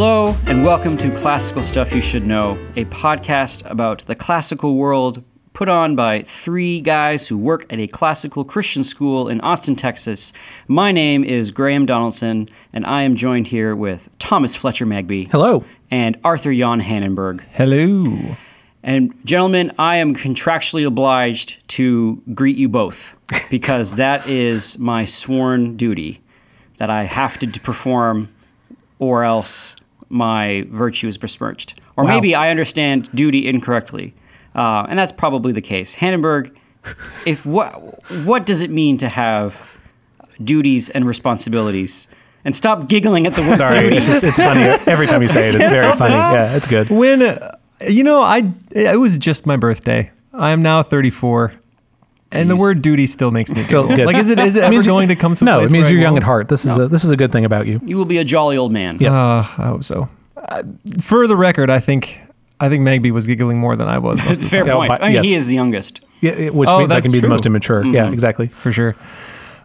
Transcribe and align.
Hello, 0.00 0.36
and 0.46 0.64
welcome 0.64 0.96
to 0.98 1.10
Classical 1.10 1.60
Stuff 1.60 1.92
You 1.92 2.00
Should 2.00 2.24
Know, 2.24 2.52
a 2.76 2.84
podcast 2.84 3.68
about 3.68 4.02
the 4.02 4.14
classical 4.14 4.76
world 4.76 5.24
put 5.54 5.68
on 5.68 5.96
by 5.96 6.22
three 6.22 6.80
guys 6.80 7.26
who 7.26 7.36
work 7.36 7.66
at 7.68 7.80
a 7.80 7.88
classical 7.88 8.44
Christian 8.44 8.84
school 8.84 9.26
in 9.26 9.40
Austin, 9.40 9.74
Texas. 9.74 10.32
My 10.68 10.92
name 10.92 11.24
is 11.24 11.50
Graham 11.50 11.84
Donaldson, 11.84 12.48
and 12.72 12.86
I 12.86 13.02
am 13.02 13.16
joined 13.16 13.48
here 13.48 13.74
with 13.74 14.08
Thomas 14.20 14.54
Fletcher 14.54 14.86
Magby. 14.86 15.28
Hello. 15.32 15.64
And 15.90 16.16
Arthur 16.22 16.54
Jan 16.54 16.80
Hannenberg. 16.80 17.40
Hello. 17.50 18.36
And 18.84 19.12
gentlemen, 19.24 19.72
I 19.80 19.96
am 19.96 20.14
contractually 20.14 20.86
obliged 20.86 21.68
to 21.70 22.22
greet 22.34 22.56
you 22.56 22.68
both 22.68 23.16
because 23.50 23.96
that 23.96 24.28
is 24.28 24.78
my 24.78 25.04
sworn 25.04 25.76
duty 25.76 26.20
that 26.76 26.88
I 26.88 27.02
have 27.02 27.40
to 27.40 27.48
perform 27.58 28.28
or 29.00 29.24
else 29.24 29.74
my 30.08 30.66
virtue 30.70 31.08
is 31.08 31.18
besmirched. 31.18 31.78
Or 31.96 32.04
Wow. 32.04 32.14
maybe 32.14 32.34
I 32.34 32.50
understand 32.50 33.10
duty 33.14 33.46
incorrectly. 33.46 34.14
Uh, 34.54 34.86
and 34.88 34.98
that's 34.98 35.12
probably 35.12 35.52
the 35.52 35.60
case. 35.60 35.94
Hannenberg, 35.96 36.50
if 37.26 37.44
what 37.44 37.72
what 38.24 38.46
does 38.46 38.62
it 38.62 38.70
mean 38.70 38.96
to 38.98 39.08
have 39.08 39.62
duties 40.42 40.88
and 40.90 41.04
responsibilities? 41.04 42.08
And 42.44 42.56
stop 42.56 42.88
giggling 42.88 43.26
at 43.26 43.34
the 43.34 43.42
word 43.42 43.58
Sorry, 43.58 43.88
it's 43.96 44.06
just 44.06 44.24
it's 44.24 44.36
funny 44.36 44.62
every 44.86 45.06
time 45.06 45.20
you 45.22 45.28
say 45.28 45.48
it. 45.50 45.56
It's 45.56 45.68
very 45.68 45.92
funny. 45.96 46.14
Yeah, 46.14 46.56
it's 46.56 46.66
good. 46.66 46.88
When, 46.88 47.20
uh, 47.20 47.56
you 47.88 48.04
know, 48.04 48.22
I 48.22 48.52
it 48.70 48.98
was 48.98 49.18
just 49.18 49.44
my 49.44 49.56
birthday. 49.56 50.10
I 50.32 50.50
am 50.50 50.62
now 50.62 50.82
34. 50.82 51.52
And 52.30 52.50
the 52.50 52.56
word 52.56 52.82
duty 52.82 53.06
still 53.06 53.30
makes 53.30 53.50
me 53.52 53.62
Still 53.62 53.86
good. 53.88 54.06
Like, 54.06 54.16
is 54.16 54.28
it 54.30 54.38
is 54.38 54.56
it 54.56 54.60
It 54.62 54.62
ever 54.64 54.70
means 54.72 54.86
you- 54.86 54.92
going 54.92 55.08
to 55.08 55.16
come 55.16 55.34
to 55.34 55.44
a 55.44 55.46
No, 55.46 55.58
place 55.58 55.70
it 55.70 55.72
means 55.72 55.90
you're 55.90 56.00
young 56.00 56.12
won't? 56.12 56.24
at 56.24 56.26
heart. 56.26 56.48
This 56.48 56.64
is 56.66 56.76
a 56.78 56.86
this 56.88 57.04
is 57.04 57.10
a 57.10 57.16
good 57.16 57.32
thing 57.32 57.44
about 57.44 57.66
you. 57.66 57.80
you 57.84 57.96
will 57.96 58.04
be 58.04 58.18
a 58.18 58.24
jolly 58.24 58.56
old 58.56 58.70
man. 58.72 58.96
Yes. 59.00 59.14
Uh, 59.14 59.38
I 59.58 59.66
hope 59.68 59.84
so. 59.84 60.08
Uh, 60.36 60.62
for 61.00 61.26
the 61.26 61.36
record, 61.36 61.70
I 61.70 61.80
think 61.80 62.20
I 62.60 62.68
think 62.68 62.82
Magby 62.86 63.10
was 63.12 63.26
giggling 63.26 63.58
more 63.58 63.76
than 63.76 63.88
I 63.88 63.98
was. 63.98 64.18
most 64.18 64.26
That's 64.26 64.38
of 64.40 64.44
a 64.44 64.44
the 64.46 64.50
fair 64.56 64.60
time, 64.60 64.66
Yeah, 64.68 64.74
point. 64.74 64.88
but- 64.88 65.02
I 65.02 65.06
mean, 65.06 65.14
yes. 65.14 65.24
he 65.24 65.34
is 65.34 65.46
the 65.46 65.54
youngest. 65.54 66.00
Yeah, 66.20 66.32
it- 66.32 66.54
which 66.54 66.68
Oh, 66.68 66.80
means 66.80 66.90
I 66.92 66.94
that's 66.96 67.06
can 67.06 67.12
be 67.12 67.18
the 67.18 67.22
true. 67.28 67.30
most 67.30 67.46
immature. 67.46 67.84
Yeah, 67.84 68.10
exactly. 68.10 68.48
for 68.48 68.72
sure. 68.72 68.94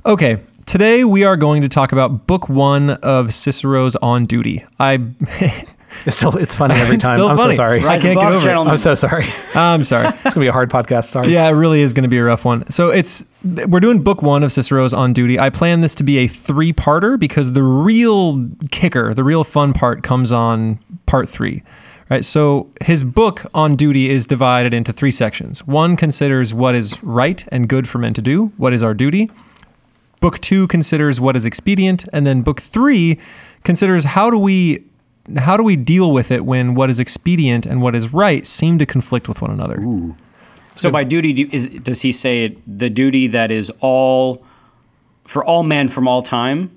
Okay, 0.05 0.38
today 0.66 1.03
we 1.03 1.23
are 1.23 1.36
going 1.36 1.61
to 1.64 1.70
talk 1.70 1.92
about 1.92 2.27
book 2.27 2.48
one 2.50 2.92
of 2.92 3.33
Cicero's 3.33 3.95
On 3.98 4.25
Duty. 4.25 4.64
I, 4.80 5.00
It's 6.05 6.17
still 6.17 6.38
it's 6.38 6.55
funny 6.55 6.75
every 6.75 6.97
time. 6.97 7.19
I'm 7.19 7.38
funny. 7.38 7.53
so 7.53 7.58
sorry. 7.58 7.86
I 7.86 7.97
can't 7.97 8.19
get 8.19 8.31
over 8.31 8.49
it. 8.49 8.53
I'm 8.53 8.77
so 8.77 8.95
sorry. 8.95 9.25
I'm 9.55 9.83
sorry. 9.83 10.08
It's 10.25 10.33
gonna 10.33 10.44
be 10.44 10.47
a 10.47 10.52
hard 10.52 10.69
podcast. 10.69 11.05
Sorry. 11.05 11.30
Yeah, 11.30 11.47
it 11.47 11.52
really 11.53 11.81
is 11.81 11.94
going 11.94 12.03
to 12.03 12.09
be 12.09 12.17
a 12.17 12.23
rough 12.23 12.45
one. 12.45 12.69
So 12.69 12.89
it's 12.89 13.23
we're 13.44 13.80
doing 13.80 14.02
book 14.02 14.21
one 14.21 14.44
of 14.44 14.52
Cicero's 14.52 14.94
on 14.94 15.14
duty. 15.14 15.39
I 15.39 15.49
plan 15.49 15.81
this 15.81 15.95
to 15.95 16.03
be 16.03 16.17
a 16.17 16.27
three-parter 16.27 17.19
because 17.19 17.53
the 17.53 17.64
real 17.64 18.49
kicker, 18.71 19.14
the 19.14 19.23
real 19.23 19.44
fun 19.44 19.73
part, 19.73 20.02
comes 20.02 20.31
on 20.31 20.80
part 21.05 21.30
three. 21.30 21.64
Right. 22.09 22.25
So 22.25 22.69
his 22.81 23.03
book 23.03 23.45
on 23.53 23.75
duty 23.75 24.09
is 24.09 24.27
divided 24.27 24.73
into 24.73 24.94
three 24.94 25.11
sections. 25.11 25.66
One 25.66 25.95
considers 25.95 26.53
what 26.53 26.75
is 26.75 27.02
right 27.02 27.45
and 27.47 27.67
good 27.67 27.88
for 27.88 27.97
men 27.97 28.14
to 28.16 28.21
do, 28.21 28.47
what 28.58 28.73
is 28.73 28.83
our 28.83 28.94
duty. 28.94 29.31
Book 30.19 30.39
two 30.39 30.67
considers 30.67 31.19
what 31.19 31.36
is 31.36 31.45
expedient, 31.45 32.05
and 32.14 32.25
then 32.25 32.44
book 32.44 32.61
three 32.61 33.19
considers 33.64 34.05
how 34.05 34.30
do 34.30 34.38
we 34.38 34.86
how 35.38 35.56
do 35.58 35.64
we 35.64 35.76
deal 35.76 36.12
with 36.12 36.32
it 36.32 36.46
when 36.46 36.76
what 36.76 36.90
is 36.90 37.00
expedient 37.00 37.66
and 37.66 37.82
what 37.82 37.96
is 37.96 38.12
right 38.14 38.46
seem 38.46 38.78
to 38.80 38.86
conflict 38.86 39.28
with 39.28 39.42
one 39.42 39.52
another. 39.52 39.82
So 40.76 40.92
by 40.92 41.04
duty, 41.04 41.34
do, 41.34 41.50
is, 41.52 41.70
does 41.70 42.02
he 42.02 42.12
say 42.12 42.46
it, 42.46 42.80
the 42.80 42.90
duty 42.90 43.28
that 43.28 43.52
is 43.52 43.72
all 43.80 44.44
for 45.26 45.46
all 45.46 45.64
men 45.64 45.88
from 45.88 46.08
all 46.08 46.22
time? 46.22 46.76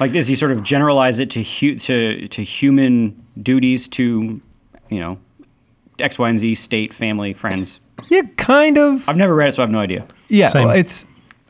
Like, 0.00 0.12
does 0.12 0.26
he 0.26 0.34
sort 0.34 0.52
of 0.52 0.62
generalize 0.62 1.20
it 1.20 1.30
to 1.30 1.42
hu- 1.42 1.76
to 1.78 2.26
to 2.28 2.42
human 2.42 3.24
duties 3.40 3.88
to, 3.88 4.40
you 4.88 5.00
know, 5.00 5.18
X, 5.98 6.18
Y, 6.18 6.28
and 6.28 6.38
Z, 6.38 6.54
state, 6.56 6.92
family, 6.92 7.32
friends? 7.32 7.80
Yeah, 8.08 8.22
kind 8.36 8.78
of. 8.78 9.08
I've 9.08 9.16
never 9.16 9.34
read 9.34 9.48
it, 9.48 9.52
so 9.52 9.62
I 9.62 9.64
have 9.64 9.70
no 9.70 9.78
idea. 9.78 10.06
Yeah, 10.28 10.48
Same. 10.48 10.66
well, 10.66 10.76
it's 10.76 11.06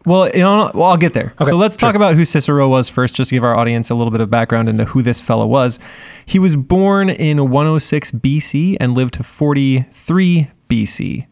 well, 0.06 0.28
you 0.30 0.40
know, 0.40 0.70
well, 0.74 0.84
I'll 0.84 0.96
get 0.96 1.12
there. 1.12 1.34
Okay, 1.40 1.50
so 1.50 1.56
let's 1.56 1.74
sure. 1.78 1.88
talk 1.88 1.94
about 1.94 2.14
who 2.14 2.24
Cicero 2.24 2.68
was 2.68 2.88
first, 2.88 3.14
just 3.16 3.28
to 3.30 3.36
give 3.36 3.44
our 3.44 3.54
audience 3.54 3.90
a 3.90 3.94
little 3.94 4.10
bit 4.10 4.20
of 4.22 4.30
background 4.30 4.68
into 4.68 4.86
who 4.86 5.02
this 5.02 5.20
fellow 5.20 5.46
was. 5.46 5.78
He 6.24 6.38
was 6.38 6.56
born 6.56 7.10
in 7.10 7.50
106 7.50 8.12
BC 8.12 8.76
and 8.80 8.94
lived 8.94 9.14
to 9.14 9.22
43 9.22 10.50
BC. 10.68 11.26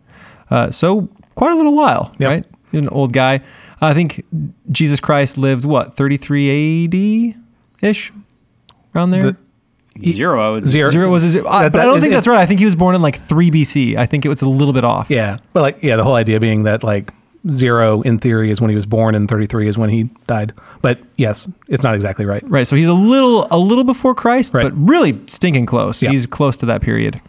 Uh, 0.50 0.70
so 0.70 1.08
quite 1.34 1.52
a 1.52 1.56
little 1.56 1.74
while, 1.74 2.12
Yep. 2.18 2.28
right? 2.28 2.46
An 2.72 2.88
old 2.88 3.12
guy. 3.12 3.40
I 3.80 3.94
think 3.94 4.24
Jesus 4.70 4.98
Christ 5.00 5.38
lived 5.38 5.64
what 5.64 5.96
33 5.96 6.84
AD 6.86 7.34
ish, 7.82 8.12
around 8.94 9.10
there. 9.10 9.22
The- 9.22 9.36
Zero, 10.08 10.44
I 10.44 10.50
would 10.50 10.66
Zero. 10.66 10.90
Zero 10.90 11.08
was 11.08 11.22
his, 11.22 11.36
uh, 11.36 11.42
That- 11.42 11.70
but 11.72 11.80
I 11.80 11.84
don't 11.84 12.00
think 12.00 12.12
that's 12.12 12.26
right. 12.26 12.40
I 12.40 12.46
think 12.46 12.58
he 12.58 12.64
was 12.64 12.74
born 12.74 12.96
in 12.96 13.02
like 13.02 13.16
3 13.16 13.48
BC. 13.52 13.96
I 13.96 14.06
think 14.06 14.24
it 14.26 14.28
was 14.28 14.42
a 14.42 14.48
little 14.48 14.74
bit 14.74 14.82
off. 14.82 15.08
Yeah. 15.08 15.36
But 15.52 15.60
like 15.62 15.78
yeah, 15.82 15.94
the 15.94 16.02
whole 16.02 16.16
idea 16.16 16.40
being 16.40 16.64
that 16.64 16.82
like 16.82 17.12
zero 17.50 18.00
in 18.02 18.18
theory 18.18 18.50
is 18.50 18.60
when 18.60 18.70
he 18.70 18.74
was 18.76 18.86
born 18.86 19.14
and 19.14 19.28
33 19.28 19.68
is 19.68 19.76
when 19.78 19.90
he 19.90 20.04
died. 20.26 20.52
But 20.82 20.98
yes, 21.16 21.48
it's 21.68 21.82
not 21.82 21.94
exactly 21.94 22.24
right. 22.24 22.42
Right. 22.48 22.66
So 22.66 22.76
he's 22.76 22.86
a 22.88 22.94
little 22.94 23.46
a 23.50 23.58
little 23.58 23.84
before 23.84 24.14
Christ, 24.14 24.54
Right. 24.54 24.64
but 24.64 24.72
really 24.76 25.20
stinking 25.28 25.66
close. 25.66 26.02
Yeah. 26.02 26.10
He's 26.10 26.26
close 26.26 26.56
to 26.58 26.66
that 26.66 26.80
period. 26.82 27.20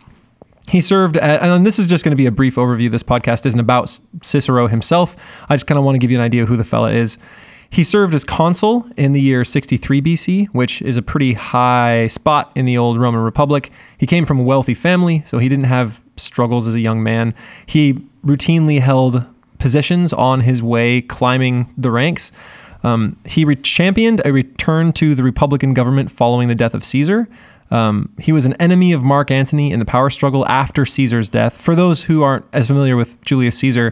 He 0.67 0.81
served, 0.81 1.15
at, 1.17 1.43
and 1.43 1.63
this 1.65 1.77
is 1.77 1.87
just 1.87 2.03
going 2.03 2.09
to 2.11 2.15
be 2.17 2.25
a 2.25 2.31
brief 2.31 2.55
overview. 2.55 2.89
This 2.89 3.03
podcast 3.03 3.45
isn't 3.45 3.59
about 3.59 3.99
Cicero 4.23 4.65
himself. 4.67 5.15
I 5.47 5.55
just 5.55 5.67
kind 5.67 5.77
of 5.77 5.85
want 5.85 5.93
to 5.95 5.99
give 5.99 6.09
you 6.09 6.17
an 6.17 6.23
idea 6.23 6.41
of 6.41 6.49
who 6.49 6.57
the 6.57 6.63
fella 6.63 6.91
is. 6.91 7.19
He 7.69 7.83
served 7.83 8.15
as 8.15 8.23
consul 8.23 8.89
in 8.97 9.13
the 9.13 9.21
year 9.21 9.43
63 9.43 10.01
BC, 10.01 10.47
which 10.53 10.81
is 10.81 10.97
a 10.97 11.03
pretty 11.03 11.33
high 11.33 12.07
spot 12.07 12.51
in 12.55 12.65
the 12.65 12.77
old 12.79 12.99
Roman 12.99 13.21
Republic. 13.21 13.69
He 13.97 14.07
came 14.07 14.25
from 14.25 14.39
a 14.39 14.43
wealthy 14.43 14.73
family, 14.73 15.21
so 15.25 15.37
he 15.37 15.49
didn't 15.49 15.65
have 15.65 16.01
struggles 16.15 16.65
as 16.67 16.73
a 16.73 16.79
young 16.79 17.03
man. 17.03 17.35
He 17.67 17.93
routinely 18.25 18.79
held 18.81 19.25
positions 19.65 20.13
on 20.13 20.41
his 20.41 20.61
way 20.61 21.01
climbing 21.01 21.73
the 21.75 21.89
ranks. 21.89 22.31
Um, 22.83 23.17
he 23.25 23.43
re- 23.43 23.55
championed 23.55 24.21
a 24.23 24.31
return 24.31 24.93
to 24.93 25.15
the 25.15 25.23
Republican 25.23 25.73
government 25.73 26.11
following 26.11 26.49
the 26.49 26.53
death 26.53 26.75
of 26.75 26.83
Caesar. 26.83 27.27
Um, 27.71 28.13
he 28.19 28.31
was 28.31 28.45
an 28.45 28.53
enemy 28.59 28.93
of 28.93 29.01
Mark 29.01 29.31
Antony 29.31 29.71
in 29.71 29.79
the 29.79 29.85
power 29.85 30.11
struggle 30.11 30.47
after 30.47 30.85
Caesar's 30.85 31.31
death. 31.31 31.59
For 31.59 31.75
those 31.75 32.03
who 32.03 32.21
aren't 32.21 32.45
as 32.53 32.67
familiar 32.67 32.95
with 32.95 33.19
Julius 33.23 33.57
Caesar, 33.57 33.91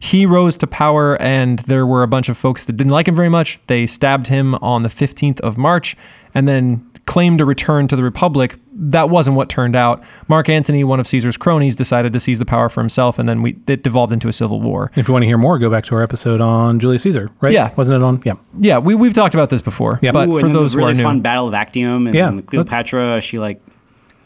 he 0.00 0.26
rose 0.26 0.56
to 0.56 0.66
power, 0.66 1.16
and 1.22 1.60
there 1.60 1.86
were 1.86 2.02
a 2.02 2.08
bunch 2.08 2.28
of 2.28 2.36
folks 2.36 2.64
that 2.64 2.76
didn't 2.76 2.90
like 2.90 3.06
him 3.06 3.14
very 3.14 3.28
much. 3.28 3.60
They 3.68 3.86
stabbed 3.86 4.26
him 4.26 4.56
on 4.56 4.82
the 4.82 4.88
15th 4.88 5.38
of 5.38 5.56
March 5.56 5.96
and 6.34 6.48
then 6.48 6.84
claimed 7.06 7.40
a 7.40 7.44
return 7.44 7.86
to 7.86 7.94
the 7.94 8.02
Republic. 8.02 8.58
That 8.74 9.10
wasn't 9.10 9.36
what 9.36 9.48
turned 9.48 9.76
out. 9.76 10.02
Mark 10.28 10.48
Antony, 10.48 10.82
one 10.82 10.98
of 10.98 11.06
Caesar's 11.06 11.36
cronies, 11.36 11.76
decided 11.76 12.12
to 12.14 12.20
seize 12.20 12.38
the 12.38 12.46
power 12.46 12.68
for 12.68 12.80
himself, 12.80 13.18
and 13.18 13.28
then 13.28 13.42
we, 13.42 13.58
it 13.66 13.82
devolved 13.82 14.12
into 14.12 14.28
a 14.28 14.32
civil 14.32 14.60
war. 14.60 14.90
If 14.96 15.08
you 15.08 15.12
want 15.12 15.22
to 15.24 15.26
hear 15.26 15.38
more, 15.38 15.58
go 15.58 15.68
back 15.68 15.84
to 15.86 15.94
our 15.94 16.02
episode 16.02 16.40
on 16.40 16.80
Julius 16.80 17.02
Caesar, 17.02 17.30
right? 17.40 17.52
Yeah. 17.52 17.72
Wasn't 17.76 17.94
it 17.94 18.02
on? 18.02 18.22
Yeah. 18.24 18.34
Yeah, 18.58 18.78
we, 18.78 18.94
we've 18.94 19.14
talked 19.14 19.34
about 19.34 19.50
this 19.50 19.60
before. 19.60 19.98
Yeah. 20.02 20.12
But 20.12 20.28
Ooh, 20.28 20.40
for 20.40 20.46
and 20.46 20.54
those 20.54 20.72
the 20.72 20.78
who 20.78 20.84
really 20.86 20.92
are 20.92 20.96
new, 20.96 21.02
fun 21.02 21.20
Battle 21.20 21.48
of 21.48 21.54
Actium, 21.54 22.06
and 22.06 22.14
Yeah. 22.16 22.30
then 22.30 22.42
Cleopatra, 22.42 23.20
she 23.20 23.38
like 23.38 23.60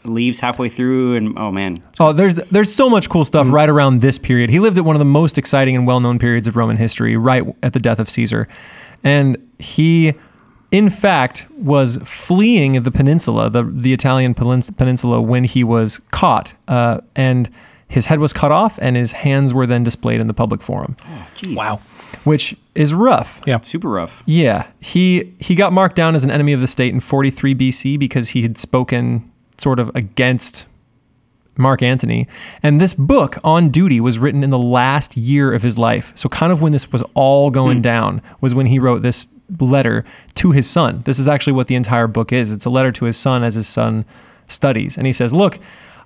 leaves 0.05 0.39
halfway 0.39 0.69
through, 0.69 1.15
and 1.15 1.37
oh 1.37 1.51
man, 1.51 1.83
Oh, 1.99 2.13
there's 2.13 2.35
there's 2.35 2.73
so 2.73 2.89
much 2.89 3.09
cool 3.09 3.25
stuff 3.25 3.47
mm. 3.47 3.51
right 3.51 3.67
around 3.67 4.01
this 4.01 4.17
period. 4.17 4.49
He 4.49 4.59
lived 4.59 4.77
at 4.77 4.85
one 4.85 4.95
of 4.95 4.99
the 4.99 5.05
most 5.05 5.37
exciting 5.37 5.75
and 5.75 5.85
well-known 5.85 6.19
periods 6.19 6.47
of 6.47 6.55
Roman 6.55 6.77
history, 6.77 7.17
right 7.17 7.43
at 7.61 7.73
the 7.73 7.79
death 7.79 7.99
of 7.99 8.09
Caesar, 8.09 8.47
and 9.03 9.37
he, 9.59 10.13
in 10.71 10.89
fact, 10.89 11.47
was 11.57 11.97
fleeing 12.03 12.81
the 12.83 12.91
peninsula, 12.91 13.49
the 13.49 13.63
the 13.63 13.93
Italian 13.93 14.33
peninsula, 14.33 15.21
when 15.21 15.43
he 15.45 15.63
was 15.63 15.99
caught, 16.11 16.53
uh, 16.67 16.99
and 17.15 17.49
his 17.87 18.07
head 18.07 18.19
was 18.19 18.33
cut 18.33 18.51
off, 18.51 18.77
and 18.81 18.95
his 18.97 19.13
hands 19.13 19.53
were 19.53 19.65
then 19.65 19.83
displayed 19.83 20.19
in 20.19 20.27
the 20.27 20.33
public 20.33 20.61
forum, 20.61 20.95
Jeez. 21.37 21.55
Wow. 21.55 21.79
which 22.25 22.55
is 22.75 22.93
rough. 22.93 23.41
Yeah. 23.45 23.61
super 23.61 23.89
rough. 23.89 24.23
Yeah, 24.25 24.67
he 24.79 25.33
he 25.39 25.55
got 25.55 25.71
marked 25.71 25.95
down 25.95 26.15
as 26.15 26.23
an 26.23 26.31
enemy 26.31 26.51
of 26.53 26.59
the 26.61 26.67
state 26.67 26.93
in 26.93 26.99
43 26.99 27.55
BC 27.55 27.97
because 27.97 28.29
he 28.29 28.41
had 28.41 28.57
spoken 28.57 29.31
sort 29.57 29.79
of 29.79 29.89
against 29.95 30.65
Mark 31.57 31.81
Antony. 31.81 32.27
And 32.61 32.79
this 32.79 32.93
book 32.93 33.37
on 33.43 33.69
duty 33.69 33.99
was 33.99 34.19
written 34.19 34.43
in 34.43 34.49
the 34.51 34.59
last 34.59 35.17
year 35.17 35.53
of 35.53 35.63
his 35.63 35.77
life. 35.77 36.11
So 36.15 36.29
kind 36.29 36.51
of 36.51 36.61
when 36.61 36.71
this 36.73 36.91
was 36.91 37.01
all 37.15 37.49
going 37.49 37.81
down 37.81 38.21
was 38.41 38.53
when 38.53 38.67
he 38.67 38.77
wrote 38.77 39.01
this 39.01 39.25
letter 39.59 40.03
to 40.35 40.51
his 40.51 40.69
son. 40.69 41.01
This 41.05 41.19
is 41.19 41.27
actually 41.27 41.53
what 41.53 41.67
the 41.67 41.75
entire 41.75 42.07
book 42.07 42.31
is. 42.31 42.51
It's 42.51 42.65
a 42.65 42.69
letter 42.69 42.91
to 42.93 43.05
his 43.05 43.17
son 43.17 43.43
as 43.43 43.55
his 43.55 43.67
son 43.67 44.05
studies. 44.47 44.97
And 44.97 45.07
he 45.07 45.13
says, 45.13 45.33
"Look, 45.33 45.59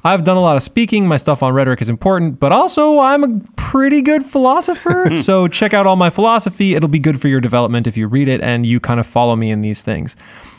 I've 0.04 0.24
done 0.24 0.38
a 0.38 0.42
lot 0.42 0.58
of 0.58 0.64
speaking. 0.64 1.08
My 1.08 1.18
stuff 1.18 1.44
on 1.44 1.54
rhetoric 1.54 1.82
is 1.82 1.90
important, 1.90 2.40
but 2.40 2.52
also 2.52 3.00
I'm 3.00 3.24
a 3.24 3.40
pretty 3.56 4.02
good 4.02 4.24
philosopher. 4.24 5.18
so 5.22 5.48
check 5.48 5.74
out 5.74 5.86
all 5.86 5.96
my 5.96 6.10
philosophy. 6.10 6.74
It'll 6.74 6.90
be 6.90 7.00
good 7.00 7.22
for 7.22 7.28
your 7.28 7.40
development 7.40 7.86
if 7.86 7.98
you 7.98 8.08
read 8.08 8.28
it 8.28 8.42
and 8.42 8.66
you 8.66 8.80
kind 8.80 9.00
of 9.00 9.06
follow 9.06 9.36
me 9.36 9.52
in 9.52 9.62
these 9.62 9.84
things. 9.84 10.16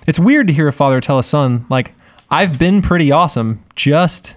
It's 0.07 0.19
weird 0.19 0.47
to 0.47 0.53
hear 0.53 0.69
a 0.69 0.73
father 0.73 1.01
tell 1.01 1.19
a 1.19 1.25
son, 1.25 1.67
like, 1.69 1.95
I've 2.31 2.59
been 2.59 2.83
pretty 2.83 3.11
awesome. 3.11 3.63
Just 3.75 4.37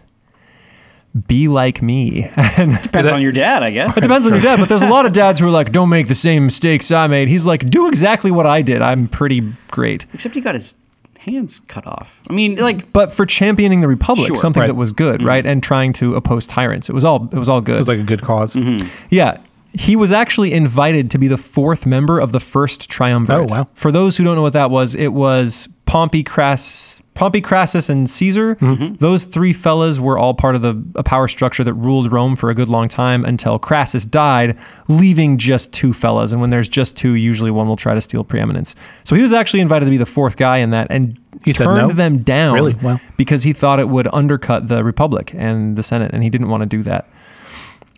be 1.28 1.48
like 1.48 1.82
me. 1.82 2.30
and 2.36 2.82
Depends 2.82 3.12
on 3.12 3.22
your 3.22 3.32
dad, 3.32 3.64
I 3.64 3.72
guess. 3.72 3.98
it 3.98 4.02
depends 4.02 4.26
on 4.28 4.34
your 4.34 4.42
dad, 4.42 4.60
but 4.60 4.68
there's 4.70 4.82
a 4.82 4.90
lot 4.90 5.06
of 5.06 5.14
dads 5.22 5.40
who 5.40 5.48
are 5.48 5.52
like, 5.52 5.72
don't 5.72 5.90
make 5.90 6.08
the 6.08 6.16
same 6.16 6.46
mistakes 6.46 6.92
I 6.92 7.08
made. 7.08 7.28
He's 7.30 7.46
like, 7.46 7.66
do 7.70 7.88
exactly 7.88 8.32
what 8.32 8.46
I 8.46 8.62
did. 8.62 8.82
I'm 8.82 9.08
pretty 9.08 9.54
great. 9.72 10.06
Except 10.14 10.36
he 10.36 10.42
got 10.42 10.56
his 10.56 10.76
hands 11.20 11.60
cut 11.62 11.88
off. 11.88 12.22
I 12.30 12.34
mean, 12.34 12.58
like, 12.58 12.92
but 12.94 13.14
for 13.14 13.26
championing 13.26 13.82
the 13.82 13.88
republic, 13.88 14.28
Sure. 14.28 14.36
something 14.36 14.62
Right. 14.62 14.68
that 14.68 14.76
was 14.76 14.92
good, 14.94 15.20
Mm-hmm. 15.22 15.28
right, 15.28 15.46
and 15.46 15.64
trying 15.64 15.94
to 15.94 16.16
oppose 16.16 16.46
tyrants. 16.48 16.90
It 16.90 16.94
was 16.94 17.04
all 17.04 17.30
it 17.32 17.38
was 17.38 17.50
all 17.50 17.62
good. 17.62 17.76
It 17.76 17.80
was 17.80 17.88
like 17.88 17.98
a 18.00 18.04
good 18.04 18.22
cause. 18.22 18.54
Mm-hmm. 18.54 18.86
Yeah. 19.10 19.38
He 19.78 19.96
was 19.96 20.12
actually 20.12 20.54
invited 20.54 21.12
to 21.12 21.18
be 21.18 21.28
the 21.28 21.38
fourth 21.38 21.86
member 21.86 22.20
of 22.20 22.32
the 22.32 22.40
first 22.40 22.90
triumvirate. 22.90 23.52
Oh, 23.52 23.56
wow. 23.56 23.68
For 23.74 23.92
those 23.92 24.18
who 24.18 24.24
don't 24.24 24.36
know 24.36 24.42
what 24.42 24.54
that 24.54 24.72
was, 24.72 24.96
it 24.96 25.10
was 25.10 25.68
Pompey, 25.86 26.24
Crass, 26.24 27.02
Pompey, 27.14 27.42
Crassus, 27.42 27.90
and 27.90 28.10
Caesar. 28.10 28.56
Mm-hmm. 28.56 28.96
Those 28.96 29.26
three 29.26 29.54
fellas 29.54 30.00
were 30.00 30.18
all 30.18 30.34
part 30.34 30.56
of 30.56 30.62
the 30.62 30.82
a 30.96 31.04
power 31.04 31.28
structure 31.28 31.64
that 31.64 31.74
ruled 31.74 32.12
Rome 32.12 32.36
for 32.36 32.50
a 32.50 32.56
good 32.56 32.70
long 32.70 32.88
time 32.88 33.26
until 33.26 33.60
Crassus 33.60 34.06
died, 34.06 34.58
leaving 34.88 35.38
just 35.38 35.74
two 35.74 35.94
fellas. 35.94 36.32
And 36.32 36.40
when 36.42 36.50
there's 36.52 36.70
just 36.70 36.96
two, 36.98 37.14
usually 37.14 37.52
one 37.52 37.68
will 37.68 37.76
try 37.76 37.94
to 37.94 38.02
steal 38.02 38.24
preeminence. 38.24 38.76
So 39.04 39.16
he 39.16 39.22
was 39.22 39.34
actually 39.34 39.62
invited 39.62 39.86
to 39.86 39.92
be 39.92 39.98
the 39.98 40.06
fourth 40.06 40.38
guy 40.38 40.58
in 40.58 40.70
that, 40.72 40.88
and 40.90 41.20
He 41.44 41.54
said 41.54 41.66
turned 41.66 41.90
no? 41.90 41.94
them 41.94 42.20
down 42.20 42.54
Really? 42.54 42.74
Wow. 42.76 43.00
because 43.18 43.44
he 43.44 43.54
thought 43.54 43.80
it 43.80 43.90
would 43.90 44.08
undercut 44.14 44.68
the 44.70 44.84
Republic 44.84 45.34
and 45.36 45.76
the 45.78 45.84
Senate, 45.84 46.12
and 46.14 46.24
he 46.24 46.30
didn't 46.30 46.50
want 46.50 46.62
to 46.62 46.66
do 46.66 46.82
that. 46.84 47.08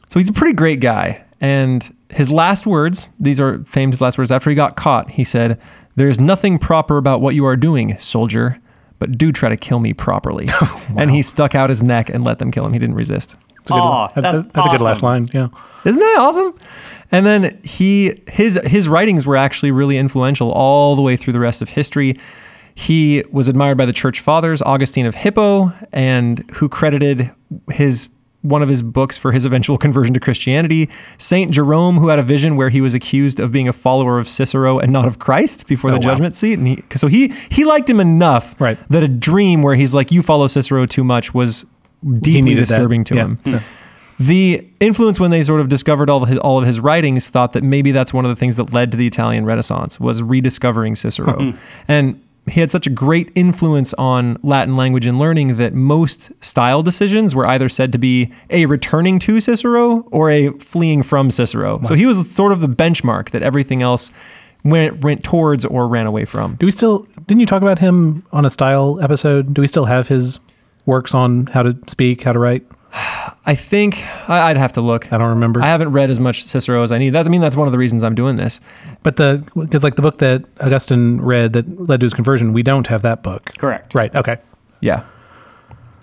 So 0.09 0.19
he's 0.19 0.29
a 0.29 0.33
pretty 0.33 0.53
great 0.53 0.79
guy. 0.79 1.23
And 1.39 1.93
his 2.09 2.31
last 2.31 2.65
words, 2.65 3.09
these 3.19 3.39
are 3.39 3.59
famous 3.63 4.01
last 4.01 4.17
words, 4.17 4.31
after 4.31 4.49
he 4.49 4.55
got 4.55 4.75
caught, 4.75 5.11
he 5.11 5.23
said, 5.23 5.59
There 5.95 6.09
is 6.09 6.19
nothing 6.19 6.57
proper 6.57 6.97
about 6.97 7.21
what 7.21 7.35
you 7.35 7.45
are 7.45 7.55
doing, 7.55 7.97
soldier, 7.99 8.59
but 8.99 9.17
do 9.17 9.31
try 9.31 9.49
to 9.49 9.57
kill 9.57 9.79
me 9.79 9.93
properly. 9.93 10.47
And 10.97 11.11
he 11.11 11.21
stuck 11.21 11.53
out 11.53 11.69
his 11.69 11.83
neck 11.83 12.09
and 12.09 12.23
let 12.23 12.39
them 12.39 12.49
kill 12.51 12.65
him. 12.65 12.73
He 12.73 12.79
didn't 12.79 12.95
resist. 12.95 13.35
It's 13.59 13.69
a 13.69 13.73
good, 13.73 13.79
Aw, 13.79 14.07
that- 14.15 14.21
that's 14.21 14.41
that's 14.53 14.67
a 14.67 14.71
good 14.71 14.81
last 14.81 15.03
line. 15.03 15.29
Yeah. 15.33 15.49
Isn't 15.85 15.99
that 15.99 16.15
awesome? 16.19 16.55
And 17.11 17.25
then 17.25 17.59
he 17.63 18.21
his 18.27 18.59
his 18.65 18.89
writings 18.89 19.25
were 19.27 19.35
actually 19.37 19.71
really 19.71 19.97
influential 19.97 20.51
all 20.51 20.95
the 20.95 21.01
way 21.01 21.15
through 21.17 21.33
the 21.33 21.39
rest 21.39 21.61
of 21.61 21.69
history. 21.69 22.17
He 22.73 23.23
was 23.31 23.47
admired 23.47 23.77
by 23.77 23.85
the 23.85 23.93
church 23.93 24.19
fathers, 24.19 24.61
Augustine 24.61 25.05
of 25.05 25.15
Hippo, 25.15 25.73
and 25.91 26.43
who 26.55 26.69
credited 26.69 27.31
his 27.71 28.09
one 28.43 28.61
of 28.61 28.69
his 28.69 28.81
books 28.81 29.17
for 29.17 29.31
his 29.31 29.45
eventual 29.45 29.77
conversion 29.77 30.13
to 30.13 30.19
Christianity. 30.19 30.89
Saint 31.17 31.51
Jerome, 31.51 31.97
who 31.97 32.09
had 32.09 32.19
a 32.19 32.23
vision 32.23 32.55
where 32.55 32.69
he 32.69 32.79
was 32.81 32.93
accused 32.93 33.39
of 33.39 33.51
being 33.51 33.67
a 33.67 33.73
follower 33.73 34.19
of 34.19 34.27
Cicero 34.29 34.79
and 34.79 34.93
not 34.93 35.05
of 35.07 35.19
Christ 35.19 35.67
before 35.67 35.89
oh, 35.89 35.93
the 35.93 35.97
Oh, 35.97 36.07
wow. 36.07 36.13
judgment 36.13 36.35
seat, 36.35 36.57
and 36.59 36.67
he 36.67 36.83
so 36.95 37.07
he 37.07 37.29
he 37.49 37.65
liked 37.65 37.89
him 37.89 37.99
enough 37.99 38.55
Right. 38.59 38.77
that 38.89 39.03
a 39.03 39.07
dream 39.07 39.63
where 39.63 39.75
he's 39.75 39.93
like, 39.93 40.11
"You 40.11 40.21
follow 40.21 40.47
Cicero 40.47 40.85
too 40.85 41.03
much," 41.03 41.33
was 41.33 41.65
deeply 42.21 42.41
needed 42.41 42.63
that. 42.63 42.67
disturbing 42.69 43.03
to 43.05 43.15
Yeah. 43.15 43.21
him. 43.23 43.39
Yeah. 43.43 43.59
The 44.19 44.67
influence 44.79 45.19
when 45.19 45.29
they 45.29 45.43
sort 45.43 45.61
of 45.61 45.69
discovered 45.69 46.09
all 46.09 46.23
of 46.23 46.29
his 46.29 46.39
all 46.39 46.57
of 46.57 46.65
his 46.65 46.79
writings 46.79 47.29
thought 47.29 47.53
that 47.53 47.63
maybe 47.63 47.91
that's 47.91 48.13
one 48.13 48.25
of 48.25 48.29
the 48.29 48.35
things 48.35 48.55
that 48.55 48.73
led 48.73 48.89
to 48.91 48.97
the 48.97 49.05
Italian 49.07 49.45
Renaissance 49.45 49.99
was 49.99 50.23
rediscovering 50.23 50.95
Cicero. 50.95 51.33
Hmm. 51.33 51.57
and 51.87 52.19
he 52.49 52.59
had 52.59 52.71
such 52.71 52.87
a 52.87 52.89
great 52.89 53.31
influence 53.35 53.93
on 53.95 54.37
Latin 54.41 54.75
language 54.75 55.05
and 55.05 55.19
learning 55.19 55.57
that 55.57 55.73
most 55.73 56.31
style 56.43 56.81
decisions 56.81 57.35
were 57.35 57.47
either 57.47 57.69
said 57.69 57.91
to 57.91 57.97
be 57.97 58.31
a 58.49 58.65
returning 58.65 59.19
to 59.19 59.41
Cicero 59.41 60.01
or 60.11 60.29
a 60.29 60.51
fleeing 60.59 61.03
from 61.03 61.29
Cicero. 61.29 61.81
So 61.83 61.95
he 61.95 62.05
was 62.05 62.29
sort 62.33 62.51
of 62.51 62.61
the 62.61 62.69
benchmark 62.69 63.31
that 63.31 63.41
everything 63.41 63.81
else 63.81 64.11
went 64.63 65.03
went 65.03 65.23
towards 65.23 65.65
or 65.65 65.87
ran 65.87 66.05
away 66.05 66.25
from. 66.25 66.55
Do 66.55 66.65
we 66.65 66.71
still? 66.71 67.05
Didn't 67.27 67.41
you 67.41 67.45
talk 67.45 67.61
about 67.61 67.79
him 67.79 68.23
on 68.31 68.45
a 68.45 68.49
style 68.49 68.99
episode? 69.01 69.53
Do 69.53 69.61
we 69.61 69.67
still 69.67 69.85
have 69.85 70.07
his 70.07 70.39
works 70.85 71.13
on 71.13 71.47
how 71.47 71.63
to 71.63 71.77
speak, 71.87 72.23
how 72.23 72.33
to 72.33 72.39
write? 72.39 72.65
I 73.45 73.55
think 73.55 74.03
I- 74.29 74.49
I'd 74.49 74.57
have 74.57 74.73
to 74.73 74.81
look. 74.81 75.11
I 75.13 75.17
don't 75.17 75.29
remember. 75.29 75.61
I 75.63 75.67
haven't 75.67 75.91
read 75.91 76.09
as 76.09 76.19
much 76.19 76.43
Cicero 76.43 76.83
as 76.83 76.91
I 76.91 76.97
need. 76.97 77.11
That 77.11 77.25
I 77.25 77.29
mean 77.29 77.41
that's 77.41 77.55
one 77.55 77.67
of 77.67 77.71
the 77.71 77.77
reasons 77.77 78.03
I'm 78.03 78.15
doing 78.15 78.35
this. 78.35 78.59
but 79.03 79.15
the 79.15 79.43
because 79.55 79.83
like 79.83 79.95
the 79.95 80.01
book 80.01 80.17
that 80.19 80.43
Augustine 80.59 81.21
read 81.21 81.53
that 81.53 81.87
led 81.89 81.99
to 82.01 82.05
his 82.05 82.13
conversion, 82.13 82.53
we 82.53 82.63
don't 82.63 82.87
have 82.87 83.01
that 83.03 83.23
book. 83.23 83.51
correct. 83.57 83.95
Right. 83.95 84.13
Okay. 84.15 84.37
Yeah. 84.81 85.03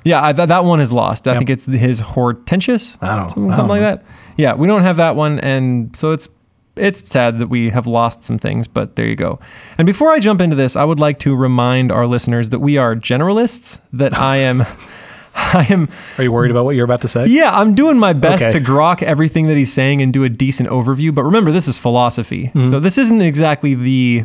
Yeah, 0.05 0.23
I, 0.23 0.33
that 0.33 0.49
that 0.49 0.65
one 0.65 0.81
is 0.81 0.93
lost. 0.93 1.27
I 1.27 1.33
Yep. 1.33 1.39
think 1.39 1.51
it's 1.51 1.65
his 1.65 2.01
Hortensius. 2.01 2.99
I 3.01 3.17
don't- 3.17 3.31
something, 3.31 3.51
I 3.53 3.57
something 3.57 3.57
don't 3.57 3.69
like 3.69 3.81
know. 3.81 3.87
that. 3.97 4.05
Yeah, 4.37 4.55
we 4.55 4.67
don't 4.67 4.83
have 4.83 4.97
that 4.99 5.17
one, 5.17 5.39
and 5.41 5.97
so 5.97 6.11
it's 6.13 6.29
it's 6.77 7.09
sad 7.09 7.39
that 7.39 7.47
we 7.47 7.71
have 7.71 7.87
lost 7.87 8.25
some 8.25 8.37
things. 8.39 8.67
But 8.67 8.97
there 8.97 9.07
you 9.07 9.15
go. 9.17 9.39
And 9.79 9.87
before 9.87 10.11
I 10.11 10.19
jump 10.19 10.41
into 10.41 10.57
this, 10.57 10.75
I 10.77 10.85
would 10.85 10.99
like 11.01 11.19
to 11.21 11.35
remind 11.37 11.91
our 11.93 12.07
listeners 12.07 12.51
that 12.51 12.59
we 12.59 12.77
are 12.77 12.95
generalists. 12.97 13.79
That 13.93 14.13
I 14.19 14.37
am, 14.39 14.65
I 15.55 15.67
am. 15.71 15.89
Are 16.19 16.25
you 16.25 16.33
worried 16.33 16.51
about 16.51 16.65
what 16.65 16.77
you're 16.77 16.85
about 16.85 17.01
to 17.03 17.09
say? 17.09 17.27
Yeah, 17.27 17.51
I'm 17.59 17.75
doing 17.75 17.99
my 17.99 18.13
best 18.13 18.45
Okay. 18.45 18.53
to 18.59 18.61
grok 18.65 19.03
everything 19.03 19.47
that 19.49 19.57
he's 19.57 19.73
saying 19.73 20.01
and 20.03 20.13
do 20.13 20.23
a 20.25 20.29
decent 20.29 20.69
overview. 20.69 21.15
But 21.15 21.25
remember, 21.25 21.51
this 21.53 21.67
is 21.69 21.79
philosophy. 21.79 22.49
Mm-hmm. 22.55 22.71
So 22.71 22.81
this 22.81 22.99
isn't 22.99 23.21
exactly 23.23 23.75
the 23.75 24.25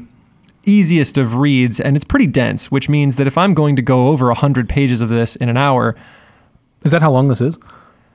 easiest 0.66 1.18
of 1.18 1.36
reads, 1.36 1.80
and 1.80 1.96
it's 1.96 2.06
pretty 2.06 2.28
dense, 2.28 2.70
which 2.70 2.90
means 2.90 3.16
that 3.16 3.26
if 3.28 3.38
I'm 3.38 3.54
going 3.54 3.76
to 3.76 3.82
go 3.82 4.08
over 4.10 4.28
100 4.28 4.70
pages 4.70 5.02
of 5.02 5.10
this 5.10 5.36
in 5.36 5.50
an 5.50 5.58
hour, 5.58 5.96
Is 6.84 6.92
that 6.92 7.02
how 7.02 7.12
long 7.12 7.28
this 7.28 7.42
is? 7.42 7.58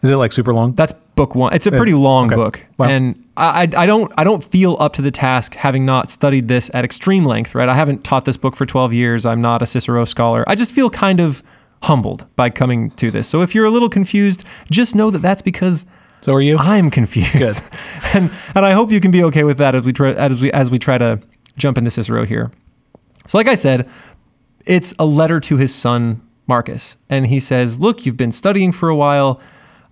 Is 0.02 0.10
it 0.10 0.16
like 0.16 0.32
super 0.32 0.52
long? 0.54 0.74
that's 0.74 0.92
book 1.16 1.34
one. 1.34 1.52
It's 1.54 1.66
a 1.66 1.70
pretty 1.70 1.92
It's- 1.92 2.02
long 2.02 2.26
okay. 2.26 2.36
book, 2.36 2.64
Wow. 2.78 2.88
and 2.88 3.24
I, 3.36 3.68
I 3.76 3.86
don't 3.86 4.12
I 4.18 4.24
don't 4.24 4.42
feel 4.44 4.76
up 4.80 4.92
to 4.94 5.02
the 5.02 5.10
task 5.10 5.54
having 5.54 5.84
not 5.86 6.10
studied 6.10 6.46
this 6.48 6.70
at 6.74 6.84
extreme 6.84 7.24
length. 7.24 7.54
Right, 7.54 7.68
I 7.68 7.74
haven't 7.74 8.04
taught 8.04 8.24
this 8.24 8.36
book 8.36 8.54
for 8.56 8.66
12 8.66 8.92
years. 8.92 9.24
I'm 9.26 9.40
not 9.40 9.62
a 9.62 9.66
Cicero 9.66 10.04
scholar. 10.04 10.44
I 10.46 10.54
just 10.54 10.72
feel 10.72 10.90
kind 10.90 11.20
of 11.20 11.42
humbled 11.84 12.26
by 12.36 12.50
coming 12.50 12.90
to 12.92 13.10
this. 13.10 13.28
So 13.28 13.40
if 13.40 13.54
you're 13.54 13.64
a 13.64 13.70
little 13.70 13.88
confused, 13.88 14.44
just 14.70 14.94
know 14.94 15.10
that 15.10 15.22
that's 15.22 15.42
because 15.42 15.86
so 16.24 16.32
are 16.32 16.40
you? 16.40 16.56
I'm 16.56 16.90
confused. 16.90 17.60
And 18.14 18.30
and 18.54 18.64
I 18.64 18.72
hope 18.72 18.92
you 18.92 19.00
can 19.00 19.10
be 19.10 19.24
okay 19.24 19.42
with 19.42 19.58
that 19.58 19.74
as 19.74 19.84
we 19.84 19.92
try 19.92 20.12
as 20.12 20.40
we 20.40 20.52
as 20.52 20.70
we 20.70 20.78
try 20.78 20.98
to 20.98 21.20
jump 21.58 21.76
into 21.76 21.90
Cicero 21.90 22.24
here. 22.24 22.52
So 23.26 23.36
like 23.36 23.48
I 23.48 23.56
said, 23.56 23.88
it's 24.64 24.94
a 24.98 25.04
letter 25.04 25.40
to 25.40 25.56
his 25.56 25.74
son 25.74 26.22
Marcus, 26.46 26.96
and 27.10 27.26
he 27.26 27.40
says, 27.40 27.80
"Look, 27.80 28.06
you've 28.06 28.16
been 28.16 28.32
studying 28.32 28.70
for 28.70 28.88
a 28.88 28.94
while. 28.96 29.40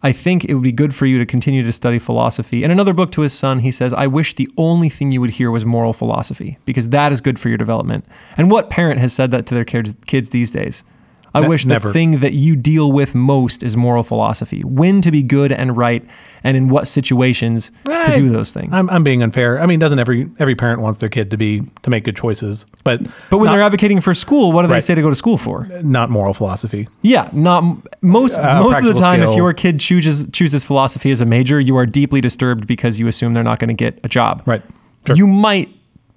I 0.05 0.13
think 0.13 0.45
it 0.45 0.55
would 0.55 0.63
be 0.63 0.73
good 0.73 0.95
for 0.95 1.07
you 1.07 1.19
to 1.19 1.27
continue 1.27 1.63
to 1.65 1.73
study 1.73 1.99
philosophy." 1.99 2.63
In 2.63 2.71
another 2.71 2.95
book 2.95 3.11
to 3.13 3.23
his 3.23 3.33
son, 3.33 3.59
he 3.59 3.73
says, 3.73 3.93
"I 3.93 4.07
wish 4.07 4.35
the 4.35 4.49
only 4.57 4.89
thing 4.89 5.11
you 5.11 5.21
would 5.21 5.31
hear 5.31 5.51
was 5.51 5.67
moral 5.67 5.93
philosophy, 5.93 6.59
because 6.65 6.91
that 6.91 7.11
is 7.13 7.21
good 7.21 7.39
for 7.41 7.49
your 7.49 7.59
development." 7.59 8.05
And 8.37 8.51
what 8.51 8.71
parent 8.71 9.01
has 9.01 9.13
said 9.13 9.33
that 9.33 9.47
to 9.47 9.55
their 9.55 9.65
kids 9.65 9.95
kids 10.07 10.31
these 10.31 10.53
days? 10.53 10.85
I 11.35 11.41
Ne- 11.41 11.49
wish 11.49 11.63
the 11.65 11.71
never. 11.71 11.93
thing 11.93 12.21
that 12.21 12.33
you 12.35 12.57
deal 12.57 12.93
with 12.93 13.15
most 13.15 13.63
is 13.63 13.77
moral 13.77 14.03
philosophy. 14.03 14.63
When 14.65 15.01
to 15.01 15.11
be 15.11 15.23
good 15.23 15.51
and 15.51 15.77
right, 15.77 16.05
and 16.45 16.57
in 16.57 16.69
what 16.69 16.87
situations 16.87 17.71
to 17.87 18.13
do 18.15 18.29
those 18.29 18.53
things. 18.53 18.69
I'm, 18.73 18.91
I'm 18.91 19.03
being 19.03 19.23
unfair. 19.23 19.61
I 19.61 19.67
mean, 19.67 19.79
doesn't 19.79 19.99
every 19.99 20.29
every 20.39 20.55
parent 20.55 20.81
wants 20.83 20.99
their 20.99 21.09
kid 21.09 21.31
to 21.31 21.37
be 21.39 21.63
to 21.83 21.91
make 21.91 22.05
good 22.05 22.17
choices, 22.17 22.67
but 22.85 23.01
but 23.31 23.39
when 23.39 23.47
not, 23.47 23.53
they're 23.53 23.63
advocating 23.63 24.01
for 24.03 24.13
school, 24.15 24.53
what 24.53 24.63
do 24.63 24.69
they 24.69 24.81
say 24.81 24.95
to 24.95 25.01
go 25.03 25.09
to 25.09 25.17
school 25.17 25.39
for? 25.39 25.69
not 25.83 26.11
moral 26.11 26.35
philosophy. 26.35 26.89
Yeah, 27.03 27.29
not 27.33 27.65
most 28.03 28.37
Uh, 28.39 28.63
most 28.63 28.79
of 28.87 28.95
the 28.95 29.01
time. 29.01 29.23
If 29.23 29.35
your 29.35 29.53
kid 29.55 29.81
chooses 29.81 30.27
chooses 30.33 30.65
philosophy 30.65 31.11
as 31.11 31.21
a 31.21 31.27
major, 31.27 31.59
you 31.61 31.77
are 31.77 31.87
deeply 31.87 32.21
disturbed 32.21 32.67
because 32.67 33.01
you 33.01 33.07
assume 33.09 33.33
they're 33.35 33.43
not 33.43 33.59
going 33.59 33.69
to 33.69 33.75
get 33.85 33.99
a 34.05 34.09
job. 34.09 34.43
Right. 34.47 34.63
Sure. 35.07 35.17
You 35.17 35.27
might 35.27 35.69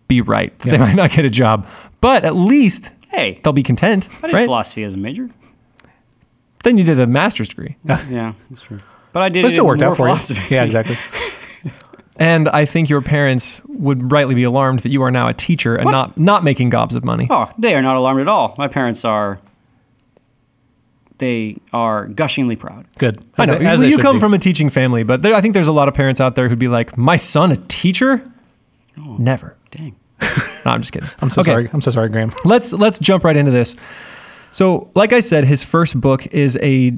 be 0.07 0.22
right; 0.22 0.57
that 0.60 0.69
they 0.72 0.77
might 0.77 0.95
not 0.95 1.10
get 1.12 1.25
a 1.25 1.29
job, 1.29 1.65
but 2.01 2.24
at 2.25 2.36
least 2.36 2.91
Hey, 3.09 3.39
they'll 3.43 3.53
be 3.53 3.63
content, 3.63 4.09
I 4.24 4.27
did 4.27 4.33
right? 4.33 4.45
philosophy 4.45 4.83
as 4.83 4.93
a 4.93 4.97
major. 4.97 5.29
Then 6.63 6.77
you 6.77 6.83
did 6.83 7.00
a 7.00 7.07
master's 7.07 7.50
degree, 7.50 7.77
Yeah, 7.85 8.33
that's 8.50 8.62
true. 8.62 8.79
But 9.13 9.21
I 9.24 9.29
did 9.29 9.43
But 9.43 9.47
it 9.47 9.51
it 9.51 9.55
still 9.55 9.65
worked 9.67 9.81
more 9.81 9.91
out 9.91 9.97
for 9.97 10.05
philosophy. 10.07 10.41
you. 10.53 10.57
Yeah, 10.57 10.63
exactly. 10.65 10.97
and 12.17 12.50
I 12.50 12.65
think 12.65 12.89
your 12.89 13.01
parents 13.01 13.62
would 13.67 14.12
rightly 14.12 14.35
be 14.35 14.43
alarmed 14.43 14.79
that 14.79 14.89
you 14.91 15.01
are 15.03 15.12
now 15.12 15.27
a 15.27 15.33
teacher 15.33 15.75
and 15.75 15.85
What? 15.85 15.91
not 15.93 16.17
not 16.17 16.43
making 16.43 16.69
gobs 16.71 16.95
of 16.95 17.03
money. 17.05 17.27
Oh, 17.29 17.50
they 17.57 17.75
are 17.75 17.81
not 17.81 17.95
alarmed 17.95 18.21
at 18.21 18.27
all. 18.27 18.55
My 18.57 18.67
parents 18.67 19.05
are. 19.05 19.39
They 21.17 21.55
are 21.71 22.07
gushingly 22.07 22.57
proud. 22.57 22.88
Good. 22.97 23.24
I 23.38 23.45
know 23.45 23.57
they- 23.57 23.65
as 23.65 23.83
you 23.85 23.97
come 24.00 24.17
be. 24.17 24.19
from 24.19 24.33
a 24.33 24.38
teaching 24.39 24.69
family, 24.69 25.03
but 25.03 25.21
there, 25.21 25.33
I 25.33 25.39
think 25.39 25.53
there's 25.53 25.67
a 25.67 25.71
lot 25.71 25.88
of 25.88 25.93
parents 25.93 26.19
out 26.19 26.35
there 26.35 26.50
who'd 26.50 26.59
be 26.59 26.67
like, 26.67 26.97
"My 26.97 27.15
son, 27.15 27.51
a 27.53 27.57
teacher? 27.57 28.29
Oh. 29.00 29.15
Never." 29.17 29.55
Dang. 29.71 29.95
No, 30.65 30.72
I'm 30.72 30.81
just 30.81 30.91
kidding. 30.91 31.10
I'm 31.19 31.29
so 31.29 31.41
Okay, 31.41 31.51
sorry. 31.51 31.69
I'm 31.72 31.81
so 31.81 31.91
sorry, 31.91 32.10
Graham. 32.10 32.31
Let's 32.45 32.74
let's 32.74 33.00
jump 33.00 33.24
right 33.24 33.38
into 33.38 33.51
this. 33.51 33.75
So, 34.51 34.89
like 34.95 35.13
I 35.13 35.19
said, 35.19 35.45
his 35.45 35.63
first 35.63 36.00
book 36.01 36.25
is 36.27 36.57
a 36.62 36.98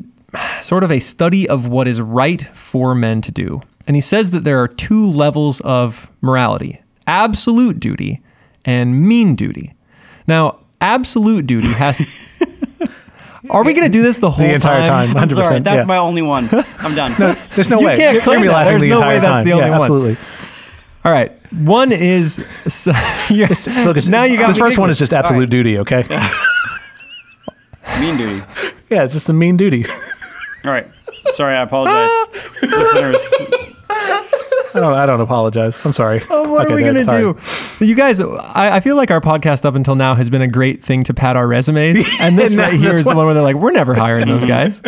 sort 0.61 0.83
of 0.83 0.91
a 0.91 0.99
study 0.99 1.47
of 1.49 1.67
what 1.67 1.87
is 1.87 1.99
right 1.99 2.41
for 2.55 2.95
men 2.95 3.21
to 3.21 3.31
do, 3.31 3.61
and 3.85 3.95
he 3.95 4.01
says 4.01 4.31
that 4.31 4.43
there 4.43 4.61
are 4.61 4.67
two 4.67 5.05
levels 5.05 5.59
of 5.61 6.09
morality: 6.21 6.81
absolute 7.07 7.79
duty 7.79 8.21
and 8.63 9.01
mean 9.01 9.35
duty. 9.35 9.73
Now, 10.27 10.59
absolute 10.79 11.47
duty 11.47 11.69
has. 11.73 12.01
Are 13.49 13.63
we 13.63 13.73
going 13.73 13.85
to 13.85 13.91
do 13.91 14.01
this 14.01 14.17
the 14.17 14.29
whole 14.29 14.45
The 14.45 14.55
entire 14.55 14.85
time. 14.85 15.15
I'm 15.15 15.29
100%, 15.29 15.33
sorry. 15.35 15.59
That's 15.61 15.83
yeah. 15.83 15.85
my 15.85 15.97
only 15.97 16.21
one. 16.21 16.49
I'm 16.79 16.95
done. 16.95 17.13
There's 17.55 17.69
no 17.69 17.77
way. 17.77 17.83
You 17.83 17.87
way. 17.87 17.97
can't 17.97 18.13
You're 18.15 18.21
claim 18.21 18.39
gonna 18.39 18.51
that. 18.51 18.65
There's 18.65 18.81
the 18.81 18.89
no 18.89 18.97
entire 18.97 19.13
way 19.13 19.19
that's 19.19 19.31
time. 19.31 19.45
the 19.45 19.51
only 19.53 19.65
yeah, 19.67 19.71
one. 19.71 19.81
Absolutely. 19.81 20.17
All 21.05 21.11
right. 21.13 21.31
One 21.51 21.91
is 21.91 22.35
so, 22.67 22.91
you're- 23.29 23.47
Look, 23.85 23.97
it's, 23.97 24.07
now 24.07 24.23
you 24.23 24.37
got 24.37 24.47
this 24.47 24.57
me 24.57 24.61
first 24.61 24.77
one 24.77 24.89
is 24.89 24.97
just 24.99 25.13
absolute 25.13 25.35
All 25.35 25.41
right. 25.41 25.49
duty. 25.49 25.77
Okay. 25.79 26.03
mean 27.99 28.17
duty. 28.17 28.45
yeah, 28.89 29.03
it's 29.03 29.13
just 29.13 29.27
the 29.27 29.33
mean 29.33 29.57
duty. 29.57 29.85
All 30.65 30.71
right. 30.71 30.87
Sorry, 31.31 31.55
I 31.55 31.61
apologize, 31.61 32.09
listeners. 32.61 33.33
I 33.89 34.79
don't. 34.79 34.93
I 34.93 35.05
don't 35.05 35.21
apologize. 35.21 35.83
I'm 35.85 35.91
sorry. 35.93 36.21
Oh, 36.29 36.49
what 36.51 36.65
Okay, 36.65 36.73
are 36.73 36.75
we 36.75 36.83
gonna 36.83 37.03
do? 37.03 37.35
You 37.85 37.95
guys, 37.95 38.21
I, 38.21 38.77
I 38.77 38.79
feel 38.79 38.95
like 38.95 39.09
our 39.11 39.19
podcast 39.21 39.65
up 39.65 39.75
until 39.75 39.95
now 39.95 40.15
has 40.15 40.29
been 40.29 40.41
a 40.41 40.47
great 40.47 40.83
thing 40.83 41.03
to 41.05 41.13
pad 41.13 41.35
our 41.35 41.47
resumes, 41.47 42.05
and 42.19 42.37
this 42.37 42.51
And 42.51 42.59
right 42.61 42.71
here 42.73 42.77
is 42.77 42.81
here 42.81 42.91
this 42.91 42.99
is 42.99 43.05
the 43.05 43.09
one- 43.09 43.17
one 43.17 43.25
where 43.27 43.33
they're 43.33 43.43
like, 43.43 43.55
"We're 43.55 43.71
never 43.71 43.93
hiring 43.95 44.27
those 44.27 44.45
guys." 44.45 44.81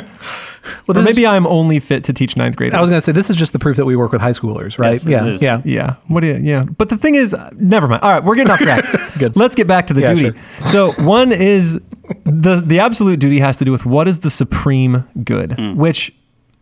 Well, 0.88 0.98
or 0.98 1.02
this 1.02 1.06
maybe 1.06 1.28
I'm 1.28 1.46
only 1.46 1.80
fit 1.80 2.04
to 2.06 2.14
teach 2.14 2.36
ninth 2.36 2.56
grade. 2.56 2.74
I 2.74 2.82
was 2.82 2.90
going 2.90 2.98
to 2.98 3.06
say 3.06 3.12
this 3.12 3.30
is 3.30 3.36
just 3.36 3.54
the 3.54 3.60
proof 3.60 3.78
that 3.78 3.86
we 3.86 3.96
work 3.96 4.12
with 4.12 4.22
high 4.22 4.32
schoolers, 4.32 4.80
right? 4.80 4.94
Yes, 4.94 5.06
yeah, 5.06 5.26
is. 5.28 5.42
yeah. 5.44 5.62
Yeah. 5.66 5.96
What 6.08 6.22
do 6.22 6.28
you, 6.28 6.36
yeah. 6.36 6.64
But 6.64 6.90
the 6.90 6.98
thing 6.98 7.16
is, 7.16 7.34
uh, 7.34 7.52
never 7.56 7.88
mind. 7.88 8.02
All 8.02 8.10
right, 8.10 8.24
we're 8.24 8.36
getting 8.36 8.52
off 8.52 8.60
track. 8.60 8.86
Good. 9.20 9.36
Let's 9.36 9.56
get 9.56 9.68
back 9.68 9.88
to 9.88 9.94
the 9.94 10.02
Yeah, 10.02 10.14
duty. 10.14 10.40
So 10.68 10.92
one 10.94 11.32
is 11.32 11.80
the 12.24 12.64
the 12.66 12.80
absolute 12.80 13.20
duty 13.20 13.40
has 13.40 13.58
to 13.60 13.66
do 13.66 13.72
with 13.72 13.86
what 13.86 14.08
is 14.08 14.20
the 14.20 14.30
supreme 14.32 15.08
good, 15.24 15.78
which 15.78 16.12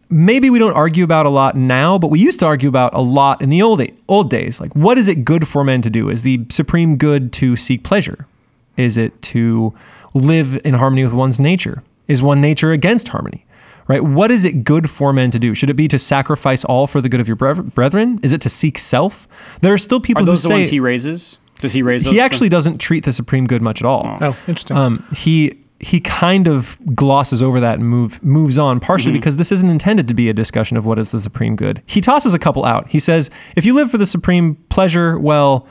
maybe 0.10 0.50
we 0.50 0.60
don't 0.60 0.74
argue 0.74 1.04
about 1.04 1.26
a 1.26 1.30
lot 1.30 1.56
now, 1.56 1.98
but 1.98 2.10
we 2.10 2.20
used 2.20 2.40
to 2.40 2.46
argue 2.46 2.70
about 2.70 2.94
a 2.94 3.02
lot 3.02 3.42
in 3.42 3.50
the 3.50 3.62
old 3.62 3.82
old 4.08 4.30
days. 4.30 4.60
Like, 4.60 4.76
what 4.76 4.98
is 4.98 5.08
it 5.08 5.24
good 5.24 5.48
for 5.48 5.64
men 5.64 5.82
to 5.84 5.90
do? 5.90 6.10
Is 6.10 6.24
the 6.24 6.46
supreme 6.50 6.98
good 6.98 7.32
to 7.34 7.56
seek 7.56 7.84
pleasure? 7.84 8.28
Is 8.76 8.98
it 8.98 9.22
to 9.24 9.74
live 10.14 10.60
in 10.66 10.76
harmony 10.76 11.04
with 11.04 11.14
one's 11.14 11.40
nature? 11.40 11.84
Is 12.08 12.22
one 12.22 12.40
nature 12.42 12.72
against 12.72 13.10
harmony? 13.10 13.46
Right? 13.88 14.04
What 14.04 14.32
is 14.32 14.44
it 14.44 14.64
good 14.64 14.90
for 14.90 15.14
men 15.14 15.32
to 15.32 15.40
do? 15.40 15.56
Should 15.56 15.70
it 15.70 15.76
be 15.76 15.88
to 15.88 15.98
sacrifice 15.98 16.66
all 16.66 16.88
for 16.88 17.00
the 17.00 17.08
good 17.10 17.20
of 17.22 17.28
your 17.28 17.38
brethren? 17.38 18.20
Is 18.22 18.32
it 18.34 18.42
to 18.42 18.50
seek 18.50 18.78
self? 18.78 19.28
There 19.62 19.74
are 19.74 19.78
still 19.78 20.02
people 20.02 20.24
Are 20.24 20.26
those 20.26 20.44
who 20.44 20.50
the 20.50 20.54
say 20.56 20.60
ones 20.60 20.70
he 20.70 20.80
raises? 20.80 21.40
Does 21.62 21.74
he 21.74 21.82
raise 21.82 22.04
those? 22.04 22.14
he 22.14 22.20
actually 22.20 22.50
doesn't 22.50 22.80
treat 22.80 23.04
the 23.06 23.14
supreme 23.14 23.48
good 23.48 23.62
much 23.62 23.82
at 23.82 23.86
all. 23.86 24.18
Oh, 24.22 24.38
interesting. 24.48 24.76
Um, 24.78 25.08
he 25.16 25.64
he 25.80 26.00
kind 26.02 26.48
of 26.48 26.76
glosses 26.96 27.42
over 27.42 27.60
that 27.60 27.80
and 27.80 27.88
move 27.88 28.22
moves 28.24 28.58
on, 28.58 28.80
partially 28.80 29.12
Mm-hmm. 29.12 29.20
because 29.20 29.38
this 29.38 29.52
isn't 29.52 29.70
intended 29.70 30.08
to 30.08 30.14
be 30.16 30.28
a 30.28 30.34
discussion 30.34 30.76
of 30.76 30.86
what 30.86 30.98
is 31.00 31.12
the 31.12 31.20
supreme 31.20 31.56
good. 31.56 31.82
He 31.86 32.02
tosses 32.02 32.34
a 32.34 32.40
couple 32.40 32.66
out. 32.66 32.88
He 32.90 33.00
says, 33.00 33.30
if 33.56 33.64
you 33.66 33.74
live 33.74 33.90
for 33.92 33.98
the 34.00 34.08
supreme 34.08 34.56
pleasure, 34.70 35.18
well, 35.20 35.68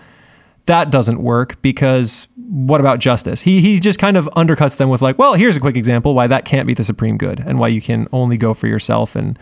that 0.67 0.91
doesn't 0.91 1.21
work 1.23 1.61
because 1.63 2.29
what 2.49 2.81
about 2.81 3.01
justice? 3.01 3.43
He 3.43 3.61
he 3.61 3.81
just 3.81 3.99
kind 3.99 4.17
of 4.17 4.27
undercuts 4.37 4.77
them 4.77 4.89
with 4.89 5.03
like, 5.03 5.19
well, 5.19 5.35
here's 5.35 5.57
a 5.57 5.61
quick 5.61 5.77
example 5.77 6.15
why 6.15 6.27
that 6.27 6.45
can't 6.45 6.67
be 6.67 6.75
the 6.75 6.85
supreme 6.85 7.19
good 7.19 7.41
and 7.41 7.59
why 7.59 7.69
you 7.69 7.81
can 7.81 8.09
only 8.13 8.37
go 8.37 8.55
for 8.55 8.67
yourself 8.67 9.17
and 9.17 9.39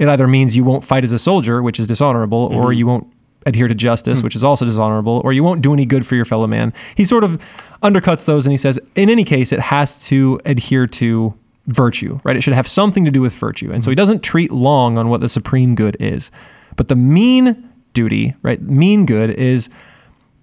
it 0.00 0.08
either 0.08 0.26
means 0.26 0.56
you 0.56 0.64
won't 0.64 0.82
fight 0.82 1.04
as 1.04 1.12
a 1.12 1.18
soldier, 1.18 1.62
which 1.62 1.78
is 1.78 1.86
dishonorable, 1.86 2.38
or 2.38 2.70
mm-hmm. 2.70 2.78
you 2.78 2.86
won't 2.86 3.12
adhere 3.44 3.68
to 3.68 3.74
justice, 3.74 4.20
mm. 4.20 4.24
which 4.24 4.34
is 4.34 4.42
also 4.42 4.64
dishonorable, 4.64 5.20
or 5.24 5.32
you 5.34 5.44
won't 5.44 5.60
do 5.60 5.74
any 5.74 5.84
good 5.84 6.06
for 6.06 6.14
your 6.14 6.24
fellow 6.24 6.46
man. 6.46 6.72
He 6.94 7.04
sort 7.04 7.22
of 7.22 7.38
undercuts 7.82 8.24
those 8.24 8.46
and 8.46 8.52
he 8.52 8.56
says, 8.56 8.80
in 8.94 9.10
any 9.10 9.24
case, 9.24 9.52
it 9.52 9.60
has 9.60 10.02
to 10.06 10.40
adhere 10.46 10.86
to 10.86 11.34
virtue, 11.66 12.18
right? 12.24 12.34
It 12.34 12.40
should 12.40 12.54
have 12.54 12.66
something 12.66 13.04
to 13.04 13.10
do 13.10 13.20
with 13.20 13.34
virtue. 13.34 13.70
And 13.70 13.84
so 13.84 13.90
he 13.90 13.94
mm-hmm. 13.94 14.00
doesn't 14.00 14.22
treat 14.22 14.50
long 14.50 14.96
on 14.96 15.10
what 15.10 15.20
the 15.20 15.28
supreme 15.28 15.74
good 15.74 15.98
is. 16.00 16.30
But 16.76 16.88
the 16.88 16.96
mean 16.96 17.70
duty, 17.92 18.34
right? 18.42 18.60
Mean 18.62 19.04
good 19.04 19.28
is 19.30 19.68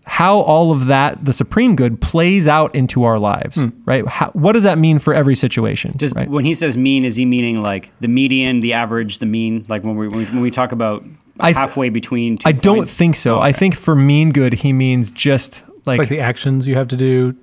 how 0.09 0.39
all 0.39 0.71
of 0.71 0.85
that, 0.87 1.25
the 1.25 1.33
supreme 1.33 1.75
good, 1.75 1.99
plays 2.01 2.47
out 2.47 2.73
into 2.73 3.03
our 3.03 3.19
lives, 3.19 3.59
right? 3.85 4.07
How, 4.07 4.29
what 4.31 4.53
does 4.53 4.63
that 4.63 4.77
mean 4.77 4.99
for 4.99 5.13
every 5.13 5.35
situation? 5.35 5.93
Just 5.97 6.15
right? 6.15 6.29
when 6.29 6.45
he 6.45 6.53
says 6.53 6.77
mean, 6.77 7.03
is 7.03 7.17
he 7.17 7.25
meaning 7.25 7.61
like 7.61 7.91
the 7.99 8.07
median, 8.07 8.61
the 8.61 8.73
average, 8.73 9.19
the 9.19 9.25
mean? 9.25 9.65
Like 9.67 9.83
when 9.83 9.95
we 9.97 10.07
when 10.07 10.19
we, 10.19 10.25
when 10.25 10.41
we 10.41 10.49
talk 10.49 10.71
about 10.71 11.03
I 11.39 11.47
th- 11.49 11.55
halfway 11.57 11.89
between 11.89 12.37
two 12.37 12.47
I 12.49 12.53
don't 12.53 12.89
think 12.89 13.15
so. 13.17 13.35
Oh, 13.37 13.41
I 13.41 13.51
think 13.51 13.75
for 13.75 13.95
mean 13.95 14.31
good, 14.31 14.53
he 14.53 14.71
means 14.73 15.11
just 15.11 15.61
it's 15.67 15.85
like, 15.87 15.99
like 15.99 16.09
the 16.09 16.19
actions 16.21 16.65
you 16.67 16.75
have 16.75 16.87
to 16.87 16.97
do. 16.97 17.35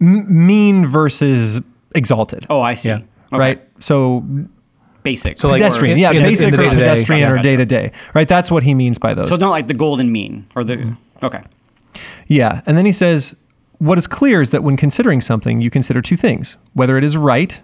m- 0.00 0.46
mean 0.46 0.86
versus 0.86 1.60
exalted, 1.94 2.46
Oh, 2.48 2.60
I 2.60 2.74
see. 2.74 2.88
Yeah. 2.90 3.00
Okay. 3.32 3.38
right? 3.38 3.62
So 3.80 4.24
Basic. 5.02 5.40
So, 5.40 5.48
like, 5.48 5.60
pedestrian, 5.60 5.94
in- 5.94 5.98
yeah, 5.98 6.10
in 6.10 6.16
the- 6.16 6.22
in 6.22 6.28
basic 6.28 6.50
the 6.50 6.54
or 6.54 6.56
day-to-day. 6.58 6.76
pedestrian 6.78 7.22
Gotcha, 7.28 7.40
or 7.40 7.42
day 7.42 7.56
to 7.56 7.64
day, 7.66 7.92
right? 8.14 8.28
That's 8.28 8.50
what 8.52 8.62
he 8.62 8.72
means 8.74 8.98
by 9.00 9.14
those. 9.14 9.26
so 9.28 9.34
it's 9.34 9.40
not 9.40 9.50
like 9.50 9.66
the 9.66 9.74
golden 9.74 10.12
mean 10.12 10.46
or 10.54 10.62
the 10.62 10.76
Mm-hmm. 10.76 11.26
okay. 11.26 11.40
Yeah. 12.26 12.62
And 12.66 12.76
then 12.76 12.86
he 12.86 12.92
says, 12.92 13.36
what 13.78 13.98
is 13.98 14.06
clear 14.06 14.40
is 14.40 14.50
that 14.50 14.62
when 14.62 14.76
considering 14.76 15.20
something, 15.20 15.60
you 15.60 15.70
consider 15.70 16.00
two 16.00 16.16
things 16.16 16.56
whether 16.72 16.96
it 16.96 17.04
is 17.04 17.16
right 17.16 17.60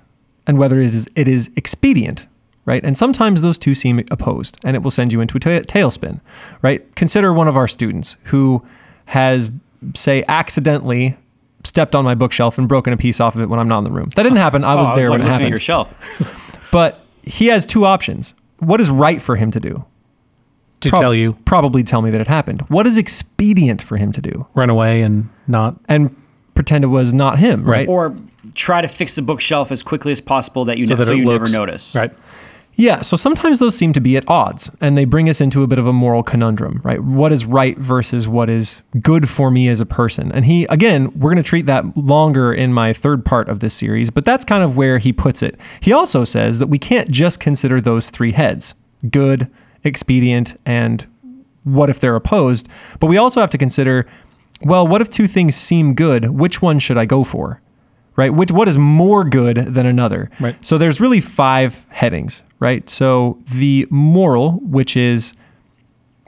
and 0.47 0.59
whether 0.59 0.81
it 0.81 0.93
is, 0.93 1.09
it 1.15 1.29
is 1.29 1.51
expedient, 1.57 2.27
right? 2.65 2.85
And 2.85 2.97
sometimes 2.97 3.43
those 3.43 3.59
two 3.59 3.75
seem 3.75 3.99
opposed 4.11 4.59
and 4.65 4.75
it 4.77 4.83
will 4.83 4.91
send 4.91 5.13
you 5.13 5.21
into 5.21 5.37
a 5.37 5.41
ta- 5.41 5.61
tailspin, 5.73 6.21
right? 6.63 6.95
Consider 6.97 7.33
one 7.33 7.49
of 7.49 7.57
our 7.57 7.69
students 7.69 8.17
who 8.25 8.65
has, 9.07 9.51
say, 9.95 10.25
accidentally 10.29 11.17
stepped 11.65 11.95
on 11.95 12.05
my 12.05 12.15
bookshelf 12.15 12.59
and 12.59 12.69
broken 12.69 12.93
a 12.93 12.97
piece 12.97 13.21
off 13.21 13.35
of 13.35 13.41
it 13.41 13.49
when 13.49 13.59
I'm 13.61 13.69
not 13.69 13.79
in 13.79 13.85
the 13.85 13.93
room. 13.93 14.11
That 14.17 14.23
didn't 14.23 14.39
happen. 14.39 14.65
I 14.65 14.75
oh, 14.75 14.79
was 14.79 14.91
oh, 14.91 14.97
there 14.97 15.07
I 15.07 15.11
was 15.11 15.11
like 15.11 15.19
when 15.21 15.29
it 15.29 15.31
happened. 15.31 15.51
your 15.51 15.59
shelf. 15.59 16.45
But 16.71 17.01
he 17.23 17.47
has 17.47 17.65
two 17.65 17.87
options. 17.87 18.35
What 18.59 18.79
is 18.81 18.91
right 18.91 19.23
for 19.23 19.37
him 19.37 19.51
to 19.53 19.61
do? 19.61 19.87
To 20.83 20.91
Prob- 20.91 21.03
tell 21.03 21.15
you, 21.15 21.33
Probably 21.45 21.83
tell 21.83 22.03
me 22.03 22.11
that 22.11 22.21
it 22.21 22.29
happened. 22.29 22.63
What 22.69 22.87
is 22.87 22.97
expedient 22.97 23.83
for 23.83 23.97
him 23.97 24.13
to 24.13 24.21
do? 24.21 24.47
run 24.55 24.71
away 24.71 25.03
and 25.03 25.29
not. 25.47 25.77
And 25.89 26.15
pretend 26.55 26.85
it 26.85 26.89
was 26.89 27.13
not 27.15 27.39
him, 27.39 27.65
right? 27.65 27.89
or 27.89 28.17
try 28.55 28.81
to 28.81 28.89
fix 28.89 29.15
the 29.17 29.23
bookshelf 29.23 29.71
as 29.71 29.83
quickly 29.83 30.11
as 30.13 30.21
possible 30.21 30.65
that 30.65 30.79
you 30.79 30.87
So 30.87 30.95
ne- 30.95 30.99
that 30.99 31.07
so 31.07 31.13
you 31.13 31.25
looks 31.25 31.51
never 31.53 31.67
notice. 31.67 31.95
Right. 31.95 32.13
Yeah, 32.75 33.01
so 33.01 33.17
sometimes 33.17 33.59
those 33.59 33.77
seem 33.77 33.93
to 33.95 34.01
be 34.01 34.17
at 34.17 34.29
odds 34.29 34.71
and 34.81 34.97
they 34.97 35.05
bring 35.05 35.29
us 35.29 35.41
into 35.41 35.65
a 35.65 35.67
bit 35.67 35.81
of 35.81 35.87
a 35.89 35.93
moral 35.93 36.23
conundrum, 36.23 36.81
right? 36.85 37.03
What 37.03 37.33
is 37.33 37.45
right 37.45 37.77
versus 37.77 38.29
what 38.29 38.49
is 38.49 38.83
good 39.01 39.29
for 39.29 39.51
me 39.51 39.67
as 39.69 39.81
a 39.81 39.87
person. 39.87 40.31
And 40.31 40.45
he, 40.45 40.65
again, 40.67 41.07
we're 41.19 41.31
going 41.33 41.43
to 41.43 41.49
treat 41.49 41.67
that 41.67 41.97
longer 41.97 42.53
in 42.53 42.73
my 42.73 42.93
third 42.93 43.25
part 43.25 43.49
of 43.49 43.59
this 43.59 43.75
series, 43.75 44.11
but 44.11 44.25
that's 44.25 44.45
kind 44.45 44.63
of 44.63 44.77
where 44.77 44.99
he 44.99 45.13
puts 45.13 45.43
it. 45.43 45.59
He 45.81 45.93
also 45.93 46.25
says 46.25 46.61
that 46.61 46.69
we 46.69 46.79
can't 46.79 47.11
just 47.11 47.41
consider 47.41 47.81
those 47.81 48.11
three 48.11 48.31
heads 48.33 48.75
good, 49.11 49.51
expedient, 49.89 50.59
and 50.65 51.07
what 51.65 51.91
if 51.91 51.99
they're 51.99 52.17
opposed, 52.17 52.69
but 53.01 53.09
we 53.09 53.17
also 53.17 53.41
have 53.41 53.51
to 53.51 53.59
consider 53.59 54.07
well, 54.61 54.87
what 54.87 55.01
if 55.01 55.11
two 55.11 55.27
things 55.27 55.55
seem 55.55 55.95
good? 55.95 56.31
Which 56.31 56.61
one 56.61 56.79
should 56.79 56.99
I 56.99 57.05
go 57.05 57.25
for? 57.25 57.61
Right? 58.17 58.35
Which 58.35 58.51
what 58.51 58.67
is 58.67 58.77
more 58.77 59.23
good 59.23 59.57
than 59.57 59.87
another? 59.87 60.31
Right. 60.41 60.57
So 60.65 60.77
there's 60.77 61.01
really 61.01 61.21
five 61.21 61.87
headings, 61.91 62.43
right? 62.59 62.91
So 62.91 63.39
the 63.53 63.87
moral, 63.91 64.59
which 64.63 64.97
is 64.97 65.35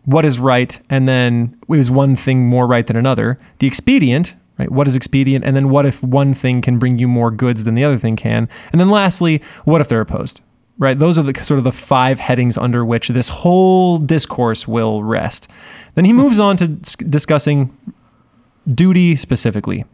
what 0.04 0.24
is 0.24 0.38
right, 0.38 0.80
and 0.88 1.08
then 1.08 1.58
is 1.68 1.90
one 1.90 2.14
thing 2.14 2.46
more 2.46 2.68
right 2.68 2.86
than 2.86 2.96
another. 2.96 3.38
The 3.58 3.66
expedient, 3.66 4.36
right? 4.56 4.70
What 4.70 4.86
is 4.86 4.94
expedient, 4.94 5.44
and 5.44 5.56
then 5.56 5.68
what 5.68 5.84
if 5.84 6.00
one 6.00 6.32
thing 6.32 6.60
can 6.60 6.78
bring 6.78 6.98
you 6.98 7.08
more 7.08 7.32
goods 7.32 7.64
than 7.64 7.74
the 7.74 7.82
other 7.82 7.98
thing 7.98 8.14
can? 8.14 8.48
And 8.70 8.80
then 8.80 8.88
lastly, 8.88 9.42
what 9.64 9.80
if 9.80 9.88
they're 9.88 10.00
opposed? 10.00 10.42
Right? 10.80 10.98
Those 10.98 11.16
are 11.18 11.22
the 11.22 11.44
sort 11.44 11.58
of 11.58 11.64
the 11.64 11.72
five 11.72 12.18
headings 12.18 12.58
under 12.58 12.84
which 12.84 13.08
this 13.08 13.28
whole 13.28 13.98
discourse 13.98 14.66
will 14.66 15.04
rest. 15.04 15.46
Then 15.94 16.06
he 16.06 16.12
moves 16.12 16.40
on 16.40 16.56
to 16.56 16.66
discussing 16.68 17.76
duty 18.66 19.14
specifically. 19.14 19.84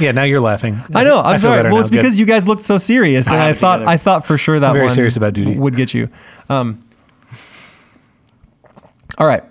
Yeah. 0.00 0.10
Now 0.10 0.24
you're 0.24 0.40
laughing. 0.40 0.82
I 0.94 1.04
know. 1.04 1.20
I'm 1.20 1.38
feel 1.38 1.50
sorry. 1.50 1.62
Well, 1.62 1.76
now. 1.76 1.80
it's 1.80 1.90
Good. 1.90 1.96
because 1.96 2.20
you 2.20 2.26
guys 2.26 2.46
looked 2.46 2.64
so 2.64 2.76
serious, 2.76 3.28
and 3.28 3.36
I 3.36 3.50
I, 3.50 3.52
thought. 3.54 3.86
I 3.86 3.96
thought 3.96 4.26
for 4.26 4.36
sure 4.36 4.60
that 4.60 4.66
I'm 4.66 4.74
very 4.74 4.86
one 4.86 4.94
serious 4.94 5.16
about 5.16 5.32
duty. 5.32 5.56
would 5.56 5.76
get 5.76 5.94
you. 5.94 6.10
Um, 6.50 6.84
all 9.16 9.26
right. 9.26 9.42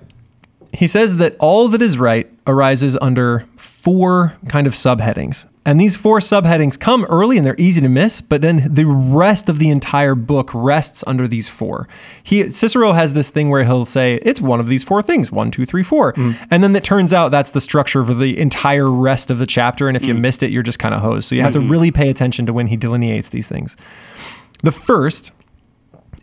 He 0.73 0.87
says 0.87 1.17
that 1.17 1.35
all 1.39 1.69
that 1.69 1.81
is 1.81 1.97
right 1.97 2.29
arises 2.45 2.97
under 3.01 3.47
four 3.55 4.37
kind 4.49 4.67
of 4.67 4.73
subheadings. 4.73 5.47
And 5.65 5.81
these 5.81 5.97
four 5.97 6.19
subheadings 6.19 6.79
come 6.79 7.05
early 7.05 7.37
and 7.37 7.45
they're 7.45 7.55
easy 7.57 7.81
to 7.81 7.89
miss, 7.89 8.21
but 8.21 8.41
then 8.41 8.71
the 8.71 8.85
rest 8.85 9.49
of 9.49 9.57
the 9.57 9.69
entire 9.69 10.13
book 10.13 10.51
rests 10.53 11.03
under 11.07 11.27
these 11.27 11.49
four. 11.49 11.87
He 12.21 12.51
Cicero 12.51 12.91
has 12.91 13.15
this 13.15 13.31
thing 13.31 13.49
where 13.49 13.63
he'll 13.63 13.85
say, 13.85 14.19
it's 14.21 14.39
one 14.39 14.59
of 14.59 14.67
these 14.67 14.83
four 14.83 15.01
things, 15.01 15.31
one, 15.31 15.49
two, 15.49 15.65
three, 15.65 15.81
four. 15.81 16.13
Mm. 16.13 16.47
And 16.51 16.63
then 16.63 16.75
it 16.75 16.83
turns 16.83 17.13
out 17.13 17.29
that's 17.29 17.49
the 17.49 17.61
structure 17.61 18.03
for 18.03 18.13
the 18.13 18.37
entire 18.37 18.91
rest 18.91 19.31
of 19.31 19.39
the 19.39 19.47
chapter. 19.47 19.87
And 19.87 19.97
if 19.97 20.05
you 20.05 20.13
mm. 20.13 20.19
missed 20.19 20.43
it, 20.43 20.51
you're 20.51 20.61
just 20.61 20.77
kind 20.77 20.93
of 20.93 21.01
hosed. 21.01 21.27
So 21.27 21.35
you 21.35 21.41
have 21.41 21.53
to 21.53 21.59
really 21.59 21.91
pay 21.91 22.09
attention 22.09 22.45
to 22.45 22.53
when 22.53 22.67
he 22.67 22.77
delineates 22.77 23.29
these 23.29 23.49
things. 23.49 23.75
The 24.61 24.71
first 24.71 25.31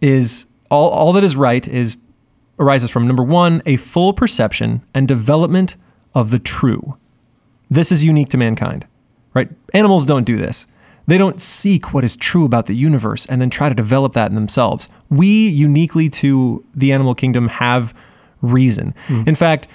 is 0.01 0.47
all, 0.71 0.91
all 0.91 1.13
that 1.15 1.25
is 1.25 1.35
right 1.37 1.67
is 1.67 1.97
arises 2.59 2.91
from 2.91 3.07
number 3.07 3.25
one, 3.25 3.61
a 3.67 3.77
full 3.77 4.13
perception 4.13 4.83
and 4.95 5.09
development 5.09 5.75
of 6.15 6.31
the 6.31 6.39
true. 6.39 6.97
This 7.69 7.91
is 7.91 8.05
unique 8.05 8.29
to 8.29 8.37
mankind, 8.37 8.87
right? 9.35 9.51
Animals 9.75 10.07
don't 10.07 10.25
do 10.25 10.37
this. 10.37 10.67
They 11.07 11.19
don't 11.19 11.41
seek 11.41 11.93
what 11.93 12.05
is 12.05 12.17
true 12.17 12.45
about 12.45 12.67
the 12.67 12.75
universe 12.75 13.27
and 13.27 13.41
then 13.41 13.51
try 13.51 13.69
to 13.69 13.75
develop 13.75 14.13
that 14.13 14.31
in 14.31 14.35
themselves. 14.35 14.89
We, 15.11 15.49
uniquely 15.49 16.09
to 16.11 16.65
the 16.75 16.93
animal 16.93 17.15
kingdom, 17.15 17.49
have 17.49 17.93
reason. 18.41 18.95
Mm-hmm. 19.09 19.29
In 19.29 19.35
fact, 19.35 19.69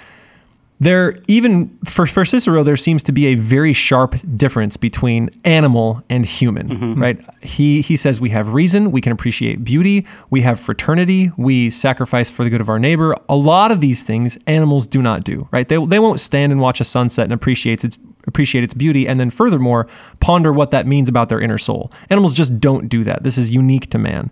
there 0.80 1.16
even 1.26 1.76
for, 1.84 2.06
for 2.06 2.24
Cicero, 2.24 2.62
there 2.62 2.76
seems 2.76 3.02
to 3.04 3.12
be 3.12 3.26
a 3.26 3.34
very 3.34 3.72
sharp 3.72 4.14
difference 4.36 4.76
between 4.76 5.28
animal 5.44 6.04
and 6.08 6.24
human, 6.24 6.68
mm-hmm. 6.68 7.02
right? 7.02 7.20
He 7.42 7.80
he 7.80 7.96
says 7.96 8.20
we 8.20 8.30
have 8.30 8.52
reason, 8.52 8.92
we 8.92 9.00
can 9.00 9.10
appreciate 9.10 9.64
beauty, 9.64 10.06
we 10.30 10.42
have 10.42 10.60
fraternity, 10.60 11.32
we 11.36 11.68
sacrifice 11.70 12.30
for 12.30 12.44
the 12.44 12.50
good 12.50 12.60
of 12.60 12.68
our 12.68 12.78
neighbor. 12.78 13.16
A 13.28 13.34
lot 13.34 13.72
of 13.72 13.80
these 13.80 14.04
things 14.04 14.38
animals 14.46 14.86
do 14.86 15.02
not 15.02 15.24
do, 15.24 15.48
right? 15.50 15.68
They, 15.68 15.84
they 15.84 15.98
won't 15.98 16.20
stand 16.20 16.52
and 16.52 16.60
watch 16.60 16.80
a 16.80 16.84
sunset 16.84 17.24
and 17.24 17.32
appreciate 17.32 17.84
its 17.84 17.98
appreciate 18.28 18.62
its 18.62 18.74
beauty 18.74 19.08
and 19.08 19.18
then 19.18 19.30
furthermore 19.30 19.88
ponder 20.20 20.52
what 20.52 20.70
that 20.70 20.86
means 20.86 21.08
about 21.08 21.28
their 21.28 21.40
inner 21.40 21.58
soul. 21.58 21.90
Animals 22.10 22.34
just 22.34 22.60
don't 22.60 22.88
do 22.88 23.02
that. 23.04 23.24
This 23.24 23.38
is 23.38 23.50
unique 23.50 23.90
to 23.90 23.98
man. 23.98 24.30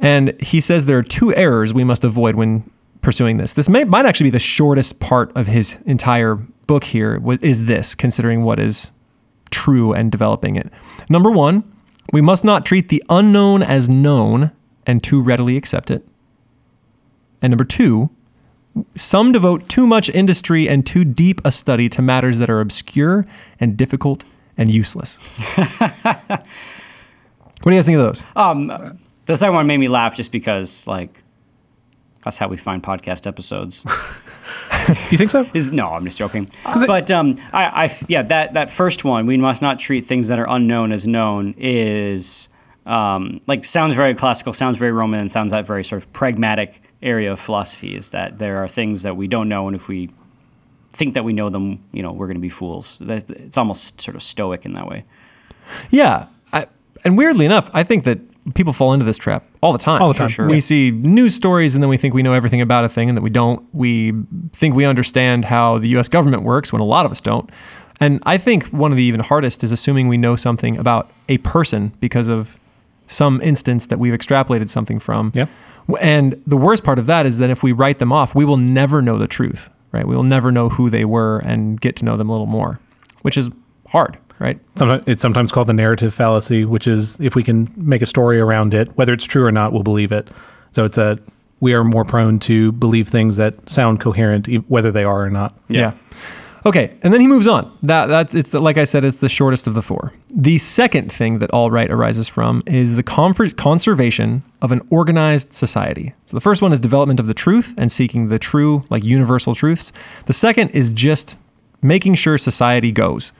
And 0.00 0.40
he 0.40 0.60
says 0.60 0.86
there 0.86 0.98
are 0.98 1.02
two 1.02 1.34
errors 1.34 1.72
we 1.72 1.84
must 1.84 2.04
avoid 2.04 2.34
when 2.34 2.68
pursuing 3.00 3.36
this. 3.36 3.52
This 3.52 3.68
may, 3.68 3.84
might 3.84 4.06
actually 4.06 4.24
be 4.24 4.30
the 4.30 4.38
shortest 4.38 4.98
part 4.98 5.30
of 5.36 5.46
his 5.46 5.78
entire 5.84 6.36
book 6.66 6.84
here, 6.84 7.22
is 7.42 7.66
this, 7.66 7.94
considering 7.94 8.42
what 8.42 8.58
is 8.58 8.90
true 9.50 9.92
and 9.92 10.10
developing 10.10 10.56
it. 10.56 10.72
Number 11.08 11.30
one, 11.30 11.62
we 12.12 12.20
must 12.20 12.44
not 12.44 12.66
treat 12.66 12.88
the 12.88 13.02
unknown 13.08 13.62
as 13.62 13.88
known 13.88 14.52
and 14.86 15.02
too 15.02 15.22
readily 15.22 15.56
accept 15.56 15.90
it. 15.90 16.06
And 17.40 17.50
number 17.50 17.64
two, 17.64 18.10
some 18.96 19.32
devote 19.32 19.68
too 19.68 19.86
much 19.86 20.08
industry 20.10 20.68
and 20.68 20.86
too 20.86 21.04
deep 21.04 21.40
a 21.44 21.52
study 21.52 21.88
to 21.90 22.02
matters 22.02 22.38
that 22.38 22.50
are 22.50 22.60
obscure 22.60 23.26
and 23.60 23.76
difficult 23.76 24.24
and 24.56 24.70
useless. 24.70 25.16
what 25.56 26.44
do 27.64 27.70
you 27.70 27.76
guys 27.76 27.86
think 27.86 27.98
of 27.98 28.04
those? 28.04 28.24
Um, 28.36 28.98
the 29.26 29.36
second 29.36 29.54
one 29.54 29.66
made 29.66 29.78
me 29.78 29.88
laugh 29.88 30.16
just 30.16 30.32
because, 30.32 30.86
like, 30.86 31.22
that's 32.24 32.38
how 32.38 32.48
we 32.48 32.56
find 32.56 32.82
podcast 32.82 33.26
episodes. 33.26 33.86
You 35.10 35.18
think 35.18 35.30
so? 35.30 35.48
Is 35.54 35.72
no, 35.72 35.88
I'm 35.88 36.04
just 36.04 36.18
joking. 36.18 36.50
But 36.86 37.10
um, 37.10 37.36
I, 37.52 37.84
I, 37.84 37.96
yeah, 38.08 38.22
that 38.22 38.52
that 38.54 38.70
first 38.70 39.04
one, 39.04 39.26
we 39.26 39.36
must 39.36 39.62
not 39.62 39.78
treat 39.78 40.04
things 40.04 40.28
that 40.28 40.38
are 40.38 40.46
unknown 40.48 40.92
as 40.92 41.06
known, 41.06 41.54
is 41.56 42.48
um, 42.86 43.40
like 43.46 43.64
sounds 43.64 43.94
very 43.94 44.14
classical, 44.14 44.52
sounds 44.52 44.76
very 44.76 44.92
Roman, 44.92 45.20
and 45.20 45.32
sounds 45.32 45.52
that 45.52 45.66
very 45.66 45.84
sort 45.84 46.02
of 46.02 46.12
pragmatic 46.12 46.82
area 47.02 47.32
of 47.32 47.40
philosophy. 47.40 47.94
Is 47.94 48.10
that 48.10 48.38
there 48.38 48.62
are 48.62 48.68
things 48.68 49.02
that 49.02 49.16
we 49.16 49.28
don't 49.28 49.48
know, 49.48 49.66
and 49.66 49.74
if 49.74 49.88
we 49.88 50.10
think 50.94 51.14
that 51.14 51.24
we 51.24 51.32
know 51.32 51.50
them, 51.50 51.82
you 51.92 52.02
know, 52.02 52.12
we're 52.12 52.26
going 52.26 52.36
to 52.36 52.40
be 52.40 52.48
fools. 52.48 53.00
It's 53.00 53.58
almost 53.58 54.00
sort 54.00 54.14
of 54.14 54.22
stoic 54.22 54.64
in 54.64 54.74
that 54.74 54.86
way. 54.86 55.04
Yeah. 55.90 56.28
I, 56.52 56.66
and 57.04 57.18
weirdly 57.18 57.44
enough, 57.44 57.68
I 57.74 57.82
think 57.82 58.04
that 58.04 58.20
people 58.54 58.72
fall 58.72 58.92
into 58.92 59.04
this 59.04 59.18
trap 59.18 59.44
all 59.60 59.72
the 59.72 59.78
time. 59.78 60.00
All 60.00 60.12
the 60.12 60.18
time, 60.18 60.28
Sure, 60.28 60.46
sure. 60.46 60.48
We 60.48 60.60
see 60.60 60.90
news 60.90 61.34
stories 61.34 61.74
and 61.74 61.82
then 61.82 61.88
we 61.88 61.96
think 61.96 62.14
we 62.14 62.22
know 62.22 62.32
everything 62.32 62.60
about 62.60 62.84
a 62.84 62.88
thing 62.88 63.08
and 63.08 63.16
that 63.16 63.22
we 63.22 63.30
don't. 63.30 63.66
We 63.74 64.12
think 64.52 64.74
we 64.74 64.84
understand 64.84 65.46
how 65.46 65.78
the 65.78 65.88
US 65.98 66.08
government 66.08 66.42
works 66.42 66.72
when 66.72 66.80
a 66.80 66.86
lot 66.86 67.06
of 67.06 67.12
us 67.12 67.20
don't. 67.20 67.50
And 68.00 68.22
I 68.26 68.38
think 68.38 68.66
one 68.66 68.90
of 68.90 68.96
the 68.96 69.04
even 69.04 69.20
hardest 69.20 69.64
is 69.64 69.72
assuming 69.72 70.08
we 70.08 70.16
know 70.16 70.36
something 70.36 70.76
about 70.76 71.10
a 71.28 71.38
person 71.38 71.92
because 72.00 72.28
of 72.28 72.58
some 73.06 73.40
instance 73.42 73.86
that 73.86 73.98
we've 73.98 74.12
extrapolated 74.12 74.68
something 74.68 74.98
from. 74.98 75.32
Yeah. 75.34 75.46
And 76.00 76.42
the 76.46 76.56
worst 76.56 76.84
part 76.84 76.98
of 76.98 77.06
that 77.06 77.26
is 77.26 77.38
that 77.38 77.50
if 77.50 77.62
we 77.62 77.72
write 77.72 77.98
them 77.98 78.12
off, 78.12 78.34
we 78.34 78.44
will 78.44 78.56
never 78.56 79.02
know 79.02 79.18
the 79.18 79.26
truth, 79.26 79.70
right? 79.92 80.06
We 80.06 80.16
will 80.16 80.22
never 80.22 80.50
know 80.50 80.70
who 80.70 80.88
they 80.88 81.04
were 81.04 81.38
and 81.40 81.80
get 81.80 81.96
to 81.96 82.04
know 82.04 82.16
them 82.16 82.28
a 82.28 82.32
little 82.32 82.46
more, 82.46 82.80
which 83.22 83.36
is 83.36 83.50
hard, 83.88 84.16
right? 84.38 84.58
Sometimes 84.76 85.04
it's 85.06 85.22
sometimes 85.22 85.52
called 85.52 85.66
the 85.66 85.74
narrative 85.74 86.14
fallacy, 86.14 86.64
which 86.64 86.86
is 86.86 87.20
if 87.20 87.34
we 87.34 87.42
can 87.42 87.72
make 87.76 88.00
a 88.00 88.06
story 88.06 88.40
around 88.40 88.72
it, 88.72 88.96
whether 88.96 89.12
it's 89.12 89.24
true 89.24 89.44
or 89.44 89.52
not, 89.52 89.72
we'll 89.72 89.82
believe 89.82 90.10
it. 90.10 90.28
So 90.70 90.84
it's 90.84 90.98
a 90.98 91.18
we 91.60 91.72
are 91.72 91.84
more 91.84 92.04
prone 92.04 92.38
to 92.40 92.72
believe 92.72 93.08
things 93.08 93.36
that 93.36 93.70
sound 93.70 94.00
coherent, 94.00 94.46
whether 94.68 94.90
they 94.92 95.04
are 95.04 95.22
or 95.24 95.30
not. 95.30 95.56
Yeah. 95.68 95.92
Okay, 96.66 96.96
and 97.02 97.12
then 97.12 97.20
he 97.20 97.26
moves 97.26 97.46
on. 97.46 97.76
That 97.82 98.06
that's 98.06 98.34
it's 98.34 98.50
the, 98.50 98.58
like 98.58 98.78
I 98.78 98.84
said, 98.84 99.04
it's 99.04 99.18
the 99.18 99.28
shortest 99.28 99.66
of 99.66 99.74
the 99.74 99.82
four. 99.82 100.14
The 100.30 100.56
second 100.56 101.12
thing 101.12 101.38
that 101.40 101.50
all 101.50 101.70
right 101.70 101.90
arises 101.90 102.26
from 102.28 102.62
is 102.66 102.96
the 102.96 103.02
conservation 103.02 104.42
of 104.62 104.72
an 104.72 104.80
organized 104.90 105.52
society. 105.52 106.14
So 106.24 106.34
the 106.34 106.40
first 106.40 106.62
one 106.62 106.72
is 106.72 106.80
development 106.80 107.20
of 107.20 107.26
the 107.26 107.34
truth 107.34 107.74
and 107.76 107.92
seeking 107.92 108.28
the 108.28 108.38
true, 108.38 108.84
like 108.88 109.04
universal 109.04 109.54
truths. 109.54 109.92
The 110.24 110.32
second 110.32 110.70
is 110.70 110.92
just 110.92 111.36
making 111.82 112.14
sure 112.14 112.38
society 112.38 112.92
goes. 112.92 113.32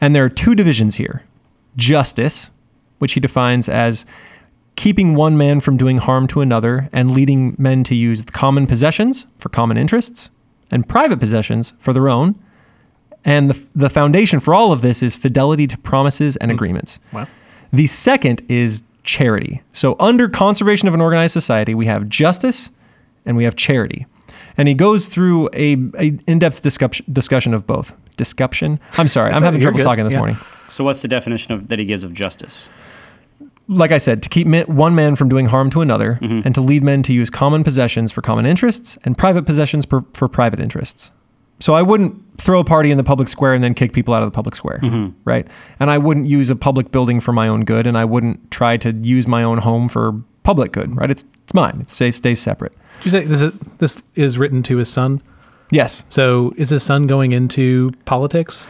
And 0.00 0.14
there 0.14 0.24
are 0.24 0.28
two 0.28 0.54
divisions 0.54 0.94
here: 0.94 1.24
justice, 1.74 2.50
which 2.98 3.14
he 3.14 3.20
defines 3.20 3.68
as 3.68 4.06
keeping 4.76 5.16
one 5.16 5.36
man 5.36 5.58
from 5.58 5.76
doing 5.76 5.98
harm 5.98 6.28
to 6.28 6.40
another 6.40 6.88
and 6.92 7.10
leading 7.10 7.56
men 7.58 7.82
to 7.82 7.96
use 7.96 8.24
common 8.26 8.68
possessions 8.68 9.26
for 9.38 9.48
common 9.48 9.76
interests 9.76 10.30
and 10.70 10.88
private 10.88 11.18
possessions 11.18 11.72
for 11.80 11.92
their 11.92 12.08
own. 12.08 12.40
And 13.24 13.50
the, 13.50 13.66
the 13.74 13.90
foundation 13.90 14.40
for 14.40 14.54
all 14.54 14.72
of 14.72 14.80
this 14.82 15.02
is 15.02 15.14
fidelity 15.16 15.66
to 15.66 15.78
promises 15.78 16.36
and 16.38 16.50
agreements. 16.50 16.98
Wow. 17.12 17.26
The 17.72 17.86
second 17.86 18.42
is 18.48 18.82
charity. 19.02 19.62
So, 19.72 19.96
under 20.00 20.28
conservation 20.28 20.88
of 20.88 20.94
an 20.94 21.00
organized 21.00 21.32
society, 21.32 21.74
we 21.74 21.86
have 21.86 22.08
justice 22.08 22.70
and 23.26 23.36
we 23.36 23.44
have 23.44 23.56
charity. 23.56 24.06
And 24.56 24.68
he 24.68 24.74
goes 24.74 25.06
through 25.06 25.48
a, 25.52 25.76
a 25.98 26.18
in-depth 26.26 26.62
discussion, 26.62 27.06
discussion 27.12 27.54
of 27.54 27.66
both. 27.66 27.94
Discussion. 28.16 28.80
I'm 28.98 29.08
sorry, 29.08 29.32
I'm 29.32 29.42
having 29.42 29.60
you're 29.60 29.70
trouble 29.70 29.78
good. 29.78 29.84
talking 29.84 30.04
this 30.04 30.12
Yeah. 30.12 30.18
morning. 30.18 30.38
So, 30.68 30.84
what's 30.84 31.02
the 31.02 31.08
definition 31.08 31.52
of 31.54 31.68
that 31.68 31.78
he 31.78 31.84
gives 31.84 32.04
of 32.04 32.12
justice? 32.14 32.68
like 33.68 33.92
I 33.92 33.98
said, 33.98 34.20
to 34.24 34.28
keep 34.28 34.48
one 34.68 34.96
man 34.96 35.14
from 35.14 35.28
doing 35.28 35.46
harm 35.46 35.70
to 35.70 35.80
another, 35.80 36.18
Mm-hmm. 36.20 36.40
and 36.44 36.54
to 36.56 36.60
lead 36.60 36.82
men 36.82 37.04
to 37.04 37.12
use 37.12 37.30
common 37.30 37.62
possessions 37.62 38.10
for 38.10 38.20
common 38.20 38.44
interests 38.44 38.98
and 39.04 39.16
private 39.16 39.44
possessions 39.46 39.86
per, 39.86 40.00
for 40.12 40.26
private 40.28 40.58
interests. 40.58 41.12
So 41.60 41.74
I 41.74 41.82
wouldn't 41.82 42.16
throw 42.40 42.60
a 42.60 42.64
party 42.64 42.90
in 42.90 42.96
the 42.96 43.04
public 43.04 43.28
square 43.28 43.52
and 43.52 43.62
then 43.62 43.74
kick 43.74 43.92
people 43.92 44.14
out 44.14 44.22
of 44.22 44.26
the 44.26 44.34
public 44.34 44.56
square, 44.56 44.78
Mm-hmm. 44.82 45.10
right? 45.24 45.46
And 45.78 45.90
I 45.90 45.98
wouldn't 45.98 46.26
use 46.26 46.48
a 46.50 46.56
public 46.56 46.90
building 46.90 47.20
for 47.20 47.32
my 47.32 47.48
own 47.48 47.64
good, 47.64 47.86
and 47.86 47.98
I 47.98 48.04
wouldn't 48.06 48.50
try 48.50 48.76
to 48.78 48.92
use 48.92 49.26
my 49.26 49.42
own 49.42 49.58
home 49.58 49.88
for 49.88 50.22
public 50.42 50.72
good, 50.72 50.96
right? 50.96 51.10
It's 51.10 51.24
it's 51.44 51.52
mine. 51.54 51.78
It 51.82 51.90
stays 51.90 52.16
stays 52.16 52.40
separate. 52.40 52.72
Did 52.98 53.04
you 53.04 53.10
say 53.10 53.24
this 53.24 53.42
is 53.42 53.52
this 53.78 54.02
is 54.14 54.38
written 54.38 54.62
to 54.64 54.76
his 54.78 54.88
son? 54.90 55.20
Yes, 55.72 56.02
So 56.08 56.52
is 56.56 56.70
his 56.70 56.82
son 56.82 57.06
going 57.06 57.30
into 57.32 57.92
politics? 58.04 58.66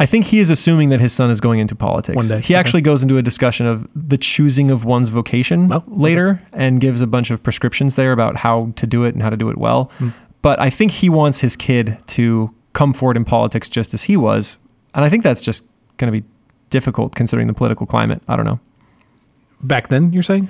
I 0.00 0.06
think 0.06 0.24
he 0.26 0.38
is 0.40 0.50
assuming 0.50 0.88
that 0.88 0.98
his 1.00 1.12
son 1.12 1.30
is 1.30 1.40
going 1.40 1.60
into 1.60 1.76
politics. 1.76 2.16
One 2.16 2.26
day, 2.26 2.40
He 2.40 2.54
okay. 2.54 2.54
actually 2.56 2.80
goes 2.80 3.02
into 3.04 3.18
a 3.18 3.22
discussion 3.22 3.66
of 3.66 3.86
the 3.94 4.16
choosing 4.18 4.68
of 4.70 4.84
one's 4.84 5.10
vocation 5.10 5.70
Oh, 5.72 5.76
okay. 5.76 5.84
later 5.88 6.42
and 6.52 6.80
gives 6.80 7.02
a 7.02 7.06
bunch 7.06 7.30
of 7.30 7.42
prescriptions 7.42 7.94
there 7.94 8.10
about 8.12 8.38
how 8.38 8.72
to 8.76 8.86
do 8.86 9.04
it 9.04 9.14
and 9.14 9.22
how 9.22 9.30
to 9.30 9.36
do 9.36 9.48
it 9.50 9.58
well. 9.58 9.92
Hmm. 9.98 10.08
But 10.42 10.58
I 10.60 10.70
think 10.70 10.92
he 10.92 11.08
wants 11.08 11.40
his 11.40 11.56
kid 11.56 11.98
to 12.08 12.54
come 12.72 12.92
forward 12.92 13.16
in 13.16 13.24
politics 13.24 13.68
just 13.68 13.92
as 13.94 14.04
he 14.04 14.16
was. 14.16 14.58
And 14.94 15.04
I 15.04 15.10
think 15.10 15.22
that's 15.22 15.42
just 15.42 15.64
going 15.96 16.12
to 16.12 16.20
be 16.20 16.26
difficult 16.70 17.14
considering 17.14 17.46
the 17.46 17.54
political 17.54 17.86
climate. 17.86 18.22
I 18.28 18.36
don't 18.36 18.46
know. 18.46 18.60
Back 19.62 19.88
then, 19.88 20.10
you're 20.14 20.22
saying? 20.22 20.48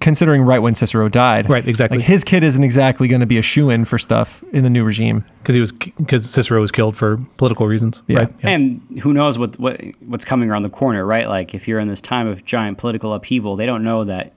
Considering 0.00 0.40
right 0.40 0.60
when 0.60 0.74
Cicero 0.74 1.10
died. 1.10 1.50
Right, 1.50 1.68
exactly. 1.68 1.98
Like 1.98 2.06
his 2.06 2.24
kid 2.24 2.42
isn't 2.42 2.64
exactly 2.64 3.06
going 3.06 3.20
to 3.20 3.26
be 3.26 3.36
a 3.36 3.42
shoe 3.42 3.68
in 3.68 3.84
for 3.84 3.98
stuff 3.98 4.42
in 4.52 4.64
the 4.64 4.70
new 4.70 4.84
regime. 4.84 5.22
Because 5.42 5.54
he 5.54 5.60
was 5.60 5.72
because 5.72 6.30
Cicero 6.30 6.58
was 6.58 6.70
killed 6.70 6.96
for 6.96 7.18
political 7.36 7.66
reasons. 7.66 8.02
Yeah. 8.06 8.20
Right. 8.20 8.34
And 8.42 8.80
who 9.02 9.12
knows 9.12 9.38
what, 9.38 9.58
what 9.58 9.78
what's 10.00 10.24
coming 10.24 10.50
around 10.50 10.62
the 10.62 10.70
corner, 10.70 11.04
right? 11.04 11.28
Like 11.28 11.54
if 11.54 11.68
you're 11.68 11.78
in 11.78 11.88
this 11.88 12.00
time 12.00 12.26
of 12.26 12.42
giant 12.46 12.78
political 12.78 13.12
upheaval, 13.12 13.54
they 13.56 13.66
don't 13.66 13.84
know 13.84 14.04
that 14.04 14.32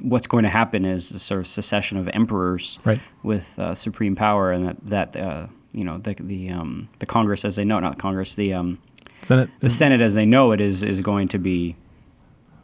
what's 0.00 0.26
going 0.26 0.44
to 0.44 0.48
happen 0.50 0.84
is 0.84 1.10
a 1.12 1.18
sort 1.18 1.40
of 1.40 1.46
secession 1.46 1.98
of 1.98 2.08
emperors 2.08 2.78
Right. 2.84 3.00
with 3.22 3.58
uh, 3.58 3.74
supreme 3.74 4.16
power, 4.16 4.50
and 4.50 4.66
that 4.66 4.76
that 4.86 5.16
uh, 5.16 5.46
you 5.72 5.84
know 5.84 5.98
the 5.98 6.14
the 6.18 6.50
um, 6.50 6.88
the 6.98 7.06
Congress 7.06 7.44
as 7.44 7.56
they 7.56 7.64
know, 7.64 7.80
not 7.80 7.98
Congress, 7.98 8.34
the 8.34 8.52
um, 8.54 8.78
Senate. 9.22 9.50
the 9.60 9.68
Senate 9.70 10.00
as 10.00 10.14
they 10.14 10.26
know 10.26 10.52
it 10.52 10.60
is 10.60 10.82
is 10.82 11.00
going 11.00 11.28
to 11.28 11.38
be 11.38 11.76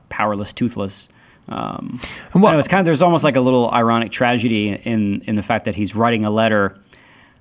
powerless, 0.09 0.53
toothless. 0.53 1.09
Um, 1.49 2.01
And 2.35 2.42
what- 2.42 2.53
know, 2.53 2.59
it's 2.59 2.68
kind 2.68 2.81
of 2.81 2.85
there's 2.85 3.03
almost 3.03 3.22
like 3.25 3.37
a 3.37 3.40
little 3.40 3.70
ironic 3.70 4.11
tragedy 4.11 4.70
in 4.85 5.20
in 5.27 5.37
the 5.37 5.42
fact 5.42 5.64
that 5.66 5.77
he's 5.77 5.94
writing 5.94 6.25
a 6.25 6.31
letter, 6.31 6.77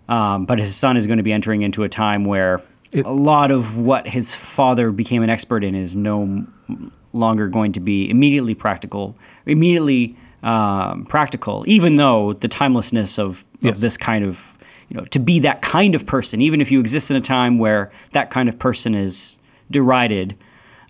um, 0.10 0.46
but 0.46 0.60
his 0.60 0.76
son 0.76 0.98
is 0.98 1.08
going 1.08 1.18
to 1.18 1.24
be 1.24 1.34
entering 1.34 1.62
into 1.64 1.84
a 1.84 1.90
time 1.90 2.24
where 2.26 2.62
It- 2.92 3.06
a 3.06 3.12
lot 3.12 3.50
of 3.52 3.78
what 3.78 4.08
his 4.10 4.36
father 4.36 4.92
became 4.92 5.24
an 5.24 5.30
expert 5.30 5.64
in 5.64 5.74
is 5.76 5.96
no 5.96 6.46
longer 7.14 7.48
going 7.48 7.72
to 7.72 7.80
be 7.80 8.10
immediately 8.10 8.54
practical, 8.54 9.16
immediately 9.46 10.16
um, 10.44 11.06
practical, 11.06 11.64
even 11.68 11.96
though 11.96 12.34
the 12.34 12.48
timelessness 12.48 13.18
of, 13.18 13.46
of 13.64 13.82
this 13.82 13.98
kind 13.98 14.26
of 14.26 14.58
you 14.90 14.98
know 14.98 15.06
to 15.06 15.20
be 15.20 15.40
that 15.40 15.62
kind 15.62 15.96
of 15.96 16.06
person, 16.06 16.42
even 16.42 16.62
if 16.62 16.72
you 16.72 16.80
exist 16.80 17.10
in 17.10 17.18
a 17.18 17.22
time 17.22 17.58
where 17.58 17.92
that 18.12 18.30
kind 18.30 18.48
of 18.48 18.60
person 18.60 18.94
is 18.94 19.40
derided 19.72 20.38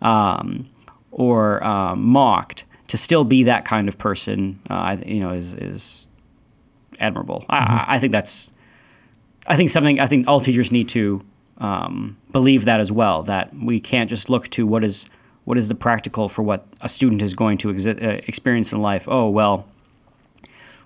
um, 0.01 0.69
or 1.11 1.63
um, 1.63 2.03
mocked, 2.03 2.65
to 2.87 2.97
still 2.97 3.23
be 3.23 3.43
that 3.43 3.65
kind 3.65 3.87
of 3.87 3.97
person, 3.97 4.59
uh, 4.69 4.97
you 5.05 5.19
know, 5.19 5.31
is 5.31 5.53
is 5.53 6.07
admirable. 6.99 7.45
I 7.49 7.57
I, 7.57 7.85
I 7.95 7.99
think 7.99 8.11
that's, 8.11 8.51
I 9.47 9.55
think 9.55 9.69
something. 9.69 9.99
I 9.99 10.07
think 10.07 10.27
all 10.27 10.41
teachers 10.41 10.71
need 10.71 10.89
to 10.89 11.23
um, 11.57 12.17
believe 12.31 12.65
that 12.65 12.79
as 12.79 12.91
well. 12.91 13.23
That 13.23 13.55
we 13.55 13.79
can't 13.79 14.09
just 14.09 14.29
look 14.29 14.49
to 14.49 14.67
what 14.67 14.83
is 14.83 15.09
what 15.45 15.57
is 15.57 15.69
the 15.69 15.75
practical 15.75 16.27
for 16.27 16.43
what 16.43 16.67
a 16.81 16.89
student 16.89 17.21
is 17.21 17.33
going 17.33 17.57
to 17.59 17.69
exi- 17.69 18.03
uh, 18.03 18.21
experience 18.27 18.73
in 18.73 18.81
life. 18.81 19.07
Oh 19.09 19.29
well. 19.29 19.65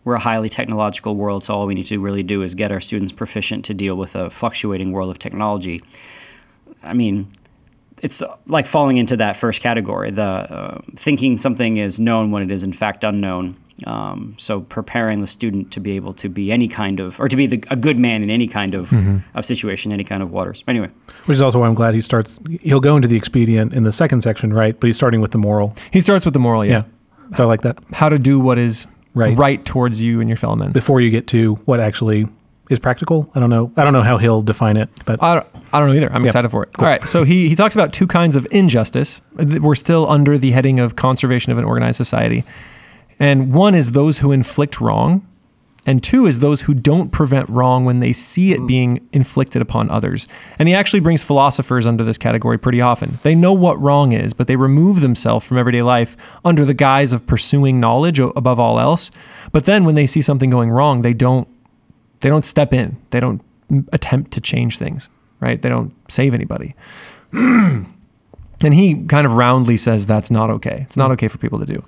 We're 0.06 0.16
a 0.16 0.20
highly 0.20 0.48
technological 0.48 1.16
world, 1.16 1.44
so 1.44 1.54
all 1.54 1.68
we 1.68 1.76
need 1.76 1.88
to 1.88 2.00
really 2.00 2.24
do 2.24 2.42
is 2.42 2.56
get 2.56 2.72
our 2.72 2.80
students 2.80 3.12
proficient 3.12 3.66
to 3.66 3.74
deal 3.74 3.96
with 3.96 4.16
a 4.16 4.30
fluctuating 4.30 4.94
world 4.94 5.10
of 5.10 5.20
technology. 5.20 5.82
I 6.82 6.94
mean, 6.94 7.28
it's 8.02 8.24
like 8.48 8.66
falling 8.66 8.98
into 8.98 9.18
that 9.18 9.36
first 9.36 9.62
category 9.62 10.12
the 10.12 10.24
uh, 10.24 10.82
thinking 10.96 11.38
something 11.38 11.78
is 11.78 12.00
known 12.00 12.32
when 12.32 12.44
it 12.44 12.52
is 12.52 12.64
in 12.64 12.74
fact 12.74 13.04
unknown 13.04 13.58
um, 13.88 14.36
so 14.38 14.62
preparing 14.62 15.22
the 15.22 15.28
student 15.28 15.72
to 15.72 15.80
be 15.80 15.92
able 15.96 16.14
to 16.14 16.30
be 16.30 16.52
any 16.52 16.68
kind 16.68 17.00
of 17.00 17.20
or 17.20 17.28
to 17.28 17.36
be 17.36 17.46
the, 17.48 17.64
a 17.70 17.76
good 17.76 17.98
man 17.98 18.24
in 18.24 18.30
any 18.30 18.48
kind 18.48 18.74
of, 18.76 18.92
of 19.36 19.46
situation 19.46 19.92
any 19.92 20.04
kind 20.04 20.22
of 20.24 20.32
waters 20.32 20.64
anyway 20.68 20.90
Which 21.26 21.36
is 21.36 21.42
also 21.42 21.60
why 21.60 21.68
I'm 21.68 21.76
glad 21.76 21.94
he 21.94 22.02
starts. 22.02 22.40
He'll 22.62 22.80
go 22.80 22.96
into 22.96 23.08
the 23.08 23.18
expedient 23.18 23.74
in 23.74 23.84
the 23.84 23.92
second 23.92 24.22
section, 24.22 24.52
right? 24.54 24.80
But 24.80 24.88
he's 24.88 24.98
starting 24.98 25.22
with 25.22 25.32
the 25.32 25.38
moral. 25.38 25.76
He 25.92 26.02
starts 26.02 26.26
with 26.26 26.34
the 26.34 26.40
moral, 26.40 26.66
yeah. 26.66 26.84
So 27.36 27.44
I 27.44 27.48
like 27.48 27.62
that. 27.62 27.78
how 27.94 28.10
to 28.10 28.18
do 28.20 28.40
what 28.40 28.58
is 28.58 28.88
Right. 29.16 29.36
right 29.38 29.64
towards 29.66 30.02
you 30.02 30.20
and 30.22 30.30
your 30.30 30.38
fellow 30.38 30.56
men. 30.56 30.72
Before 30.72 31.02
you 31.02 31.10
get 31.10 31.26
to 31.28 31.56
what 31.66 31.80
actually 31.80 32.28
is 32.70 32.80
practical, 32.80 33.30
I 33.34 33.40
don't 33.40 33.50
know. 33.50 33.72
I 33.76 33.84
don't 33.84 33.94
know 33.94 34.04
how 34.04 34.18
he'll 34.20 34.42
define 34.44 34.78
it, 34.78 34.88
but 35.06 35.22
I 35.22 35.34
don't, 35.36 35.48
I 35.74 35.80
don't 35.80 35.90
know 35.90 35.96
either. 35.96 36.14
I'm 36.14 36.24
excited 36.24 36.50
for 36.50 36.64
it. 36.64 36.70
All 36.78 36.86
right. 36.86 37.04
So 37.04 37.24
he, 37.24 37.50
he 37.50 37.56
talks 37.56 37.74
about 37.76 37.92
two 37.92 38.06
kinds 38.06 38.36
of 38.36 38.48
injustice. 38.52 39.22
We're 39.34 39.74
still 39.76 40.08
under 40.10 40.38
the 40.38 40.52
heading 40.52 40.80
of 40.80 40.96
conservation 40.96 41.52
of 41.52 41.58
an 41.58 41.66
organized 41.66 41.98
society. 41.98 42.44
And 43.20 43.54
one 43.54 43.76
is 43.76 43.92
those 43.92 44.20
who 44.20 44.32
inflict 44.32 44.80
wrong, 44.80 45.28
and 45.86 46.04
two 46.04 46.26
is 46.26 46.40
those 46.40 46.62
who 46.62 46.74
don't 46.74 47.10
prevent 47.10 47.50
wrong 47.50 47.86
when 47.86 48.00
they 48.00 48.14
see 48.14 48.52
it 48.52 48.60
mm. 48.60 48.68
being 48.68 49.10
inflicted 49.12 49.62
upon 49.62 49.90
others. 49.90 50.28
And 50.58 50.68
he 50.68 50.76
actually 50.76 51.00
brings 51.00 51.24
philosophers 51.24 51.88
under 51.88 52.04
this 52.04 52.18
category 52.18 52.58
pretty 52.58 52.82
often. 52.82 53.18
They 53.24 53.34
know 53.34 53.54
what 53.54 53.82
wrong 53.82 54.12
is, 54.12 54.34
but 54.34 54.48
they 54.48 54.56
remove 54.56 55.02
themselves 55.02 55.48
from 55.48 55.58
everyday 55.58 55.82
life 55.82 56.16
under 56.44 56.66
the 56.66 56.74
guise 56.74 57.14
of 57.14 57.26
pursuing 57.26 57.80
knowledge 57.80 58.20
above 58.20 58.60
all 58.60 58.80
else. 58.80 59.10
But 59.52 59.66
then 59.66 59.84
when 59.84 59.96
they 59.96 60.06
see 60.06 60.22
something 60.22 60.50
going 60.50 60.70
wrong, 60.70 61.02
they 61.02 61.14
don't 61.14 61.48
they 62.20 62.30
don't 62.30 62.46
step 62.46 62.74
in. 62.74 62.98
They 63.12 63.20
don't 63.20 63.42
attempt 63.94 64.32
to 64.32 64.42
change 64.42 64.78
things, 64.78 65.10
right? 65.40 65.62
They 65.62 65.70
don't 65.70 65.94
save 66.10 66.34
anybody. 66.34 66.76
and 67.32 67.88
he 68.62 69.06
kind 69.06 69.26
of 69.26 69.34
roundly 69.34 69.78
says 69.78 70.06
that's 70.06 70.30
not 70.30 70.50
okay. 70.50 70.82
It's 70.82 70.98
not 70.98 71.10
mm. 71.10 71.14
okay 71.14 71.30
for 71.30 71.38
people 71.38 71.60
to 71.60 71.66
do. 71.66 71.84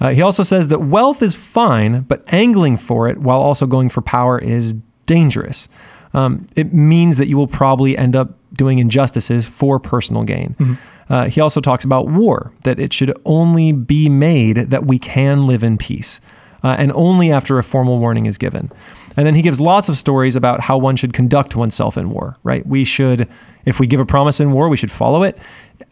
Uh, 0.00 0.10
he 0.10 0.22
also 0.22 0.42
says 0.42 0.68
that 0.68 0.80
wealth 0.80 1.22
is 1.22 1.34
fine, 1.34 2.00
but 2.02 2.24
angling 2.32 2.78
for 2.78 3.08
it 3.08 3.18
while 3.18 3.40
also 3.40 3.66
going 3.66 3.88
for 3.90 4.00
power 4.00 4.38
is 4.38 4.74
dangerous. 5.06 5.68
Um, 6.14 6.48
it 6.56 6.72
means 6.72 7.18
that 7.18 7.28
you 7.28 7.36
will 7.36 7.46
probably 7.46 7.96
end 7.96 8.16
up 8.16 8.30
doing 8.54 8.78
injustices 8.78 9.46
for 9.46 9.78
personal 9.78 10.24
gain. 10.24 10.78
Uh, 11.08 11.28
he 11.28 11.40
also 11.40 11.60
talks 11.60 11.84
about 11.84 12.08
war, 12.08 12.52
that 12.64 12.80
it 12.80 12.92
should 12.92 13.16
only 13.24 13.72
be 13.72 14.08
made 14.08 14.56
that 14.56 14.86
we 14.86 14.98
can 14.98 15.46
live 15.46 15.62
in 15.62 15.76
peace, 15.76 16.20
uh, 16.62 16.76
and 16.78 16.92
only 16.92 17.30
after 17.32 17.58
a 17.58 17.62
formal 17.62 17.98
warning 17.98 18.26
is 18.26 18.38
given. 18.38 18.70
And 19.16 19.26
then 19.26 19.34
he 19.34 19.42
gives 19.42 19.60
lots 19.60 19.88
of 19.88 19.96
stories 19.96 20.36
about 20.36 20.62
how 20.62 20.78
one 20.78 20.96
should 20.96 21.12
conduct 21.12 21.56
oneself 21.56 21.96
in 21.96 22.10
war, 22.10 22.38
right? 22.42 22.66
We 22.66 22.84
should, 22.84 23.28
if 23.64 23.80
we 23.80 23.86
give 23.86 24.00
a 24.00 24.06
promise 24.06 24.40
in 24.40 24.52
war, 24.52 24.68
we 24.68 24.76
should 24.76 24.90
follow 24.90 25.22
it. 25.24 25.36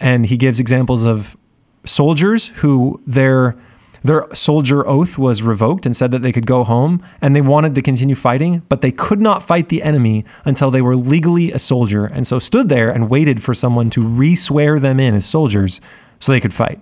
And 0.01 0.27
he 0.27 0.37
gives 0.37 0.61
examples 0.61 1.05
of 1.05 1.37
soldiers 1.85 2.49
who 2.57 3.01
their 3.07 3.57
their 4.03 4.27
soldier 4.35 4.87
oath 4.87 5.19
was 5.19 5.43
revoked 5.43 5.85
and 5.85 5.97
said 5.97 6.11
that 6.13 6.23
they 6.23 6.33
could 6.33 6.47
go 6.47 6.65
home 6.65 7.03
and 7.21 7.35
they 7.35 7.41
wanted 7.41 7.75
to 7.75 7.83
continue 7.83 8.15
fighting, 8.15 8.63
but 8.69 8.81
they 8.81 8.93
could 8.93 9.21
not 9.21 9.43
fight 9.43 9.69
the 9.69 9.83
enemy 9.83 10.25
until 10.45 10.71
they 10.71 10.83
were 10.83 10.97
legally 10.97 11.53
a 11.53 11.59
soldier 11.59 12.07
and 12.07 12.27
so 12.27 12.39
stood 12.39 12.69
there 12.69 12.91
and 12.91 13.11
waited 13.11 13.43
for 13.43 13.55
someone 13.55 13.91
to 13.91 14.01
re-swear 14.01 14.79
them 14.79 15.01
in 15.01 15.15
as 15.15 15.27
soldiers 15.27 15.81
so 16.21 16.33
they 16.33 16.41
could 16.41 16.55
fight. 16.55 16.81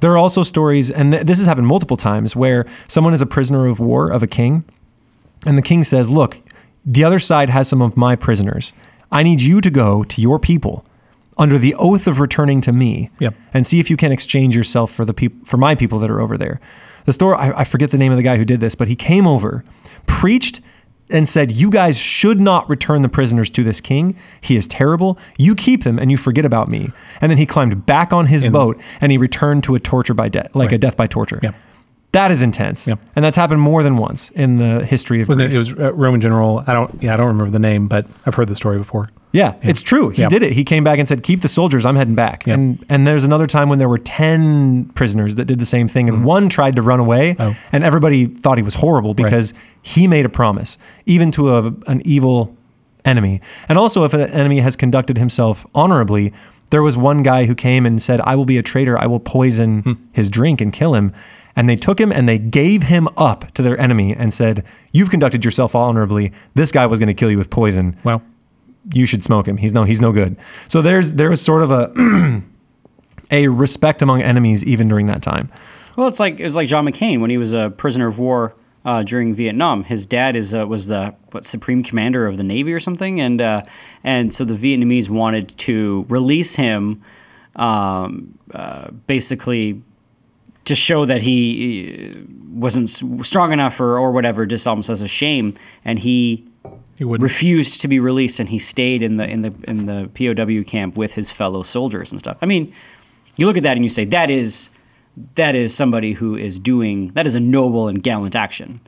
There 0.00 0.12
are 0.12 0.18
also 0.18 0.42
stories, 0.42 0.90
and 0.90 1.12
th- 1.12 1.26
this 1.26 1.38
has 1.38 1.46
happened 1.46 1.66
multiple 1.66 1.96
times, 1.96 2.34
where 2.34 2.64
someone 2.88 3.12
is 3.12 3.20
a 3.20 3.26
prisoner 3.26 3.66
of 3.66 3.80
war 3.80 4.08
of 4.10 4.22
a 4.22 4.26
king, 4.26 4.64
and 5.46 5.58
the 5.58 5.62
king 5.62 5.84
says, 5.84 6.08
Look, 6.08 6.38
the 6.84 7.04
other 7.04 7.18
side 7.18 7.50
has 7.50 7.68
some 7.68 7.82
of 7.82 7.96
my 7.96 8.16
prisoners. 8.16 8.72
I 9.12 9.22
need 9.22 9.42
you 9.42 9.60
to 9.60 9.70
go 9.70 10.02
to 10.04 10.20
your 10.22 10.38
people 10.38 10.84
under 11.40 11.58
the 11.58 11.74
oath 11.76 12.06
of 12.06 12.20
returning 12.20 12.60
to 12.60 12.70
me 12.72 13.10
Yep. 13.18 13.34
and 13.52 13.66
see 13.66 13.80
if 13.80 13.90
you 13.90 13.96
can 13.96 14.12
exchange 14.12 14.54
yourself 14.54 14.92
for 14.92 15.04
the 15.04 15.12
peop- 15.14 15.46
for 15.48 15.56
my 15.56 15.74
people 15.74 15.98
that 15.98 16.10
are 16.10 16.20
over 16.20 16.38
there. 16.38 16.60
The 17.06 17.12
story 17.12 17.36
I, 17.36 17.60
I 17.60 17.64
forget 17.64 17.90
the 17.90 17.98
name 17.98 18.12
of 18.12 18.16
the 18.18 18.22
guy 18.22 18.36
who 18.36 18.44
did 18.44 18.60
this, 18.60 18.74
but 18.76 18.86
he 18.86 18.94
came 18.94 19.26
over, 19.26 19.64
preached, 20.06 20.60
and 21.08 21.26
said, 21.28 21.50
"You 21.50 21.70
guys 21.70 21.98
should 21.98 22.40
not 22.40 22.68
return 22.68 23.02
the 23.02 23.08
prisoners 23.08 23.50
to 23.50 23.64
this 23.64 23.80
king. 23.80 24.16
He 24.40 24.54
is 24.54 24.68
terrible. 24.68 25.18
You 25.36 25.56
keep 25.56 25.82
them, 25.82 25.98
and 25.98 26.10
you 26.10 26.16
forget 26.16 26.44
about 26.44 26.68
me." 26.68 26.92
And 27.20 27.30
then 27.30 27.38
he 27.38 27.46
climbed 27.46 27.84
back 27.84 28.12
on 28.12 28.26
his 28.26 28.44
And- 28.44 28.52
boat 28.52 28.80
and 29.00 29.10
he 29.10 29.18
returned 29.18 29.64
to 29.64 29.74
a 29.74 29.80
torture 29.80 30.14
by 30.14 30.28
death, 30.28 30.54
like 30.54 30.70
a 30.72 30.78
death 30.78 30.96
by 30.96 31.08
torture. 31.08 31.40
Yep. 31.42 31.54
That 32.12 32.32
is 32.32 32.42
intense, 32.42 32.88
and 32.88 32.98
that's 33.14 33.36
happened 33.36 33.60
more 33.60 33.84
than 33.84 33.96
once 33.96 34.30
in 34.30 34.58
the 34.58 34.84
history 34.84 35.22
of 35.22 35.28
wasn't 35.28 35.44
it? 35.44 35.54
Greece. 35.54 35.68
It 35.68 35.78
was 35.78 35.90
a 35.90 35.92
Roman 35.92 36.20
general. 36.20 36.64
I 36.66 36.72
don't. 36.72 37.00
Yeah, 37.00 37.14
I 37.14 37.16
don't 37.16 37.28
remember 37.28 37.52
the 37.52 37.60
name, 37.60 37.86
but 37.86 38.04
I've 38.26 38.34
heard 38.34 38.48
the 38.48 38.56
story 38.56 38.78
before. 38.78 39.08
Yeah, 39.32 39.54
it's 39.62 39.80
true. 39.80 40.08
He 40.08 40.22
Yeah. 40.22 40.28
did 40.28 40.42
it. 40.42 40.54
He 40.54 40.64
came 40.64 40.82
back 40.82 40.98
and 40.98 41.06
said, 41.06 41.22
"Keep 41.22 41.42
the 41.42 41.48
soldiers. 41.48 41.86
I'm 41.86 41.94
heading 41.94 42.16
back." 42.16 42.46
Yeah. 42.46 42.54
And 42.54 42.84
and 42.88 43.06
there's 43.06 43.22
another 43.22 43.46
time 43.46 43.68
when 43.68 43.78
there 43.78 43.88
were 43.88 43.98
ten 43.98 44.86
prisoners 44.96 45.36
that 45.36 45.44
did 45.44 45.60
the 45.60 45.66
same 45.66 45.86
thing, 45.86 46.08
and 46.08 46.18
mm-hmm. 46.18 46.26
one 46.26 46.48
tried 46.48 46.74
to 46.76 46.82
run 46.82 46.98
away, 46.98 47.36
Oh. 47.38 47.54
and 47.70 47.84
everybody 47.84 48.26
thought 48.26 48.58
he 48.58 48.64
was 48.64 48.74
horrible 48.76 49.14
because 49.14 49.54
he 49.80 50.08
made 50.08 50.26
a 50.26 50.28
promise, 50.28 50.78
even 51.06 51.30
to 51.32 51.50
a, 51.56 51.72
an 51.86 52.02
evil 52.04 52.56
enemy. 53.04 53.40
And 53.68 53.78
also, 53.78 54.02
if 54.02 54.12
an 54.14 54.22
enemy 54.22 54.58
has 54.58 54.74
conducted 54.74 55.16
himself 55.16 55.64
honorably, 55.76 56.32
there 56.70 56.82
was 56.82 56.96
one 56.96 57.22
guy 57.22 57.44
who 57.44 57.54
came 57.54 57.86
and 57.86 58.02
said, 58.02 58.20
"I 58.22 58.34
will 58.34 58.46
be 58.46 58.58
a 58.58 58.62
traitor. 58.62 58.98
I 58.98 59.06
will 59.06 59.20
poison 59.20 59.82
hmm. 59.82 59.92
his 60.10 60.28
drink 60.28 60.60
and 60.60 60.72
kill 60.72 60.96
him." 60.96 61.12
And 61.56 61.68
they 61.68 61.76
took 61.76 62.00
him 62.00 62.12
and 62.12 62.28
they 62.28 62.38
gave 62.38 62.84
him 62.84 63.08
up 63.16 63.52
to 63.52 63.62
their 63.62 63.78
enemy 63.78 64.14
and 64.14 64.32
said, 64.32 64.64
"You've 64.92 65.10
conducted 65.10 65.44
yourself 65.44 65.74
honorably. 65.74 66.32
This 66.54 66.72
guy 66.72 66.86
was 66.86 66.98
going 66.98 67.08
to 67.08 67.14
kill 67.14 67.30
you 67.30 67.38
with 67.38 67.50
poison." 67.50 67.96
Well, 68.04 68.22
you 68.92 69.06
should 69.06 69.24
smoke 69.24 69.46
him. 69.46 69.58
He's 69.58 69.72
no, 69.72 69.84
he's 69.84 70.00
no 70.00 70.12
good. 70.12 70.36
So 70.68 70.80
there's 70.80 71.14
there 71.14 71.30
was 71.30 71.42
sort 71.42 71.62
of 71.62 71.70
a 71.70 72.42
a 73.30 73.48
respect 73.48 74.02
among 74.02 74.22
enemies 74.22 74.64
even 74.64 74.88
during 74.88 75.06
that 75.06 75.22
time. 75.22 75.50
Well, 75.96 76.08
it's 76.08 76.20
like 76.20 76.40
it 76.40 76.44
was 76.44 76.56
like 76.56 76.68
John 76.68 76.86
McCain 76.86 77.20
when 77.20 77.30
he 77.30 77.38
was 77.38 77.52
a 77.52 77.70
prisoner 77.70 78.06
of 78.06 78.18
war 78.18 78.54
uh, 78.84 79.02
during 79.02 79.34
Vietnam. 79.34 79.84
His 79.84 80.06
dad 80.06 80.36
is 80.36 80.54
uh, 80.54 80.66
was 80.66 80.86
the 80.86 81.14
what 81.32 81.44
supreme 81.44 81.82
commander 81.82 82.26
of 82.26 82.36
the 82.36 82.42
navy 82.42 82.72
or 82.72 82.80
something, 82.80 83.20
and 83.20 83.40
uh, 83.40 83.62
and 84.02 84.32
so 84.32 84.44
the 84.44 84.54
Vietnamese 84.54 85.08
wanted 85.08 85.56
to 85.58 86.06
release 86.08 86.56
him, 86.56 87.02
um, 87.56 88.38
uh, 88.54 88.90
basically 89.06 89.82
to 90.70 90.74
show 90.74 91.04
that 91.04 91.22
he 91.22 92.14
uh, 92.14 92.18
wasn't 92.66 92.88
strong 93.26 93.52
enough 93.52 93.80
or 93.80 93.98
or 93.98 94.10
whatever, 94.12 94.46
just 94.46 94.66
almost 94.66 94.88
as 94.90 95.02
a 95.02 95.08
shame, 95.08 95.54
and 95.84 95.98
he 95.98 96.46
he 96.96 97.04
refused 97.04 97.80
to 97.82 97.88
be 97.88 97.98
released 98.00 98.40
and 98.40 98.48
he 98.48 98.58
stayed 98.58 99.02
in 99.02 99.16
the 99.16 99.26
in 99.28 99.42
the 99.42 99.52
in 99.68 99.86
the 99.86 100.08
POW 100.14 100.62
camp 100.68 100.96
with 100.96 101.14
his 101.14 101.30
fellow 101.30 101.62
soldiers 101.62 102.10
and 102.12 102.18
stuff. 102.20 102.36
I 102.42 102.46
mean, 102.46 102.72
you 103.36 103.46
look 103.46 103.56
at 103.56 103.62
that 103.64 103.76
and 103.76 103.84
you 103.84 103.88
say 103.90 104.04
that 104.06 104.30
is 104.30 104.70
that 105.34 105.54
is 105.54 105.74
somebody 105.74 106.12
who 106.14 106.36
is 106.36 106.58
doing 106.58 107.08
that 107.14 107.26
is 107.26 107.34
a 107.34 107.40
noble 107.40 107.88
and 107.88 108.02
gallant 108.02 108.36
action. 108.36 108.80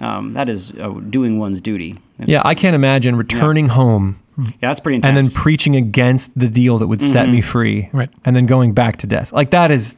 Um, 0.00 0.32
that 0.34 0.48
is 0.48 0.72
uh, 0.80 0.90
doing 1.10 1.38
one's 1.40 1.60
duty. 1.60 1.90
It's- 2.20 2.28
Yeah, 2.28 2.42
I 2.44 2.54
can't 2.54 2.74
imagine 2.76 3.16
returning 3.16 3.68
home 3.68 4.20
yeah, 4.38 4.50
that's 4.68 4.78
pretty 4.80 4.96
intense. 4.96 5.16
and 5.18 5.26
then 5.26 5.32
preaching 5.42 5.74
against 5.74 6.38
the 6.38 6.48
deal 6.48 6.78
that 6.78 6.86
would 6.86 7.02
set 7.02 7.28
me 7.28 7.40
free, 7.40 7.90
Right. 7.92 8.08
and 8.24 8.36
then 8.36 8.46
going 8.46 8.72
back 8.72 8.96
to 8.98 9.06
death. 9.08 9.32
Like 9.32 9.50
that 9.50 9.70
is 9.72 9.96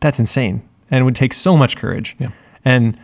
that's 0.00 0.18
insane, 0.18 0.62
and 0.90 1.00
it 1.00 1.04
would 1.04 1.14
take 1.16 1.32
so 1.32 1.56
much 1.56 1.76
courage. 1.76 2.16
Yeah. 2.18 2.28
And 2.64 2.98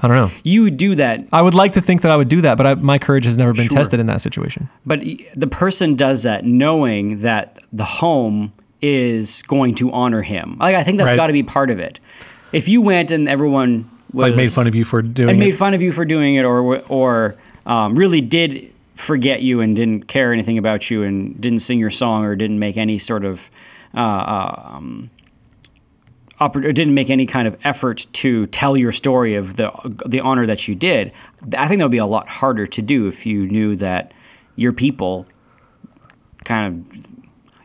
I 0.00 0.08
don't 0.08 0.16
know. 0.16 0.30
you 0.44 0.62
would 0.62 0.76
do 0.76 0.94
that, 0.94 1.24
I 1.32 1.42
would 1.42 1.54
like 1.54 1.72
to 1.72 1.80
think 1.80 2.02
that 2.02 2.10
I 2.12 2.16
would 2.16 2.28
do 2.28 2.40
that, 2.42 2.56
but 2.56 2.66
I, 2.66 2.74
my 2.74 2.98
courage 2.98 3.24
has 3.24 3.36
never 3.36 3.52
been 3.52 3.66
Sure. 3.66 3.78
tested 3.78 3.98
in 3.98 4.06
that 4.06 4.20
situation. 4.20 4.68
but 4.86 5.00
the 5.34 5.46
person 5.48 5.96
does 5.96 6.22
that 6.22 6.44
knowing 6.44 7.22
that 7.22 7.58
the 7.72 7.84
home 7.84 8.52
is 8.80 9.42
going 9.42 9.74
to 9.74 9.90
honor 9.90 10.22
him. 10.22 10.56
Like 10.60 10.76
I 10.76 10.84
think 10.84 10.98
that's 10.98 11.10
Right. 11.10 11.16
got 11.16 11.26
to 11.26 11.32
be 11.32 11.42
part 11.42 11.68
of 11.70 11.80
it. 11.80 11.98
If 12.52 12.68
you 12.68 12.80
went 12.80 13.10
and 13.10 13.28
everyone 13.28 13.90
was 14.12 14.28
like 14.30 14.36
made 14.36 14.52
fun 14.52 14.68
of 14.68 14.74
you 14.76 14.84
for 14.84 15.02
doing 15.02 15.30
and 15.30 15.38
made 15.40 15.54
it. 15.54 15.56
fun 15.56 15.74
of 15.74 15.82
you 15.82 15.90
for 15.90 16.04
doing 16.04 16.36
it, 16.36 16.44
or 16.44 16.78
or 16.88 17.34
um, 17.66 17.94
really 17.96 18.20
did 18.20 18.72
forget 18.94 19.42
you 19.42 19.60
and 19.60 19.74
didn't 19.76 20.06
care 20.06 20.32
anything 20.32 20.56
about 20.58 20.90
you 20.90 21.02
and 21.02 21.38
didn't 21.40 21.58
sing 21.58 21.78
your 21.80 21.90
song 21.90 22.24
or 22.24 22.34
didn't 22.36 22.58
make 22.60 22.76
any 22.76 22.98
sort 22.98 23.24
of 23.24 23.50
uh, 23.94 23.98
uh, 23.98 24.70
um, 24.76 25.10
oppor- 26.40 26.64
or 26.64 26.72
didn't 26.72 26.94
make 26.94 27.10
any 27.10 27.26
kind 27.26 27.46
of 27.48 27.56
effort 27.64 28.06
to 28.14 28.46
tell 28.46 28.76
your 28.76 28.92
story 28.92 29.34
of 29.34 29.56
the 29.56 29.70
the 30.06 30.20
honor 30.20 30.46
that 30.46 30.68
you 30.68 30.74
did. 30.74 31.12
I 31.56 31.68
think 31.68 31.78
that 31.80 31.84
would 31.84 31.90
be 31.92 31.98
a 31.98 32.06
lot 32.06 32.28
harder 32.28 32.66
to 32.66 32.82
do 32.82 33.06
if 33.08 33.26
you 33.26 33.46
knew 33.46 33.76
that 33.76 34.12
your 34.56 34.72
people 34.72 35.26
kind 36.44 36.84
of 36.86 37.06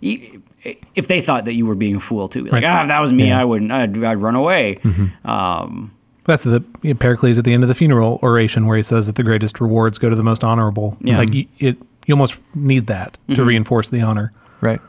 if 0.02 1.08
they 1.08 1.22
thought 1.22 1.46
that 1.46 1.54
you 1.54 1.66
were 1.66 1.76
being 1.76 1.96
a 1.96 2.00
fool 2.00 2.28
too. 2.28 2.44
Like, 2.44 2.54
Right. 2.54 2.64
ah, 2.66 2.82
if 2.84 2.88
that 2.88 3.00
was 3.02 3.12
me, 3.14 3.28
Yeah. 3.28 3.40
I 3.42 3.46
wouldn't. 3.46 3.72
I'd, 3.72 4.02
I'd 4.04 4.18
run 4.22 4.36
away. 4.36 4.78
Um, 5.26 5.92
That's 6.26 6.44
the 6.44 6.64
you 6.82 6.94
know, 6.94 6.98
Pericles 7.00 7.38
at 7.38 7.44
the 7.46 7.54
end 7.54 7.64
of 7.64 7.68
the 7.70 7.76
funeral 7.76 8.20
oration 8.24 8.66
where 8.66 8.78
he 8.78 8.84
says 8.84 9.08
that 9.08 9.16
the 9.18 9.24
greatest 9.24 9.60
rewards 9.60 9.98
go 9.98 10.10
to 10.10 10.16
the 10.16 10.24
most 10.24 10.44
honorable. 10.44 10.98
Yeah. 11.02 11.18
Like 11.18 11.34
you, 11.34 11.48
it, 11.60 11.78
you 12.06 12.14
almost 12.14 12.38
need 12.56 12.88
that 12.88 13.18
to 13.36 13.44
reinforce 13.44 13.90
the 13.90 14.02
honor. 14.02 14.32
Right. 14.62 14.80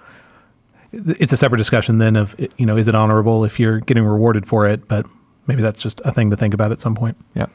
It's 1.19 1.33
a 1.33 1.37
separate 1.37 1.59
discussion 1.59 1.99
then 1.99 2.17
of 2.17 2.35
you 2.57 2.67
know 2.67 2.77
is 2.77 2.89
it 2.89 2.95
honorable 2.95 3.45
if 3.45 3.59
you're 3.59 3.81
getting 3.81 4.05
rewarded 4.05 4.47
for 4.47 4.67
it, 4.67 4.89
but 4.89 5.07
maybe 5.47 5.63
that's 5.63 5.83
just 5.83 6.01
a 6.05 6.13
thing 6.13 6.31
to 6.31 6.37
think 6.37 6.55
about 6.55 6.73
at 6.73 6.81
some 6.81 6.95
point. 6.95 7.17
Yeah. 7.35 7.47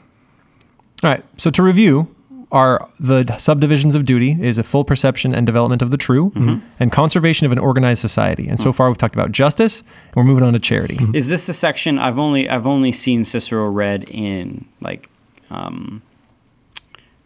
All 1.02 1.10
right. 1.10 1.24
So 1.38 1.50
to 1.50 1.62
review, 1.62 2.14
our 2.52 2.88
the 2.98 3.36
subdivisions 3.38 3.94
of 3.94 4.04
duty 4.04 4.36
is 4.40 4.58
a 4.58 4.62
full 4.62 4.84
perception 4.84 5.34
and 5.34 5.46
development 5.46 5.82
of 5.82 5.90
the 5.90 5.96
true, 5.96 6.30
mm-hmm. 6.30 6.66
and 6.78 6.92
conservation 6.92 7.46
of 7.46 7.52
an 7.52 7.58
organized 7.58 8.00
society. 8.00 8.48
And 8.48 8.58
so 8.58 8.66
mm-hmm. 8.66 8.76
far, 8.76 8.88
we've 8.88 8.98
talked 8.98 9.14
about 9.14 9.32
justice, 9.32 9.80
and 9.80 10.16
we're 10.16 10.24
moving 10.24 10.44
on 10.44 10.52
to 10.52 10.58
charity. 10.58 10.96
Mm-hmm. 10.96 11.14
Is 11.14 11.28
this 11.28 11.48
a 11.48 11.54
section 11.54 11.98
I've 11.98 12.18
only 12.18 12.48
I've 12.48 12.66
only 12.66 12.92
seen 12.92 13.24
Cicero 13.24 13.68
read 13.68 14.04
in 14.08 14.66
like 14.80 15.08
um, 15.50 16.02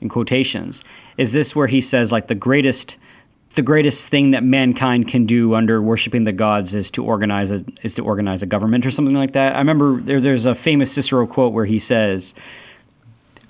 in 0.00 0.08
quotations? 0.08 0.84
Is 1.16 1.32
this 1.32 1.56
where 1.56 1.68
he 1.68 1.80
says 1.80 2.12
like 2.12 2.26
the 2.26 2.34
greatest 2.34 2.96
the 3.54 3.62
greatest 3.62 4.08
thing 4.08 4.30
that 4.30 4.42
mankind 4.42 5.08
can 5.08 5.26
do 5.26 5.54
under 5.54 5.80
worshiping 5.80 6.24
the 6.24 6.32
gods 6.32 6.74
is 6.74 6.90
to 6.92 7.04
organize 7.04 7.52
a 7.52 7.64
is 7.82 7.94
to 7.94 8.04
organize 8.04 8.42
a 8.42 8.46
government 8.46 8.84
or 8.84 8.90
something 8.90 9.14
like 9.14 9.32
that. 9.32 9.54
I 9.54 9.58
remember 9.58 10.00
there, 10.00 10.20
there's 10.20 10.46
a 10.46 10.54
famous 10.54 10.92
Cicero 10.92 11.26
quote 11.26 11.52
where 11.52 11.64
he 11.64 11.78
says, 11.78 12.34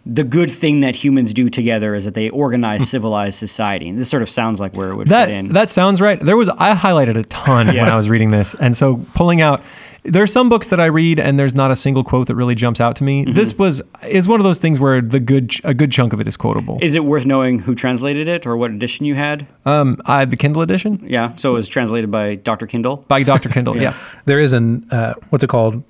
"The 0.07 0.25
good 0.25 0.51
thing 0.51 0.81
that 0.81 0.97
humans 0.97 1.33
do 1.35 1.49
together 1.49 1.95
is 1.95 2.05
that 2.05 2.15
they 2.15 2.29
organize 2.31 2.89
civilized 2.89 3.39
society." 3.39 3.89
And 3.89 3.99
this 3.99 4.09
sort 4.11 4.23
of 4.23 4.31
sounds 4.31 4.61
like 4.61 4.75
where 4.77 4.91
it 4.91 4.97
would 4.97 5.09
That 5.09 5.29
fit 5.29 5.35
in. 5.37 5.49
that 5.49 5.71
sounds 5.71 6.01
right. 6.01 6.21
There 6.21 6.37
was 6.37 6.49
I 6.51 6.75
highlighted 6.75 7.17
a 7.17 7.23
ton 7.25 7.67
when 7.69 7.89
I 7.89 7.97
was 7.97 8.09
reading 8.11 8.31
this, 8.31 8.55
and 8.55 8.77
so 8.77 8.99
pulling 9.15 9.41
out. 9.41 9.63
There 10.07 10.23
are 10.23 10.27
some 10.27 10.51
books 10.51 10.69
that 10.69 10.79
I 10.79 10.85
read, 10.85 11.19
and 11.19 11.39
there's 11.39 11.55
not 11.55 11.71
a 11.71 11.77
single 11.77 12.05
quote 12.05 12.27
that 12.27 12.35
really 12.35 12.55
jumps 12.55 12.79
out 12.79 12.95
to 12.97 13.05
me. 13.05 13.25
Mm-hmm. 13.25 13.33
This 13.33 13.57
was 13.57 13.81
is 14.07 14.29
one 14.29 14.39
of 14.39 14.45
those 14.45 14.59
things 14.59 14.79
where 14.79 15.01
the 15.01 15.19
good 15.19 15.55
a 15.65 15.73
good 15.73 15.91
chunk 15.91 16.13
of 16.13 16.21
it 16.21 16.29
is 16.29 16.37
quotable. 16.37 16.79
is 16.83 16.95
it 16.95 17.07
worth 17.07 17.25
knowing 17.25 17.61
who 17.61 17.75
translated 17.75 18.29
it 18.29 18.47
or 18.47 18.55
what 18.55 18.71
edition 18.71 19.07
you 19.07 19.15
had? 19.15 19.47
Um, 19.65 19.97
I 20.05 20.27
the 20.27 20.37
Kindle 20.37 20.61
edition 20.61 21.03
Yeah, 21.07 21.35
so 21.37 21.49
it 21.49 21.55
was 21.55 21.69
translated 21.71 22.11
by 22.11 22.35
Dr. 22.35 22.67
Kindle. 22.67 22.99
by 23.09 23.23
Dr. 23.23 23.49
Kindle. 23.49 23.77
yeah. 23.81 23.95
There 24.27 24.39
is 24.39 24.53
an 24.53 24.87
uh, 24.91 25.15
what's 25.31 25.43
it 25.43 25.49
called? 25.49 25.83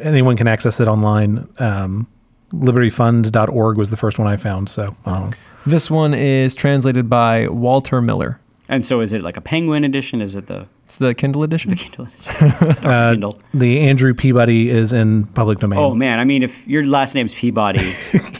Anyone 0.00 0.36
can 0.36 0.46
access 0.46 0.78
it 0.78 0.86
online. 0.86 1.48
Um, 1.58 2.06
libertyfund.org 2.52 3.76
was 3.76 3.90
the 3.90 3.96
first 3.96 4.18
one 4.18 4.28
I 4.28 4.36
found. 4.36 4.68
So 4.68 4.94
um, 5.06 5.32
This 5.66 5.90
one 5.90 6.14
is 6.14 6.54
translated 6.54 7.08
by 7.08 7.48
Walter 7.48 8.00
Miller. 8.00 8.40
And 8.68 8.86
so 8.86 9.00
is 9.00 9.12
it 9.12 9.22
like 9.22 9.36
a 9.36 9.40
Penguin 9.40 9.82
edition? 9.82 10.20
Is 10.22 10.36
it 10.36 10.46
the, 10.46 10.68
It's 10.84 10.96
the 10.96 11.12
Kindle 11.12 11.42
edition. 11.42 11.70
the 11.70 11.76
Kindle 11.76 12.04
edition? 12.06 12.84
Uh, 12.88 13.10
Kindle. 13.12 13.38
the 13.52 13.80
Andrew 13.80 14.14
Peabody 14.14 14.68
is 14.70 14.92
in 14.92 15.24
public 15.26 15.58
domain. 15.58 15.78
Oh 15.80 15.92
man, 15.94 16.20
I 16.20 16.24
mean, 16.24 16.44
if 16.44 16.68
your 16.68 16.84
last 16.84 17.14
name's 17.16 17.34
Peabody, 17.34 17.80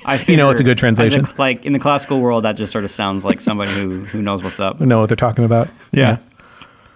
I 0.04 0.18
figure, 0.18 0.32
You 0.32 0.36
know 0.36 0.50
it's 0.50 0.60
a 0.60 0.64
good 0.64 0.76
as 0.76 0.80
translation. 0.80 1.24
like 1.36 1.66
in 1.66 1.72
the 1.72 1.80
classical 1.80 2.20
world, 2.20 2.44
that 2.44 2.52
just 2.52 2.70
sort 2.70 2.84
of 2.84 2.90
sounds 2.90 3.24
like 3.24 3.40
somebody 3.40 3.72
who 3.72 4.04
who 4.04 4.22
knows 4.22 4.42
what's 4.44 4.60
up. 4.60 4.78
We 4.78 4.86
know 4.90 5.00
what 5.00 5.08
they're 5.08 5.16
talking 5.16 5.44
about. 5.44 5.68
yeah. 5.92 6.18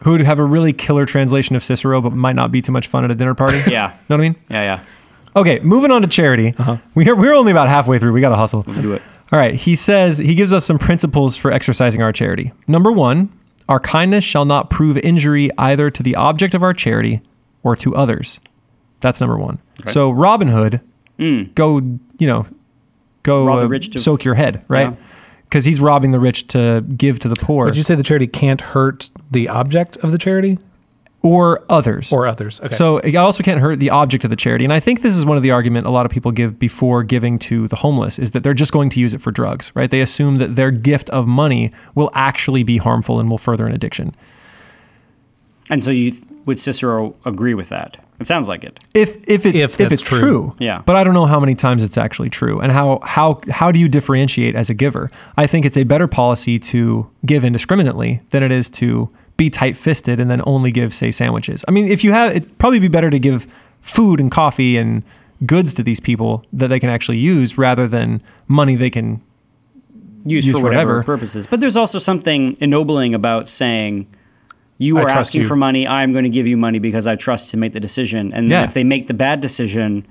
Who 0.05 0.11
would 0.12 0.20
have 0.20 0.38
a 0.38 0.44
really 0.44 0.72
killer 0.74 1.07
translation 1.07 1.57
of 1.57 1.64
Cicero, 1.64 2.00
but 2.03 2.12
might 2.12 2.37
not 2.37 2.53
be 2.53 2.61
too 2.62 2.72
much 2.72 2.87
fun 2.88 3.05
at 3.05 3.11
a 3.11 3.14
dinner 3.14 3.35
party. 3.35 3.59
Yeah, 3.66 3.88
Know 4.09 4.16
what 4.16 4.20
I 4.20 4.29
mean? 4.29 4.37
yeah, 4.50 4.62
yeah. 4.62 4.81
Okay, 5.37 5.59
moving 5.61 5.90
on 5.90 6.03
to 6.03 6.09
charity. 6.09 6.55
We're, 6.94 7.16
we're 7.16 7.35
only 7.35 7.51
about 7.51 7.68
halfway 7.68 7.99
through. 7.99 8.12
We 8.12 8.20
got 8.20 8.29
to 8.31 8.37
hustle. 8.37 8.62
Do 8.62 8.92
it. 8.92 9.03
All 9.33 9.38
right. 9.38 9.55
He 9.55 9.75
says, 9.75 10.18
he 10.18 10.35
gives 10.35 10.53
us 10.53 10.64
some 10.64 10.79
principles 10.79 11.37
for 11.37 11.51
exercising 11.51 12.03
our 12.03 12.12
charity. 12.12 12.53
Number 12.68 12.92
one, 12.92 13.33
our 13.68 13.81
kindness 13.81 14.23
shall 14.23 14.44
not 14.44 14.70
prove 14.70 14.97
injury 14.99 15.51
either 15.59 15.90
to 15.90 16.03
the 16.03 16.14
object 16.14 16.55
of 16.55 16.62
our 16.62 16.73
charity 16.73 17.20
or 17.62 17.75
to 17.77 17.97
others. 17.97 18.38
That's 19.01 19.20
number 19.20 19.37
one. 19.37 19.59
Okay. 19.81 19.90
So, 19.90 20.11
Robin 20.11 20.49
Hood, 20.49 20.81
go, 21.55 21.79
you 22.18 22.27
know, 22.27 22.47
go 23.23 23.44
Mm. 23.44 23.49
Rob 23.49 23.59
the 23.61 23.64
uh, 23.64 23.68
rich 23.68 23.90
to- 23.90 23.99
soak 23.99 24.23
your 24.25 24.35
head, 24.35 24.64
right? 24.68 24.90
Yeah. 24.90 24.97
Because 25.44 25.64
he's 25.64 25.81
robbing 25.81 26.11
the 26.11 26.18
rich 26.20 26.47
to 26.49 26.85
give 26.97 27.18
to 27.20 27.29
the 27.29 27.37
poor 27.37 27.66
Would 27.66 27.77
you 27.77 27.83
say 27.85 27.94
the 27.94 28.03
charity 28.03 28.27
can't 28.27 28.61
hurt 28.61 29.11
the 29.31 29.49
object 29.49 29.97
of 29.99 30.11
the 30.12 30.18
charity 30.18 30.59
or 31.25 31.65
others. 31.71 32.13
or 32.13 32.27
others? 32.27 32.61
Okay. 32.61 32.75
So 32.75 32.99
it 32.99 33.17
also 33.17 33.43
can't 33.43 33.59
hurt 33.59 33.81
the 33.81 33.89
object 33.89 34.25
of 34.25 34.31
the 34.31 34.37
charity. 34.37 34.63
And 34.65 34.73
I 34.73 34.79
think 34.79 35.01
this 35.01 35.17
is 35.17 35.25
one 35.25 35.39
of 35.39 35.43
the 35.43 35.51
argument 35.51 35.87
a 35.87 35.91
lot 35.91 36.05
of 36.05 36.13
people 36.13 36.31
give 36.31 36.59
before 36.59 37.03
giving 37.03 37.39
to 37.41 37.67
the 37.67 37.77
homeless 37.77 38.19
is 38.19 38.33
that 38.33 38.43
they're 38.43 38.53
just 38.53 38.73
going 38.73 38.91
to 38.91 39.01
use 39.01 39.15
it 39.15 39.23
for 39.23 39.31
drugs, 39.31 39.73
right? 39.75 39.91
They 39.91 40.03
assume 40.03 40.37
that 40.37 40.55
their 40.55 40.71
gift 40.71 41.09
of 41.11 41.27
money 41.27 41.73
will 41.95 42.11
actually 42.13 42.63
be 42.63 42.77
harmful 42.77 43.19
and 43.19 43.31
will 43.31 43.39
further 43.39 43.67
an 43.67 43.73
addiction. 43.73 44.15
And 45.71 45.83
so 45.83 45.91
you 45.91 46.13
would 46.45 46.61
Cicero 46.61 47.17
agree 47.25 47.55
with 47.55 47.71
that? 47.71 47.97
It 48.21 48.27
sounds 48.27 48.47
like 48.47 48.63
it. 48.63 48.79
If 48.95 49.17
if 49.27 49.47
it 49.47 49.57
If 49.57 49.81
if, 49.81 49.91
it's 49.91 50.03
true. 50.03 50.21
true. 50.21 50.57
Yeah. 50.59 50.83
But 50.85 50.95
I 50.97 51.05
don't 51.05 51.15
know 51.15 51.27
how 51.27 51.41
many 51.41 51.55
times 51.55 51.83
it's 51.83 51.97
actually 51.97 52.29
true 52.31 52.61
and 52.61 52.71
how 52.71 53.01
how 53.03 53.41
how 53.51 53.73
do 53.73 53.79
you 53.79 53.89
differentiate 53.89 54.55
as 54.55 54.69
a 54.69 54.75
giver? 54.75 55.11
I 55.39 55.47
think 55.47 55.65
it's 55.65 55.77
a 55.77 55.85
better 55.85 56.07
policy 56.07 56.59
to 56.59 57.11
give 57.25 57.45
indiscriminately 57.45 58.21
than 58.31 58.43
it 58.43 58.53
is 58.53 58.69
to 58.71 59.11
be 59.37 59.51
tight-fisted 59.51 60.20
and 60.20 60.31
then 60.31 60.40
only 60.47 60.70
give 60.70 60.94
say 60.94 61.11
sandwiches. 61.11 61.64
I 61.66 61.70
mean, 61.73 61.87
if 61.87 62.05
you 62.05 62.12
have 62.12 62.35
it'd 62.37 62.59
probably 62.59 62.79
be 62.81 62.88
better 62.88 63.11
to 63.11 63.18
give 63.18 63.47
food 63.81 64.20
and 64.20 64.31
coffee 64.31 64.77
and 64.77 65.03
goods 65.44 65.75
to 65.75 65.83
these 65.83 66.01
people 66.01 66.44
that 66.53 66.68
they 66.68 66.79
can 66.81 66.88
actually 66.88 67.18
use 67.18 67.59
rather 67.59 67.87
than 67.88 68.23
money 68.49 68.77
they 68.77 68.90
can 68.90 69.20
Use 70.27 70.47
for 70.47 70.53
for 70.59 70.62
whatever, 70.62 70.92
whatever. 70.97 71.03
purposes. 71.03 71.47
But 71.47 71.61
there's 71.61 71.77
also 71.77 71.99
something 71.99 72.57
ennobling 72.61 73.14
about 73.14 73.47
saying, 73.47 74.07
"You 74.79 74.97
are 74.97 75.09
asking 75.11 75.42
you. 75.42 75.47
for 75.49 75.55
money. 75.57 75.87
I'm 75.87 76.12
going 76.12 76.25
to 76.25 76.31
give 76.31 76.47
you 76.47 76.57
money 76.57 76.79
because 76.79 77.07
I 77.07 77.14
trust 77.16 77.51
to 77.51 77.59
make 77.59 77.73
the 77.73 77.81
decision." 77.81 78.33
And 78.33 78.49
Yeah. 78.49 78.64
if 78.64 78.73
they 78.73 78.85
make 78.85 79.07
the 79.07 79.12
bad 79.14 79.40
decision, 79.40 80.07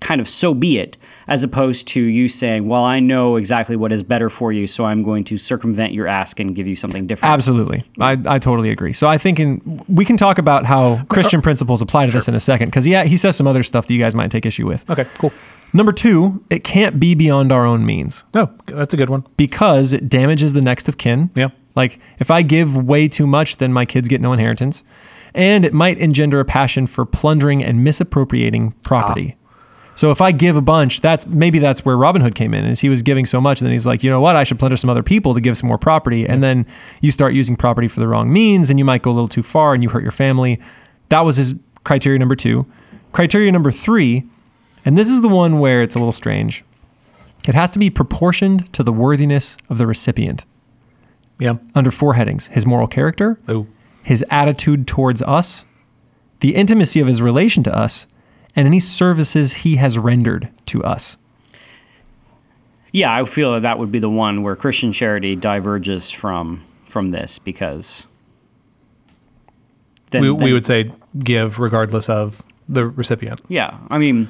kind 0.00 0.20
of 0.20 0.28
so 0.28 0.54
be 0.54 0.78
it. 0.78 0.96
As 1.28 1.42
opposed 1.42 1.88
to 1.88 2.00
you 2.00 2.28
saying, 2.28 2.68
"Well, 2.68 2.84
I 2.84 3.00
know 3.00 3.34
exactly 3.34 3.74
what 3.74 3.90
is 3.90 4.04
better 4.04 4.30
for 4.30 4.52
you, 4.52 4.66
so 4.68 4.84
I'm 4.84 5.02
going 5.02 5.24
to 5.24 5.36
circumvent 5.36 5.92
your 5.92 6.06
ask 6.06 6.38
and 6.38 6.54
give 6.54 6.68
you 6.68 6.76
something 6.76 7.06
different." 7.06 7.32
Absolutely. 7.32 7.82
I, 7.98 8.16
I 8.26 8.38
totally 8.38 8.70
agree. 8.70 8.92
So 8.92 9.08
I 9.08 9.18
think 9.18 9.40
in, 9.40 9.82
we 9.88 10.04
can 10.04 10.16
talk 10.16 10.38
about 10.38 10.66
how 10.66 11.04
Christian 11.08 11.38
uh, 11.38 11.40
uh, 11.40 11.42
principles 11.42 11.82
apply 11.82 12.06
to 12.06 12.12
this 12.12 12.28
in 12.28 12.34
a 12.34 12.40
second 12.40 12.68
because 12.68 12.86
yeah, 12.86 13.04
he 13.04 13.16
says 13.16 13.34
some 13.36 13.46
other 13.48 13.64
stuff 13.64 13.88
that 13.88 13.94
you 13.94 13.98
guys 14.00 14.14
might 14.14 14.30
take 14.30 14.46
issue 14.46 14.66
with. 14.68 14.88
okay, 14.88 15.06
cool. 15.18 15.32
Number 15.72 15.92
two, 15.92 16.44
it 16.48 16.64
can't 16.64 17.00
be 17.00 17.14
beyond 17.14 17.52
our 17.52 17.66
own 17.66 17.84
means 17.84 18.24
Oh, 18.34 18.50
that's 18.66 18.94
a 18.94 18.96
good 18.96 19.10
one. 19.10 19.26
because 19.36 19.92
it 19.92 20.08
damages 20.08 20.54
the 20.54 20.62
next 20.62 20.88
of 20.88 20.96
kin. 20.96 21.30
Yeah. 21.34 21.48
Like 21.74 21.98
if 22.18 22.30
I 22.30 22.42
give 22.42 22.76
way 22.76 23.08
too 23.08 23.26
much, 23.26 23.58
then 23.58 23.72
my 23.72 23.84
kids 23.84 24.08
get 24.08 24.20
no 24.20 24.32
inheritance. 24.32 24.84
And 25.34 25.64
it 25.66 25.74
might 25.74 25.98
engender 25.98 26.40
a 26.40 26.44
passion 26.46 26.86
for 26.86 27.04
plundering 27.04 27.62
and 27.62 27.84
misappropriating 27.84 28.72
property. 28.82 29.36
So 29.96 30.10
if 30.10 30.20
I 30.20 30.30
give 30.30 30.56
a 30.56 30.60
bunch, 30.60 31.00
that's 31.00 31.26
maybe 31.26 31.58
that's 31.58 31.84
where 31.84 31.96
Robin 31.96 32.20
Hood 32.22 32.34
came 32.34 32.52
in, 32.54 32.64
is 32.66 32.80
he 32.80 32.88
was 32.90 33.02
giving 33.02 33.24
so 33.26 33.40
much, 33.40 33.60
and 33.60 33.66
then 33.66 33.72
he's 33.72 33.86
like, 33.86 34.04
you 34.04 34.10
know 34.10 34.20
what, 34.20 34.36
I 34.36 34.44
should 34.44 34.58
plunder 34.58 34.76
some 34.76 34.90
other 34.90 35.02
people 35.02 35.32
to 35.34 35.40
give 35.40 35.56
some 35.56 35.68
more 35.68 35.78
property, 35.78 36.26
and 36.28 36.42
then 36.42 36.66
you 37.00 37.10
start 37.10 37.32
using 37.32 37.56
property 37.56 37.88
for 37.88 37.98
the 38.00 38.06
wrong 38.06 38.30
means, 38.32 38.68
and 38.68 38.78
you 38.78 38.84
might 38.84 39.00
go 39.02 39.10
a 39.10 39.14
little 39.14 39.26
too 39.26 39.42
far, 39.42 39.72
and 39.72 39.82
you 39.82 39.88
hurt 39.88 40.02
your 40.02 40.12
family. 40.12 40.60
That 41.08 41.20
was 41.22 41.38
his 41.38 41.54
criteria 41.82 42.18
number 42.18 42.36
two. 42.36 42.66
Criteria 43.12 43.50
number 43.50 43.72
three, 43.72 44.24
and 44.84 44.98
this 44.98 45.08
is 45.08 45.22
the 45.22 45.28
one 45.28 45.60
where 45.60 45.82
it's 45.82 45.94
a 45.94 45.98
little 45.98 46.12
strange. 46.12 46.62
It 47.48 47.54
has 47.54 47.70
to 47.70 47.78
be 47.78 47.88
proportioned 47.88 48.70
to 48.74 48.82
the 48.82 48.92
worthiness 48.92 49.56
of 49.70 49.78
the 49.78 49.86
recipient 49.86 50.44
Yeah. 51.38 51.54
under 51.74 51.90
four 51.90 52.14
headings: 52.14 52.48
his 52.48 52.66
moral 52.66 52.86
character, 52.86 53.38
Oh, 53.48 53.66
his 54.02 54.22
attitude 54.30 54.86
towards 54.86 55.22
us, 55.22 55.64
the 56.40 56.54
intimacy 56.54 57.00
of 57.00 57.06
his 57.06 57.22
relation 57.22 57.62
to 57.62 57.74
us, 57.74 58.06
and 58.56 58.66
any 58.66 58.80
services 58.80 59.52
he 59.52 59.76
has 59.76 59.98
rendered 59.98 60.48
to 60.66 60.82
us. 60.82 61.16
Yeah, 62.92 63.14
I 63.14 63.24
feel 63.24 63.52
that 63.52 63.62
that 63.62 63.78
would 63.78 63.92
be 63.92 63.98
the 63.98 64.08
one 64.10 64.42
where 64.42 64.56
Christian 64.56 64.90
charity 64.92 65.36
diverges 65.36 66.10
from 66.10 66.62
from 66.86 67.10
this 67.10 67.38
because 67.38 68.06
then, 70.10 70.22
we, 70.22 70.28
then- 70.28 70.36
we 70.44 70.52
would 70.52 70.64
say 70.64 70.90
give 71.18 71.58
regardless 71.58 72.08
of 72.08 72.42
the 72.68 72.86
recipient. 72.86 73.40
yeah. 73.48 73.76
I 73.90 73.98
mean, 73.98 74.28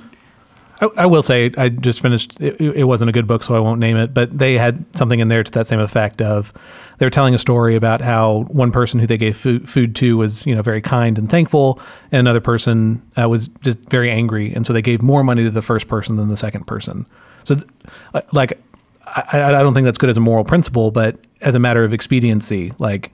I, 0.81 0.89
I 0.99 1.07
will 1.07 1.23
say 1.23 1.51
I 1.57 1.69
just 1.71 2.01
finished. 2.01 2.41
It, 2.41 2.61
it 2.61 2.85
wasn't 2.85 3.09
a 3.09 3.13
good 3.13 3.27
book, 3.27 3.45
so 3.45 3.55
I 3.55 3.61
won't 3.61 3.81
name 3.81 3.97
it. 3.97 4.13
But 4.13 4.37
they 4.37 4.59
had 4.59 4.85
something 4.97 5.21
in 5.21 5.29
there 5.29 5.43
to 5.43 5.51
that 5.53 5.67
same 5.67 5.81
effect 5.81 6.21
of 6.21 6.53
they 6.99 7.07
were 7.07 7.11
telling 7.11 7.35
a 7.35 7.39
story 7.39 7.77
about 7.77 8.01
how 8.01 8.45
one 8.49 8.73
person 8.73 9.01
who 9.01 9.07
they 9.07 9.17
gave 9.17 9.37
food, 9.37 9.69
food 9.69 9.95
to 9.97 10.17
was 10.17 10.45
you 10.47 10.55
know 10.55 10.63
very 10.63 10.83
kind 10.83 11.19
and 11.19 11.31
thankful, 11.31 11.81
and 12.13 12.21
another 12.21 12.41
person 12.41 13.03
uh, 13.21 13.29
was 13.29 13.49
just 13.49 13.89
very 13.91 14.11
angry, 14.11 14.53
and 14.53 14.67
so 14.67 14.73
they 14.73 14.83
gave 14.83 15.03
more 15.03 15.25
money 15.25 15.45
to 15.45 15.51
the 15.51 15.63
first 15.63 15.89
person 15.89 16.17
than 16.17 16.29
the 16.29 16.37
second 16.37 16.67
person. 16.67 17.07
So, 17.45 17.55
th- 17.55 17.67
uh, 18.13 18.23
like, 18.33 18.61
I, 19.07 19.43
I 19.45 19.63
don't 19.63 19.73
think 19.73 19.85
that's 19.85 19.99
good 19.99 20.11
as 20.11 20.17
a 20.17 20.21
moral 20.21 20.45
principle, 20.45 20.91
but 20.91 21.17
as 21.41 21.55
a 21.55 21.59
matter 21.61 21.85
of 21.85 21.93
expediency, 21.95 22.73
like, 22.79 23.13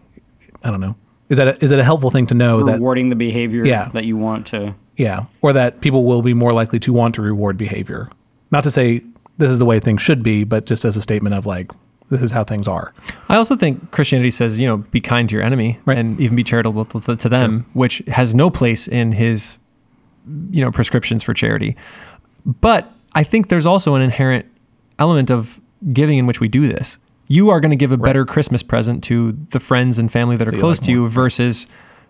I 0.64 0.70
don't 0.70 0.81
know, 0.81 0.96
is 1.29 1.37
that 1.38 1.48
a, 1.48 1.64
is 1.64 1.70
it 1.70 1.79
a 1.79 1.85
helpful 1.85 2.11
thing 2.11 2.27
to 2.29 2.35
know 2.35 2.62
that 2.64 2.75
rewarding 2.75 3.11
the 3.11 3.16
behavior 3.16 3.64
Yeah. 3.66 3.88
that 3.92 4.05
you 4.07 4.16
want 4.16 4.46
to. 4.48 4.75
Yeah, 4.96 5.24
or 5.40 5.52
that 5.52 5.81
people 5.81 6.05
will 6.05 6.22
be 6.22 6.35
more 6.35 6.52
likely 6.52 6.78
to 6.81 6.92
want 6.92 7.14
to 7.16 7.22
reward 7.22 7.57
behavior. 7.57 8.11
Not 8.50 8.62
to 8.64 8.70
say 8.70 9.02
this 9.38 9.50
is 9.50 9.59
the 9.59 9.64
way 9.64 9.81
things 9.81 10.02
should 10.02 10.22
be, 10.22 10.44
but 10.44 10.66
just 10.66 10.85
as 10.85 10.96
a 10.96 11.00
statement 11.02 11.35
of 11.35 11.46
like, 11.46 11.70
this 12.11 12.22
is 12.22 12.31
how 12.33 12.44
things 12.44 12.68
are. 12.68 12.92
I 13.31 13.37
also 13.37 13.57
think 13.57 13.90
Christianity 13.90 14.31
says, 14.31 14.59
you 14.61 14.66
know, 14.66 14.76
be 14.78 15.00
kind 15.00 15.28
to 15.31 15.35
your 15.35 15.42
enemy 15.42 15.78
Right. 15.87 15.96
and 15.96 16.20
even 16.20 16.37
be 16.37 16.44
charitable 16.44 16.85
to, 16.85 17.16
to 17.16 17.28
them, 17.28 17.64
which 17.72 18.02
has 18.09 18.35
no 18.35 18.50
place 18.50 18.87
in 18.87 19.12
his, 19.12 19.57
you 20.50 20.61
know, 20.62 20.70
prescriptions 20.70 21.22
for 21.22 21.33
charity. 21.33 21.74
But 22.44 22.92
I 23.14 23.24
think 23.24 23.48
there's 23.48 23.64
also 23.66 23.94
an 23.94 24.02
inherent 24.02 24.44
element 24.98 25.31
of 25.31 25.61
giving 25.92 26.18
in 26.18 26.26
which 26.26 26.38
we 26.40 26.48
do 26.48 26.68
this. 26.68 26.98
You 27.28 27.48
are 27.48 27.61
going 27.61 27.70
to 27.70 27.76
give 27.76 27.92
a 27.92 27.96
better 27.96 28.26
Christmas 28.26 28.62
present 28.62 29.02
to 29.05 29.33
the 29.50 29.61
friends 29.61 29.98
and 29.98 30.12
family 30.12 30.37
that 30.37 30.46
are 30.46 30.52
you 30.52 30.59
close 30.61 30.81
like 30.81 30.87
to 30.87 30.90
you 30.92 31.09
versus 31.09 31.66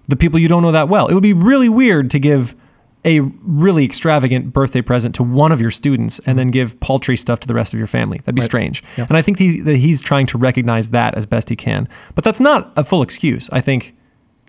the 0.09 0.17
people 0.17 0.39
you 0.41 0.49
don't 0.49 0.63
know 0.63 0.73
that 0.73 0.89
well. 0.89 1.07
It 1.07 1.15
would 1.15 1.23
be 1.23 1.33
really 1.33 1.69
weird 1.69 2.11
to 2.11 2.19
give 2.19 2.57
a 3.05 3.21
really 3.21 3.85
extravagant 3.85 4.53
birthday 4.53 4.81
present 4.83 5.15
to 5.17 5.23
one 5.25 5.51
of 5.53 5.61
your 5.61 5.71
students 5.73 6.21
and 6.21 6.39
then 6.39 6.51
give 6.51 6.79
paltry 6.81 7.17
stuff 7.17 7.41
to 7.41 7.49
the 7.49 7.55
rest 7.55 7.73
of 7.75 7.79
your 7.81 7.87
family. 7.89 8.19
That'd 8.19 8.35
be 8.37 8.41
Right. 8.41 8.47
strange. 8.47 8.83
Yeah. 8.97 9.07
And 9.09 9.17
I 9.17 9.23
think 9.23 9.39
he, 9.39 9.61
that 9.61 9.77
he's 9.79 10.01
trying 10.01 10.27
to 10.27 10.39
recognize 10.39 10.91
that 10.91 11.15
as 11.15 11.27
best 11.27 11.49
he 11.49 11.57
can. 11.57 11.89
But 12.15 12.23
that's 12.23 12.39
not 12.41 12.73
a 12.77 12.85
full 12.85 13.03
excuse. 13.03 13.51
I 13.53 13.61
think 13.61 13.97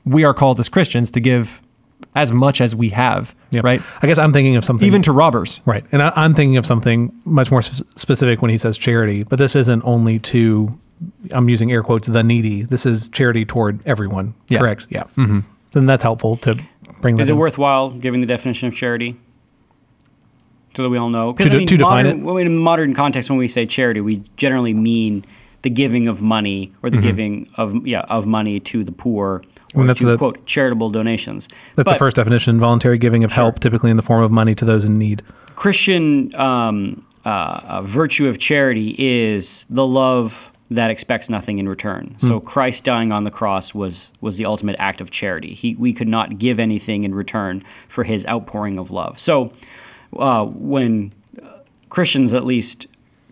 we 0.06 0.24
are 0.24 0.34
called 0.34 0.60
as 0.60 0.70
Christians 0.70 1.10
to 1.12 1.20
give 1.20 1.62
as 2.16 2.32
much 2.32 2.62
as 2.62 2.76
we 2.76 2.90
have, 2.90 3.34
right? 3.54 3.82
I 4.04 4.06
guess 4.08 4.20
I'm 4.20 4.32
thinking 4.34 4.56
of 4.56 4.64
something 4.64 4.86
Even 4.86 5.02
to 5.04 5.12
robbers. 5.12 5.62
right, 5.66 5.84
and 5.92 6.04
I, 6.04 6.12
I'm 6.16 6.36
thinking 6.36 6.58
of 6.58 6.66
something 6.66 7.12
much 7.26 7.50
more 7.50 7.64
specific 7.64 8.42
when 8.42 8.52
he 8.52 8.58
says 8.60 8.78
charity. 8.78 9.24
But 9.24 9.40
this 9.40 9.56
isn't 9.56 9.82
only 9.84 10.20
to 10.20 10.78
I'm 11.32 11.50
using 11.50 11.72
air 11.72 11.82
quotes, 11.82 12.08
the 12.08 12.22
needy. 12.24 12.62
This 12.64 12.86
is 12.86 13.10
charity 13.10 13.46
toward 13.46 13.80
everyone. 13.88 14.36
Yeah. 14.48 14.60
Correct. 14.60 14.86
Yeah. 14.90 15.04
Mm-hmm. 15.18 15.40
Then 15.72 15.86
that's 15.88 16.04
helpful 16.04 16.36
to 16.38 16.54
bring 17.04 17.20
Is 17.20 17.30
it 17.30 17.34
in. 17.34 17.38
worthwhile 17.38 17.92
giving 17.92 18.22
the 18.22 18.28
definition 18.28 18.68
of 18.68 18.74
charity? 18.76 19.16
So 20.76 20.82
that 20.84 20.90
we 20.90 20.98
all 20.98 21.10
know. 21.10 21.34
To 21.34 21.50
de- 21.50 21.66
to 21.66 21.78
define 21.78 22.06
modern, 22.06 22.22
it? 22.22 22.24
well, 22.24 22.38
in 22.38 22.58
modern 22.58 22.96
context, 22.96 23.30
when 23.30 23.38
we 23.38 23.48
say 23.48 23.68
charity, 23.68 24.02
we 24.02 24.24
generally 24.38 24.74
mean 24.74 25.24
the 25.62 25.70
giving 25.70 26.08
of 26.08 26.22
money 26.22 26.74
or 26.82 26.90
the 26.90 26.98
giving 26.98 27.48
of 27.58 27.86
yeah 27.86 28.02
of 28.10 28.26
money 28.26 28.60
to 28.60 28.84
the 28.84 28.92
poor 28.92 29.42
Mm-hmm. 29.74 29.80
I 29.80 29.82
mean, 29.82 29.88
that's 29.88 30.00
to 30.02 30.06
the- 30.06 30.18
quote 30.20 30.46
charitable 30.46 30.92
donations. 30.92 31.48
That's 31.76 31.86
But 31.88 31.94
the 31.94 31.98
first 31.98 32.16
definition 32.16 32.60
voluntary 32.60 33.00
giving 33.00 33.24
of 33.24 33.32
help, 33.32 33.60
typically 33.60 33.90
in 33.90 33.98
the 33.98 34.04
form 34.04 34.24
of 34.24 34.32
money 34.32 34.54
to 34.56 34.66
those 34.66 34.86
in 34.86 35.00
need. 35.00 35.24
Christian 35.56 36.34
um, 36.36 37.04
uh, 37.26 37.30
uh, 37.30 37.82
virtue 37.82 38.28
of 38.28 38.38
charity 38.38 38.96
is 39.00 39.66
the 39.72 39.88
love 39.88 40.52
that 40.76 40.90
expects 40.90 41.30
nothing 41.30 41.60
in 41.60 41.70
return. 41.70 42.16
So 42.18 42.40
Christ 42.40 42.84
dying 42.84 43.12
on 43.12 43.24
the 43.24 43.32
cross 43.32 43.74
was 43.74 44.12
was 44.22 44.38
the 44.38 44.46
ultimate 44.46 44.76
act 44.80 45.02
of 45.02 45.12
charity. 45.12 45.54
He 45.54 45.76
we 45.76 45.94
could 45.94 46.08
not 46.08 46.38
give 46.38 46.60
anything 46.60 47.04
in 47.04 47.14
return 47.14 47.64
for 47.88 48.04
his 48.04 48.26
outpouring 48.26 48.80
of 48.80 48.92
love. 48.92 49.20
So 49.20 49.54
uh, 50.18 50.46
when 50.46 51.14
uh, 51.42 51.48
Christians, 51.90 52.34
at 52.34 52.44
least 52.44 52.88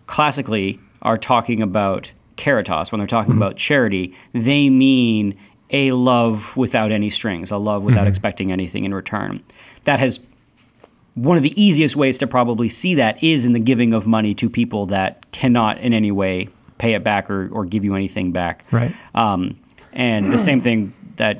classically, 0.06 0.78
are 1.02 1.16
talking 1.16 1.62
about 1.62 2.12
caritas, 2.36 2.92
when 2.92 2.98
they're 2.98 3.06
talking 3.06 3.36
about 3.36 3.56
charity, 3.56 4.14
they 4.32 4.68
mean 4.70 5.36
a 5.70 5.92
love 5.92 6.56
without 6.56 6.92
any 6.92 7.10
strings, 7.10 7.50
a 7.50 7.56
love 7.56 7.82
without 7.82 8.06
expecting 8.06 8.52
anything 8.52 8.84
in 8.84 8.94
return. 8.94 9.40
That 9.84 9.98
has 9.98 10.20
one 11.14 11.36
of 11.36 11.42
the 11.42 11.60
easiest 11.60 11.96
ways 11.96 12.18
to 12.18 12.26
probably 12.26 12.68
see 12.68 12.94
that 12.94 13.22
is 13.22 13.44
in 13.44 13.52
the 13.52 13.60
giving 13.60 13.92
of 13.92 14.06
money 14.06 14.34
to 14.34 14.48
people 14.48 14.86
that 14.86 15.30
cannot 15.30 15.78
in 15.78 15.92
any 15.92 16.10
way 16.10 16.48
pay 16.82 16.94
it 16.94 17.04
back 17.04 17.30
or, 17.30 17.48
or 17.52 17.64
give 17.64 17.84
you 17.84 17.94
anything 17.94 18.32
back. 18.32 18.64
Right. 18.72 18.92
Um, 19.14 19.56
and 19.92 20.32
the 20.32 20.38
same 20.38 20.60
thing 20.60 20.92
that 21.16 21.38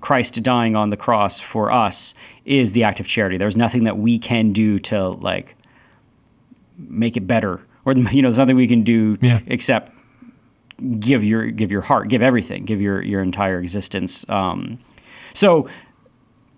Christ 0.00 0.42
dying 0.42 0.76
on 0.76 0.90
the 0.90 0.96
cross 0.96 1.40
for 1.40 1.72
us 1.72 2.14
is 2.44 2.72
the 2.74 2.84
act 2.84 3.00
of 3.00 3.06
charity. 3.06 3.38
There's 3.38 3.56
nothing 3.56 3.84
that 3.84 3.96
we 3.96 4.18
can 4.18 4.52
do 4.52 4.78
to 4.90 5.08
like 5.08 5.56
make 6.76 7.16
it 7.16 7.26
better, 7.26 7.60
or 7.86 7.92
you 7.96 8.20
know, 8.22 8.28
there's 8.28 8.38
nothing 8.38 8.56
we 8.56 8.68
can 8.68 8.82
do 8.82 9.16
to, 9.16 9.26
Yeah. 9.26 9.40
except 9.46 9.90
give 11.00 11.24
your 11.24 11.46
give 11.50 11.72
your 11.72 11.80
heart, 11.82 12.08
give 12.08 12.20
everything, 12.20 12.64
give 12.66 12.80
your 12.82 13.00
your 13.02 13.22
entire 13.22 13.58
existence. 13.58 14.28
Um, 14.28 14.78
so 15.32 15.66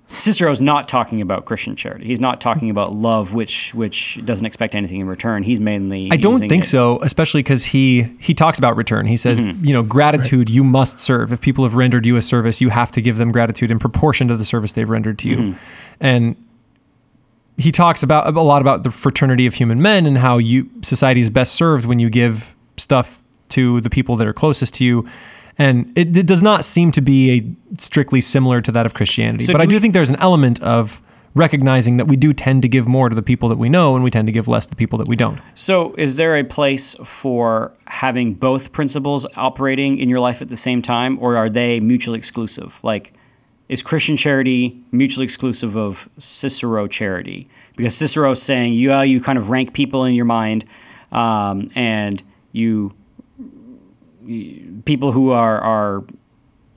Cicero's 0.08 0.60
not 0.60 0.88
talking 0.88 1.20
about 1.20 1.44
Christian 1.46 1.74
charity. 1.74 2.06
He's 2.06 2.20
not 2.20 2.40
talking 2.40 2.70
about 2.70 2.92
love, 2.92 3.34
which 3.34 3.74
which 3.74 4.20
doesn't 4.24 4.46
expect 4.46 4.74
anything 4.76 5.00
in 5.00 5.08
return. 5.08 5.42
He's 5.42 5.58
mainly. 5.60 6.08
I 6.12 6.16
don't 6.16 6.38
think 6.38 6.64
it- 6.64 6.68
so, 6.68 7.00
especially 7.02 7.40
because 7.42 7.66
he 7.66 8.04
he 8.20 8.32
talks 8.32 8.58
about 8.58 8.76
return. 8.76 9.06
He 9.06 9.16
says, 9.16 9.40
Mm-hmm. 9.40 9.64
you 9.64 9.72
know, 9.74 9.82
gratitude 9.82 10.48
you 10.48 10.62
must 10.64 10.98
serve. 11.00 11.32
If 11.32 11.40
people 11.40 11.64
have 11.64 11.74
rendered 11.74 12.06
you 12.06 12.16
a 12.16 12.22
service, 12.22 12.60
you 12.60 12.68
have 12.70 12.90
to 12.92 13.02
give 13.02 13.16
them 13.18 13.32
gratitude 13.32 13.70
in 13.70 13.78
proportion 13.78 14.28
to 14.28 14.36
the 14.36 14.44
service 14.44 14.72
they've 14.72 14.88
rendered 14.88 15.18
to 15.20 15.28
you. 15.28 15.36
Mm-hmm. 15.36 15.58
And 16.00 16.36
he 17.58 17.72
talks 17.72 18.02
about 18.02 18.34
a 18.36 18.40
lot 18.42 18.60
about 18.62 18.82
the 18.84 18.90
fraternity 18.90 19.46
of 19.46 19.54
human 19.54 19.80
men 19.82 20.06
and 20.06 20.18
how 20.18 20.38
you 20.38 20.70
society 20.82 21.20
is 21.20 21.30
best 21.30 21.54
served 21.54 21.84
when 21.84 21.98
you 21.98 22.10
give 22.10 22.54
stuff 22.76 23.20
to 23.48 23.80
the 23.80 23.90
people 23.90 24.14
that 24.16 24.26
are 24.26 24.32
closest 24.32 24.74
to 24.74 24.84
you. 24.84 25.06
And 25.58 25.90
it, 25.96 26.16
it 26.16 26.26
does 26.26 26.42
not 26.42 26.64
seem 26.64 26.92
to 26.92 27.00
be 27.00 27.30
a 27.30 27.80
strictly 27.80 28.20
similar 28.20 28.60
to 28.60 28.72
that 28.72 28.84
of 28.86 28.94
Christianity. 28.94 29.44
So 29.44 29.52
but 29.52 29.60
do 29.60 29.62
I 29.62 29.66
do 29.66 29.76
we- 29.76 29.80
think 29.80 29.94
there's 29.94 30.10
an 30.10 30.16
element 30.20 30.62
of 30.62 31.00
recognizing 31.34 31.98
that 31.98 32.06
we 32.06 32.16
do 32.16 32.32
tend 32.32 32.62
to 32.62 32.68
give 32.68 32.88
more 32.88 33.10
to 33.10 33.14
the 33.14 33.22
people 33.22 33.48
that 33.50 33.58
we 33.58 33.68
know 33.68 33.94
and 33.94 34.02
we 34.02 34.10
tend 34.10 34.26
to 34.26 34.32
give 34.32 34.48
less 34.48 34.64
to 34.64 34.70
the 34.70 34.76
people 34.76 34.98
that 34.98 35.06
we 35.06 35.14
don't. 35.14 35.38
So, 35.54 35.94
is 35.98 36.16
there 36.16 36.34
a 36.34 36.42
place 36.42 36.94
for 37.04 37.72
having 37.88 38.32
both 38.32 38.72
principles 38.72 39.26
operating 39.36 39.98
in 39.98 40.08
your 40.08 40.18
life 40.18 40.40
at 40.40 40.48
the 40.48 40.56
same 40.56 40.80
time, 40.80 41.18
or 41.20 41.36
are 41.36 41.50
they 41.50 41.78
mutually 41.78 42.16
exclusive? 42.16 42.80
Like, 42.82 43.12
is 43.68 43.82
Christian 43.82 44.16
charity 44.16 44.80
mutually 44.92 45.24
exclusive 45.24 45.76
of 45.76 46.08
Cicero 46.16 46.86
charity? 46.86 47.50
Because 47.76 47.94
Cicero's 47.94 48.40
saying 48.40 48.72
you 48.72 48.94
uh, 48.94 49.02
you 49.02 49.20
kind 49.20 49.36
of 49.36 49.50
rank 49.50 49.74
people 49.74 50.04
in 50.04 50.14
your 50.14 50.24
mind, 50.24 50.64
um, 51.12 51.70
and 51.74 52.22
you, 52.52 52.70
you 52.72 52.94
people 54.84 55.12
who 55.12 55.30
are 55.30 55.60
are 55.60 56.04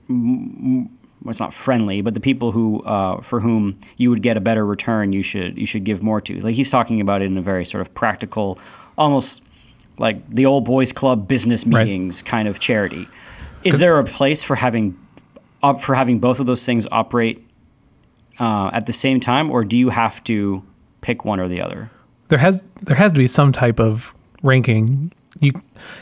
well, 0.08 1.30
it's 1.30 1.40
not 1.40 1.52
friendly, 1.52 2.00
but 2.00 2.14
the 2.14 2.20
people 2.20 2.52
who 2.52 2.82
uh, 2.82 3.20
for 3.22 3.40
whom 3.40 3.78
you 3.96 4.10
would 4.10 4.22
get 4.22 4.36
a 4.36 4.40
better 4.40 4.64
return, 4.64 5.12
you 5.12 5.22
should 5.22 5.58
you 5.58 5.66
should 5.66 5.84
give 5.84 6.02
more 6.02 6.20
to. 6.22 6.40
Like 6.40 6.54
he's 6.54 6.70
talking 6.70 7.00
about 7.00 7.22
it 7.22 7.26
in 7.26 7.36
a 7.36 7.42
very 7.42 7.64
sort 7.64 7.80
of 7.82 7.92
practical, 7.94 8.58
almost 8.96 9.42
like 9.98 10.28
the 10.30 10.46
old 10.46 10.64
boys 10.64 10.92
club 10.92 11.28
business 11.28 11.66
Right. 11.66 11.86
meetings 11.86 12.22
kind 12.22 12.48
of 12.48 12.58
charity. 12.58 13.06
Is 13.64 13.78
there 13.80 13.98
a 13.98 14.04
place 14.04 14.42
for 14.42 14.56
having 14.56 14.98
up 15.62 15.82
for 15.82 15.94
having 15.94 16.18
both 16.20 16.40
of 16.40 16.46
those 16.46 16.64
things 16.64 16.86
operate 16.90 17.46
uh, 18.38 18.70
at 18.72 18.86
the 18.86 18.92
same 18.94 19.20
time, 19.20 19.50
or 19.50 19.62
do 19.62 19.76
you 19.76 19.90
have 19.90 20.24
to 20.24 20.62
pick 21.02 21.24
one 21.24 21.38
or 21.40 21.48
the 21.48 21.60
other? 21.60 21.90
there 22.28 22.38
has 22.38 22.60
there 22.82 22.96
has 22.96 23.12
to 23.12 23.18
be 23.18 23.26
some 23.26 23.50
type 23.52 23.80
of 23.80 24.14
ranking. 24.42 25.12
You, 25.38 25.52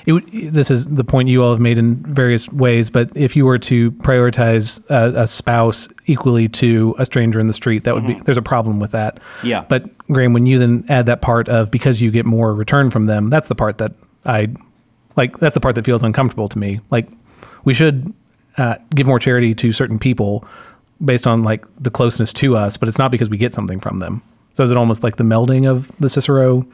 it, 0.07 0.12
would- 0.12 0.27
this 0.33 0.71
is 0.71 0.87
the 0.88 1.05
point 1.05 1.29
you 1.29 1.43
all 1.43 1.51
have 1.53 1.61
made 1.61 1.77
in 1.79 1.97
various 1.97 2.51
ways. 2.51 2.88
But 2.91 3.14
if 3.14 3.37
you 3.37 3.45
were 3.45 3.59
to 3.59 3.91
prioritize 3.93 4.83
a, 4.91 5.23
a 5.23 5.27
spouse 5.27 5.88
equally 6.07 6.49
to 6.49 6.95
a 6.99 7.05
stranger 7.05 7.38
in 7.38 7.47
the 7.47 7.53
street, 7.53 7.85
that 7.85 7.95
would 7.95 8.07
be 8.07 8.14
there's 8.25 8.38
a 8.38 8.43
problem 8.43 8.81
with 8.81 8.93
that. 8.93 9.21
Yeah. 9.45 9.64
But 9.69 9.97
Graham, 10.09 10.33
when 10.33 10.47
you 10.47 10.59
then 10.59 10.85
add 10.88 11.07
that 11.07 11.21
part 11.21 11.49
of 11.49 11.71
because 11.71 12.01
you 12.01 12.11
get 12.11 12.25
more 12.27 12.55
return 12.55 12.91
from 12.91 13.05
them, 13.05 13.29
that's 13.29 13.49
the 13.49 13.55
part 13.55 13.79
that 13.79 13.93
I 14.25 14.49
like. 15.17 15.38
That's 15.38 15.55
the 15.55 15.61
part 15.61 15.75
that 15.75 15.85
feels 15.85 16.03
uncomfortable 16.03 16.49
to 16.49 16.59
me. 16.59 16.81
Like 16.91 17.09
we 17.64 17.75
should 17.75 18.12
uh, 18.57 18.77
give 18.95 19.07
more 19.07 19.19
charity 19.19 19.55
to 19.57 19.73
certain 19.73 19.99
people 19.99 20.45
based 21.05 21.27
on 21.27 21.45
like 21.45 21.64
the 21.81 21.91
closeness 21.91 22.33
to 22.33 22.57
us, 22.57 22.77
but 22.79 22.88
it's 22.88 22.99
not 22.99 23.11
because 23.12 23.29
we 23.29 23.37
get 23.37 23.53
something 23.55 23.79
from 23.79 23.99
them. 23.99 24.23
So 24.55 24.64
is 24.64 24.71
it 24.71 24.77
almost 24.77 25.05
like 25.05 25.17
the 25.17 25.25
melding 25.25 25.71
of 25.71 25.93
the 25.99 26.09
Cicero? 26.09 26.67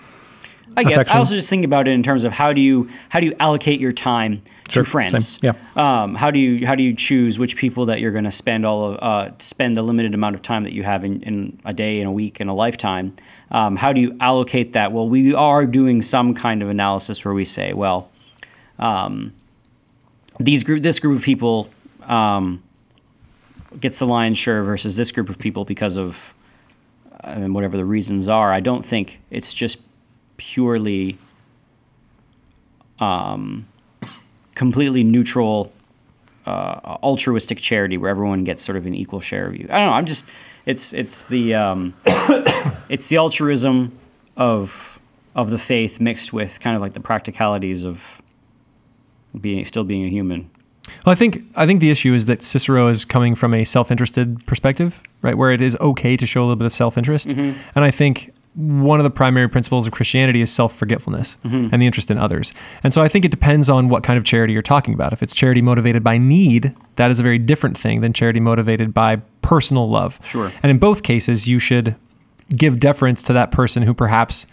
I 0.77 0.83
guess 0.85 0.93
affection. 0.95 1.17
I 1.17 1.19
also 1.19 1.35
just 1.35 1.51
think 1.51 1.65
about 1.65 1.89
it 1.89 1.93
in 1.93 2.03
terms 2.03 2.25
of 2.25 2.33
how 2.33 2.53
do 2.53 2.61
you 2.61 2.89
how 3.09 3.21
do 3.21 3.27
you 3.27 3.35
allocate 3.39 3.81
your 3.81 3.93
time 3.93 4.43
Sure, 4.71 4.83
to 4.83 4.91
friends? 4.91 5.41
same, 5.41 5.55
Um, 5.77 6.15
how 6.15 6.31
do 6.31 6.39
you 6.39 6.67
how 6.67 6.75
do 6.75 6.83
you 6.83 6.95
choose 6.95 7.39
which 7.39 7.57
people 7.57 7.87
that 7.87 8.01
you're 8.01 8.13
going 8.13 8.25
to 8.25 8.31
spend 8.31 8.65
all 8.65 8.93
of 8.93 8.99
uh, 9.03 9.31
spend 9.39 9.77
the 9.77 9.83
limited 9.83 10.15
amount 10.15 10.35
of 10.35 10.43
time 10.43 10.65
that 10.65 10.73
you 10.73 10.83
have 10.83 11.05
in, 11.05 11.23
in 11.23 11.61
a 11.65 11.73
day, 11.73 12.01
in 12.01 12.07
a 12.07 12.13
week, 12.13 12.41
in 12.41 12.49
a 12.49 12.55
lifetime? 12.55 13.15
Um, 13.51 13.77
how 13.77 13.93
do 13.93 14.01
you 14.01 14.17
allocate 14.21 14.73
that? 14.73 14.91
Well, 14.93 15.09
we 15.09 15.35
are 15.35 15.67
doing 15.67 16.03
some 16.03 16.35
kind 16.35 16.63
of 16.63 16.69
analysis 16.71 17.25
where 17.25 17.35
we 17.35 17.45
say, 17.45 17.73
well, 17.73 18.11
um, 18.79 19.33
these 20.41 20.65
group 20.65 20.83
this 20.83 20.99
group 20.99 21.19
of 21.19 21.23
people 21.23 21.69
um, 22.05 22.63
gets 23.79 23.99
the 23.99 24.07
lion's 24.07 24.39
share 24.39 24.63
versus 24.63 24.97
this 24.97 25.13
group 25.13 25.29
of 25.29 25.39
people 25.39 25.65
because 25.65 25.97
of 25.97 26.35
uh, 27.13 27.27
and 27.29 27.55
whatever 27.55 27.77
the 27.77 27.85
reasons 27.85 28.29
are. 28.29 28.53
I 28.53 28.61
don't 28.61 28.85
think 28.85 29.21
it's 29.31 29.53
just 29.55 29.79
purely 30.37 31.19
um, 32.99 33.67
completely 34.55 35.05
neutral 35.05 35.73
uh, 36.47 36.99
altruistic 37.03 37.59
charity 37.59 37.97
where 37.97 38.11
everyone 38.11 38.45
gets 38.45 38.63
sort 38.63 38.77
of 38.77 38.87
an 38.87 38.95
equal 38.95 39.21
share 39.21 39.47
of 39.47 39.57
you. 39.57 39.67
I 39.71 39.79
don't 39.79 39.87
know. 39.87 39.93
I'm 39.93 40.07
just 40.07 40.31
it's 40.67 40.93
it's 40.93 41.25
the 41.25 41.55
um, 41.55 41.95
it's 42.89 43.09
the 43.09 43.17
altruism 43.17 43.97
of 44.37 45.01
of 45.35 45.51
the 45.51 45.59
faith 45.59 46.01
mixed 46.01 46.33
with 46.33 46.61
kind 46.61 46.77
of 46.77 46.83
like 46.83 46.93
the 46.93 47.01
practicalities 47.01 47.85
of 47.85 48.23
being 49.41 49.65
still 49.65 49.85
being 49.85 50.05
a 50.05 50.09
human. 50.09 50.51
Well, 51.07 51.13
I 51.13 51.15
think 51.15 51.45
I 51.57 51.67
think 51.67 51.81
the 51.81 51.91
issue 51.91 52.13
is 52.13 52.27
that 52.27 52.43
Cicero 52.43 52.89
is 52.89 53.05
coming 53.05 53.35
from 53.35 53.55
a 53.55 53.65
self-interested 53.65 54.47
perspective, 54.47 55.03
right, 55.23 55.37
where 55.37 55.51
it 55.51 55.63
is 55.63 55.77
okay 55.81 56.17
to 56.17 56.27
show 56.27 56.43
a 56.43 56.45
little 56.45 56.57
bit 56.57 56.67
of 56.67 56.75
self-interest, 56.75 57.33
and 57.33 57.57
I 57.75 57.91
think 57.91 58.34
one 58.55 59.01
of 59.01 59.05
the 59.05 59.11
primary 59.11 59.49
principles 59.49 59.87
of 59.87 59.93
Christianity 59.93 60.41
is 60.41 60.53
self-forgetfulness 60.53 61.39
mm-hmm. 61.45 61.69
and 61.73 61.83
the 61.83 61.87
interest 61.87 62.11
in 62.11 62.19
others. 62.19 62.53
And 62.85 62.95
so 62.95 63.03
I 63.03 63.09
think 63.09 63.25
it 63.25 63.31
depends 63.31 63.69
on 63.69 63.89
what 63.89 64.05
kind 64.05 64.17
of 64.17 64.25
charity 64.25 64.53
you're 64.53 64.63
talking 64.63 64.95
about. 64.95 65.13
If 65.13 65.23
it's 65.23 65.35
charity 65.35 65.61
motivated 65.61 66.05
by 66.05 66.19
need, 66.19 66.75
that 66.97 67.11
is 67.11 67.19
a 67.19 67.23
very 67.25 67.39
different 67.39 67.77
thing 67.77 68.01
than 68.01 68.13
charity 68.13 68.39
motivated 68.41 68.95
by 68.95 69.23
personal 69.43 69.89
love. 69.89 70.21
Sure. 70.25 70.53
And 70.63 70.71
in 70.71 70.79
both 70.79 71.03
cases, 71.03 71.49
you 71.49 71.59
should 71.59 71.97
give 72.55 72.79
deference 72.79 73.23
to 73.25 73.33
that 73.33 73.51
person 73.51 73.83
who 73.83 73.95
perhaps 73.95 74.47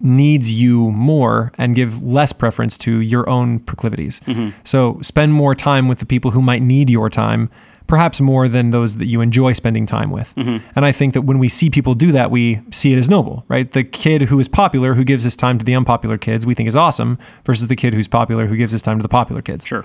needs 0.00 0.52
you 0.52 0.90
more 0.90 1.50
and 1.56 1.74
give 1.74 2.02
less 2.02 2.32
preference 2.32 2.76
to 2.76 3.00
your 3.00 3.28
own 3.28 3.58
proclivities. 3.58 4.20
Mm-hmm. 4.26 4.50
So 4.62 5.00
spend 5.02 5.32
more 5.32 5.54
time 5.54 5.88
with 5.88 5.98
the 5.98 6.06
people 6.06 6.32
who 6.32 6.42
might 6.42 6.62
need 6.62 6.90
your 6.90 7.08
time, 7.08 7.50
perhaps 7.86 8.20
more 8.20 8.48
than 8.48 8.70
those 8.70 8.96
that 8.96 9.06
you 9.06 9.20
enjoy 9.20 9.52
spending 9.52 9.86
time 9.86 10.10
with. 10.10 10.34
Mm-hmm. 10.34 10.66
And 10.74 10.84
I 10.84 10.92
think 10.92 11.12
that 11.14 11.22
when 11.22 11.38
we 11.38 11.48
see 11.48 11.68
people 11.68 11.94
do 11.94 12.12
that, 12.12 12.30
we 12.30 12.60
see 12.70 12.92
it 12.92 12.98
as 12.98 13.08
noble, 13.08 13.44
right? 13.48 13.70
The 13.70 13.84
kid 13.84 14.22
who 14.22 14.40
is 14.40 14.48
popular 14.48 14.94
who 14.94 15.04
gives 15.04 15.24
his 15.24 15.36
time 15.36 15.58
to 15.58 15.64
the 15.64 15.74
unpopular 15.74 16.16
kids, 16.16 16.46
we 16.46 16.54
think 16.54 16.68
is 16.68 16.76
awesome, 16.76 17.18
versus 17.44 17.68
the 17.68 17.76
kid 17.76 17.94
who's 17.94 18.08
popular 18.08 18.46
who 18.46 18.56
gives 18.56 18.72
his 18.72 18.82
time 18.82 18.98
to 18.98 19.02
the 19.02 19.08
popular 19.08 19.42
kids. 19.42 19.66
Sure. 19.66 19.84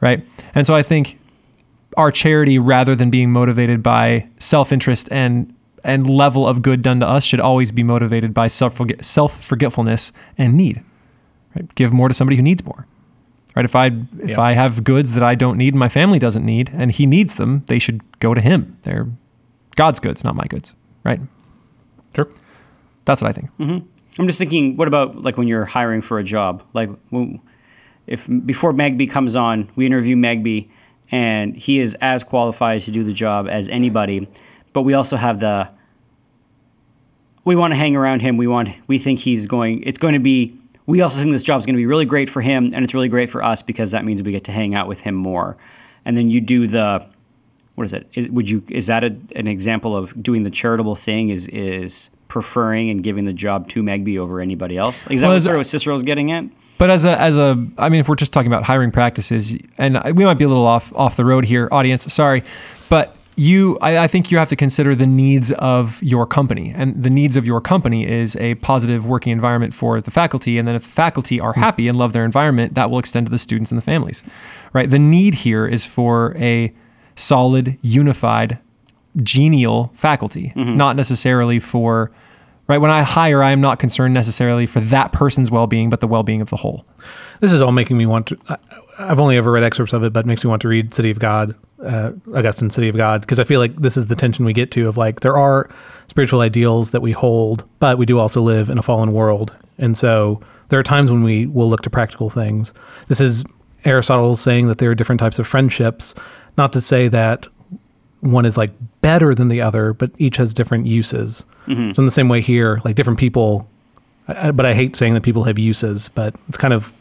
Right? 0.00 0.24
And 0.54 0.66
so 0.66 0.74
I 0.74 0.82
think 0.82 1.18
our 1.96 2.12
charity 2.12 2.58
rather 2.58 2.94
than 2.94 3.10
being 3.10 3.32
motivated 3.32 3.82
by 3.82 4.28
self-interest 4.38 5.08
and 5.10 5.54
and 5.82 6.08
level 6.08 6.46
of 6.46 6.60
good 6.60 6.82
done 6.82 7.00
to 7.00 7.08
us 7.08 7.24
should 7.24 7.40
always 7.40 7.72
be 7.72 7.82
motivated 7.82 8.34
by 8.34 8.46
self 8.46 8.78
self 9.00 9.42
forgetfulness 9.42 10.12
and 10.36 10.54
need. 10.54 10.82
Right? 11.56 11.74
Give 11.74 11.92
more 11.92 12.08
to 12.08 12.14
somebody 12.14 12.36
who 12.36 12.42
needs 12.42 12.64
more. 12.64 12.86
Right? 13.54 13.64
If 13.64 13.74
I 13.74 13.90
if. 14.18 14.38
I 14.38 14.52
have 14.52 14.84
goods 14.84 15.14
that 15.14 15.22
I 15.22 15.34
don't 15.34 15.56
need, 15.56 15.74
my 15.74 15.88
family 15.88 16.18
doesn't 16.18 16.44
need, 16.44 16.70
and 16.72 16.90
he 16.90 17.06
needs 17.06 17.34
them, 17.34 17.64
they 17.66 17.78
should 17.78 18.02
go 18.20 18.34
to 18.34 18.40
him. 18.40 18.78
They're 18.82 19.08
God's 19.76 20.00
goods, 20.00 20.24
not 20.24 20.34
my 20.34 20.46
goods, 20.46 20.74
right? 21.04 21.20
Sure. 22.14 22.28
That's 23.04 23.22
what 23.22 23.28
I 23.28 23.32
think. 23.32 23.50
Mm-hmm. 23.58 23.86
I'm 24.20 24.26
just 24.26 24.38
thinking, 24.38 24.76
what 24.76 24.88
about 24.88 25.22
like 25.22 25.36
when 25.36 25.48
you're 25.48 25.64
hiring 25.64 26.02
for 26.02 26.18
a 26.18 26.24
job? 26.24 26.62
Like, 26.74 26.90
if 28.06 28.28
before 28.44 28.72
Magby 28.72 29.08
comes 29.10 29.36
on, 29.36 29.70
we 29.76 29.86
interview 29.86 30.16
Magby, 30.16 30.68
and 31.10 31.56
he 31.56 31.78
is 31.78 31.94
as 32.00 32.24
qualified 32.24 32.80
to 32.82 32.90
do 32.90 33.04
the 33.04 33.12
job 33.12 33.48
as 33.48 33.68
anybody, 33.68 34.28
but 34.72 34.82
we 34.82 34.94
also 34.94 35.16
have 35.16 35.40
the. 35.40 35.70
We 37.44 37.56
want 37.56 37.72
to 37.72 37.76
hang 37.76 37.96
around 37.96 38.20
him. 38.20 38.36
We 38.36 38.46
want. 38.46 38.70
We 38.86 38.98
think 38.98 39.20
he's 39.20 39.46
going. 39.46 39.82
It's 39.84 39.98
going 39.98 40.14
to 40.14 40.20
be. 40.20 40.59
We 40.90 41.00
also 41.02 41.20
think 41.20 41.32
this 41.32 41.42
job's 41.42 41.66
going 41.66 41.74
to 41.74 41.80
be 41.80 41.86
really 41.86 42.04
great 42.04 42.28
for 42.28 42.40
him, 42.40 42.72
and 42.74 42.82
it's 42.84 42.94
really 42.94 43.08
great 43.08 43.30
for 43.30 43.44
us 43.44 43.62
because 43.62 43.92
that 43.92 44.04
means 44.04 44.22
we 44.22 44.32
get 44.32 44.44
to 44.44 44.52
hang 44.52 44.74
out 44.74 44.88
with 44.88 45.02
him 45.02 45.14
more. 45.14 45.56
And 46.04 46.16
then 46.16 46.30
you 46.30 46.40
do 46.40 46.66
the. 46.66 47.06
What 47.76 47.84
is 47.84 47.92
it? 47.94 48.08
Is, 48.14 48.28
would 48.28 48.50
you? 48.50 48.62
Is 48.68 48.88
that 48.88 49.04
a, 49.04 49.16
an 49.36 49.46
example 49.46 49.96
of 49.96 50.20
doing 50.20 50.42
the 50.42 50.50
charitable 50.50 50.96
thing? 50.96 51.28
Is 51.30 51.46
is 51.48 52.10
preferring 52.28 52.90
and 52.90 53.02
giving 53.02 53.24
the 53.24 53.32
job 53.32 53.68
to 53.68 53.82
Magby 53.82 54.18
over 54.18 54.40
anybody 54.40 54.76
else? 54.76 55.06
Is 55.10 55.20
that 55.20 55.26
Well, 55.28 55.34
what 55.34 55.36
is- 55.38 55.44
sort 55.44 55.56
of 55.56 55.60
what 55.60 55.66
Cicero's 55.66 56.02
getting 56.02 56.32
at? 56.32 56.44
But 56.78 56.90
as 56.90 57.04
a 57.04 57.18
as 57.20 57.36
a 57.36 57.50
I 57.78 57.88
mean, 57.88 58.00
if 58.00 58.08
we're 58.08 58.16
just 58.16 58.32
talking 58.32 58.50
about 58.50 58.64
hiring 58.64 58.90
practices, 58.90 59.56
and 59.78 60.00
we 60.16 60.24
might 60.24 60.38
be 60.38 60.44
a 60.44 60.48
little 60.48 60.66
off 60.66 60.92
off 60.96 61.16
the 61.16 61.24
road 61.24 61.44
here, 61.44 61.68
audience. 61.70 62.12
Sorry, 62.12 62.42
but 62.88 63.14
you, 63.36 63.78
I, 63.80 63.98
I 63.98 64.06
think 64.06 64.30
you 64.30 64.38
have 64.38 64.48
to 64.48 64.56
consider 64.56 64.94
the 64.94 65.06
needs 65.06 65.52
of 65.52 66.02
your 66.02 66.26
company, 66.26 66.72
and 66.74 67.02
the 67.02 67.10
needs 67.10 67.36
of 67.36 67.46
your 67.46 67.60
company 67.60 68.06
is 68.06 68.36
a 68.36 68.56
positive 68.56 69.06
working 69.06 69.32
environment 69.32 69.72
for 69.72 70.00
the 70.00 70.10
faculty, 70.10 70.58
and 70.58 70.68
then 70.68 70.74
if 70.74 70.82
the 70.82 70.90
faculty 70.90 71.40
are 71.40 71.52
hmm. 71.52 71.60
happy 71.60 71.88
and 71.88 71.98
love 71.98 72.12
their 72.12 72.24
environment, 72.24 72.74
that 72.74 72.90
will 72.90 72.98
extend 72.98 73.26
to 73.26 73.30
the 73.30 73.38
students 73.38 73.70
and 73.70 73.78
the 73.78 73.82
families, 73.82 74.24
right? 74.72 74.90
The 74.90 74.98
need 74.98 75.34
here 75.36 75.66
is 75.66 75.86
for 75.86 76.36
a 76.36 76.74
solid, 77.16 77.78
unified, 77.82 78.58
genial 79.22 79.90
faculty, 79.94 80.52
mm-hmm. 80.54 80.76
not 80.76 80.96
necessarily 80.96 81.58
for. 81.58 82.10
Right 82.66 82.78
when 82.78 82.92
I 82.92 83.02
hire, 83.02 83.42
I 83.42 83.50
am 83.50 83.60
not 83.60 83.80
concerned 83.80 84.14
necessarily 84.14 84.64
for 84.64 84.78
that 84.78 85.10
person's 85.10 85.50
well-being, 85.50 85.90
but 85.90 85.98
the 85.98 86.06
well-being 86.06 86.40
of 86.40 86.50
the 86.50 86.56
whole. 86.56 86.86
This 87.40 87.52
is 87.52 87.60
all 87.60 87.72
making 87.72 87.96
me 87.96 88.06
want 88.06 88.28
to. 88.28 88.38
I, 88.48 88.56
I've 88.96 89.18
only 89.18 89.36
ever 89.36 89.50
read 89.50 89.64
excerpts 89.64 89.92
of 89.92 90.04
it, 90.04 90.12
but 90.12 90.20
it 90.20 90.26
makes 90.26 90.44
me 90.44 90.50
want 90.50 90.62
to 90.62 90.68
read 90.68 90.94
City 90.94 91.10
of 91.10 91.18
God, 91.18 91.56
uh, 91.82 92.12
Augustine, 92.34 92.70
City 92.70 92.88
of 92.88 92.96
God, 92.96 93.20
because 93.22 93.38
I 93.40 93.44
feel 93.44 93.60
like 93.60 93.74
this 93.76 93.96
is 93.96 94.06
the 94.06 94.16
tension 94.16 94.44
we 94.44 94.52
get 94.52 94.70
to 94.72 94.88
of 94.88 94.96
like 94.96 95.20
there 95.20 95.36
are 95.36 95.68
spiritual 96.08 96.40
ideals 96.40 96.90
that 96.90 97.00
we 97.02 97.12
hold, 97.12 97.64
but 97.78 97.98
we 97.98 98.06
do 98.06 98.18
also 98.18 98.42
live 98.42 98.68
in 98.70 98.78
a 98.78 98.82
fallen 98.82 99.12
world, 99.12 99.54
and 99.78 99.96
so 99.96 100.40
there 100.68 100.78
are 100.78 100.82
times 100.84 101.10
when 101.10 101.22
we 101.22 101.46
will 101.46 101.68
look 101.68 101.82
to 101.82 101.90
practical 101.90 102.30
things. 102.30 102.72
This 103.08 103.20
is 103.20 103.44
Aristotle 103.84 104.36
saying 104.36 104.68
that 104.68 104.78
there 104.78 104.90
are 104.90 104.94
different 104.94 105.18
types 105.20 105.38
of 105.38 105.46
friendships, 105.46 106.14
not 106.56 106.72
to 106.74 106.80
say 106.80 107.08
that 107.08 107.46
one 108.20 108.44
is 108.44 108.56
like 108.58 108.70
better 109.00 109.34
than 109.34 109.48
the 109.48 109.62
other, 109.62 109.92
but 109.94 110.10
each 110.18 110.36
has 110.36 110.52
different 110.52 110.86
uses. 110.86 111.44
So 111.66 111.72
in 112.02 112.04
the 112.04 112.10
same 112.10 112.28
way 112.28 112.40
here, 112.42 112.80
like 112.84 112.94
different 112.96 113.18
people, 113.18 113.66
I, 114.28 114.48
I- 114.48 114.50
but 114.52 114.66
I 114.66 114.74
hate 114.74 114.96
saying 114.96 115.14
that 115.14 115.22
people 115.22 115.44
have 115.44 115.58
uses, 115.58 116.08
but 116.10 116.34
it's 116.48 116.58
kind 116.58 116.74
of 116.74 116.92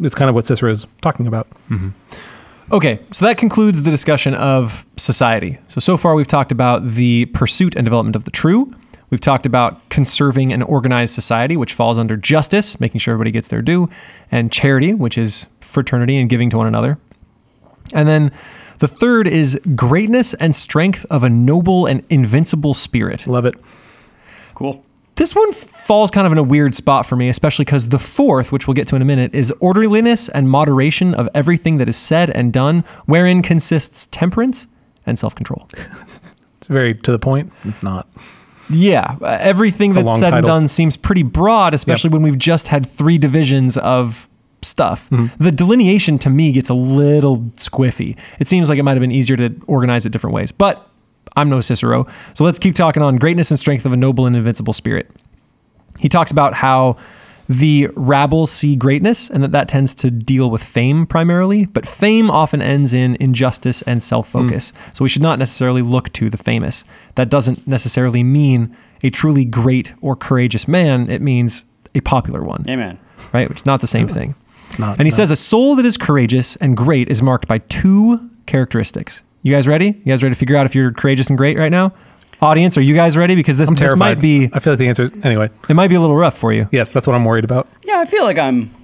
it's 0.00 0.14
kind 0.14 0.28
of 0.28 0.34
what 0.36 0.44
Cicero 0.44 0.70
is 0.70 0.86
talking 1.00 1.26
about. 1.26 1.48
Okay, 2.72 3.00
so 3.12 3.26
that 3.26 3.36
concludes 3.36 3.82
the 3.82 3.90
discussion 3.90 4.34
of 4.34 4.86
society. 4.96 5.58
So, 5.68 5.80
so 5.80 5.96
far 5.96 6.14
we've 6.14 6.26
talked 6.26 6.50
about 6.50 6.84
the 6.84 7.26
pursuit 7.26 7.74
and 7.76 7.84
development 7.84 8.16
of 8.16 8.24
the 8.24 8.30
true. 8.30 8.74
We've 9.10 9.20
talked 9.20 9.44
about 9.44 9.86
conserving 9.90 10.52
an 10.52 10.62
organized 10.62 11.14
society, 11.14 11.56
which 11.56 11.74
falls 11.74 11.98
under 11.98 12.16
justice, 12.16 12.80
making 12.80 13.00
sure 13.00 13.12
everybody 13.12 13.30
gets 13.30 13.48
their 13.48 13.62
due, 13.62 13.88
and 14.30 14.50
charity, 14.50 14.94
which 14.94 15.18
is 15.18 15.46
fraternity 15.60 16.16
and 16.16 16.28
giving 16.28 16.48
to 16.50 16.56
one 16.56 16.66
another. 16.66 16.98
And 17.92 18.08
then 18.08 18.32
the 18.78 18.88
third 18.88 19.26
is 19.26 19.60
greatness 19.76 20.34
and 20.34 20.54
strength 20.54 21.04
of 21.10 21.22
a 21.22 21.28
noble 21.28 21.86
and 21.86 22.02
invincible 22.08 22.74
spirit. 22.74 23.26
Love 23.26 23.44
it. 23.44 23.54
Cool. 24.54 24.84
This 25.16 25.34
one 25.34 25.52
falls 25.52 26.10
kind 26.10 26.26
of 26.26 26.32
in 26.32 26.38
a 26.38 26.42
weird 26.42 26.74
spot 26.74 27.06
for 27.06 27.14
me, 27.14 27.28
especially 27.28 27.64
because 27.64 27.90
the 27.90 27.98
fourth, 27.98 28.50
which 28.50 28.66
we'll 28.66 28.74
get 28.74 28.88
to 28.88 28.96
in 28.96 29.02
a 29.02 29.04
minute, 29.04 29.32
is 29.34 29.52
orderliness 29.60 30.28
and 30.28 30.48
moderation 30.48 31.14
of 31.14 31.28
everything 31.34 31.78
that 31.78 31.88
is 31.88 31.96
said 31.96 32.30
and 32.30 32.52
done, 32.52 32.80
wherein 33.06 33.40
consists 33.40 34.06
temperance 34.06 34.66
and 35.06 35.18
self 35.18 35.34
control. 35.34 35.68
It's 36.64 36.68
very 36.70 36.94
to 36.94 37.12
the 37.12 37.18
point. 37.18 37.52
It's 37.64 37.82
not. 37.82 38.08
Yeah, 38.70 39.18
uh, 39.20 39.36
everything 39.38 39.90
a 39.90 39.94
that's 39.96 40.18
said 40.18 40.32
and 40.32 40.46
done 40.46 40.66
seems 40.66 40.96
pretty 40.96 41.22
broad, 41.22 41.74
especially 41.74 42.08
when 42.08 42.22
we've 42.22 42.38
just 42.38 42.68
had 42.68 42.86
three 42.86 43.18
divisions 43.18 43.76
of 43.76 44.30
stuff. 44.62 45.10
Mm-hmm. 45.10 45.44
The 45.44 45.52
delineation 45.52 46.18
to 46.20 46.30
me 46.30 46.52
gets 46.52 46.70
a 46.70 46.74
little 46.74 47.40
squiffy. 47.56 48.16
It 48.38 48.48
seems 48.48 48.70
like 48.70 48.78
it 48.78 48.82
might 48.82 48.92
have 48.92 49.02
been 49.02 49.12
easier 49.12 49.36
to 49.36 49.54
organize 49.66 50.06
it 50.06 50.10
different 50.10 50.32
ways, 50.32 50.52
but 50.52 50.88
I'm 51.36 51.48
no 51.48 51.60
Cicero. 51.60 52.06
So 52.34 52.44
let's 52.44 52.58
keep 52.58 52.74
talking 52.74 53.02
on 53.02 53.16
greatness 53.16 53.50
and 53.50 53.58
strength 53.58 53.84
of 53.84 53.92
a 53.92 53.96
noble 53.96 54.26
and 54.26 54.36
invincible 54.36 54.72
spirit. 54.72 55.10
He 55.98 56.08
talks 56.08 56.30
about 56.30 56.54
how 56.54 56.96
the 57.48 57.88
rabble 57.94 58.46
see 58.46 58.74
greatness 58.74 59.28
and 59.28 59.42
that 59.42 59.52
that 59.52 59.68
tends 59.68 59.94
to 59.96 60.10
deal 60.10 60.50
with 60.50 60.62
fame 60.62 61.06
primarily, 61.06 61.66
but 61.66 61.86
fame 61.86 62.30
often 62.30 62.62
ends 62.62 62.94
in 62.94 63.16
injustice 63.20 63.82
and 63.82 64.02
self 64.02 64.28
focus. 64.28 64.72
Mm. 64.72 64.96
So 64.96 65.04
we 65.04 65.08
should 65.08 65.22
not 65.22 65.38
necessarily 65.38 65.82
look 65.82 66.12
to 66.14 66.30
the 66.30 66.36
famous. 66.36 66.84
That 67.16 67.28
doesn't 67.28 67.66
necessarily 67.66 68.22
mean 68.22 68.74
a 69.02 69.10
truly 69.10 69.44
great 69.44 69.92
or 70.00 70.16
courageous 70.16 70.66
man, 70.66 71.10
it 71.10 71.20
means 71.20 71.64
a 71.94 72.00
popular 72.00 72.42
one, 72.42 72.64
Amen. 72.68 72.98
right? 73.32 73.48
Which 73.48 73.58
is 73.58 73.66
not 73.66 73.80
the 73.80 73.86
same 73.86 74.08
thing. 74.08 74.34
It's 74.66 74.78
not. 74.78 74.98
And 74.98 75.06
he 75.06 75.10
no. 75.10 75.16
says 75.16 75.30
a 75.30 75.36
soul 75.36 75.76
that 75.76 75.84
is 75.84 75.96
courageous 75.96 76.56
and 76.56 76.76
great 76.76 77.08
is 77.08 77.20
marked 77.20 77.46
by 77.46 77.58
two 77.58 78.30
characteristics. 78.46 79.22
You 79.44 79.52
guys 79.52 79.68
ready? 79.68 79.88
You 79.88 80.04
guys 80.06 80.22
ready 80.22 80.34
to 80.34 80.38
figure 80.38 80.56
out 80.56 80.64
if 80.64 80.74
you're 80.74 80.90
courageous 80.90 81.28
and 81.28 81.36
great 81.36 81.58
right 81.58 81.70
now? 81.70 81.92
Audience, 82.40 82.78
are 82.78 82.80
you 82.80 82.94
guys 82.94 83.14
ready? 83.14 83.34
Because 83.36 83.58
this, 83.58 83.68
this 83.70 83.94
might 83.94 84.18
be 84.18 84.48
I 84.54 84.58
feel 84.58 84.72
like 84.72 84.78
the 84.78 84.88
answer. 84.88 85.10
Anyway, 85.22 85.50
it 85.68 85.74
might 85.74 85.88
be 85.88 85.96
a 85.96 86.00
little 86.00 86.16
rough 86.16 86.34
for 86.34 86.50
you. 86.50 86.66
yes, 86.72 86.88
that's 86.88 87.06
what 87.06 87.14
I'm 87.14 87.26
worried 87.26 87.44
about. 87.44 87.68
Yeah, 87.84 87.98
I 87.98 88.06
feel 88.06 88.24
like 88.24 88.38
I'm. 88.38 88.74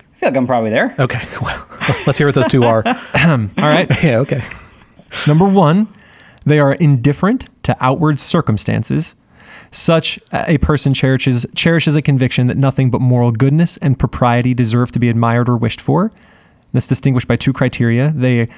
I 0.00 0.16
feel 0.16 0.28
like 0.30 0.36
I'm 0.36 0.48
probably 0.48 0.70
there. 0.70 0.92
Okay, 0.98 1.24
well, 1.40 1.68
let's 2.04 2.18
hear 2.18 2.26
what 2.26 2.34
those 2.34 2.48
two 2.48 2.64
are. 2.64 2.82
All 2.84 3.48
right. 3.58 3.88
yeah. 4.02 4.18
Okay. 4.18 4.42
Number 5.28 5.46
one, 5.46 5.86
they 6.44 6.58
are 6.58 6.72
indifferent 6.72 7.48
to 7.62 7.76
outward 7.78 8.18
circumstances. 8.18 9.14
Such 9.70 10.18
a 10.32 10.58
person 10.58 10.94
cherishes 10.94 11.46
cherishes 11.54 11.94
a 11.94 12.02
conviction 12.02 12.48
that 12.48 12.56
nothing 12.56 12.90
but 12.90 13.00
moral 13.00 13.30
goodness 13.30 13.76
and 13.76 13.96
propriety 13.96 14.52
deserve 14.52 14.90
to 14.92 14.98
be 14.98 15.08
admired 15.08 15.48
or 15.48 15.56
wished 15.56 15.80
for. 15.80 16.10
That's 16.72 16.88
distinguished 16.88 17.28
by 17.28 17.36
two 17.36 17.52
criteria. 17.52 18.10
They 18.10 18.48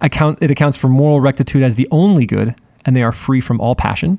account 0.00 0.38
it 0.42 0.50
accounts 0.50 0.76
for 0.76 0.88
moral 0.88 1.20
rectitude 1.20 1.62
as 1.62 1.76
the 1.76 1.88
only 1.90 2.26
good, 2.26 2.54
and 2.84 2.96
they 2.96 3.02
are 3.02 3.12
free 3.12 3.40
from 3.40 3.60
all 3.60 3.74
passion. 3.74 4.18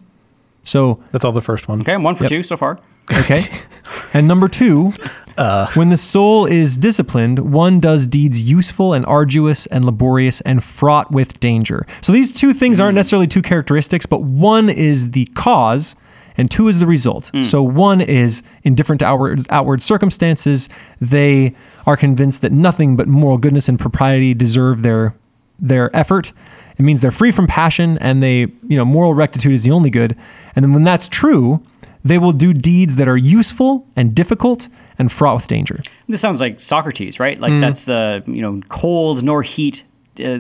So 0.64 1.02
That's 1.12 1.24
all 1.24 1.32
the 1.32 1.42
first 1.42 1.68
one. 1.68 1.82
Okay, 1.82 1.94
I'm 1.94 2.04
one 2.04 2.16
for 2.16 2.26
Yep. 2.26 2.30
two 2.30 2.44
so 2.44 2.58
far. 2.58 2.78
Okay. 3.12 3.46
and 4.14 4.28
number 4.28 4.50
two, 4.50 4.94
uh. 5.38 5.68
when 5.76 5.90
the 5.90 5.98
soul 5.98 6.46
is 6.46 6.78
disciplined, 6.78 7.54
one 7.54 7.80
does 7.80 8.06
deeds 8.06 8.42
useful 8.42 8.94
and 8.94 9.06
arduous 9.06 9.66
and 9.68 9.86
laborious 9.86 10.42
and 10.42 10.64
fraught 10.64 11.12
with 11.12 11.40
danger. 11.40 11.86
So 12.02 12.12
these 12.12 12.34
two 12.34 12.54
things 12.54 12.80
aren't 12.80 12.94
mm. 12.94 12.98
necessarily 12.98 13.28
two 13.28 13.42
characteristics, 13.42 14.06
but 14.06 14.24
one 14.24 14.70
is 14.70 15.12
the 15.12 15.26
cause 15.36 15.96
and 16.38 16.52
two 16.52 16.68
is 16.68 16.80
the 16.80 16.86
result. 16.86 17.32
Mm. 17.34 17.44
So 17.44 17.64
one 17.64 18.02
is 18.02 18.44
indifferent 18.64 19.00
to 19.00 19.06
outward, 19.06 19.42
outward 19.50 19.82
circumstances. 19.82 20.70
They 21.00 21.56
are 21.86 21.98
convinced 21.98 22.42
that 22.42 22.52
nothing 22.52 22.96
but 22.96 23.08
moral 23.08 23.38
goodness 23.38 23.70
and 23.70 23.80
propriety 23.80 24.34
deserve 24.34 24.84
their 24.84 25.16
their 25.60 25.96
effort. 25.96 26.32
It 26.78 26.84
means 26.84 27.02
they're 27.02 27.12
free 27.12 27.32
from 27.32 27.48
passion 27.48 27.98
and 28.00 28.22
they, 28.22 28.40
you 28.40 28.78
know, 28.78 28.86
moral 28.86 29.14
rectitude 29.14 29.54
is 29.54 29.64
the 29.64 29.72
only 29.72 29.90
good. 29.90 30.16
And 30.56 30.64
then 30.64 30.74
when 30.74 30.84
that's 30.84 31.08
true, 31.08 31.64
they 32.04 32.18
will 32.18 32.32
do 32.32 32.54
deeds 32.54 32.96
that 32.98 33.08
are 33.08 33.18
useful 33.18 33.88
and 33.96 34.16
difficult 34.16 34.68
and 34.98 35.12
fraught 35.12 35.36
with 35.36 35.48
danger. 35.48 35.80
This 36.08 36.22
sounds 36.22 36.42
like 36.42 36.60
Socrates, 36.60 37.20
right? 37.20 37.40
Like 37.40 37.60
that's 37.60 37.86
the 37.86 38.24
you 38.26 38.42
know 38.42 38.62
cold 38.70 39.24
nor 39.24 39.42
heat 39.42 39.84
uh, 40.24 40.38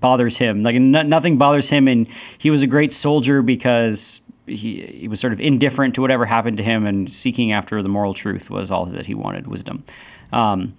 bothers 0.00 0.36
him. 0.36 0.62
Like 0.62 0.76
no, 0.76 1.02
nothing 1.02 1.38
bothers 1.38 1.70
him, 1.70 1.88
and 1.88 2.06
he 2.38 2.50
was 2.50 2.62
a 2.62 2.66
great 2.66 2.92
soldier 2.92 3.42
because 3.42 4.20
he 4.46 4.82
he 4.82 5.08
was 5.08 5.20
sort 5.20 5.32
of 5.32 5.40
indifferent 5.40 5.94
to 5.94 6.00
whatever 6.00 6.26
happened 6.26 6.58
to 6.58 6.62
him, 6.62 6.86
and 6.86 7.12
seeking 7.12 7.52
after 7.52 7.82
the 7.82 7.88
moral 7.88 8.14
truth 8.14 8.50
was 8.50 8.70
all 8.70 8.86
that 8.86 9.06
he 9.06 9.14
wanted. 9.14 9.46
Wisdom. 9.46 9.84
Um, 10.32 10.76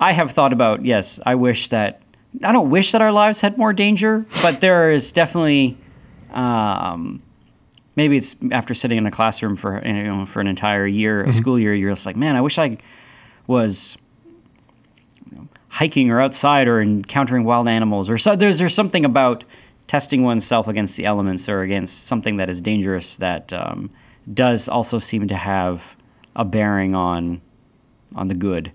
I 0.00 0.12
have 0.12 0.30
thought 0.32 0.52
about 0.52 0.84
yes. 0.84 1.20
I 1.24 1.34
wish 1.34 1.68
that 1.68 2.02
I 2.42 2.52
don't 2.52 2.70
wish 2.70 2.92
that 2.92 3.00
our 3.02 3.12
lives 3.12 3.40
had 3.40 3.56
more 3.56 3.72
danger, 3.72 4.26
but 4.42 4.60
there 4.60 4.90
is 4.90 5.12
definitely. 5.12 5.76
Um, 6.32 7.22
maybe 7.94 8.16
it's 8.16 8.36
after 8.52 8.74
sitting 8.74 8.98
in 8.98 9.06
a 9.06 9.10
classroom 9.10 9.56
for 9.56 9.82
you 9.84 10.04
know 10.04 10.26
for 10.26 10.40
an 10.40 10.46
entire 10.46 10.86
year, 10.86 11.22
a 11.24 11.32
school 11.32 11.58
year. 11.58 11.74
You're 11.74 11.92
just 11.92 12.04
like, 12.06 12.16
man, 12.16 12.36
I 12.36 12.40
wish 12.40 12.58
I 12.58 12.78
was 13.46 13.96
you 15.30 15.38
know, 15.38 15.48
hiking 15.68 16.10
or 16.10 16.20
outside 16.20 16.68
or 16.68 16.80
encountering 16.80 17.44
wild 17.44 17.68
animals 17.68 18.10
or 18.10 18.18
so. 18.18 18.36
There's 18.36 18.58
there's 18.58 18.74
something 18.74 19.04
about 19.04 19.44
testing 19.86 20.22
oneself 20.24 20.68
against 20.68 20.96
the 20.96 21.06
elements 21.06 21.48
or 21.48 21.62
against 21.62 22.06
something 22.06 22.36
that 22.36 22.50
is 22.50 22.60
dangerous 22.60 23.16
that 23.16 23.52
um, 23.52 23.88
does 24.34 24.68
also 24.68 24.98
seem 24.98 25.28
to 25.28 25.36
have 25.36 25.96
a 26.34 26.44
bearing 26.44 26.94
on 26.94 27.40
on 28.14 28.26
the 28.26 28.34
good. 28.34 28.72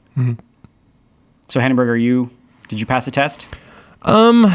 So 1.49 1.59
Hannenberg, 1.59 1.87
are 1.87 1.95
you? 1.97 2.31
Did 2.71 2.79
you 2.79 2.85
pass 2.85 3.03
the 3.03 3.11
test? 3.11 3.49
I, 4.05 4.47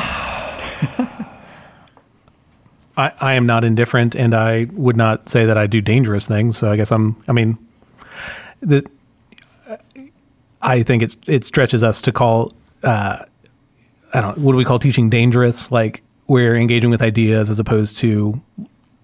I 2.97 3.35
am 3.35 3.45
not 3.45 3.63
indifferent, 3.63 4.15
and 4.15 4.35
I 4.35 4.69
would 4.73 4.97
not 4.97 5.29
say 5.29 5.45
that 5.45 5.59
I 5.59 5.67
do 5.67 5.83
dangerous 5.83 6.27
things. 6.27 6.57
So 6.57 6.73
I 6.73 6.77
guess 6.77 6.91
I'm. 6.91 7.23
I 7.29 7.33
mean, 7.33 7.59
the 8.61 8.89
I 10.63 10.83
think 10.83 11.03
it's 11.03 11.19
it 11.27 11.45
stretches 11.45 11.85
us 11.85 12.01
to 12.01 12.11
call. 12.11 12.55
Uh, 12.83 13.27
I 14.15 14.21
don't. 14.23 14.39
What 14.39 14.53
do 14.53 14.57
we 14.57 14.65
call 14.65 14.79
teaching 14.79 15.11
dangerous? 15.11 15.71
Like 15.71 16.03
we're 16.27 16.57
engaging 16.57 16.89
with 16.89 17.03
ideas 17.03 17.51
as 17.51 17.61
opposed 17.61 17.99
to 17.99 18.41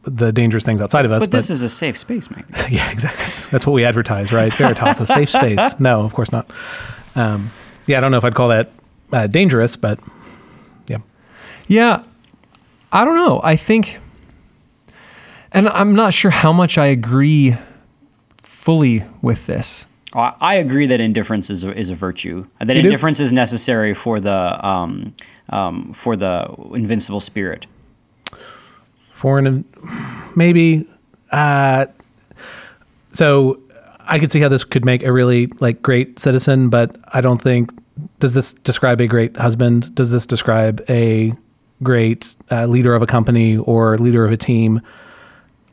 the 0.05 0.33
dangerous 0.33 0.65
things 0.65 0.81
outside 0.81 1.05
of 1.05 1.13
us. 1.13 1.25
But 1.25 1.33
this 1.33 1.51
is 1.51 1.61
a 1.61 1.69
safe 1.69 1.99
space, 1.99 2.31
maybe. 2.31 2.45
yeah, 2.75 2.91
exactly. 2.91 3.25
That's, 3.25 3.45
that's 3.49 3.67
what 3.67 3.75
we 3.75 3.85
advertise, 3.85 4.33
right? 4.33 4.55
Veritas, 4.55 5.03
a 5.03 5.07
safe 5.07 5.29
space. 5.39 5.79
No, 5.79 6.01
of 6.01 6.15
course 6.15 6.33
not. 6.33 6.51
Um, 7.15 7.51
yeah, 7.87 7.99
I 7.99 8.01
don't 8.01 8.11
know 8.11 8.17
if 8.17 8.25
I'd 8.25 8.35
call 8.35 8.49
that 8.49 8.73
uh, 9.13 9.27
dangerous, 9.27 9.77
but 9.77 9.99
yeah. 10.89 10.99
Yeah, 11.67 12.03
I 12.91 13.05
don't 13.05 13.17
know. 13.17 13.41
I 13.45 13.57
think, 13.57 13.99
and 15.53 15.69
I'm 15.69 15.95
not 15.95 16.13
sure 16.15 16.31
how 16.31 16.53
much 16.53 16.79
I 16.79 16.87
agree 16.87 17.57
fully 18.43 19.05
with 19.21 19.47
this. 19.47 19.87
I 20.15 20.35
I 20.41 20.55
agree 20.55 20.87
that 20.87 21.01
indifference 21.01 21.51
is 21.51 21.65
a, 21.65 21.77
is 21.77 21.91
a 21.91 21.95
virtue. 21.95 22.47
That 22.59 22.75
You 22.77 22.83
do? 22.83 22.89
indifference 22.89 23.21
is 23.21 23.33
necessary 23.33 23.95
for 23.95 24.21
the 24.21 24.67
um, 24.67 25.13
um, 25.51 25.93
for 25.93 26.17
the 26.17 26.47
invincible 26.75 27.21
spirit. 27.21 27.67
foreign 29.13 29.65
maybe 30.35 30.85
uh 31.31 31.87
so 33.13 33.61
i 34.01 34.19
could 34.19 34.31
see 34.33 34.41
how 34.41 34.49
this 34.49 34.65
could 34.65 34.85
make 34.85 35.03
a 35.05 35.13
really 35.13 35.47
like 35.61 35.81
great 35.81 36.19
citizen 36.19 36.69
but 36.69 36.97
i 37.15 37.21
don't 37.21 37.41
think 37.41 37.71
does 38.19 38.35
this 38.35 38.53
describe 38.53 39.01
a 39.01 39.07
great 39.07 39.37
husband? 39.37 39.95
Does 39.95 40.13
this 40.13 40.27
describe 40.27 40.83
a 40.89 41.33
great 41.83 42.35
uh, 42.51 42.67
leader 42.67 42.95
of 42.95 43.03
a 43.03 43.07
company 43.07 43.57
or 43.57 43.99
leader 43.99 44.25
of 44.25 44.33
a 44.33 44.37
team? 44.37 44.81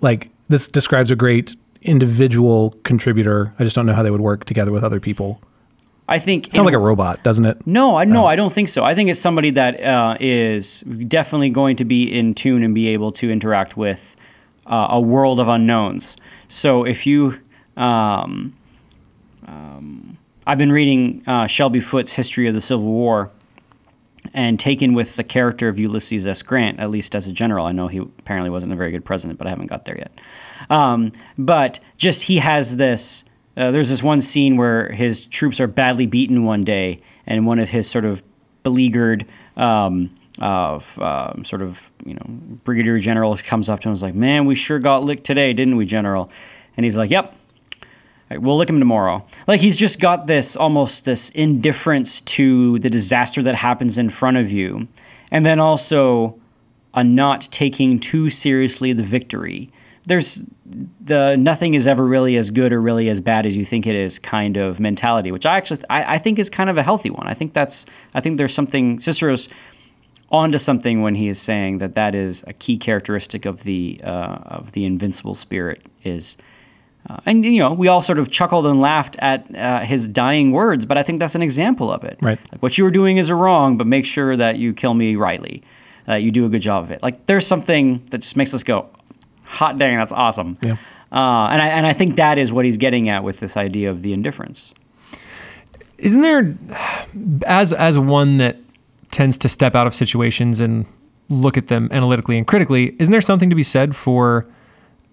Like 0.02 0.30
this 0.48 0.68
describes 0.68 1.12
a 1.12 1.16
great 1.16 1.56
individual 1.82 2.72
contributor. 2.84 3.54
I 3.60 3.64
just 3.64 3.76
don't 3.76 3.86
know 3.86 3.94
how 3.94 4.04
they 4.04 4.12
would 4.12 4.22
work 4.22 4.46
together 4.46 4.72
with 4.72 4.84
other 4.84 5.00
people. 5.00 5.42
I 6.08 6.18
think 6.18 6.48
it 6.48 6.56
sounds 6.56 6.66
like 6.66 6.74
a 6.74 6.80
robot 6.80 7.24
doesn't 7.24 7.46
it? 7.46 7.66
No, 7.68 7.96
I 7.96 8.04
no, 8.04 8.26
I 8.26 8.36
don't 8.36 8.52
think 8.52 8.68
so. 8.68 8.84
I 8.84 8.96
think 8.96 9.12
it's 9.12 9.20
somebody 9.20 9.52
that 9.52 9.82
uh, 9.84 10.18
is 10.20 10.82
definitely 10.82 11.52
going 11.52 11.76
to 11.76 11.86
be 11.86 12.12
in 12.12 12.34
tune 12.34 12.64
and 12.64 12.74
be 12.74 12.88
able 12.88 13.12
to 13.14 13.30
interact 13.30 13.78
with 13.78 14.16
uh, 14.66 14.88
a 14.90 15.00
world 15.00 15.40
of 15.40 15.48
unknowns. 15.48 16.18
So 16.48 16.84
if 16.84 17.06
you, 17.06 17.40
um, 17.78 18.56
um, 19.48 20.09
I've 20.50 20.58
been 20.58 20.72
reading 20.72 21.22
uh, 21.28 21.46
Shelby 21.46 21.80
Foote's 21.80 22.14
History 22.14 22.48
of 22.48 22.56
the 22.56 22.60
Civil 22.60 22.88
War, 22.88 23.30
and 24.34 24.60
taken 24.60 24.96
with 24.96 25.16
the 25.16 25.24
character 25.24 25.68
of 25.68 25.78
Ulysses 25.78 26.26
S. 26.26 26.42
Grant, 26.42 26.80
at 26.80 26.90
least 26.90 27.14
as 27.14 27.28
a 27.28 27.32
general. 27.32 27.68
I 27.68 27.72
know 27.72 27.88
he 27.88 28.00
apparently 28.00 28.50
wasn't 28.50 28.74
a 28.74 28.76
very 28.76 28.90
good 28.90 29.06
president, 29.06 29.38
but 29.38 29.46
I 29.46 29.52
haven't 29.52 29.68
got 29.68 29.86
there 29.86 30.00
yet. 30.00 30.12
Um, 30.72 31.12
but 31.38 31.80
just 31.98 32.24
he 32.24 32.40
has 32.40 32.78
this. 32.78 33.26
Uh, 33.56 33.70
there's 33.70 33.90
this 33.90 34.02
one 34.02 34.22
scene 34.22 34.58
where 34.58 34.92
his 34.92 35.28
troops 35.28 35.60
are 35.60 35.68
badly 35.68 36.08
beaten 36.08 36.44
one 36.46 36.64
day, 36.64 37.00
and 37.28 37.46
one 37.46 37.60
of 37.60 37.70
his 37.70 37.88
sort 37.88 38.06
of 38.06 38.24
beleaguered, 38.64 39.28
um, 39.56 40.10
of 40.42 40.98
um, 41.00 41.46
sort 41.46 41.62
of 41.62 41.92
you 42.04 42.16
know 42.16 42.26
brigadier 42.64 42.98
generals 42.98 43.44
comes 43.44 43.70
up 43.70 43.82
to 43.82 43.88
him 43.88 43.92
and 43.92 43.98
is 43.98 44.02
like, 44.02 44.16
"Man, 44.16 44.48
we 44.48 44.56
sure 44.56 44.80
got 44.80 45.04
licked 45.04 45.26
today, 45.26 45.54
didn't 45.54 45.78
we, 45.78 45.86
General?" 45.86 46.28
And 46.76 46.86
he's 46.86 46.98
like, 46.98 47.12
"Yep." 47.12 47.36
Like, 48.30 48.42
we'll 48.42 48.58
lick 48.58 48.70
him 48.70 48.80
tomorrow. 48.80 49.26
Like 49.48 49.62
he's 49.62 49.80
just 49.80 50.00
got 50.00 50.28
this 50.28 50.56
almost 50.56 51.06
this 51.06 51.30
indifference 51.32 52.22
to 52.22 52.78
the 52.80 52.90
disaster 52.90 53.42
that 53.44 53.56
happens 53.56 53.98
in 53.98 54.10
front 54.10 54.38
of 54.38 54.52
you, 54.52 54.88
and 55.32 55.46
then 55.46 55.60
also 55.60 56.40
a 56.94 57.04
not 57.04 57.42
taking 57.52 58.00
too 58.00 58.30
seriously 58.30 58.94
the 58.94 59.04
victory. 59.04 59.72
There's 60.06 60.46
the 61.02 61.36
nothing 61.38 61.74
is 61.74 61.88
ever 61.88 62.06
really 62.06 62.36
as 62.36 62.52
good 62.52 62.72
or 62.72 62.82
really 62.82 63.10
as 63.10 63.22
bad 63.22 63.46
as 63.46 63.58
you 63.58 63.66
think 63.66 63.88
it 63.88 63.96
is 63.96 64.20
kind 64.20 64.58
of 64.58 64.80
mentality, 64.80 65.32
which 65.32 65.46
I 65.46 65.58
actually 65.58 65.82
I, 65.90 66.16
I 66.16 66.18
think 66.18 66.40
is 66.40 66.50
kind 66.50 66.70
of 66.70 66.78
a 66.78 66.84
healthy 66.84 67.10
one. 67.10 67.28
I 67.28 67.34
think 67.34 67.54
that's 67.54 67.86
I 68.14 68.22
think 68.22 68.38
there's 68.38 68.54
something 68.54 69.00
Cicero's 69.00 69.50
onto 70.32 70.60
something 70.60 71.02
when 71.02 71.16
he 71.16 71.28
is 71.28 71.42
saying 71.42 71.80
that 71.80 71.96
that 71.96 72.14
is 72.14 72.44
a 72.46 72.54
key 72.54 72.78
characteristic 72.78 73.46
of 73.46 73.64
the 73.64 74.00
uh, 74.04 74.38
of 74.46 74.74
the 74.74 74.86
invincible 74.86 75.36
spirit 75.36 75.82
is. 76.04 76.38
Uh, 77.08 77.18
and 77.26 77.46
you 77.46 77.60
know, 77.60 77.74
we 77.74 77.88
all 77.88 78.02
sort 78.02 78.20
of 78.20 78.30
chuckled 78.30 78.66
and 78.66 78.80
laughed 78.80 79.16
at 79.20 79.54
uh, 79.56 79.82
his 79.82 80.08
dying 80.08 80.52
words, 80.52 80.86
but 80.86 80.98
I 80.98 81.04
think 81.04 81.20
that's 81.20 81.36
an 81.36 81.42
example 81.42 81.92
of 81.92 82.04
it. 82.04 82.18
Right. 82.22 82.40
Like 82.52 82.62
what 82.62 82.78
you 82.78 82.84
were 82.84 82.92
doing 82.92 83.18
is 83.18 83.32
wrong, 83.32 83.78
but 83.78 83.88
make 83.88 84.06
sure 84.06 84.36
that 84.36 84.58
you 84.58 84.74
kill 84.74 84.94
me 84.94 85.16
rightly. 85.16 85.64
That 86.06 86.24
you 86.24 86.32
do 86.32 86.46
a 86.46 86.50
good 86.50 86.62
job 86.62 86.84
of 86.84 86.92
it. 86.92 87.04
Like 87.04 87.28
there's 87.28 87.46
something 87.46 88.04
that 88.10 88.20
just 88.20 88.36
makes 88.36 88.54
us 88.54 88.64
go, 88.64 88.90
"Hot 89.44 89.78
dang, 89.78 89.98
that's 89.98 90.12
awesome." 90.12 90.58
Yeah. 90.62 90.78
Uh, 91.12 91.50
and 91.52 91.62
I 91.62 91.68
and 91.68 91.86
I 91.86 91.94
think 91.94 92.16
that 92.16 92.38
is 92.38 92.52
what 92.52 92.66
he's 92.66 92.78
getting 92.78 93.10
at 93.10 93.24
with 93.24 93.40
this 93.40 93.56
idea 93.56 93.90
of 93.90 94.02
the 94.02 94.14
indifference. 94.14 94.74
Isn't 96.00 96.22
there, 96.22 96.56
as 97.46 97.74
as 97.74 98.00
one 98.00 98.38
that 98.38 98.58
tends 99.12 99.38
to 99.40 99.50
step 99.50 99.76
out 99.76 99.86
of 99.86 99.94
situations 99.94 100.60
and 100.60 100.86
look 101.30 101.58
at 101.58 101.68
them 101.68 101.90
analytically 101.92 102.38
and 102.38 102.48
critically, 102.48 102.96
isn't 103.00 103.12
there 103.12 103.22
something 103.22 103.50
to 103.50 103.56
be 103.56 103.64
said 103.64 103.96
for 103.96 104.48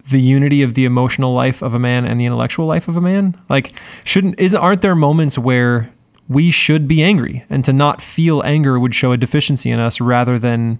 the 0.09 0.21
unity 0.21 0.61
of 0.61 0.73
the 0.73 0.85
emotional 0.85 1.33
life 1.33 1.61
of 1.61 1.73
a 1.73 1.79
man 1.79 2.05
and 2.05 2.19
the 2.19 2.25
intellectual 2.25 2.65
life 2.65 2.87
of 2.87 2.95
a 2.95 3.01
man? 3.01 3.35
Like, 3.49 3.73
shouldn't 4.03 4.39
is 4.39 4.53
aren't 4.53 4.81
there 4.81 4.95
moments 4.95 5.37
where 5.37 5.91
we 6.29 6.51
should 6.51 6.87
be 6.87 7.01
angry, 7.03 7.45
and 7.49 7.63
to 7.65 7.71
not 7.73 8.01
feel 8.01 8.41
anger 8.43 8.79
would 8.79 8.93
show 8.95 9.11
a 9.13 9.17
deficiency 9.17 9.71
in 9.71 9.79
us 9.79 10.01
rather 10.01 10.37
than 10.37 10.79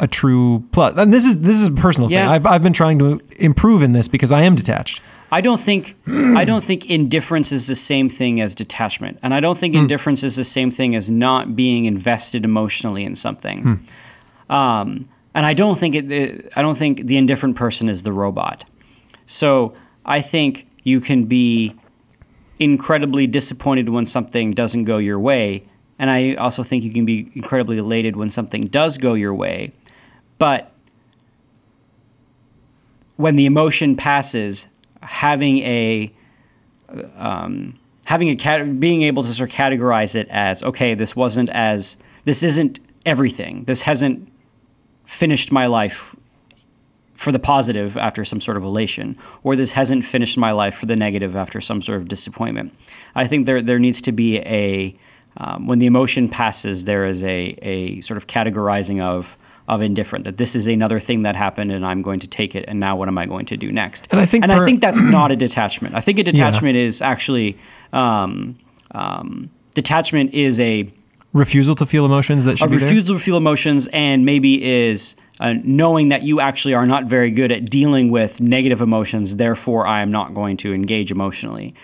a 0.00 0.08
true 0.08 0.64
plus? 0.72 0.94
And 0.96 1.14
this 1.14 1.24
is 1.24 1.42
this 1.42 1.56
is 1.60 1.66
a 1.68 1.72
personal 1.72 2.10
Yeah. 2.10 2.22
thing. 2.24 2.28
I've, 2.32 2.46
I've 2.46 2.62
been 2.62 2.72
trying 2.72 2.98
to 2.98 3.20
improve 3.38 3.82
in 3.82 3.92
this 3.92 4.08
because 4.08 4.32
I 4.32 4.42
am 4.42 4.54
detached. 4.54 5.00
I 5.32 5.40
don't 5.40 5.60
think 5.60 5.96
I 6.08 6.44
don't 6.44 6.62
think 6.62 6.88
indifference 6.90 7.50
is 7.50 7.66
the 7.66 7.74
same 7.74 8.08
thing 8.08 8.40
as 8.40 8.54
detachment, 8.54 9.18
and 9.22 9.34
I 9.34 9.40
don't 9.40 9.58
think 9.58 9.74
indifference 9.74 10.22
is 10.22 10.36
the 10.36 10.44
same 10.44 10.70
thing 10.70 10.94
as 10.94 11.10
not 11.10 11.56
being 11.56 11.86
invested 11.86 12.44
emotionally 12.44 13.04
in 13.04 13.14
something. 13.16 13.84
Um, 14.50 15.08
and 15.34 15.44
I 15.44 15.52
don't 15.52 15.78
think 15.78 15.94
it, 15.94 16.10
it. 16.10 16.52
I 16.56 16.62
don't 16.62 16.78
think 16.78 17.06
the 17.06 17.16
indifferent 17.16 17.56
person 17.56 17.88
is 17.88 18.04
the 18.04 18.12
robot. 18.12 18.64
So 19.26 19.74
I 20.04 20.20
think 20.20 20.68
you 20.84 21.00
can 21.00 21.24
be 21.24 21.74
incredibly 22.58 23.26
disappointed 23.26 23.88
when 23.88 24.06
something 24.06 24.52
doesn't 24.52 24.84
go 24.84 24.98
your 24.98 25.18
way, 25.18 25.64
and 25.98 26.10
I 26.10 26.34
also 26.34 26.62
think 26.62 26.84
you 26.84 26.92
can 26.92 27.04
be 27.04 27.30
incredibly 27.34 27.78
elated 27.78 28.16
when 28.16 28.30
something 28.30 28.62
does 28.62 28.98
go 28.98 29.14
your 29.14 29.34
way. 29.34 29.72
But 30.38 30.70
when 33.16 33.36
the 33.36 33.46
emotion 33.46 33.96
passes, 33.96 34.68
having 35.02 35.58
a 35.58 36.12
um, 37.16 37.74
having 38.04 38.28
a 38.28 38.36
cat 38.36 38.78
being 38.80 39.02
able 39.02 39.22
to 39.22 39.32
sort 39.32 39.50
of 39.50 39.56
categorize 39.56 40.14
it 40.14 40.28
as 40.30 40.62
okay, 40.62 40.94
this 40.94 41.16
wasn't 41.16 41.50
as 41.50 41.96
this 42.24 42.42
isn't 42.42 42.80
everything. 43.04 43.64
This 43.64 43.82
hasn't 43.82 44.28
finished 45.04 45.52
my 45.52 45.66
life 45.66 46.16
for 47.14 47.30
the 47.30 47.38
positive 47.38 47.96
after 47.96 48.24
some 48.24 48.40
sort 48.40 48.56
of 48.56 48.64
elation, 48.64 49.16
or 49.42 49.56
this 49.56 49.72
hasn't 49.72 50.04
finished 50.04 50.36
my 50.36 50.52
life 50.52 50.74
for 50.74 50.86
the 50.86 50.96
negative 50.96 51.36
after 51.36 51.60
some 51.60 51.80
sort 51.80 51.98
of 51.98 52.08
disappointment. 52.08 52.74
I 53.14 53.26
think 53.26 53.46
there 53.46 53.62
there 53.62 53.78
needs 53.78 54.02
to 54.02 54.12
be 54.12 54.38
a 54.40 54.96
um, 55.36 55.66
when 55.66 55.78
the 55.78 55.86
emotion 55.86 56.28
passes, 56.28 56.84
there 56.84 57.06
is 57.06 57.22
a 57.24 57.56
a 57.62 58.00
sort 58.00 58.16
of 58.16 58.26
categorizing 58.26 59.00
of 59.00 59.36
of 59.66 59.80
indifferent 59.80 60.24
that 60.24 60.36
this 60.36 60.54
is 60.54 60.66
another 60.66 61.00
thing 61.00 61.22
that 61.22 61.34
happened 61.34 61.72
and 61.72 61.86
I'm 61.86 62.02
going 62.02 62.20
to 62.20 62.28
take 62.28 62.54
it 62.54 62.66
and 62.68 62.78
now 62.78 62.96
what 62.96 63.08
am 63.08 63.16
I 63.16 63.24
going 63.24 63.46
to 63.46 63.56
do 63.56 63.72
next? 63.72 64.06
And 64.10 64.20
I 64.20 64.26
think 64.26 64.44
and 64.44 64.52
per- 64.52 64.62
I 64.62 64.66
think 64.66 64.82
that's 64.82 65.00
not 65.00 65.32
a 65.32 65.36
detachment. 65.36 65.94
I 65.94 66.00
think 66.00 66.18
a 66.18 66.22
detachment 66.22 66.76
is 66.76 67.00
actually 67.00 67.56
um, 67.92 68.58
um, 68.90 69.50
detachment 69.74 70.34
is 70.34 70.60
a 70.60 70.88
Refusal 71.34 71.74
to 71.74 71.84
feel 71.86 72.06
emotions 72.06 72.44
that 72.46 72.54
a 72.54 72.56
should 72.56 72.70
be 72.70 72.76
there. 72.78 72.88
refusal 72.88 73.16
to 73.16 73.20
feel 73.22 73.36
emotions 73.36 73.86
and 73.88 74.24
maybe 74.24 74.64
is 74.64 75.14
uh, 75.40 75.54
knowing 75.64 76.08
that 76.08 76.22
you 76.22 76.40
actually 76.40 76.72
are 76.74 76.86
not 76.86 77.04
very 77.04 77.30
good 77.30 77.50
at 77.52 77.64
dealing 77.68 78.10
with 78.10 78.40
negative 78.40 78.80
emotions 78.80 79.36
therefore 79.36 79.84
i 79.86 80.00
am 80.00 80.10
not 80.12 80.32
going 80.32 80.56
to 80.56 80.72
engage 80.72 81.10
emotionally 81.10 81.74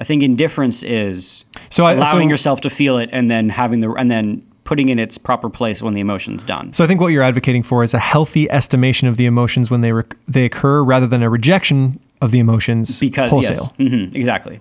i 0.00 0.04
think 0.04 0.22
indifference 0.24 0.82
is 0.82 1.44
So 1.70 1.84
I- 1.86 1.92
allowing 1.92 2.28
so- 2.28 2.32
yourself 2.32 2.60
to 2.62 2.70
feel 2.70 2.98
it 2.98 3.08
and 3.12 3.30
then 3.30 3.48
having 3.50 3.78
the 3.80 3.92
and 3.92 4.10
then 4.10 4.42
putting 4.64 4.88
in 4.88 4.98
its 4.98 5.16
proper 5.18 5.48
place 5.48 5.80
when 5.80 5.94
the 5.94 6.00
emotion's 6.00 6.42
done 6.42 6.72
So 6.72 6.82
I 6.82 6.88
think 6.88 7.00
what 7.00 7.12
you're 7.12 7.22
advocating 7.22 7.62
for 7.62 7.84
is 7.84 7.94
a 7.94 8.00
healthy 8.00 8.50
estimation 8.50 9.06
of 9.06 9.16
the 9.16 9.26
emotions 9.26 9.70
when 9.70 9.80
they 9.82 9.92
rec- 9.92 10.16
they 10.26 10.44
occur, 10.44 10.82
rather 10.82 11.06
than 11.06 11.22
a 11.22 11.30
rejection 11.30 12.00
of 12.20 12.32
the 12.32 12.40
emotions 12.40 12.98
because 12.98 13.30
wholesale. 13.30 13.72
yes 13.78 13.90
hmm 13.90 14.04
exactly 14.18 14.58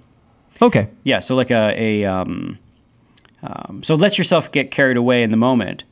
Okay. 0.61 0.89
yeah 1.03 1.17
so 1.17 1.35
like 1.35 1.49
a, 1.49 1.73
a 1.75 2.05
um, 2.05 2.59
um, 3.45 3.83
so 3.83 3.95
let 3.95 4.17
yourself 4.17 4.51
get 4.51 4.71
carried 4.71 4.97
away 4.97 5.23
in 5.23 5.31
the 5.31 5.37
moment 5.37 5.83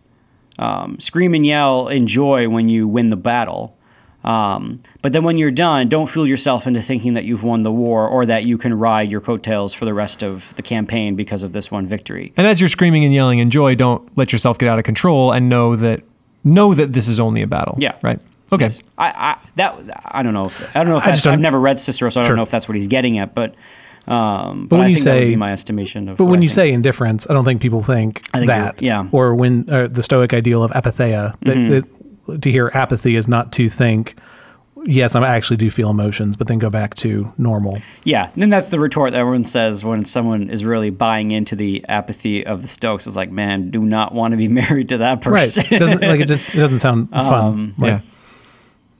um, 0.60 0.99
scream 0.99 1.34
and 1.34 1.45
yell 1.45 1.88
in 1.88 2.08
joy 2.08 2.47
when 2.49 2.70
you 2.70 2.88
win 2.88 3.10
the 3.10 3.18
battle 3.18 3.76
Um, 4.24 4.80
but 5.01 5.12
then 5.12 5.24
when 5.26 5.38
you're 5.38 5.51
done, 5.51 5.89
don't 5.89 6.08
fool 6.08 6.26
yourself 6.26 6.66
into 6.66 6.82
thinking 6.82 7.14
that 7.16 7.26
you've 7.26 7.43
won 7.43 7.64
the 7.64 7.72
war 7.74 8.08
or 8.08 8.26
that 8.26 8.45
you 8.45 8.58
can 8.58 8.74
ride 8.74 9.12
your 9.12 9.20
coattails 9.20 9.74
for 9.74 9.84
the 9.86 9.93
rest 9.93 10.24
of 10.24 10.56
the 10.56 10.62
campaign 10.62 11.16
because 11.18 11.43
of 11.43 11.51
this 11.51 11.70
one 11.72 11.86
victory. 11.88 12.32
And 12.38 12.47
as 12.47 12.62
you're 12.62 12.70
screaming 12.70 13.04
and 13.04 13.14
yelling 13.14 13.39
in 13.39 13.49
joy, 13.49 13.76
don't 13.76 14.01
let 14.18 14.32
yourself 14.32 14.58
get 14.58 14.70
out 14.70 14.80
of 14.80 14.86
control 14.86 15.34
and 15.34 15.49
know 15.49 15.76
that 15.76 16.04
know 16.45 16.74
that 16.74 16.93
this 16.93 17.10
is 17.10 17.20
only 17.20 17.41
a 17.41 17.47
battle. 17.47 17.76
Yeah. 17.80 17.97
Right. 18.01 18.20
Okay. 18.54 18.66
Yes. 18.66 18.82
I, 18.97 19.08
I 19.10 19.38
that 19.58 19.76
I 20.06 20.22
don't 20.24 20.34
know 20.34 20.45
if 20.45 20.62
I 20.74 20.80
don't 20.84 20.89
know 20.93 20.97
if 20.99 21.04
I 21.04 21.08
that's, 21.12 21.24
just 21.24 21.28
I've 21.28 21.39
never 21.41 21.60
read 21.60 21.78
Cicero, 21.78 22.10
so 22.10 22.22
I 22.22 22.24
Sure. 22.24 22.30
don't 22.30 22.38
know 22.38 22.43
if 22.43 22.51
that's 22.51 22.70
what 22.70 22.76
he's 22.76 22.88
getting 22.88 23.18
at. 23.18 23.34
But 23.36 23.56
um, 24.08 24.68
But 24.68 24.70
but, 24.70 24.78
when 24.80 24.86
I 24.88 24.89
you 24.89 24.95
think 24.97 25.06
that 25.06 25.14
would 25.16 25.20
say- 25.22 25.30
be 25.30 25.36
my 25.36 25.51
estimation 25.51 26.10
of. 26.10 26.18
But 26.18 26.26
when 26.26 26.39
I 26.39 26.43
you 26.43 26.49
think. 26.49 26.56
say 26.56 26.72
indifference, 26.72 27.30
I 27.30 27.34
don't 27.34 27.43
think 27.45 27.62
people 27.62 27.84
think, 27.84 28.26
think 28.28 28.47
that. 28.47 28.82
yeah. 28.82 29.08
Or 29.12 29.36
when 29.36 29.70
uh, 29.70 29.88
the 29.88 30.04
Stoic 30.04 30.34
ideal 30.34 30.64
of 30.64 30.72
apatheia, 30.72 31.36
that, 31.41 31.58
Mm-hmm. 31.58 31.70
that 32.32 32.41
to 32.41 32.51
hear 32.51 32.72
apathy 32.74 33.16
is 33.16 33.28
not 33.28 33.51
to 33.54 33.68
think, 33.70 34.16
yes, 34.86 35.16
I 35.16 35.26
actually 35.36 35.58
do 35.58 35.70
feel 35.72 35.89
emotions, 35.89 36.36
but 36.38 36.47
then 36.47 36.58
go 36.60 36.70
back 36.70 36.95
to 36.95 37.32
normal. 37.38 37.80
Yeah, 38.04 38.30
and 38.39 38.51
that's 38.51 38.70
the 38.70 38.80
retort 38.80 39.12
that 39.12 39.20
everyone 39.20 39.43
says 39.45 39.84
when 39.86 40.04
someone 40.06 40.49
is 40.49 40.64
really 40.66 40.89
buying 40.89 41.32
into 41.32 41.56
the 41.56 41.84
apathy 41.88 42.45
of 42.45 42.62
the 42.62 42.68
Stoics. 42.68 43.08
It's 43.08 43.16
like, 43.16 43.32
man, 43.32 43.72
do 43.72 43.82
not 43.82 44.14
want 44.14 44.32
to 44.32 44.38
be 44.38 44.47
married 44.62 44.89
to 44.89 44.97
that 44.99 45.26
Right. 45.26 45.41
person. 45.43 45.66
It 45.72 45.80
doesn't, 45.80 46.01
like 46.01 46.20
it 46.20 46.28
just 46.28 46.49
it 46.54 46.60
doesn't 46.60 46.80
sound 46.80 47.10
fun. 47.12 47.34
Um, 47.34 47.74
Like- 47.78 47.88
yeah. 47.89 47.99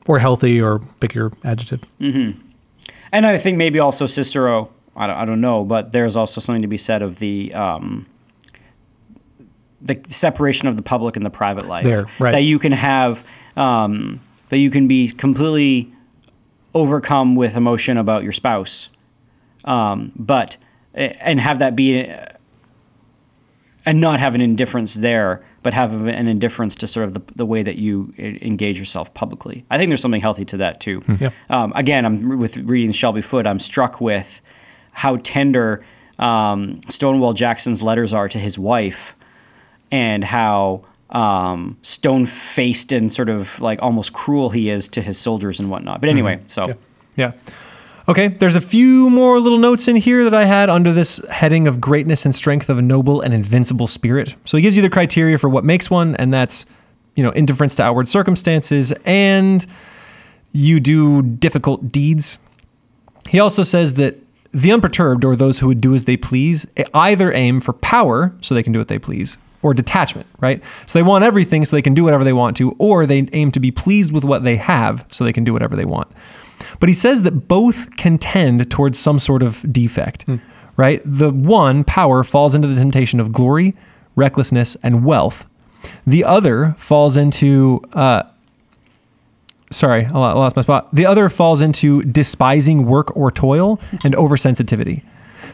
Or 0.06 0.20
healthy 0.20 0.62
or 0.62 0.80
pick 1.00 1.14
your 1.14 1.32
adjective. 1.46 1.82
And 2.02 3.26
I 3.26 3.38
think 3.38 3.58
maybe 3.58 3.80
also 3.80 4.06
Cicero, 4.06 4.70
I 4.96 5.08
don't, 5.08 5.16
I 5.18 5.26
don't 5.26 5.42
know, 5.42 5.64
but 5.64 5.92
there's 5.92 6.16
also 6.16 6.40
something 6.40 6.62
to 6.62 6.68
be 6.68 6.78
said 6.78 7.02
of 7.02 7.18
the 7.18 7.54
um, 7.54 8.06
the 9.82 10.00
separation 10.08 10.68
of 10.68 10.78
the 10.78 10.84
public 10.84 11.16
and 11.16 11.26
the 11.26 11.30
private 11.30 11.68
life. 11.68 11.84
There, 11.84 12.06
right. 12.20 12.32
That 12.32 12.44
you 12.44 12.60
can 12.60 12.72
have, 12.72 13.28
um, 13.58 14.22
that 14.50 14.58
you 14.58 14.70
can 14.70 14.88
be 14.88 15.10
completely 15.10 15.92
overcome 16.74 17.36
with 17.36 17.56
emotion 17.56 17.98
about 17.98 18.24
your 18.24 18.32
spouse, 18.32 18.90
um, 19.66 20.12
but 20.16 20.58
and 20.94 21.40
have 21.40 21.60
that 21.60 21.76
be 21.76 22.08
and 23.86 24.00
not 24.00 24.20
have 24.20 24.36
an 24.36 24.42
indifference 24.42 24.94
there, 24.94 25.44
but 25.62 25.74
have 25.74 25.94
an 25.94 26.28
indifference 26.28 26.76
to 26.76 26.88
sort 26.88 27.06
of 27.08 27.14
the, 27.14 27.22
the 27.36 27.46
way 27.46 27.64
that 27.64 27.78
you 27.78 28.14
engage 28.18 28.80
yourself 28.80 29.14
publicly. 29.14 29.66
I 29.70 29.78
think 29.78 29.90
there's 29.90 30.02
something 30.02 30.22
healthy 30.22 30.46
to 30.46 30.58
that 30.58 30.80
too. 30.80 31.04
Yeah. 31.20 31.32
Um, 31.50 31.74
again, 31.76 32.06
I'm 32.06 32.40
with 32.40 32.58
reading 32.58 32.92
Shelby 32.92 33.22
Foote. 33.22 33.48
I'm 33.48 33.60
struck 33.60 34.00
with 34.00 34.42
how 34.94 35.18
tender 35.18 35.84
um, 36.20 36.82
Stonewall 36.90 37.34
Jackson's 37.34 37.84
letters 37.84 38.14
are 38.14 38.30
to 38.30 38.40
his 38.40 38.58
wife, 38.58 39.16
and 39.92 40.24
how 40.24 40.86
um, 41.10 41.78
stone 41.82 42.26
faced 42.26 42.92
and 42.92 43.12
sort 43.12 43.30
of 43.30 43.60
like 43.62 43.82
almost 43.82 44.14
cruel 44.14 44.50
he 44.50 44.70
is 44.70 44.88
to 44.90 45.02
his 45.02 45.18
soldiers 45.18 45.60
and 45.60 45.70
whatnot. 45.70 46.00
But 46.00 46.10
anyway, 46.10 46.42
so 46.48 46.68
Yeah. 46.68 46.74
Yeah. 47.16 47.32
Okay, 48.08 48.28
there's 48.28 48.56
a 48.56 48.62
few 48.62 49.10
more 49.10 49.40
little 49.40 49.60
notes 49.60 49.88
in 49.88 49.96
here 49.96 50.26
that 50.26 50.34
I 50.34 50.44
had 50.44 50.70
under 50.70 50.92
this 50.92 51.24
heading 51.30 51.68
of 51.68 51.80
greatness 51.80 52.26
and 52.26 52.36
strength 52.36 52.70
of 52.70 52.78
a 52.78 52.82
noble 52.82 53.22
and 53.22 53.34
invincible 53.34 53.88
spirit. 53.88 54.36
So 54.44 54.58
he 54.58 54.64
gives 54.64 54.76
you 54.76 54.82
the 54.82 54.90
criteria 54.90 55.38
for 55.38 55.48
what 55.48 55.64
makes 55.64 55.90
one, 55.90 56.16
and 56.18 56.34
that's, 56.34 56.66
you 57.16 57.24
know, 57.24 57.32
indifference 57.32 57.76
to 57.76 57.84
outward 57.84 58.10
circumstances, 58.10 58.92
and 59.06 59.66
you 60.52 60.82
do 60.82 61.22
difficult 61.22 61.94
deeds. 61.94 62.40
He 63.30 63.40
also 63.40 63.64
says 63.64 63.94
that 63.96 64.16
the 64.54 64.72
unperturbed, 64.72 65.26
or 65.26 65.36
those 65.36 65.60
who 65.60 65.68
would 65.68 65.82
do 65.82 65.96
as 65.96 66.06
they 66.06 66.16
please, 66.16 66.68
either 66.94 67.34
aim 67.34 67.60
for 67.60 67.74
power, 67.74 68.34
so 68.42 68.54
they 68.54 68.64
can 68.64 68.72
do 68.72 68.80
what 68.80 68.88
they 68.88 69.00
please, 69.00 69.38
or 69.62 69.74
detachment, 69.74 70.28
right? 70.40 70.64
So 70.86 71.00
they 71.00 71.04
want 71.04 71.24
everything 71.24 71.66
so 71.66 71.76
they 71.76 71.82
can 71.82 71.94
do 71.94 72.04
whatever 72.04 72.24
they 72.24 72.34
want 72.34 72.56
to, 72.58 72.76
or 72.78 73.06
they 73.06 73.28
aim 73.34 73.52
to 73.52 73.60
be 73.60 73.72
pleased 73.72 74.12
with 74.12 74.24
what 74.24 74.44
they 74.44 74.58
have 74.58 75.06
so 75.10 75.24
they 75.24 75.34
can 75.34 75.44
do 75.44 75.54
whatever 75.54 75.76
they 75.76 75.86
want. 75.86 76.08
But 76.80 76.88
he 76.88 76.94
says 76.94 77.24
that 77.24 77.48
both 77.48 77.98
can 77.98 78.18
tend 78.18 78.70
towards 78.70 79.00
some 79.00 79.20
sort 79.20 79.42
of 79.42 79.66
defect, 79.74 80.26
right? 80.78 81.02
The 81.04 81.32
one, 81.32 81.84
power, 81.84 82.24
falls 82.24 82.56
into 82.56 82.68
the 82.68 82.76
temptation 82.76 83.20
of 83.20 83.32
glory, 83.32 83.76
recklessness, 84.16 84.78
and 84.84 85.04
wealth. 85.04 85.46
The 86.06 86.24
other 86.24 86.76
falls 86.78 87.18
into 87.18 87.82
uh, 87.94 88.24
sorry, 89.74 90.06
I 90.06 90.12
lost 90.12 90.56
my 90.56 90.62
spot. 90.62 90.94
The 90.94 91.06
other 91.06 91.30
falls 91.30 91.62
into 91.62 92.04
despising 92.04 92.86
work 92.86 93.16
or 93.16 93.32
toil 93.32 93.80
and 94.04 94.14
oversensitivity. 94.16 95.04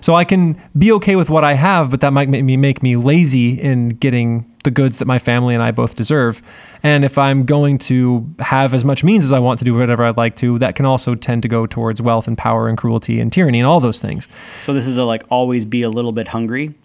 So 0.01 0.13
I 0.13 0.23
can 0.23 0.61
be 0.77 0.91
okay 0.93 1.15
with 1.15 1.29
what 1.29 1.43
I 1.43 1.53
have, 1.53 1.89
but 1.91 1.99
that 2.01 2.13
might 2.13 2.29
make 2.29 2.43
me 2.43 2.55
make 2.57 2.81
me 2.83 2.95
lazy 2.95 3.59
in 3.59 3.89
getting 3.89 4.45
the 4.63 4.71
goods 4.71 4.97
that 4.99 5.05
my 5.05 5.19
family 5.19 5.53
and 5.53 5.63
I 5.63 5.71
both 5.71 5.95
deserve. 5.95 6.41
And 6.83 7.03
if 7.03 7.17
I'm 7.17 7.45
going 7.45 7.77
to 7.79 8.27
have 8.39 8.73
as 8.73 8.85
much 8.85 9.03
means 9.03 9.23
as 9.23 9.31
I 9.31 9.39
want 9.39 9.57
to 9.59 9.65
do 9.65 9.73
whatever 9.73 10.03
I'd 10.03 10.17
like 10.17 10.35
to, 10.37 10.59
that 10.59 10.75
can 10.75 10.85
also 10.85 11.15
tend 11.15 11.41
to 11.43 11.47
go 11.47 11.65
towards 11.65 12.01
wealth 12.01 12.27
and 12.27 12.37
power 12.37 12.67
and 12.67 12.77
cruelty 12.77 13.19
and 13.19 13.31
tyranny 13.31 13.59
and 13.59 13.67
all 13.67 13.79
those 13.79 14.01
things. 14.01 14.27
so 14.59 14.73
this 14.73 14.85
is 14.85 14.97
a 14.97 15.05
like 15.05 15.23
always 15.29 15.65
be 15.65 15.81
a 15.81 15.89
little 15.89 16.11
bit 16.11 16.29
hungry 16.29 16.75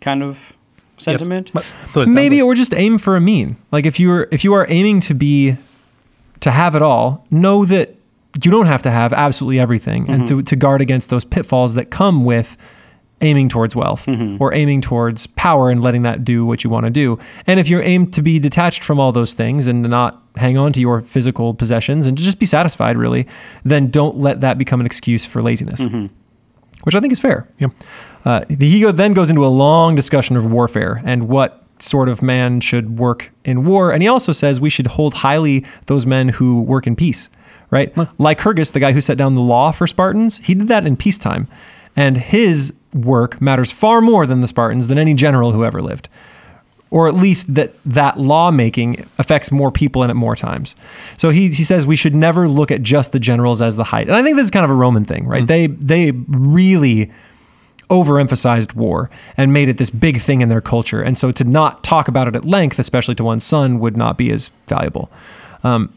kind 0.00 0.22
of 0.22 0.56
sentiment. 0.96 1.50
Yes. 1.54 1.64
That's 1.70 1.96
what 1.96 2.02
it 2.02 2.06
sounds 2.06 2.14
Maybe 2.14 2.36
like. 2.36 2.46
or 2.46 2.54
just 2.54 2.74
aim 2.74 2.98
for 2.98 3.16
a 3.16 3.20
mean. 3.20 3.56
Like 3.70 3.86
if 3.86 4.00
you're 4.00 4.28
if 4.30 4.44
you 4.44 4.52
are 4.54 4.66
aiming 4.68 5.00
to 5.00 5.14
be 5.14 5.56
to 6.44 6.50
have 6.50 6.74
it 6.74 6.82
all, 6.82 7.26
know 7.30 7.64
that 7.64 7.96
you 8.42 8.50
don't 8.50 8.66
have 8.66 8.82
to 8.82 8.90
have 8.90 9.14
absolutely 9.14 9.58
everything 9.58 10.10
and 10.10 10.24
mm-hmm. 10.24 10.40
to, 10.40 10.42
to 10.42 10.56
guard 10.56 10.82
against 10.82 11.08
those 11.08 11.24
pitfalls 11.24 11.72
that 11.72 11.90
come 11.90 12.22
with 12.22 12.58
aiming 13.22 13.48
towards 13.48 13.74
wealth 13.74 14.04
mm-hmm. 14.04 14.36
or 14.38 14.52
aiming 14.52 14.82
towards 14.82 15.26
power 15.26 15.70
and 15.70 15.82
letting 15.82 16.02
that 16.02 16.22
do 16.22 16.44
what 16.44 16.62
you 16.62 16.68
want 16.68 16.84
to 16.84 16.90
do. 16.90 17.18
And 17.46 17.58
if 17.58 17.70
you're 17.70 17.82
aimed 17.82 18.12
to 18.12 18.20
be 18.20 18.38
detached 18.38 18.84
from 18.84 19.00
all 19.00 19.10
those 19.10 19.32
things 19.32 19.66
and 19.66 19.82
not 19.84 20.22
hang 20.36 20.58
on 20.58 20.70
to 20.72 20.80
your 20.82 21.00
physical 21.00 21.54
possessions 21.54 22.06
and 22.06 22.18
to 22.18 22.22
just 22.22 22.38
be 22.38 22.44
satisfied 22.44 22.98
really, 22.98 23.26
then 23.62 23.88
don't 23.88 24.18
let 24.18 24.40
that 24.42 24.58
become 24.58 24.80
an 24.80 24.86
excuse 24.86 25.24
for 25.24 25.42
laziness. 25.42 25.80
Mm-hmm. 25.80 26.06
Which 26.82 26.94
I 26.94 27.00
think 27.00 27.14
is 27.14 27.20
fair. 27.20 27.48
Yep. 27.58 27.70
Uh, 28.26 28.44
he 28.60 28.82
go, 28.82 28.92
then 28.92 29.14
goes 29.14 29.30
into 29.30 29.46
a 29.46 29.48
long 29.48 29.94
discussion 29.94 30.36
of 30.36 30.44
warfare 30.44 31.00
and 31.06 31.28
what 31.28 31.63
sort 31.84 32.08
of 32.08 32.22
man 32.22 32.60
should 32.60 32.98
work 32.98 33.30
in 33.44 33.64
war. 33.64 33.92
And 33.92 34.02
he 34.02 34.08
also 34.08 34.32
says 34.32 34.60
we 34.60 34.70
should 34.70 34.88
hold 34.88 35.14
highly 35.14 35.64
those 35.86 36.06
men 36.06 36.30
who 36.30 36.62
work 36.62 36.86
in 36.86 36.96
peace, 36.96 37.28
right? 37.70 37.94
Lycurgus, 38.18 38.72
the 38.72 38.80
guy 38.80 38.92
who 38.92 39.00
set 39.00 39.18
down 39.18 39.34
the 39.34 39.40
law 39.40 39.70
for 39.70 39.86
Spartans, 39.86 40.38
he 40.38 40.54
did 40.54 40.68
that 40.68 40.86
in 40.86 40.96
peacetime. 40.96 41.46
And 41.96 42.16
his 42.16 42.74
work 42.92 43.40
matters 43.40 43.70
far 43.70 44.00
more 44.00 44.26
than 44.26 44.40
the 44.40 44.48
Spartans, 44.48 44.88
than 44.88 44.98
any 44.98 45.14
general 45.14 45.52
who 45.52 45.64
ever 45.64 45.80
lived. 45.80 46.08
Or 46.90 47.08
at 47.08 47.14
least 47.14 47.54
that 47.56 47.72
that 47.84 48.18
lawmaking 48.18 49.04
affects 49.18 49.50
more 49.50 49.72
people 49.72 50.02
and 50.02 50.10
at 50.10 50.16
more 50.16 50.36
times. 50.36 50.76
So 51.16 51.30
he, 51.30 51.48
he 51.48 51.64
says 51.64 51.86
we 51.86 51.96
should 51.96 52.14
never 52.14 52.48
look 52.48 52.70
at 52.70 52.82
just 52.82 53.12
the 53.12 53.18
generals 53.18 53.60
as 53.60 53.76
the 53.76 53.84
height. 53.84 54.06
And 54.06 54.16
I 54.16 54.22
think 54.22 54.36
this 54.36 54.44
is 54.44 54.50
kind 54.50 54.64
of 54.64 54.70
a 54.70 54.74
Roman 54.74 55.04
thing, 55.04 55.26
right? 55.26 55.44
Mm-hmm. 55.44 55.46
They 55.46 55.66
they 55.66 56.10
really 56.28 57.10
overemphasized 57.90 58.74
war 58.74 59.10
and 59.36 59.52
made 59.52 59.68
it 59.68 59.78
this 59.78 59.90
big 59.90 60.20
thing 60.20 60.40
in 60.40 60.48
their 60.48 60.60
culture. 60.60 61.02
And 61.02 61.16
so 61.16 61.32
to 61.32 61.44
not 61.44 61.84
talk 61.84 62.08
about 62.08 62.28
it 62.28 62.36
at 62.36 62.44
length, 62.44 62.78
especially 62.78 63.14
to 63.16 63.24
one's 63.24 63.44
son, 63.44 63.78
would 63.80 63.96
not 63.96 64.18
be 64.18 64.30
as 64.30 64.50
valuable. 64.66 65.10
Um, 65.62 65.92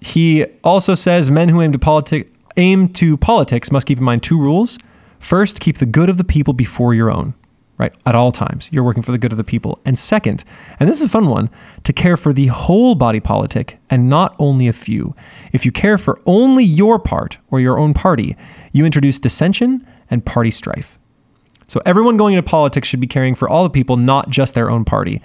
he 0.00 0.44
also 0.62 0.94
says 0.94 1.30
men 1.30 1.48
who 1.48 1.60
aim 1.60 1.72
to 1.72 1.78
politic 1.78 2.32
aim 2.56 2.88
to 2.88 3.16
politics 3.16 3.70
must 3.70 3.86
keep 3.86 3.98
in 3.98 4.04
mind 4.04 4.22
two 4.22 4.38
rules. 4.38 4.78
First, 5.18 5.60
keep 5.60 5.78
the 5.78 5.86
good 5.86 6.10
of 6.10 6.16
the 6.16 6.24
people 6.24 6.54
before 6.54 6.92
your 6.92 7.10
own, 7.10 7.34
right? 7.76 7.94
At 8.04 8.14
all 8.14 8.32
times, 8.32 8.68
you're 8.72 8.84
working 8.84 9.02
for 9.02 9.12
the 9.12 9.18
good 9.18 9.32
of 9.32 9.38
the 9.38 9.44
people. 9.44 9.80
And 9.84 9.98
second, 9.98 10.44
and 10.78 10.88
this 10.88 11.00
is 11.00 11.06
a 11.06 11.08
fun 11.08 11.28
one, 11.28 11.50
to 11.84 11.92
care 11.92 12.16
for 12.16 12.32
the 12.32 12.48
whole 12.48 12.94
body 12.94 13.20
politic 13.20 13.78
and 13.90 14.08
not 14.08 14.34
only 14.38 14.68
a 14.68 14.72
few. 14.72 15.14
If 15.52 15.64
you 15.64 15.72
care 15.72 15.98
for 15.98 16.20
only 16.26 16.64
your 16.64 16.98
part 16.98 17.38
or 17.50 17.60
your 17.60 17.78
own 17.78 17.94
party, 17.94 18.36
you 18.72 18.84
introduce 18.84 19.18
dissension 19.18 19.86
and 20.10 20.24
party 20.24 20.50
strife. 20.50 20.98
So 21.68 21.80
everyone 21.86 22.16
going 22.16 22.34
into 22.34 22.48
politics 22.48 22.88
should 22.88 23.00
be 23.00 23.06
caring 23.06 23.34
for 23.34 23.48
all 23.48 23.62
the 23.62 23.70
people, 23.70 23.96
not 23.96 24.30
just 24.30 24.54
their 24.54 24.70
own 24.70 24.84
party. 24.84 25.22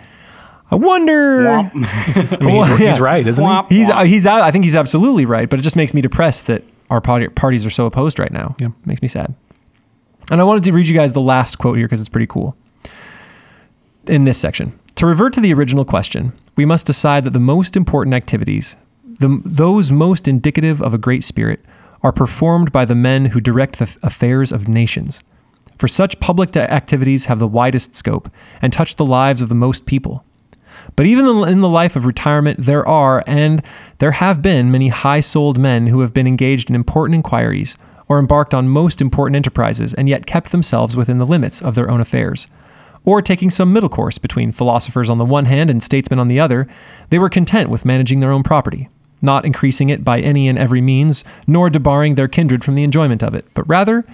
I 0.69 0.75
wonder. 0.75 1.47
I 1.73 2.37
mean, 2.41 2.55
Well, 2.55 2.65
he's, 2.65 2.79
yeah. 2.79 2.91
he's 2.91 2.99
right, 2.99 3.25
isn't 3.25 3.43
Womp. 3.43 3.69
He's 3.69 3.89
uh, 3.89 4.03
he's. 4.03 4.25
I 4.25 4.51
think 4.51 4.65
he's 4.65 4.75
absolutely 4.75 5.25
right, 5.25 5.49
but 5.49 5.59
it 5.59 5.63
just 5.63 5.75
makes 5.75 5.93
me 5.93 6.01
depressed 6.01 6.47
that 6.47 6.63
our 6.89 7.01
party, 7.01 7.27
parties 7.29 7.65
are 7.65 7.69
so 7.69 7.85
opposed 7.85 8.19
right 8.19 8.31
now. 8.31 8.55
Yeah. 8.59 8.67
It 8.67 8.87
makes 8.87 9.01
me 9.01 9.07
sad. 9.07 9.33
And 10.31 10.39
I 10.39 10.43
wanted 10.43 10.63
to 10.65 10.73
read 10.73 10.87
you 10.87 10.95
guys 10.95 11.13
the 11.13 11.21
last 11.21 11.57
quote 11.57 11.77
here 11.77 11.87
because 11.87 11.99
it's 11.99 12.09
pretty 12.09 12.27
cool. 12.27 12.55
In 14.07 14.25
this 14.25 14.37
section, 14.37 14.77
to 14.95 15.05
revert 15.05 15.33
to 15.33 15.41
the 15.41 15.53
original 15.53 15.85
question, 15.85 16.33
we 16.55 16.65
must 16.65 16.85
decide 16.85 17.23
that 17.23 17.31
the 17.31 17.39
most 17.39 17.75
important 17.75 18.13
activities, 18.13 18.75
the, 19.05 19.41
those 19.45 19.91
most 19.91 20.27
indicative 20.27 20.81
of 20.81 20.93
a 20.93 20.97
great 20.97 21.23
spirit, 21.23 21.61
are 22.01 22.11
performed 22.11 22.71
by 22.71 22.83
the 22.83 22.95
men 22.95 23.25
who 23.27 23.39
direct 23.39 23.79
the 23.79 23.97
affairs 24.03 24.51
of 24.51 24.67
nations. 24.67 25.23
For 25.77 25.87
such 25.87 26.19
public 26.19 26.55
activities 26.55 27.25
have 27.25 27.39
the 27.39 27.47
widest 27.47 27.95
scope 27.95 28.29
and 28.61 28.71
touch 28.71 28.95
the 28.95 29.05
lives 29.05 29.41
of 29.41 29.49
the 29.49 29.55
most 29.55 29.85
people. 29.85 30.23
But 30.95 31.05
even 31.05 31.25
in 31.47 31.61
the 31.61 31.69
life 31.69 31.95
of 31.95 32.05
retirement, 32.05 32.59
there 32.59 32.85
are, 32.87 33.23
and 33.27 33.63
there 33.99 34.11
have 34.11 34.41
been, 34.41 34.71
many 34.71 34.89
high 34.89 35.19
souled 35.19 35.57
men 35.57 35.87
who 35.87 36.01
have 36.01 36.13
been 36.13 36.27
engaged 36.27 36.69
in 36.69 36.75
important 36.75 37.15
inquiries 37.15 37.77
or 38.07 38.19
embarked 38.19 38.53
on 38.53 38.67
most 38.67 39.01
important 39.01 39.35
enterprises 39.35 39.93
and 39.93 40.09
yet 40.09 40.25
kept 40.25 40.51
themselves 40.51 40.95
within 40.95 41.19
the 41.19 41.25
limits 41.25 41.61
of 41.61 41.75
their 41.75 41.89
own 41.89 42.01
affairs. 42.01 42.47
Or 43.05 43.21
taking 43.21 43.49
some 43.49 43.71
middle 43.71 43.89
course 43.89 44.17
between 44.17 44.51
philosophers 44.51 45.09
on 45.09 45.17
the 45.17 45.25
one 45.25 45.45
hand 45.45 45.69
and 45.69 45.81
statesmen 45.81 46.19
on 46.19 46.27
the 46.27 46.39
other, 46.39 46.67
they 47.09 47.19
were 47.19 47.29
content 47.29 47.69
with 47.69 47.85
managing 47.85 48.19
their 48.19 48.31
own 48.31 48.43
property. 48.43 48.89
not 49.23 49.45
increasing 49.45 49.89
it 49.89 50.03
by 50.03 50.19
any 50.19 50.47
and 50.47 50.59
every 50.59 50.81
means, 50.81 51.23
nor 51.47 51.69
debarring 51.69 52.15
their 52.15 52.27
kindred 52.27 52.63
from 52.63 52.75
the 52.75 52.83
enjoyment 52.83 53.23
of 53.23 53.33
it, 53.33 53.45
but 53.55 53.67
rather, 53.67 54.05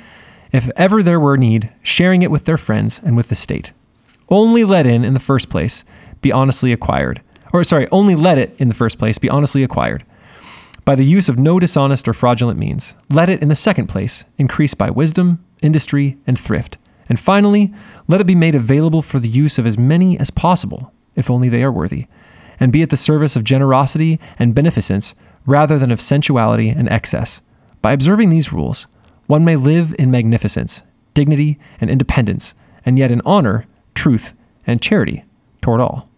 if 0.52 0.70
ever 0.76 1.04
there 1.04 1.20
were 1.20 1.38
need, 1.38 1.72
sharing 1.82 2.22
it 2.22 2.32
with 2.32 2.46
their 2.46 2.58
friends 2.58 3.00
and 3.04 3.16
with 3.16 3.30
the 3.30 3.36
state. 3.36 3.72
Only 4.30 4.64
let 4.64 4.86
in, 4.86 5.04
in 5.04 5.14
the 5.14 5.20
first 5.20 5.50
place, 5.50 5.84
be 6.22 6.32
honestly 6.32 6.72
acquired. 6.72 7.22
Or, 7.52 7.64
sorry, 7.64 7.88
only 7.92 8.16
let 8.16 8.38
it, 8.38 8.56
in 8.60 8.68
the 8.68 8.74
first 8.76 8.98
place, 9.00 9.18
be 9.18 9.30
honestly 9.30 9.64
acquired 9.64 10.04
by 10.90 10.96
the 10.96 11.06
use 11.06 11.30
of 11.30 11.38
no 11.38 11.60
dishonest 11.60 12.08
or 12.08 12.14
fraudulent 12.14 12.58
means. 12.58 12.96
Let 13.12 13.30
it, 13.30 13.44
in 13.44 13.48
the 13.48 13.56
second 13.56 13.88
place, 13.88 14.26
increase 14.40 14.74
by 14.74 14.90
wisdom, 14.90 15.46
industry, 15.62 16.18
and 16.26 16.40
thrift. 16.40 16.80
And 17.08 17.20
finally, 17.20 17.72
let 18.08 18.22
it 18.22 18.26
be 18.26 18.34
made 18.34 18.56
available 18.56 19.04
for 19.04 19.20
the 19.20 19.30
use 19.30 19.60
of 19.60 19.68
as 19.68 19.78
many 19.78 20.20
as 20.20 20.32
possible, 20.32 20.92
if 21.16 21.30
only 21.30 21.48
they 21.48 21.62
are 21.62 21.72
worthy, 21.72 22.08
and 22.60 22.72
be 22.72 22.82
at 22.82 22.90
the 22.90 22.98
service 22.98 23.36
of 23.36 23.44
generosity 23.44 24.20
and 24.40 24.56
beneficence 24.56 25.14
rather 25.46 25.78
than 25.78 25.92
of 25.92 26.02
sensuality 26.02 26.70
and 26.70 26.90
excess. 26.90 27.42
By 27.84 27.92
observing 27.92 28.32
these 28.32 28.52
rules, 28.52 28.88
one 29.30 29.46
may 29.46 29.56
live 29.56 29.94
in 30.00 30.10
magnificence, 30.10 30.82
dignity, 31.14 31.60
and 31.80 31.88
independence, 31.88 32.56
and 32.84 32.98
yet 32.98 33.12
in 33.12 33.22
honor, 33.28 33.68
truth, 33.94 34.34
and 34.66 34.82
charity 34.82 35.24
toward 35.62 35.80
all. 35.80 36.10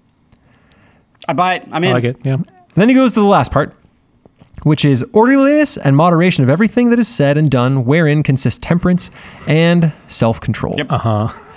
I 1.28 1.34
buy 1.34 1.56
it. 1.56 1.68
I'm 1.74 1.84
I 1.84 1.92
like 1.92 2.06
it. 2.06 2.16
Yeah. 2.24 2.36
And 2.36 2.46
then 2.74 2.88
he 2.88 2.96
goes 2.96 3.14
to 3.16 3.20
the 3.20 3.26
last 3.26 3.52
part, 3.52 3.76
which 4.64 4.86
is 4.86 5.04
orderliness 5.12 5.76
and 5.76 5.94
moderation 5.98 6.46
of 6.46 6.50
everything 6.50 6.90
that 6.92 7.00
is 7.00 7.10
said 7.10 7.38
and 7.38 7.52
done, 7.52 7.84
wherein 7.84 8.24
consists 8.24 8.66
temperance 8.66 9.12
and 9.46 9.92
self 10.08 10.40
control. 10.40 10.74
Yep. 10.78 10.88
Uh 10.90 10.98
huh. 10.98 11.51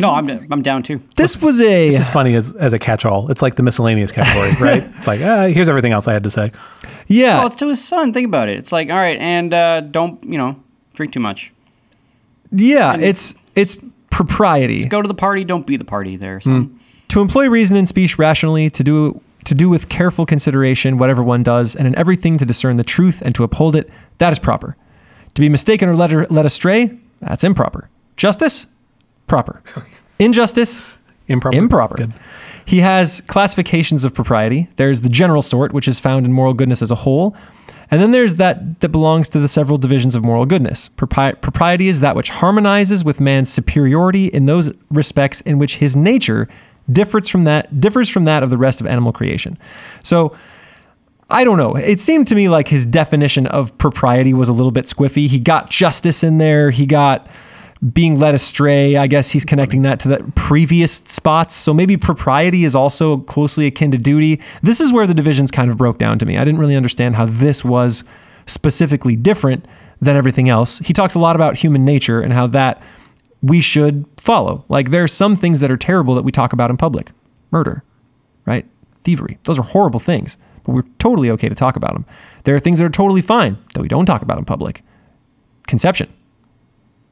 No, 0.00 0.10
I'm 0.10 0.28
I'm 0.52 0.62
down 0.62 0.82
too. 0.84 1.00
This 1.16 1.40
was 1.42 1.60
a. 1.60 1.90
This 1.90 1.98
is 2.00 2.08
funny 2.08 2.34
as, 2.36 2.52
as 2.52 2.72
a 2.72 2.78
catch 2.78 3.04
all. 3.04 3.30
It's 3.30 3.42
like 3.42 3.56
the 3.56 3.64
miscellaneous 3.64 4.12
category, 4.12 4.50
right? 4.60 4.90
It's 4.96 5.06
like, 5.06 5.20
ah, 5.22 5.48
here's 5.48 5.68
everything 5.68 5.92
else 5.92 6.06
I 6.06 6.12
had 6.12 6.22
to 6.22 6.30
say. 6.30 6.52
yeah. 7.08 7.38
Well, 7.38 7.48
it's 7.48 7.56
to 7.56 7.68
his 7.68 7.84
son. 7.84 8.12
Think 8.12 8.26
about 8.26 8.48
it. 8.48 8.58
It's 8.58 8.70
like, 8.70 8.90
all 8.90 8.96
right, 8.96 9.18
and 9.18 9.52
uh, 9.52 9.80
don't 9.80 10.22
you 10.22 10.38
know, 10.38 10.62
drink 10.94 11.12
too 11.12 11.20
much. 11.20 11.52
yeah. 12.52 12.96
It's, 12.96 13.34
it's 13.56 13.76
propriety. 14.10 14.76
Just 14.78 14.88
Go 14.88 15.02
to 15.02 15.08
the 15.08 15.14
party. 15.14 15.44
Don't 15.44 15.66
be 15.66 15.76
the 15.76 15.84
party. 15.84 16.16
There, 16.16 16.40
son. 16.40 16.78
to 17.08 17.20
employ 17.20 17.48
reason 17.48 17.76
and 17.76 17.88
speech 17.88 18.18
rationally, 18.18 18.70
to 18.70 18.84
do 18.84 19.20
to 19.44 19.54
do 19.54 19.68
with 19.68 19.88
careful 19.88 20.26
consideration 20.26 20.98
whatever 20.98 21.22
one 21.22 21.42
does, 21.42 21.74
and 21.74 21.86
in 21.86 21.96
everything 21.96 22.36
to 22.38 22.44
discern 22.44 22.76
the 22.76 22.84
truth 22.84 23.22
and 23.22 23.34
to 23.34 23.42
uphold 23.42 23.74
it, 23.74 23.88
that 24.18 24.30
is 24.32 24.38
proper. 24.38 24.76
To 25.34 25.40
be 25.40 25.48
mistaken 25.48 25.88
or 25.88 25.96
led, 25.96 26.30
led 26.30 26.44
astray, 26.44 26.98
that's 27.20 27.42
improper. 27.44 27.88
Justice, 28.16 28.66
proper. 29.28 29.62
Injustice, 30.18 30.82
Improper. 31.28 31.56
improper. 31.56 31.96
Good. 31.96 32.14
He 32.64 32.80
has 32.80 33.20
classifications 33.22 34.04
of 34.04 34.14
propriety. 34.14 34.68
There's 34.76 35.02
the 35.02 35.08
general 35.08 35.42
sort, 35.42 35.72
which 35.72 35.86
is 35.86 36.00
found 36.00 36.26
in 36.26 36.32
moral 36.32 36.54
goodness 36.54 36.82
as 36.82 36.90
a 36.90 36.96
whole. 36.96 37.36
And 37.90 38.00
then 38.02 38.10
there's 38.10 38.36
that 38.36 38.80
that 38.80 38.90
belongs 38.90 39.28
to 39.30 39.38
the 39.38 39.48
several 39.48 39.78
divisions 39.78 40.14
of 40.14 40.22
moral 40.24 40.44
goodness. 40.44 40.90
Propri- 40.90 41.40
propriety 41.40 41.88
is 41.88 42.00
that 42.00 42.16
which 42.16 42.30
harmonizes 42.30 43.04
with 43.04 43.20
man's 43.20 43.48
superiority 43.50 44.26
in 44.26 44.44
those 44.46 44.72
respects 44.90 45.40
in 45.42 45.58
which 45.58 45.76
his 45.76 45.96
nature 45.96 46.48
differs 46.90 47.28
from 47.28 47.44
that 47.44 47.80
differs 47.80 48.08
from 48.10 48.24
that 48.24 48.42
of 48.42 48.50
the 48.50 48.58
rest 48.58 48.80
of 48.80 48.86
animal 48.86 49.12
creation. 49.12 49.56
So 50.02 50.36
I 51.30 51.44
don't 51.44 51.56
know. 51.58 51.76
It 51.76 52.00
seemed 52.00 52.26
to 52.28 52.34
me 52.34 52.48
like 52.48 52.68
his 52.68 52.84
definition 52.86 53.46
of 53.46 53.76
propriety 53.78 54.34
was 54.34 54.48
a 54.48 54.52
little 54.52 54.72
bit 54.72 54.86
squiffy. 54.86 55.26
He 55.28 55.38
got 55.38 55.70
justice 55.70 56.22
in 56.22 56.38
there. 56.38 56.70
He 56.70 56.84
got 56.86 57.26
being 57.92 58.18
led 58.18 58.34
astray. 58.34 58.96
I 58.96 59.06
guess 59.06 59.30
he's 59.30 59.44
connecting 59.44 59.82
that 59.82 60.00
to 60.00 60.08
the 60.08 60.32
previous 60.34 60.94
spots. 60.94 61.54
So 61.54 61.72
maybe 61.72 61.96
propriety 61.96 62.64
is 62.64 62.74
also 62.74 63.18
closely 63.18 63.66
akin 63.66 63.90
to 63.92 63.98
duty. 63.98 64.40
This 64.62 64.80
is 64.80 64.92
where 64.92 65.06
the 65.06 65.14
divisions 65.14 65.50
kind 65.50 65.70
of 65.70 65.76
broke 65.76 65.98
down 65.98 66.18
to 66.18 66.26
me. 66.26 66.36
I 66.36 66.44
didn't 66.44 66.60
really 66.60 66.76
understand 66.76 67.16
how 67.16 67.26
this 67.26 67.64
was 67.64 68.02
specifically 68.46 69.14
different 69.14 69.66
than 70.00 70.16
everything 70.16 70.48
else. 70.48 70.78
He 70.80 70.92
talks 70.92 71.14
a 71.14 71.18
lot 71.18 71.36
about 71.36 71.58
human 71.58 71.84
nature 71.84 72.20
and 72.20 72.32
how 72.32 72.46
that 72.48 72.82
we 73.42 73.60
should 73.60 74.06
follow. 74.16 74.64
Like 74.68 74.90
there 74.90 75.04
are 75.04 75.08
some 75.08 75.36
things 75.36 75.60
that 75.60 75.70
are 75.70 75.76
terrible 75.76 76.14
that 76.14 76.22
we 76.24 76.32
talk 76.32 76.52
about 76.52 76.70
in 76.70 76.76
public. 76.76 77.12
Murder, 77.50 77.84
right? 78.44 78.66
Thievery. 79.00 79.38
Those 79.44 79.58
are 79.58 79.62
horrible 79.62 80.00
things, 80.00 80.36
but 80.64 80.72
we're 80.72 80.82
totally 80.98 81.30
okay 81.30 81.48
to 81.48 81.54
talk 81.54 81.76
about 81.76 81.94
them. 81.94 82.04
There 82.44 82.54
are 82.54 82.60
things 82.60 82.78
that 82.78 82.84
are 82.84 82.90
totally 82.90 83.22
fine 83.22 83.58
that 83.74 83.80
we 83.80 83.88
don't 83.88 84.06
talk 84.06 84.22
about 84.22 84.38
in 84.38 84.44
public. 84.44 84.82
Conception, 85.66 86.12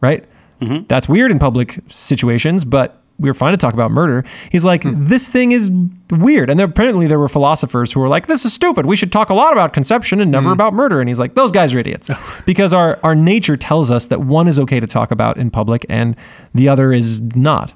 right? 0.01 0.25
Mm-hmm. 0.61 0.87
That's 0.87 1.09
weird 1.09 1.31
in 1.31 1.39
public 1.39 1.81
situations, 1.89 2.65
but 2.65 3.03
we 3.19 3.31
were 3.31 3.35
fine 3.35 3.53
to 3.53 3.57
talk 3.57 3.75
about 3.75 3.91
murder. 3.91 4.25
He's 4.51 4.65
like, 4.65 4.83
hmm. 4.83 5.07
this 5.07 5.29
thing 5.29 5.53
is 5.53 5.71
weird. 6.11 6.51
And 6.51 6.59
there, 6.59 6.67
apparently 6.67 7.07
there 7.07 7.19
were 7.19 7.29
philosophers 7.29 7.93
who 7.93 8.01
were 8.01 8.09
like, 8.09 8.27
this 8.27 8.45
is 8.45 8.53
stupid. 8.53 8.85
We 8.85 8.97
should 8.97 9.11
talk 9.11 9.31
a 9.31 9.35
lot 9.35 9.53
about 9.53 9.73
conception 9.73 10.21
and 10.21 10.31
never 10.31 10.49
hmm. 10.49 10.53
about 10.53 10.75
murder. 10.75 11.01
And 11.01 11.09
he's 11.09 11.19
like, 11.19 11.35
those 11.35 11.51
guys 11.51 11.75
are 11.75 11.79
idiots. 11.79 12.11
Oh. 12.11 12.43
because 12.47 12.73
our, 12.73 13.01
our 13.03 13.15
nature 13.15 13.57
tells 13.57 13.91
us 13.91 14.07
that 14.09 14.21
one 14.21 14.49
is 14.49 14.59
okay 14.59 14.81
to 14.81 14.87
talk 14.87 15.11
about 15.11 15.39
in 15.39 15.51
public 15.51 15.87
and 15.89 16.17
the 16.55 16.69
other 16.69 16.93
is 16.93 17.21
not. 17.35 17.73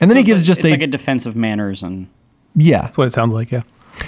And 0.00 0.10
then 0.10 0.16
he 0.16 0.24
gives 0.24 0.42
like- 0.42 0.46
just 0.46 0.60
it's 0.60 0.68
a, 0.68 0.70
like 0.72 0.82
a 0.82 0.86
defense 0.88 1.26
of 1.26 1.36
manners 1.36 1.82
and 1.82 2.08
yeah. 2.56 2.82
That's 2.82 2.98
what 2.98 3.06
it 3.06 3.12
sounds 3.12 3.32
like. 3.32 3.50
Yeah. 3.50 3.62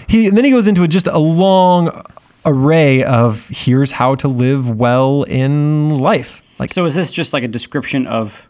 He 0.09 0.27
and 0.27 0.37
then 0.37 0.45
he 0.45 0.51
goes 0.51 0.66
into 0.66 0.87
just 0.89 1.07
a 1.07 1.18
long 1.18 2.05
array 2.45 3.03
of 3.03 3.49
here's 3.49 3.93
how 3.93 4.14
to 4.16 4.29
live 4.29 4.68
well 4.70 5.22
in 5.25 5.91
life. 5.91 6.43
Like 6.59 6.70
so. 6.70 6.84
Is 6.84 6.94
this 6.94 7.12
just 7.12 7.32
like 7.32 7.42
a 7.42 7.48
description 7.48 8.07
of 8.07 8.46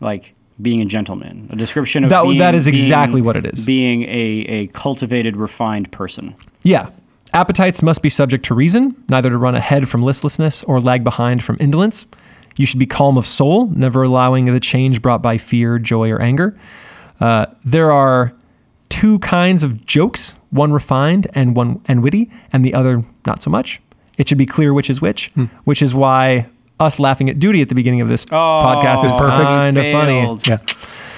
like 0.00 0.34
being 0.60 0.80
a 0.80 0.84
gentleman? 0.84 1.48
A 1.52 1.56
description 1.56 2.04
of 2.04 2.10
That- 2.10 2.22
being, 2.24 2.38
that 2.38 2.54
is 2.54 2.64
being- 2.66 2.76
exactly 2.76 3.22
what 3.22 3.36
it 3.36 3.46
is. 3.46 3.64
Being 3.64 4.02
a 4.04 4.44
a 4.48 4.66
cultivated, 4.68 5.36
refined 5.36 5.90
person. 5.92 6.34
Yeah. 6.62 6.88
Appetites 7.32 7.82
must 7.82 8.00
be 8.02 8.08
subject 8.08 8.44
to 8.46 8.54
reason, 8.54 8.94
neither 9.08 9.28
to 9.30 9.36
run 9.38 9.56
ahead 9.56 9.88
from 9.88 10.02
listlessness 10.04 10.62
or 10.64 10.80
lag 10.80 11.02
behind 11.02 11.42
from 11.42 11.56
indolence. 11.58 12.06
You 12.56 12.64
should 12.66 12.78
be 12.78 12.86
calm 12.86 13.18
of 13.18 13.26
soul, 13.26 13.66
never 13.74 14.04
allowing 14.04 14.44
the 14.44 14.60
change 14.60 15.02
brought 15.02 15.20
by 15.20 15.38
fear, 15.38 15.80
joy, 15.80 16.10
or 16.10 16.22
anger. 16.22 16.56
Uh, 17.20 17.46
there 17.64 17.90
are 17.90 18.32
two 18.88 19.18
kinds 19.18 19.64
of 19.64 19.84
jokes, 19.86 20.36
one 20.50 20.72
refined 20.72 21.26
and 21.34 21.56
one 21.56 21.80
and 21.88 22.04
witty, 22.04 22.30
and 22.52 22.64
the 22.64 22.72
other 22.72 23.02
not 23.26 23.42
so 23.42 23.50
much. 23.50 23.80
It 24.16 24.28
should 24.28 24.38
be 24.38 24.46
clear 24.46 24.72
which 24.72 24.88
is 24.88 25.00
which, 25.00 25.32
which 25.64 25.82
is 25.82 25.92
why 25.92 26.46
us 26.80 26.98
laughing 26.98 27.30
at 27.30 27.38
duty 27.38 27.62
at 27.62 27.68
the 27.68 27.74
beginning 27.74 28.00
of 28.00 28.08
this 28.08 28.26
oh, 28.30 28.34
podcast 28.34 29.04
is 29.04 29.12
Oh, 29.12 29.18
perfect. 29.18 29.48
Kind 29.48 29.76
of 29.76 29.92
funny. 29.92 30.38
Yeah. 30.46 30.58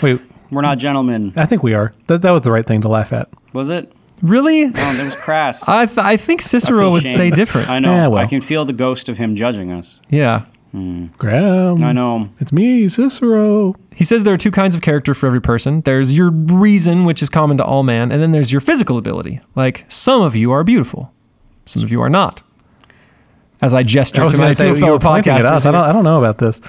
Wait, 0.02 0.20
We're 0.50 0.60
not 0.62 0.78
gentlemen. 0.78 1.32
I 1.36 1.46
think 1.46 1.62
we 1.62 1.74
are. 1.74 1.92
That, 2.06 2.22
that 2.22 2.30
was 2.30 2.42
the 2.42 2.52
right 2.52 2.66
thing 2.66 2.80
to 2.82 2.88
laugh 2.88 3.12
at. 3.12 3.28
Was 3.52 3.70
it? 3.70 3.92
Really? 4.22 4.64
Oh, 4.64 4.70
that 4.70 5.04
was 5.04 5.14
crass. 5.14 5.68
I, 5.68 5.86
th- 5.86 5.98
I 5.98 6.16
think 6.16 6.40
Cicero 6.40 6.80
feel 6.80 6.92
would 6.92 7.02
shame. 7.04 7.16
say 7.16 7.30
different. 7.30 7.68
I 7.68 7.78
know. 7.78 7.90
Yeah, 7.90 8.06
well. 8.06 8.22
I 8.22 8.26
can 8.26 8.40
feel 8.40 8.64
the 8.64 8.72
ghost 8.72 9.08
of 9.08 9.18
him 9.18 9.36
judging 9.36 9.70
us. 9.70 10.00
Yeah. 10.08 10.46
Hmm. 10.72 11.06
Graham. 11.18 11.82
I 11.82 11.92
know. 11.92 12.30
It's 12.38 12.52
me, 12.52 12.88
Cicero. 12.88 13.74
He 13.94 14.04
says 14.04 14.24
there 14.24 14.34
are 14.34 14.38
two 14.38 14.50
kinds 14.50 14.74
of 14.74 14.82
character 14.82 15.14
for 15.14 15.26
every 15.26 15.40
person. 15.40 15.80
There's 15.82 16.16
your 16.16 16.30
reason, 16.30 17.04
which 17.04 17.22
is 17.22 17.30
common 17.30 17.56
to 17.58 17.64
all 17.64 17.82
man, 17.82 18.10
and 18.12 18.20
then 18.20 18.32
there's 18.32 18.52
your 18.52 18.60
physical 18.60 18.98
ability. 18.98 19.40
Like 19.54 19.84
some 19.88 20.22
of 20.22 20.34
you 20.36 20.50
are 20.52 20.64
beautiful, 20.64 21.12
some 21.64 21.82
of 21.82 21.90
you 21.90 22.00
are 22.02 22.10
not. 22.10 22.42
As 23.62 23.72
I 23.74 23.82
gesture 23.82 24.20
I 24.22 24.24
was 24.24 24.34
to 24.34 24.38
going 24.38 24.48
my 24.48 24.52
to 24.52 24.54
say 24.54 24.68
two 24.68 24.74
you 24.74 24.80
fellow 24.80 24.92
were 24.94 24.98
pointing 24.98 25.32
at 25.32 25.40
podcasters. 25.42 25.50
us. 25.50 25.66
I 25.66 25.70
don't. 25.70 25.84
I 25.84 25.92
don't 25.92 26.04
know 26.04 26.18
about 26.18 26.38
this. 26.38 26.60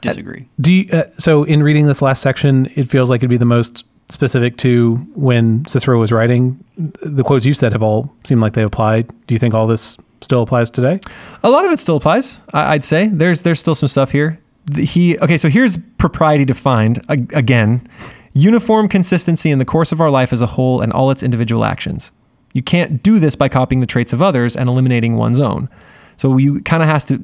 Disagree. 0.00 0.48
Do 0.60 0.72
you, 0.72 0.90
uh, 0.92 1.04
so 1.18 1.44
in 1.44 1.62
reading 1.62 1.86
this 1.86 2.00
last 2.00 2.22
section, 2.22 2.70
it 2.74 2.88
feels 2.88 3.10
like 3.10 3.18
it'd 3.20 3.28
be 3.30 3.36
the 3.36 3.44
most 3.44 3.84
specific 4.08 4.56
to 4.58 4.96
when 5.14 5.64
Cicero 5.66 5.98
was 6.00 6.10
writing. 6.10 6.64
The 6.76 7.22
quotes 7.22 7.44
you 7.44 7.52
said 7.54 7.72
have 7.72 7.82
all 7.82 8.12
seemed 8.24 8.40
like 8.40 8.54
they 8.54 8.62
applied. 8.62 9.08
Do 9.26 9.34
you 9.34 9.38
think 9.38 9.52
all 9.54 9.66
this 9.66 9.98
still 10.22 10.42
applies 10.42 10.70
today? 10.70 11.00
A 11.42 11.50
lot 11.50 11.64
of 11.66 11.70
it 11.72 11.78
still 11.78 11.96
applies. 11.96 12.38
I- 12.54 12.74
I'd 12.74 12.84
say 12.84 13.08
there's 13.08 13.42
there's 13.42 13.60
still 13.60 13.74
some 13.74 13.88
stuff 13.88 14.10
here. 14.12 14.40
The- 14.66 14.84
He 14.84 15.18
okay. 15.18 15.36
So 15.38 15.48
here's 15.48 15.76
propriety 15.98 16.44
defined 16.46 17.04
A- 17.08 17.12
again: 17.36 17.86
uniform 18.32 18.88
consistency 18.88 19.50
in 19.50 19.58
the 19.58 19.64
course 19.66 19.92
of 19.92 20.00
our 20.00 20.10
life 20.10 20.32
as 20.32 20.40
a 20.40 20.46
whole 20.46 20.80
and 20.80 20.92
all 20.92 21.10
its 21.10 21.22
individual 21.22 21.64
actions. 21.64 22.10
You 22.54 22.62
can't 22.62 23.02
do 23.02 23.18
this 23.20 23.36
by 23.36 23.48
copying 23.48 23.80
the 23.80 23.86
traits 23.86 24.12
of 24.12 24.20
others 24.22 24.56
and 24.56 24.68
eliminating 24.68 25.16
one's 25.16 25.38
own. 25.38 25.68
So 26.20 26.36
you 26.36 26.60
kind 26.60 26.82
of 26.82 26.88
has 26.90 27.06
to 27.06 27.16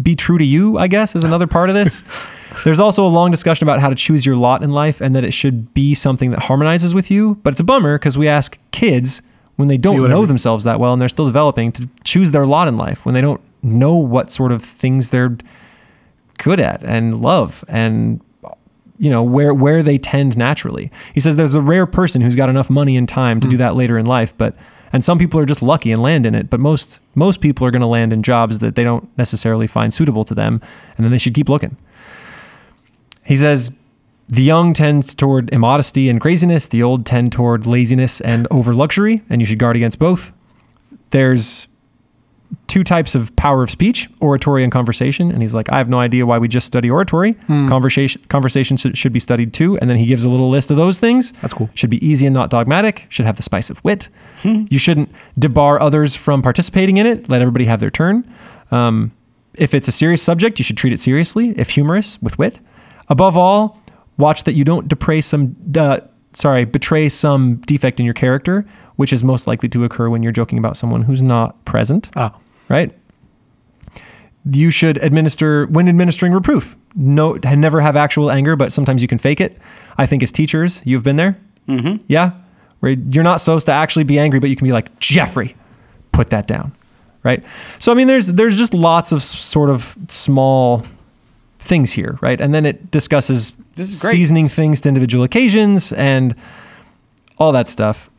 be 0.00 0.14
true 0.14 0.38
to 0.38 0.44
you, 0.44 0.78
I 0.78 0.86
guess, 0.86 1.16
is 1.16 1.24
another 1.24 1.48
part 1.48 1.70
of 1.70 1.74
this. 1.74 2.04
There's 2.64 2.78
also 2.78 3.04
a 3.04 3.08
long 3.08 3.32
discussion 3.32 3.66
about 3.66 3.80
how 3.80 3.88
to 3.88 3.96
choose 3.96 4.24
your 4.24 4.36
lot 4.36 4.62
in 4.62 4.70
life 4.70 5.00
and 5.00 5.16
that 5.16 5.24
it 5.24 5.32
should 5.32 5.74
be 5.74 5.92
something 5.96 6.30
that 6.30 6.44
harmonizes 6.44 6.94
with 6.94 7.10
you. 7.10 7.40
But 7.42 7.54
it's 7.54 7.60
a 7.60 7.64
bummer 7.64 7.98
because 7.98 8.16
we 8.16 8.28
ask 8.28 8.60
kids 8.70 9.22
when 9.56 9.66
they 9.66 9.76
don't 9.76 10.00
whatever- 10.00 10.20
know 10.20 10.26
themselves 10.26 10.62
that 10.62 10.78
well 10.78 10.92
and 10.92 11.02
they're 11.02 11.08
still 11.08 11.26
developing 11.26 11.72
to 11.72 11.88
choose 12.04 12.30
their 12.30 12.46
lot 12.46 12.68
in 12.68 12.76
life 12.76 13.04
when 13.04 13.12
they 13.12 13.20
don't 13.20 13.40
know 13.60 13.96
what 13.96 14.30
sort 14.30 14.52
of 14.52 14.62
things 14.62 15.10
they're 15.10 15.36
good 16.38 16.60
at 16.60 16.84
and 16.84 17.22
love 17.22 17.64
and 17.66 18.20
you 18.98 19.10
know 19.10 19.24
where 19.24 19.52
where 19.52 19.82
they 19.82 19.98
tend 19.98 20.36
naturally. 20.36 20.92
He 21.12 21.18
says 21.18 21.36
there's 21.36 21.56
a 21.56 21.60
rare 21.60 21.86
person 21.86 22.20
who's 22.20 22.36
got 22.36 22.48
enough 22.48 22.70
money 22.70 22.96
and 22.96 23.08
time 23.08 23.40
to 23.40 23.48
do 23.48 23.56
hmm. 23.56 23.62
that 23.62 23.74
later 23.74 23.98
in 23.98 24.06
life, 24.06 24.32
but 24.38 24.54
and 24.92 25.04
some 25.04 25.18
people 25.18 25.40
are 25.40 25.46
just 25.46 25.62
lucky 25.62 25.90
and 25.92 26.02
land 26.02 26.26
in 26.26 26.34
it, 26.34 26.50
but 26.50 26.60
most 26.60 27.00
most 27.14 27.40
people 27.40 27.66
are 27.66 27.70
going 27.70 27.80
to 27.80 27.86
land 27.86 28.12
in 28.12 28.22
jobs 28.22 28.58
that 28.58 28.74
they 28.74 28.84
don't 28.84 29.16
necessarily 29.16 29.66
find 29.66 29.92
suitable 29.92 30.24
to 30.24 30.34
them, 30.34 30.60
and 30.96 31.04
then 31.04 31.10
they 31.10 31.18
should 31.18 31.34
keep 31.34 31.48
looking. 31.48 31.76
He 33.24 33.36
says 33.36 33.72
the 34.28 34.42
young 34.42 34.72
tends 34.72 35.14
toward 35.14 35.52
immodesty 35.52 36.08
and 36.08 36.20
craziness, 36.20 36.66
the 36.66 36.82
old 36.82 37.04
tend 37.04 37.32
toward 37.32 37.66
laziness 37.66 38.20
and 38.20 38.46
over 38.50 38.72
luxury, 38.74 39.22
and 39.28 39.40
you 39.40 39.46
should 39.46 39.58
guard 39.58 39.76
against 39.76 39.98
both. 39.98 40.32
there's 41.10 41.68
two 42.66 42.82
types 42.82 43.14
of 43.14 43.34
power 43.36 43.62
of 43.62 43.70
speech 43.70 44.08
oratory 44.20 44.62
and 44.62 44.72
conversation. 44.72 45.30
And 45.30 45.42
he's 45.42 45.52
like 45.52 45.70
i 45.70 45.78
have 45.78 45.88
no 45.88 45.98
idea 45.98 46.24
why 46.24 46.38
we 46.38 46.48
just 46.48 46.66
study 46.66 46.90
oratory. 46.90 47.34
Conversation 47.46 48.22
conversation 48.28 48.76
should, 48.76 48.96
should 48.96 49.12
be 49.12 49.20
studied 49.20 49.52
too. 49.52 49.78
And 49.78 49.90
then 49.90 49.98
he 49.98 50.06
gives 50.06 50.24
a 50.24 50.28
little 50.30 50.48
list 50.48 50.70
of 50.70 50.76
those 50.76 50.98
things. 50.98 51.32
That's 51.42 51.54
cool. 51.54 51.68
should 51.74 51.90
be 51.90 52.04
easy 52.06 52.26
and 52.26 52.34
not 52.34 52.50
dogmatic. 52.50 53.06
Should 53.08 53.26
have 53.26 53.36
the 53.36 53.42
spice 53.42 53.68
of 53.70 53.82
wit. 53.84 54.08
You 54.44 54.78
shouldn't 54.78 55.10
debar 55.38 55.80
others 55.80 56.16
from 56.16 56.42
participating 56.42 56.96
in 56.96 57.06
it. 57.06 57.28
Let 57.28 57.42
everybody 57.42 57.66
have 57.66 57.80
their 57.80 57.90
turn. 57.90 58.28
Um, 58.70 59.12
if 59.54 59.74
it's 59.74 59.86
a 59.88 59.92
serious 59.92 60.22
subject 60.22 60.58
you 60.58 60.64
should 60.64 60.76
treat 60.76 60.92
it 60.92 60.98
seriously. 60.98 61.50
If 61.58 61.70
humorous 61.70 62.20
with 62.22 62.38
wit. 62.38 62.58
Above 63.08 63.36
all 63.36 63.82
watch 64.16 64.44
that 64.44 64.54
you 64.54 64.64
don't 64.64 64.88
depray 64.88 65.22
some 65.22 65.54
uh, 65.76 66.00
sorry 66.32 66.64
betray 66.64 67.08
some 67.08 67.56
defect 67.56 67.98
in 68.00 68.06
your 68.06 68.14
character 68.14 68.66
which 68.96 69.12
is 69.12 69.24
most 69.24 69.46
likely 69.46 69.68
to 69.68 69.84
occur 69.84 70.08
when 70.08 70.22
you're 70.22 70.32
joking 70.32 70.58
about 70.58 70.76
someone 70.76 71.02
who's 71.02 71.22
not 71.22 71.62
present. 71.64 72.08
Ah, 72.14 72.38
right? 72.72 72.92
You 74.44 74.70
should 74.72 74.96
administer 75.04 75.66
when 75.66 75.88
administering 75.88 76.32
reproof. 76.32 76.76
No, 76.94 77.34
never 77.34 77.80
have 77.80 77.94
actual 77.96 78.30
anger, 78.30 78.56
but 78.56 78.72
sometimes 78.72 79.00
you 79.02 79.08
can 79.08 79.18
fake 79.18 79.40
it. 79.40 79.56
I 79.96 80.06
think 80.06 80.22
as 80.22 80.32
teachers, 80.32 80.82
you've 80.84 81.04
been 81.04 81.16
there. 81.16 81.38
Mm-hmm. 81.68 82.02
Yeah, 82.08 82.32
where 82.80 82.92
you're 82.92 83.22
not 83.22 83.40
supposed 83.40 83.66
to 83.66 83.72
actually 83.72 84.04
be 84.04 84.18
angry, 84.18 84.40
but 84.40 84.50
you 84.50 84.56
can 84.56 84.66
be 84.66 84.72
like 84.72 84.98
Jeffrey, 84.98 85.54
put 86.10 86.30
that 86.30 86.48
down, 86.48 86.72
right? 87.22 87.44
So 87.78 87.92
I 87.92 87.94
mean, 87.94 88.08
there's 88.08 88.26
there's 88.26 88.56
just 88.56 88.74
lots 88.74 89.12
of 89.12 89.22
sort 89.22 89.70
of 89.70 89.94
small 90.08 90.84
things 91.60 91.92
here, 91.92 92.18
right? 92.20 92.40
And 92.40 92.52
then 92.52 92.66
it 92.66 92.90
discusses 92.90 93.52
This 93.76 93.88
is 93.88 94.00
seasoning 94.00 94.46
things 94.48 94.80
to 94.80 94.88
individual 94.88 95.22
occasions 95.22 95.92
and 95.92 96.34
all 97.38 97.52
that 97.52 97.68
stuff. 97.68 98.10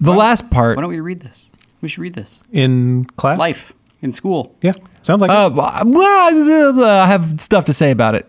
The 0.00 0.14
last 0.14 0.50
part. 0.50 0.76
Why 0.76 0.82
don't 0.82 0.90
we 0.90 1.00
read 1.00 1.20
this? 1.20 1.50
We 1.80 1.88
should 1.88 2.02
read 2.02 2.14
this. 2.14 2.42
in 2.52 3.06
class. 3.16 3.38
Life 3.38 3.72
in 4.02 4.12
school. 4.12 4.54
Yeah, 4.62 4.72
sounds 5.02 5.20
like 5.20 5.30
it. 5.30 5.36
Uh, 5.36 5.50
blah, 5.50 5.82
blah, 5.84 6.30
blah, 6.30 6.72
blah. 6.72 7.02
I 7.02 7.06
have 7.06 7.40
stuff 7.40 7.64
to 7.66 7.72
say 7.72 7.90
about 7.90 8.14
it. 8.14 8.26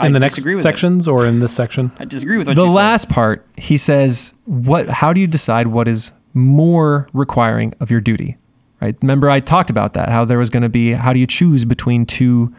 in 0.00 0.04
I 0.06 0.08
the 0.10 0.20
next 0.20 0.34
disagree 0.36 0.52
with 0.52 0.60
it. 0.60 0.62
sections 0.62 1.06
or 1.08 1.26
in 1.26 1.40
this 1.40 1.54
section. 1.54 1.90
I 1.98 2.04
disagree 2.04 2.38
with 2.38 2.46
what 2.46 2.56
The 2.56 2.62
you 2.64 2.70
said. 2.70 2.74
last 2.76 3.08
part, 3.10 3.46
he 3.56 3.76
says, 3.78 4.34
"What? 4.44 4.88
How 4.88 5.12
do 5.12 5.20
you 5.20 5.26
decide 5.26 5.68
what 5.68 5.88
is 5.88 6.12
more 6.34 7.08
requiring 7.12 7.74
of 7.80 7.90
your 7.90 8.00
duty?" 8.00 8.36
Right? 8.80 8.96
Remember, 9.02 9.28
I 9.28 9.40
talked 9.40 9.70
about 9.70 9.92
that. 9.94 10.08
How 10.08 10.24
there 10.24 10.38
was 10.38 10.50
going 10.50 10.62
to 10.62 10.68
be. 10.68 10.92
How 10.92 11.12
do 11.12 11.18
you 11.18 11.26
choose 11.26 11.64
between 11.64 12.06
two 12.06 12.54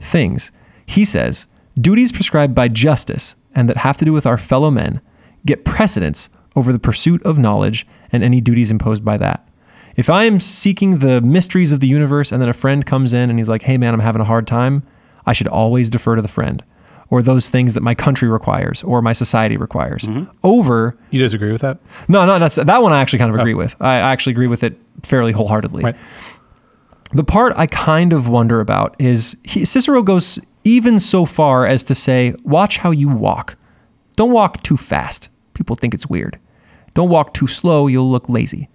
things? 0.00 0.52
He 0.86 1.04
says, 1.04 1.46
"Duties 1.78 2.12
prescribed 2.12 2.54
by 2.54 2.68
justice 2.68 3.34
and 3.54 3.68
that 3.68 3.78
have 3.78 3.96
to 3.98 4.04
do 4.04 4.12
with 4.12 4.24
our 4.26 4.38
fellow 4.38 4.70
men 4.70 5.00
get 5.44 5.64
precedence 5.64 6.28
over 6.56 6.72
the 6.72 6.78
pursuit 6.78 7.22
of 7.24 7.38
knowledge 7.38 7.86
and 8.12 8.22
any 8.22 8.40
duties 8.40 8.70
imposed 8.70 9.04
by 9.04 9.16
that." 9.18 9.46
If 9.96 10.10
I 10.10 10.24
am 10.24 10.40
seeking 10.40 10.98
the 10.98 11.20
mysteries 11.20 11.72
of 11.72 11.80
the 11.80 11.86
universe 11.86 12.32
and 12.32 12.42
then 12.42 12.48
a 12.48 12.54
friend 12.54 12.84
comes 12.84 13.12
in 13.12 13.30
and 13.30 13.38
he's 13.38 13.48
like, 13.48 13.62
hey 13.62 13.78
man, 13.78 13.94
I'm 13.94 14.00
having 14.00 14.20
a 14.20 14.24
hard 14.24 14.46
time, 14.46 14.82
I 15.26 15.32
should 15.32 15.48
always 15.48 15.88
defer 15.90 16.16
to 16.16 16.22
the 16.22 16.28
friend 16.28 16.64
or 17.10 17.22
those 17.22 17.50
things 17.50 17.74
that 17.74 17.82
my 17.82 17.94
country 17.94 18.28
requires 18.28 18.82
or 18.82 19.02
my 19.02 19.12
society 19.12 19.56
requires 19.56 20.02
mm-hmm. 20.02 20.30
over, 20.42 20.98
You 21.10 21.20
disagree 21.20 21.52
with 21.52 21.60
that? 21.60 21.78
no, 22.08 22.24
no, 22.26 22.38
that's, 22.38 22.56
that 22.56 22.82
one 22.82 22.92
I 22.92 23.00
actually 23.00 23.20
kind 23.20 23.32
of 23.32 23.38
agree 23.38 23.54
oh. 23.54 23.58
with. 23.58 23.76
I 23.80 23.96
actually 23.96 24.32
agree 24.32 24.48
with 24.48 24.64
it 24.64 24.76
fairly 25.02 25.32
wholeheartedly. 25.32 25.84
Right. 25.84 25.96
The 27.12 27.24
part 27.24 27.52
I 27.56 27.66
kind 27.66 28.12
of 28.12 28.26
wonder 28.26 28.60
about 28.60 28.96
is 28.98 29.36
he, 29.44 29.64
Cicero 29.64 30.02
goes 30.02 30.40
even 30.64 30.98
so 30.98 31.24
far 31.24 31.66
as 31.66 31.84
to 31.84 31.94
say, 31.94 32.34
watch 32.42 32.78
how 32.78 32.90
you 32.90 33.08
walk. 33.08 33.56
Don't 34.16 34.32
walk 34.32 34.62
too 34.62 34.76
fast. 34.76 35.28
People 35.52 35.76
think 35.76 35.94
it's 35.94 36.08
weird. 36.08 36.40
Don't 36.94 37.08
walk 37.08 37.34
too 37.34 37.46
slow, 37.46 37.86
you'll 37.86 38.10
look 38.10 38.28
lazy. 38.28 38.68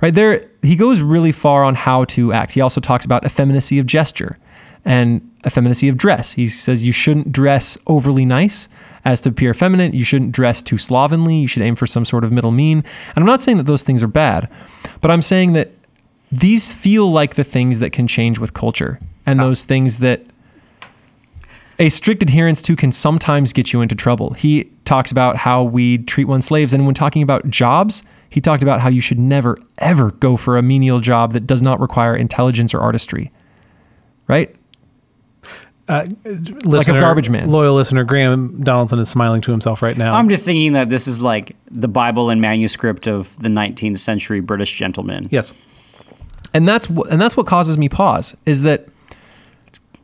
Right 0.00 0.14
there, 0.14 0.46
he 0.62 0.76
goes 0.76 1.00
really 1.00 1.32
far 1.32 1.64
on 1.64 1.74
how 1.74 2.04
to 2.06 2.32
act. 2.32 2.52
He 2.52 2.60
also 2.60 2.80
talks 2.80 3.04
about 3.04 3.24
effeminacy 3.24 3.78
of 3.78 3.86
gesture 3.86 4.38
and 4.84 5.30
effeminacy 5.46 5.88
of 5.88 5.96
dress. 5.96 6.32
He 6.32 6.48
says 6.48 6.84
you 6.84 6.92
shouldn't 6.92 7.32
dress 7.32 7.78
overly 7.86 8.24
nice 8.24 8.68
as 9.04 9.20
to 9.22 9.30
appear 9.30 9.54
feminine. 9.54 9.92
You 9.92 10.04
shouldn't 10.04 10.32
dress 10.32 10.62
too 10.62 10.78
slovenly. 10.78 11.36
You 11.36 11.48
should 11.48 11.62
aim 11.62 11.76
for 11.76 11.86
some 11.86 12.04
sort 12.04 12.24
of 12.24 12.32
middle 12.32 12.50
mean. 12.50 12.78
And 13.14 13.18
I'm 13.18 13.26
not 13.26 13.42
saying 13.42 13.58
that 13.58 13.64
those 13.64 13.82
things 13.82 14.02
are 14.02 14.08
bad, 14.08 14.48
but 15.00 15.10
I'm 15.10 15.22
saying 15.22 15.52
that 15.54 15.70
these 16.30 16.72
feel 16.72 17.10
like 17.10 17.34
the 17.34 17.44
things 17.44 17.78
that 17.78 17.90
can 17.90 18.06
change 18.06 18.38
with 18.38 18.54
culture 18.54 18.98
and 19.24 19.40
ah. 19.40 19.44
those 19.44 19.64
things 19.64 19.98
that 19.98 20.22
a 21.78 21.88
strict 21.88 22.22
adherence 22.22 22.62
to 22.62 22.76
can 22.76 22.92
sometimes 22.92 23.52
get 23.52 23.72
you 23.72 23.80
into 23.80 23.94
trouble. 23.94 24.34
He 24.34 24.70
talks 24.84 25.10
about 25.10 25.38
how 25.38 25.62
we 25.62 25.98
treat 25.98 26.24
one's 26.24 26.46
slaves. 26.46 26.72
And 26.72 26.86
when 26.86 26.94
talking 26.94 27.22
about 27.22 27.50
jobs, 27.50 28.02
he 28.30 28.40
talked 28.40 28.62
about 28.62 28.80
how 28.80 28.88
you 28.88 29.00
should 29.00 29.18
never, 29.18 29.56
ever 29.78 30.10
go 30.12 30.36
for 30.36 30.56
a 30.58 30.62
menial 30.62 31.00
job 31.00 31.32
that 31.32 31.46
does 31.46 31.62
not 31.62 31.80
require 31.80 32.16
intelligence 32.16 32.74
or 32.74 32.80
artistry. 32.80 33.30
Right? 34.28 34.54
Uh, 35.86 36.06
listener, 36.24 36.64
like 36.64 36.88
a 36.88 36.92
garbage 36.98 37.28
man. 37.28 37.50
Loyal 37.50 37.74
listener 37.74 38.04
Graham 38.04 38.62
Donaldson 38.64 38.98
is 38.98 39.10
smiling 39.10 39.42
to 39.42 39.50
himself 39.50 39.82
right 39.82 39.98
now. 39.98 40.14
I'm 40.14 40.30
just 40.30 40.46
thinking 40.46 40.72
that 40.72 40.88
this 40.88 41.06
is 41.06 41.20
like 41.20 41.56
the 41.70 41.88
Bible 41.88 42.30
and 42.30 42.40
manuscript 42.40 43.06
of 43.06 43.38
the 43.40 43.48
19th 43.50 43.98
century 43.98 44.40
British 44.40 44.76
gentleman. 44.78 45.28
yes. 45.30 45.52
And 46.54 46.66
that's 46.68 46.86
wh- 46.86 47.10
and 47.10 47.20
that's 47.20 47.36
what 47.36 47.46
causes 47.46 47.76
me 47.76 47.88
pause 47.88 48.36
is 48.46 48.62
that 48.62 48.86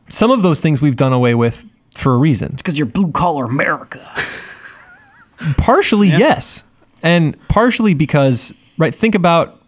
some 0.09 0.29
of 0.31 0.41
those 0.43 0.59
things 0.61 0.81
we've 0.81 0.97
done 0.97 1.13
away 1.13 1.33
with 1.33 1.63
for 1.95 2.13
a 2.13 2.17
reason. 2.17 2.51
It's 2.53 2.61
because 2.61 2.77
you're 2.77 2.85
blue 2.87 3.11
collar 3.11 3.45
America. 3.45 4.05
Partially, 5.57 6.09
yes. 6.09 6.63
And 7.03 7.37
partially 7.47 7.93
because, 7.93 8.53
right, 8.77 8.93
think 8.93 9.15
about 9.15 9.61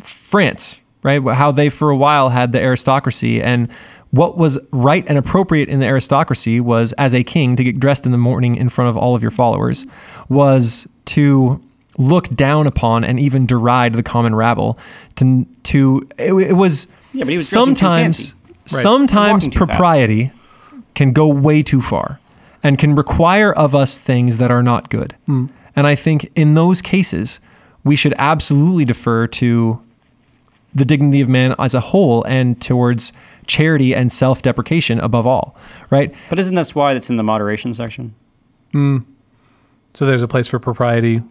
France, 0.00 0.80
right? 1.02 1.22
How 1.22 1.50
they 1.50 1.70
for 1.70 1.90
a 1.90 1.96
while 1.96 2.30
had 2.30 2.52
the 2.52 2.60
aristocracy 2.60 3.42
and 3.42 3.70
what 4.10 4.38
was 4.38 4.60
right 4.70 5.04
and 5.08 5.18
appropriate 5.18 5.68
in 5.68 5.80
the 5.80 5.86
aristocracy 5.86 6.60
was 6.60 6.92
as 6.92 7.12
a 7.12 7.24
king 7.24 7.56
to 7.56 7.64
get 7.64 7.80
dressed 7.80 8.06
in 8.06 8.12
the 8.12 8.18
morning 8.18 8.54
in 8.54 8.68
front 8.68 8.88
of 8.88 8.96
all 8.96 9.16
of 9.16 9.22
your 9.22 9.30
followers 9.32 9.86
was 10.28 10.86
to 11.06 11.60
look 11.98 12.28
down 12.34 12.68
upon 12.68 13.02
and 13.02 13.18
even 13.18 13.44
deride 13.44 13.94
the 13.94 14.04
common 14.04 14.34
rabble 14.34 14.78
to 15.16 15.46
to 15.64 16.08
it, 16.16 16.32
it 16.32 16.52
was 16.52 16.86
Yeah, 17.12 17.24
but 17.24 17.30
he 17.30 17.36
was 17.36 17.48
sometimes. 17.48 18.34
Right. 18.72 18.82
sometimes 18.82 19.44
too 19.44 19.50
fast. 19.50 19.58
propriety 19.58 20.32
can 20.94 21.12
go 21.12 21.28
way 21.28 21.62
too 21.62 21.82
far 21.82 22.20
and 22.62 22.78
can 22.78 22.94
require 22.94 23.52
of 23.52 23.74
us 23.74 23.98
things 23.98 24.38
that 24.38 24.50
are 24.50 24.62
not 24.62 24.90
good. 24.90 25.16
Hmm. 25.26 25.46
And 25.76 25.86
I 25.86 25.94
think 25.94 26.30
in 26.34 26.54
those 26.54 26.80
cases, 26.82 27.40
we 27.82 27.96
should 27.96 28.14
absolutely 28.18 28.84
defer 28.84 29.26
to 29.26 29.82
the 30.74 30.84
dignity 30.84 31.20
of 31.20 31.28
man 31.28 31.54
as 31.58 31.74
a 31.74 31.80
whole 31.80 32.24
and 32.24 32.60
towards 32.60 33.12
charity 33.46 33.94
and 33.94 34.10
self 34.10 34.42
deprecation 34.42 34.98
above 35.00 35.26
all, 35.26 35.56
right? 35.90 36.14
But 36.30 36.38
isn't 36.38 36.54
that 36.54 36.68
why 36.70 36.94
that's 36.94 37.10
in 37.10 37.16
the 37.16 37.22
moderation 37.22 37.74
section? 37.74 38.14
Mm. 38.72 39.04
So 39.94 40.06
there's 40.06 40.22
a 40.22 40.28
place 40.28 40.48
for 40.48 40.58
propriety. 40.58 41.22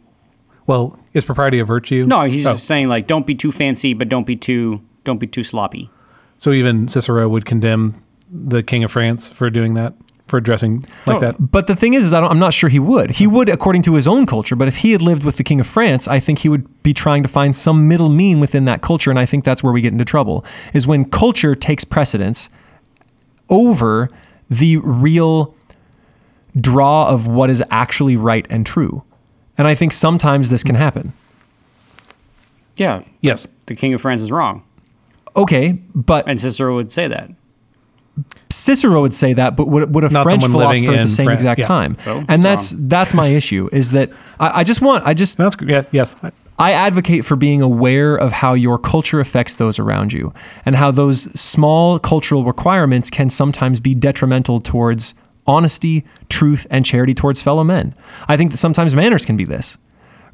Well, 0.66 0.98
is 1.14 1.26
propriety 1.26 1.60
a 1.60 1.66
virtue? 1.66 2.06
No, 2.08 2.22
he's 2.24 2.46
Oh. 2.46 2.54
just 2.54 2.66
saying 2.66 2.88
like 2.88 3.06
don't 3.08 3.28
be 3.28 3.36
too 3.36 3.52
fancy, 3.52 3.94
but 3.94 4.08
don't 4.08 4.26
be 4.26 4.36
too 4.38 4.82
don't 5.04 5.20
be 5.20 5.28
too 5.28 5.44
sloppy. 5.44 5.90
So 6.38 6.52
even 6.54 6.88
Cicero 6.88 7.28
would 7.28 7.46
condemn 7.46 7.96
the 8.32 8.64
king 8.64 8.84
of 8.84 8.92
France 8.92 9.28
for 9.28 9.50
doing 9.50 9.74
that, 9.74 9.94
for 10.34 10.42
dressing 10.42 10.84
like 11.06 11.18
Oh. 11.18 11.20
that. 11.20 11.52
But 11.52 11.68
the 11.68 11.76
thing 11.76 11.94
is, 11.94 12.04
is 12.04 12.12
I 12.12 12.20
don't, 12.20 12.32
I'm 12.32 12.40
not 12.40 12.56
sure 12.56 12.68
he 12.68 12.80
would. 12.80 13.12
He 13.12 13.28
would 13.28 13.50
according 13.50 13.84
to 13.84 13.94
his 13.94 14.08
own 14.08 14.26
culture. 14.26 14.56
But 14.56 14.68
if 14.68 14.78
he 14.78 14.92
had 14.94 15.02
lived 15.04 15.24
with 15.24 15.38
the 15.38 15.44
King 15.44 15.60
of 15.60 15.68
France, 15.68 16.08
I 16.08 16.20
think 16.20 16.40
he 16.40 16.50
would 16.50 16.82
be 16.82 16.92
trying 16.92 17.22
to 17.22 17.30
find 17.30 17.56
some 17.56 17.88
middle 17.88 18.10
mean 18.10 18.40
within 18.40 18.66
that 18.66 18.82
culture. 18.82 19.12
And 19.12 19.20
I 19.20 19.28
think 19.28 19.44
that's 19.44 19.62
where 19.62 19.72
we 19.72 19.80
get 19.82 19.92
into 19.94 20.06
trouble, 20.06 20.44
is 20.74 20.88
when 20.88 21.06
culture 21.06 21.54
takes 21.54 21.84
precedence 21.86 22.50
over 23.48 24.10
the 24.50 24.78
real 24.78 25.54
draw 26.60 27.08
of 27.08 27.28
what 27.28 27.52
is 27.52 27.64
actually 27.70 28.16
right 28.16 28.48
and 28.50 28.66
true. 28.66 29.04
And 29.56 29.68
I 29.68 29.76
think 29.76 29.94
sometimes 29.94 30.50
this 30.50 30.64
can 30.64 30.74
happen. 30.76 31.14
Yeah. 32.76 33.04
Yes. 33.22 33.48
The 33.68 33.76
king 33.76 33.94
of 33.94 34.02
France 34.02 34.22
is 34.22 34.32
wrong. 34.32 34.64
Okay, 35.36 35.74
but 35.94 36.28
And 36.28 36.40
Cicero 36.40 36.74
would 36.76 36.92
say 36.92 37.08
that. 37.08 37.30
Cicero 38.50 39.02
would 39.02 39.14
say 39.14 39.34
that, 39.34 39.56
but 39.56 39.68
would, 39.68 39.94
would 39.96 40.04
a 40.04 40.10
Not 40.10 40.24
French 40.24 40.46
philosopher 40.46 40.94
at 40.94 41.02
the 41.04 41.08
same 41.10 41.26
France. 41.26 41.40
exact 41.42 41.60
Yeah. 41.62 41.68
time? 41.68 41.98
So, 42.00 42.24
and 42.28 42.44
that's 42.44 42.76
that's 42.78 43.14
my 43.14 43.28
issue. 43.28 43.68
Is 43.72 43.92
that 43.92 44.12
I, 44.40 44.60
I 44.60 44.64
just 44.64 44.82
want 44.82 45.06
I 45.06 45.14
just 45.14 45.38
That's 45.38 45.56
yeah, 45.66 45.84
yes. 45.92 46.16
I 46.60 46.72
advocate 46.72 47.26
for 47.26 47.36
being 47.36 47.62
aware 47.64 48.16
of 48.16 48.32
how 48.32 48.54
your 48.54 48.78
culture 48.78 49.20
affects 49.20 49.56
those 49.56 49.80
around 49.80 50.14
you 50.14 50.32
and 50.68 50.76
how 50.76 50.92
those 50.92 51.24
small 51.40 51.98
cultural 51.98 52.46
requirements 52.46 53.10
can 53.10 53.32
sometimes 53.32 53.80
be 53.80 53.96
detrimental 53.96 54.60
towards 54.62 55.16
honesty, 55.48 56.06
truth, 56.30 56.68
and 56.70 56.86
charity 56.86 57.16
towards 57.16 57.42
fellow 57.42 57.64
men. 57.64 57.96
I 58.30 58.38
think 58.38 58.52
that 58.52 58.58
sometimes 58.58 58.94
manners 58.94 59.26
can 59.26 59.36
be 59.36 59.46
this, 59.46 59.78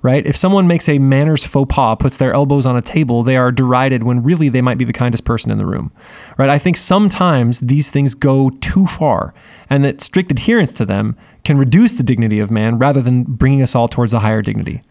right? 0.02 0.26
If 0.26 0.36
someone 0.36 0.68
makes 0.68 0.88
a 0.88 1.00
manners 1.00 1.45
faux 1.45 1.74
pas, 1.74 1.97
puts 2.00 2.18
their 2.18 2.34
elbows 2.34 2.66
on 2.66 2.76
a 2.76 2.82
table, 2.82 3.24
they 3.24 3.38
are 3.38 3.52
derided 3.52 4.04
when 4.04 4.24
really 4.24 4.50
they 4.50 4.62
might 4.62 4.78
be 4.78 4.86
the 4.86 4.93
kindest 4.93 5.26
person 5.26 5.52
in 5.52 5.58
the 5.58 5.66
room, 5.66 5.91
right? 6.38 6.50
I 6.50 6.58
think 6.58 6.78
sometimes 6.78 7.60
these 7.60 7.91
things 7.91 8.14
go 8.14 8.50
too 8.62 8.88
far 8.88 9.34
and 9.70 9.84
that 9.84 10.02
strict 10.02 10.32
adherence 10.32 10.72
to 10.74 10.86
them 10.86 11.18
can 11.43 11.58
reduce 11.58 11.93
the 11.93 12.04
dignity 12.04 12.39
of 12.39 12.52
man 12.52 12.80
rather 12.80 13.02
than 13.02 13.24
bringing 13.24 13.62
us 13.62 13.76
all 13.76 13.88
towards 13.88 14.14
a 14.14 14.20
higher 14.20 14.41
dignity. 14.41 14.82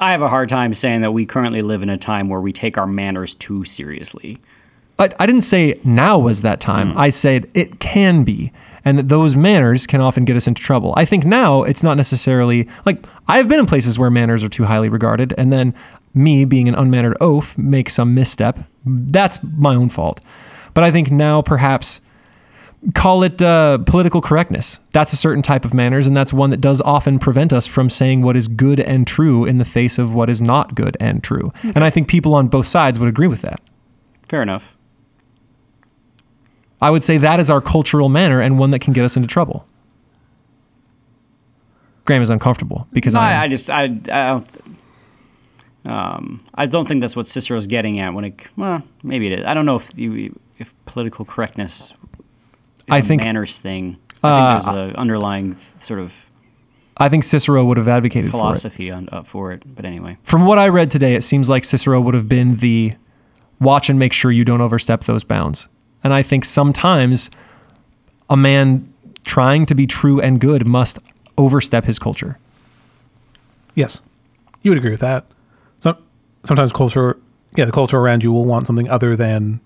I 0.00 0.10
have 0.10 0.22
a 0.22 0.28
hard 0.28 0.48
time 0.48 0.74
saying 0.74 1.00
that 1.02 1.12
we 1.12 1.24
currently 1.24 1.62
live 1.62 1.82
in 1.82 1.88
a 1.88 1.96
time 1.96 2.28
where 2.28 2.40
we 2.40 2.52
take 2.52 2.76
our 2.76 2.86
manners 2.86 3.34
too 3.34 3.64
seriously. 3.64 4.38
I, 4.98 5.10
I 5.18 5.26
didn't 5.26 5.42
say 5.42 5.80
now 5.84 6.18
was 6.18 6.42
that 6.42 6.60
time. 6.60 6.92
Mm. 6.92 6.96
I 6.96 7.10
said 7.10 7.50
it 7.54 7.80
can 7.80 8.24
be, 8.24 8.52
and 8.84 8.98
that 8.98 9.08
those 9.08 9.34
manners 9.34 9.86
can 9.86 10.00
often 10.00 10.24
get 10.24 10.36
us 10.36 10.46
into 10.46 10.62
trouble. 10.62 10.92
I 10.96 11.04
think 11.04 11.24
now 11.24 11.62
it's 11.62 11.82
not 11.82 11.96
necessarily 11.96 12.68
like 12.84 13.04
I've 13.26 13.48
been 13.48 13.60
in 13.60 13.66
places 13.66 13.98
where 13.98 14.10
manners 14.10 14.42
are 14.42 14.48
too 14.48 14.64
highly 14.64 14.88
regarded, 14.88 15.34
and 15.38 15.52
then 15.52 15.74
me 16.12 16.44
being 16.44 16.68
an 16.68 16.74
unmannered 16.74 17.16
oaf 17.20 17.58
makes 17.58 17.94
some 17.94 18.14
misstep. 18.14 18.58
That's 18.84 19.40
my 19.42 19.74
own 19.74 19.88
fault. 19.88 20.20
But 20.74 20.84
I 20.84 20.90
think 20.90 21.10
now 21.10 21.42
perhaps 21.42 22.00
call 22.94 23.22
it 23.22 23.40
uh, 23.40 23.78
political 23.78 24.20
correctness. 24.20 24.80
That's 24.92 25.12
a 25.12 25.16
certain 25.16 25.42
type 25.42 25.64
of 25.64 25.72
manners, 25.72 26.06
and 26.06 26.16
that's 26.16 26.32
one 26.32 26.50
that 26.50 26.60
does 26.60 26.80
often 26.82 27.18
prevent 27.18 27.52
us 27.52 27.66
from 27.66 27.88
saying 27.88 28.22
what 28.22 28.36
is 28.36 28.48
good 28.48 28.80
and 28.80 29.06
true 29.06 29.44
in 29.44 29.58
the 29.58 29.64
face 29.64 29.98
of 29.98 30.14
what 30.14 30.28
is 30.28 30.42
not 30.42 30.74
good 30.74 30.96
and 31.00 31.22
true. 31.22 31.52
And 31.74 31.82
I 31.82 31.90
think 31.90 32.08
people 32.08 32.34
on 32.34 32.48
both 32.48 32.66
sides 32.66 32.98
would 32.98 33.08
agree 33.08 33.28
with 33.28 33.42
that. 33.42 33.60
Fair 34.28 34.42
enough. 34.42 34.73
I 36.84 36.90
would 36.90 37.02
say 37.02 37.16
that 37.18 37.40
is 37.40 37.48
our 37.50 37.60
cultural 37.60 38.08
manner 38.08 38.40
and 38.40 38.58
one 38.58 38.70
that 38.72 38.80
can 38.80 38.92
get 38.92 39.04
us 39.04 39.16
into 39.16 39.26
trouble. 39.28 39.66
Graham 42.04 42.20
is 42.22 42.30
uncomfortable 42.30 42.86
because 42.92 43.14
No, 43.14 43.20
I, 43.20 43.44
I, 43.44 43.48
just 43.48 43.70
I 43.70 43.84
I 43.84 43.88
don't. 44.30 44.48
Um, 45.86 46.44
I 46.54 46.66
don't 46.66 46.86
think 46.88 47.00
that's 47.00 47.16
what 47.16 47.26
Cicero's 47.28 47.66
getting 47.66 47.98
at 48.00 48.12
when 48.14 48.24
it. 48.24 48.42
Well, 48.56 48.82
maybe 49.02 49.26
it 49.32 49.40
is. 49.40 49.44
I 49.46 49.54
don't 49.54 49.66
know 49.66 49.76
if 49.76 49.96
you, 49.98 50.38
if 50.58 50.74
political 50.86 51.24
correctness. 51.24 51.92
Is 51.92 51.96
I 52.90 52.98
a 52.98 53.02
think- 53.02 53.22
manners 53.22 53.58
thing. 53.58 53.96
Uh, 54.22 54.28
I 54.28 54.58
think 54.60 54.64
there's 54.74 54.76
an 54.90 54.96
underlying 54.96 55.54
sort 55.78 56.00
of 56.00 56.30
I 56.96 57.08
think 57.10 57.24
Cicero 57.24 57.64
would 57.64 57.76
have 57.76 57.88
advocated 57.88 58.30
for 58.30 58.36
it. 58.36 58.40
philosophy 58.40 58.90
on, 58.90 59.08
uh, 59.12 59.22
for 59.22 59.52
it. 59.52 59.62
But 59.74 59.84
anyway, 59.84 60.16
From 60.22 60.46
what 60.46 60.58
I 60.58 60.68
read 60.68 60.90
today, 60.90 61.14
it 61.14 61.22
seems 61.24 61.48
like 61.50 61.64
Cicero 61.64 62.00
would 62.00 62.14
have 62.14 62.28
been 62.28 62.56
the 62.56 62.94
watch 63.60 63.90
and 63.90 63.98
make 63.98 64.12
sure 64.14 64.30
you 64.30 64.44
don't 64.44 64.60
overstep 64.62 65.04
those 65.04 65.24
bounds. 65.24 65.68
And 66.04 66.12
I 66.12 66.22
think 66.22 66.44
sometimes 66.44 67.30
a 68.28 68.36
man 68.36 68.92
trying 69.24 69.66
to 69.66 69.74
be 69.74 69.86
true 69.86 70.20
and 70.20 70.38
good 70.40 70.66
must 70.66 70.98
overstep 71.36 71.86
his 71.86 71.98
culture. 71.98 72.38
Yes, 73.74 74.02
you 74.62 74.70
would 74.70 74.78
agree 74.78 74.90
with 74.90 75.00
that. 75.00 75.24
So 75.80 75.96
sometimes 76.44 76.72
culture, 76.72 77.18
yeah, 77.56 77.64
the 77.64 77.72
culture 77.72 77.98
around 77.98 78.22
you 78.22 78.32
will 78.32 78.44
want 78.44 78.66
something 78.66 78.88
other 78.88 79.16
than 79.16 79.60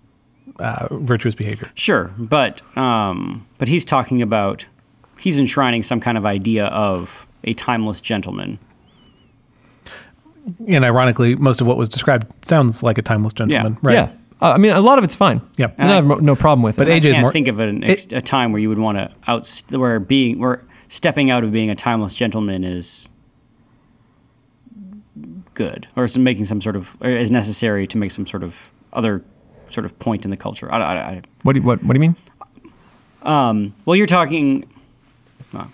uh, 0.58 0.88
virtuous 0.90 1.34
behavior. 1.34 1.70
sure, 1.74 2.14
but 2.18 2.62
um, 2.76 3.46
but 3.58 3.68
he's 3.68 3.84
talking 3.84 4.22
about 4.22 4.66
he's 5.18 5.38
enshrining 5.38 5.82
some 5.82 6.00
kind 6.00 6.16
of 6.16 6.24
idea 6.24 6.66
of 6.66 7.26
a 7.44 7.52
timeless 7.54 8.00
gentleman. 8.00 8.58
And 10.66 10.84
ironically, 10.84 11.36
most 11.36 11.60
of 11.60 11.66
what 11.66 11.76
was 11.76 11.88
described 11.88 12.26
sounds 12.44 12.82
like 12.82 12.96
a 12.96 13.02
timeless 13.02 13.34
gentleman, 13.34 13.76
right? 13.82 13.94
Yeah. 13.94 14.10
Uh, 14.40 14.52
I 14.52 14.56
mean, 14.58 14.70
a 14.72 14.80
lot 14.80 14.98
of 14.98 15.04
it's 15.04 15.16
fine. 15.16 15.40
Yep. 15.56 15.74
And 15.78 15.90
I 15.90 15.94
have 15.96 16.06
no- 16.06 16.16
no 16.16 16.36
problem 16.36 16.62
with 16.62 16.76
But 16.76 16.88
it. 16.88 16.92
I 16.92 16.96
AJ 17.00 17.04
is 17.06 17.12
can't 17.14 17.22
more- 17.22 17.32
think 17.32 17.48
of 17.48 17.58
an 17.60 17.82
ex- 17.84 18.12
a 18.12 18.20
time 18.20 18.52
where 18.52 18.60
you 18.60 18.68
would 18.68 18.78
want 18.78 18.98
to 18.98 19.10
out 19.26 19.48
where 19.70 19.98
being 19.98 20.38
where 20.38 20.62
stepping 20.88 21.30
out 21.30 21.42
of 21.44 21.50
being 21.52 21.70
a 21.70 21.74
timeless 21.74 22.14
gentleman 22.14 22.62
is 22.64 23.08
good 25.54 25.88
or 25.96 26.04
is 26.04 26.16
making 26.16 26.44
some 26.44 26.60
sort 26.60 26.76
of 26.76 26.96
or 27.00 27.10
is 27.10 27.30
necessary 27.30 27.86
to 27.86 27.98
make 27.98 28.10
some 28.12 28.26
sort 28.26 28.42
of 28.44 28.70
other 28.92 29.22
sort 29.68 29.84
of 29.84 29.98
point 29.98 30.24
in 30.24 30.30
the 30.30 30.36
culture. 30.36 30.72
I, 30.72 30.78
I, 30.78 30.94
I, 30.96 31.22
What 31.42 31.54
do 31.54 31.60
you, 31.60 31.66
what, 31.66 31.82
what 31.82 31.94
do 31.94 31.96
you 32.00 32.08
mean? 32.08 32.16
um, 33.22 33.74
well, 33.84 33.96
you're 33.96 34.06
talking. 34.06 34.64
well, 35.52 35.70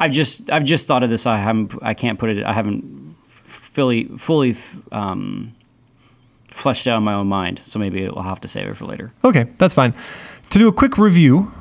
I've 0.00 0.10
just 0.10 0.50
I've 0.50 0.64
just 0.64 0.86
thought 0.88 1.02
of 1.04 1.10
this. 1.10 1.26
I 1.26 1.38
haven't 1.38 1.74
I 1.80 1.94
can't 1.94 2.18
put 2.18 2.28
it. 2.30 2.44
I 2.44 2.52
haven't 2.52 3.16
fully 3.24 4.04
fully 4.18 4.54
um, 4.92 5.52
fleshed 6.56 6.86
out 6.86 6.98
in 6.98 7.04
my 7.04 7.14
own 7.14 7.26
mind. 7.26 7.58
So 7.58 7.78
maybe 7.78 8.06
I'll 8.08 8.22
have 8.22 8.40
to 8.40 8.48
save 8.48 8.68
it 8.68 8.76
for 8.76 8.86
later. 8.86 9.12
Okay, 9.22 9.46
that's 9.58 9.74
fine. 9.74 9.94
To 10.50 10.58
do 10.58 10.68
a 10.68 10.72
quick 10.72 10.96
review, 10.96 11.52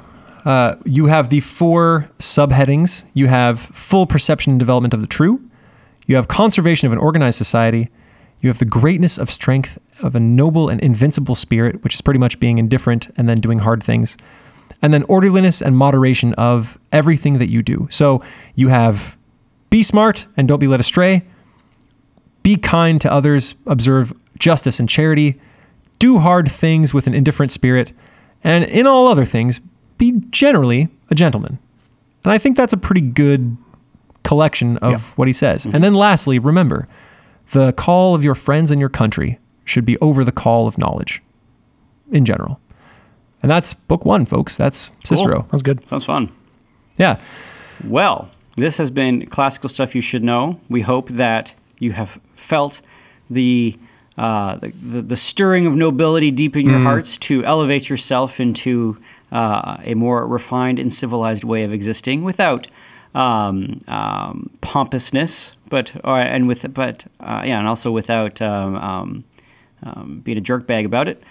uh, 0.46 0.76
you 0.86 1.08
have 1.08 1.30
the 1.30 1.42
four 1.42 2.10
subheadings. 2.20 3.04
You 3.14 3.28
have 3.28 3.60
full 3.60 4.06
perception 4.06 4.52
and 4.52 4.60
development 4.60 4.94
of 4.94 5.02
the 5.02 5.08
true. 5.08 5.42
You 6.06 6.16
have 6.16 6.28
conservation 6.28 6.86
of 6.86 6.94
an 6.94 7.00
organized 7.00 7.38
society. 7.38 7.90
You 8.42 8.50
have 8.50 8.60
the 8.60 8.66
greatness 8.66 9.18
of 9.18 9.32
strength 9.32 9.80
of 10.04 10.16
a 10.16 10.20
noble 10.20 10.70
and 10.70 10.80
invincible 10.82 11.36
spirit, 11.36 11.84
which 11.84 11.96
is 11.96 12.02
pretty 12.02 12.20
much 12.20 12.40
being 12.40 12.58
indifferent 12.58 13.10
and 13.18 13.28
then 13.28 13.42
doing 13.42 13.60
hard 13.60 13.84
things. 13.84 14.18
And 14.82 14.94
then 14.94 15.04
orderliness 15.04 15.62
and 15.62 15.76
moderation 15.76 16.34
of 16.36 16.78
everything 16.92 17.40
that 17.40 17.50
you 17.50 17.64
do. 17.64 17.88
So 17.90 18.22
you 18.54 18.68
have 18.68 19.18
be 19.70 19.84
smart 19.84 20.28
and 20.38 20.48
don't 20.48 20.60
be 20.60 20.68
led 20.68 20.80
astray. 20.80 21.24
Be 22.46 22.58
kind 22.58 23.02
to 23.02 23.12
others, 23.12 23.56
observe 23.66 24.14
justice 24.38 24.80
and 24.80 24.88
charity, 24.88 25.42
do 25.98 26.20
hard 26.20 26.52
things 26.52 26.94
with 26.94 27.08
an 27.08 27.16
indifferent 27.16 27.52
spirit, 27.52 27.92
and 28.44 28.64
in 28.66 28.86
all 28.86 29.08
other 29.08 29.26
things, 29.26 29.60
be 29.98 30.22
generally 30.30 30.90
a 31.10 31.16
gentleman. 31.16 31.58
And 32.24 32.32
I 32.32 32.38
think 32.38 32.56
that's 32.56 32.72
a 32.74 32.78
pretty 32.78 33.02
good 33.02 33.58
collection 34.24 34.78
of 34.78 34.92
Yeah. 34.92 35.00
what 35.16 35.28
he 35.28 35.34
says. 35.34 35.66
Mm-hmm. 35.66 35.74
And 35.76 35.84
then 35.84 35.96
lastly, 35.96 36.38
remember, 36.38 36.88
the 37.52 37.74
call 37.74 38.14
of 38.14 38.24
your 38.24 38.36
friends 38.36 38.70
and 38.70 38.80
your 38.80 38.90
country 38.90 39.40
should 39.64 39.86
be 39.86 39.98
over 39.98 40.24
the 40.24 40.32
call 40.32 40.68
of 40.68 40.78
knowledge 40.78 41.24
in 42.12 42.26
general. 42.26 42.60
And 43.42 43.50
that's 43.50 43.74
book 43.74 44.06
one, 44.06 44.26
folks. 44.28 44.56
That's 44.56 44.92
Cicero. 45.04 45.42
That 45.44 45.52
was 45.52 45.64
good. 45.64 45.88
Sounds 45.88 46.06
fun. 46.06 46.32
Yeah. 46.98 47.18
Well, 47.84 48.30
this 48.56 48.78
has 48.78 48.92
been 48.92 49.26
classical 49.26 49.70
stuff 49.70 49.96
you 49.96 50.02
should 50.02 50.24
know. 50.24 50.60
We 50.70 50.82
hope 50.82 51.10
that 51.10 51.56
you 51.80 51.94
have 51.94 52.20
felt 52.36 52.82
the 53.30 53.78
uh, 54.18 54.58
the, 54.62 55.02
the, 55.02 55.16
stirring 55.18 55.68
of 55.68 55.76
nobility 55.76 56.32
deep 56.32 56.56
in 56.56 56.70
your 56.70 56.80
hearts 56.80 57.18
to 57.18 57.44
elevate 57.44 57.90
yourself 57.90 58.40
into 58.40 58.98
uh, 59.34 59.76
a 59.84 59.94
more 59.94 60.26
refined 60.26 60.80
and 60.80 60.94
civilized 60.94 61.44
way 61.44 61.66
of 61.66 61.74
existing 61.74 62.24
without 62.24 62.70
um, 63.14 63.80
um, 63.90 64.50
pompousness, 64.62 65.54
but 65.70 65.94
or, 66.06 66.18
and 66.18 66.48
with 66.48 66.74
but 66.74 67.06
uh, 67.20 67.44
yeah, 67.46 67.60
and 67.60 67.68
also 67.68 67.92
without 67.92 68.42
um, 68.42 68.76
um, 68.78 69.24
um, 69.84 70.22
being 70.24 70.38
a 70.38 70.42
jerkbag 70.42 70.86
about 70.86 71.10
it. 71.10 71.22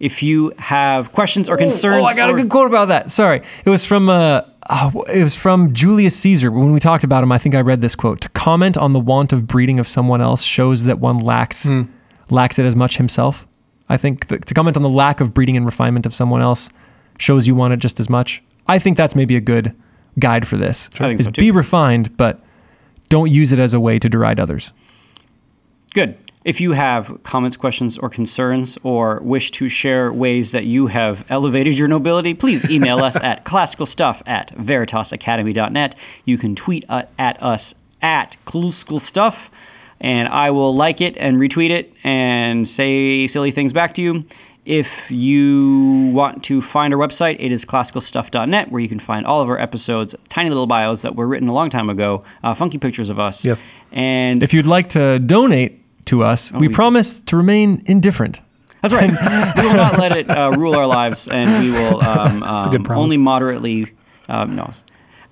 If 0.00 0.22
you 0.22 0.52
have 0.58 1.12
questions 1.12 1.48
or 1.48 1.56
concerns, 1.58 2.02
Oh, 2.02 2.04
I 2.06 2.14
got 2.14 2.30
or- 2.30 2.34
a 2.34 2.38
good 2.38 2.48
quote 2.48 2.66
about 2.66 2.88
that. 2.88 3.10
Sorry, 3.10 3.42
it 3.64 3.70
was 3.70 3.84
from 3.84 4.08
uh, 4.08 4.42
oh, 4.70 5.04
it 5.12 5.22
was 5.22 5.36
from 5.36 5.74
Julius 5.74 6.16
Caesar. 6.20 6.50
When 6.50 6.72
we 6.72 6.80
talked 6.80 7.04
about 7.04 7.22
him, 7.22 7.30
I 7.30 7.36
think 7.38 7.54
I 7.54 7.60
read 7.60 7.82
this 7.82 7.94
quote: 7.94 8.20
"To 8.22 8.28
comment 8.30 8.78
on 8.78 8.92
the 8.94 9.00
want 9.00 9.32
of 9.32 9.46
breeding 9.46 9.78
of 9.78 9.86
someone 9.86 10.20
else 10.22 10.42
shows 10.42 10.84
that 10.84 10.98
one 10.98 11.18
lacks 11.18 11.70
lacks 12.30 12.58
it 12.58 12.64
as 12.64 12.74
much 12.74 12.96
himself." 12.96 13.46
I 13.90 13.96
think 13.96 14.28
th- 14.28 14.42
to 14.42 14.54
comment 14.54 14.76
on 14.76 14.82
the 14.82 14.88
lack 14.88 15.20
of 15.20 15.34
breeding 15.34 15.56
and 15.56 15.66
refinement 15.66 16.06
of 16.06 16.14
someone 16.14 16.40
else 16.40 16.70
shows 17.18 17.46
you 17.46 17.54
want 17.54 17.74
it 17.74 17.78
just 17.78 18.00
as 18.00 18.08
much. 18.08 18.42
I 18.66 18.78
think 18.78 18.96
that's 18.96 19.14
maybe 19.16 19.36
a 19.36 19.40
good 19.40 19.74
guide 20.18 20.46
for 20.46 20.56
this. 20.56 20.88
I 20.94 21.08
think 21.08 21.20
is 21.20 21.26
so, 21.26 21.30
too. 21.32 21.42
be 21.42 21.50
refined, 21.50 22.16
but 22.16 22.40
don't 23.10 23.30
use 23.30 23.50
it 23.52 23.58
as 23.58 23.74
a 23.74 23.80
way 23.80 23.98
to 23.98 24.08
deride 24.08 24.40
others. 24.40 24.72
Good. 25.92 26.16
If 26.42 26.58
you 26.58 26.72
have 26.72 27.22
comments, 27.22 27.58
questions, 27.58 27.98
or 27.98 28.08
concerns, 28.08 28.78
or 28.82 29.20
wish 29.20 29.50
to 29.52 29.68
share 29.68 30.10
ways 30.10 30.52
that 30.52 30.64
you 30.64 30.86
have 30.86 31.26
elevated 31.28 31.76
your 31.76 31.86
nobility, 31.86 32.32
please 32.32 32.68
email 32.70 33.00
us 33.00 33.16
at 33.16 33.44
classicalstuff 33.50 34.22
at 34.26 34.56
veritasacademy.net. 34.56 35.94
You 36.24 36.38
can 36.38 36.54
tweet 36.54 36.86
uh, 36.88 37.02
at 37.18 37.42
us 37.42 37.74
at 38.00 38.38
classicalstuff, 38.46 39.50
and 40.00 40.28
I 40.28 40.50
will 40.50 40.74
like 40.74 41.02
it 41.02 41.14
and 41.18 41.36
retweet 41.36 41.68
it 41.68 41.92
and 42.04 42.66
say 42.66 43.26
silly 43.26 43.50
things 43.50 43.74
back 43.74 43.92
to 43.94 44.02
you. 44.02 44.24
If 44.64 45.10
you 45.10 46.10
want 46.14 46.44
to 46.44 46.62
find 46.62 46.94
our 46.94 47.00
website, 47.00 47.36
it 47.38 47.52
is 47.52 47.66
classicalstuff.net, 47.66 48.70
where 48.70 48.80
you 48.80 48.88
can 48.88 48.98
find 48.98 49.26
all 49.26 49.42
of 49.42 49.48
our 49.50 49.58
episodes, 49.58 50.14
tiny 50.28 50.48
little 50.48 50.66
bios 50.66 51.02
that 51.02 51.16
were 51.16 51.26
written 51.26 51.48
a 51.48 51.52
long 51.52 51.68
time 51.68 51.90
ago, 51.90 52.22
uh, 52.42 52.54
funky 52.54 52.78
pictures 52.78 53.10
of 53.10 53.18
us. 53.18 53.44
Yes. 53.44 53.62
And 53.92 54.42
If 54.42 54.54
you'd 54.54 54.66
like 54.66 54.88
to 54.90 55.18
donate 55.18 55.79
to 56.10 56.22
us, 56.22 56.52
we 56.52 56.56
Oh, 56.56 56.60
we- 56.60 56.74
promise 56.74 57.20
to 57.20 57.36
remain 57.36 57.82
indifferent. 57.86 58.40
That's 58.82 58.94
right. 58.94 59.10
we 59.56 59.62
will 59.68 59.76
not 59.76 59.98
let 59.98 60.12
it 60.12 60.26
uh, 60.30 60.52
rule 60.56 60.74
our 60.74 60.86
lives, 60.86 61.28
and 61.28 61.46
we 61.64 61.70
will 61.70 62.00
um, 62.12 62.42
um, 62.42 62.66
a 62.66 62.70
good 62.70 62.90
only 62.90 63.18
moderately. 63.18 63.92
Um, 64.28 64.56
no, 64.56 64.70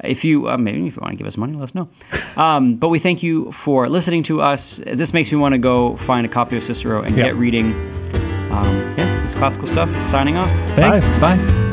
if 0.05 0.25
you 0.25 0.49
uh, 0.51 0.57
maybe 0.59 0.87
if 0.87 0.97
you 0.97 1.01
want 1.03 1.13
to 1.13 1.19
give 1.19 1.27
us 1.27 1.37
money, 1.37 1.55
let 1.55 1.63
us 1.71 1.75
know. 1.75 1.89
Um, 2.37 2.75
but 2.77 2.89
we 2.91 2.99
thank 2.99 3.23
you 3.23 3.51
for 3.53 3.89
listening 3.89 4.23
to 4.25 4.43
us. 4.43 4.81
This 4.85 5.13
makes 5.15 5.33
me 5.33 5.39
want 5.39 5.55
to 5.55 5.59
go 5.59 5.97
find 5.97 6.27
a 6.27 6.29
copy 6.29 6.57
of 6.57 6.63
Cicero 6.63 7.03
and 7.03 7.17
Yeah. 7.17 7.25
get 7.29 7.37
reading. 7.37 7.73
Um, 8.53 8.75
yeah, 8.99 9.21
this 9.23 9.35
classical 9.35 9.67
stuff. 9.69 9.89
Signing 10.03 10.37
off. 10.37 10.51
Thanks. 10.77 11.01
Bye. 11.21 11.37
Bye. 11.37 11.68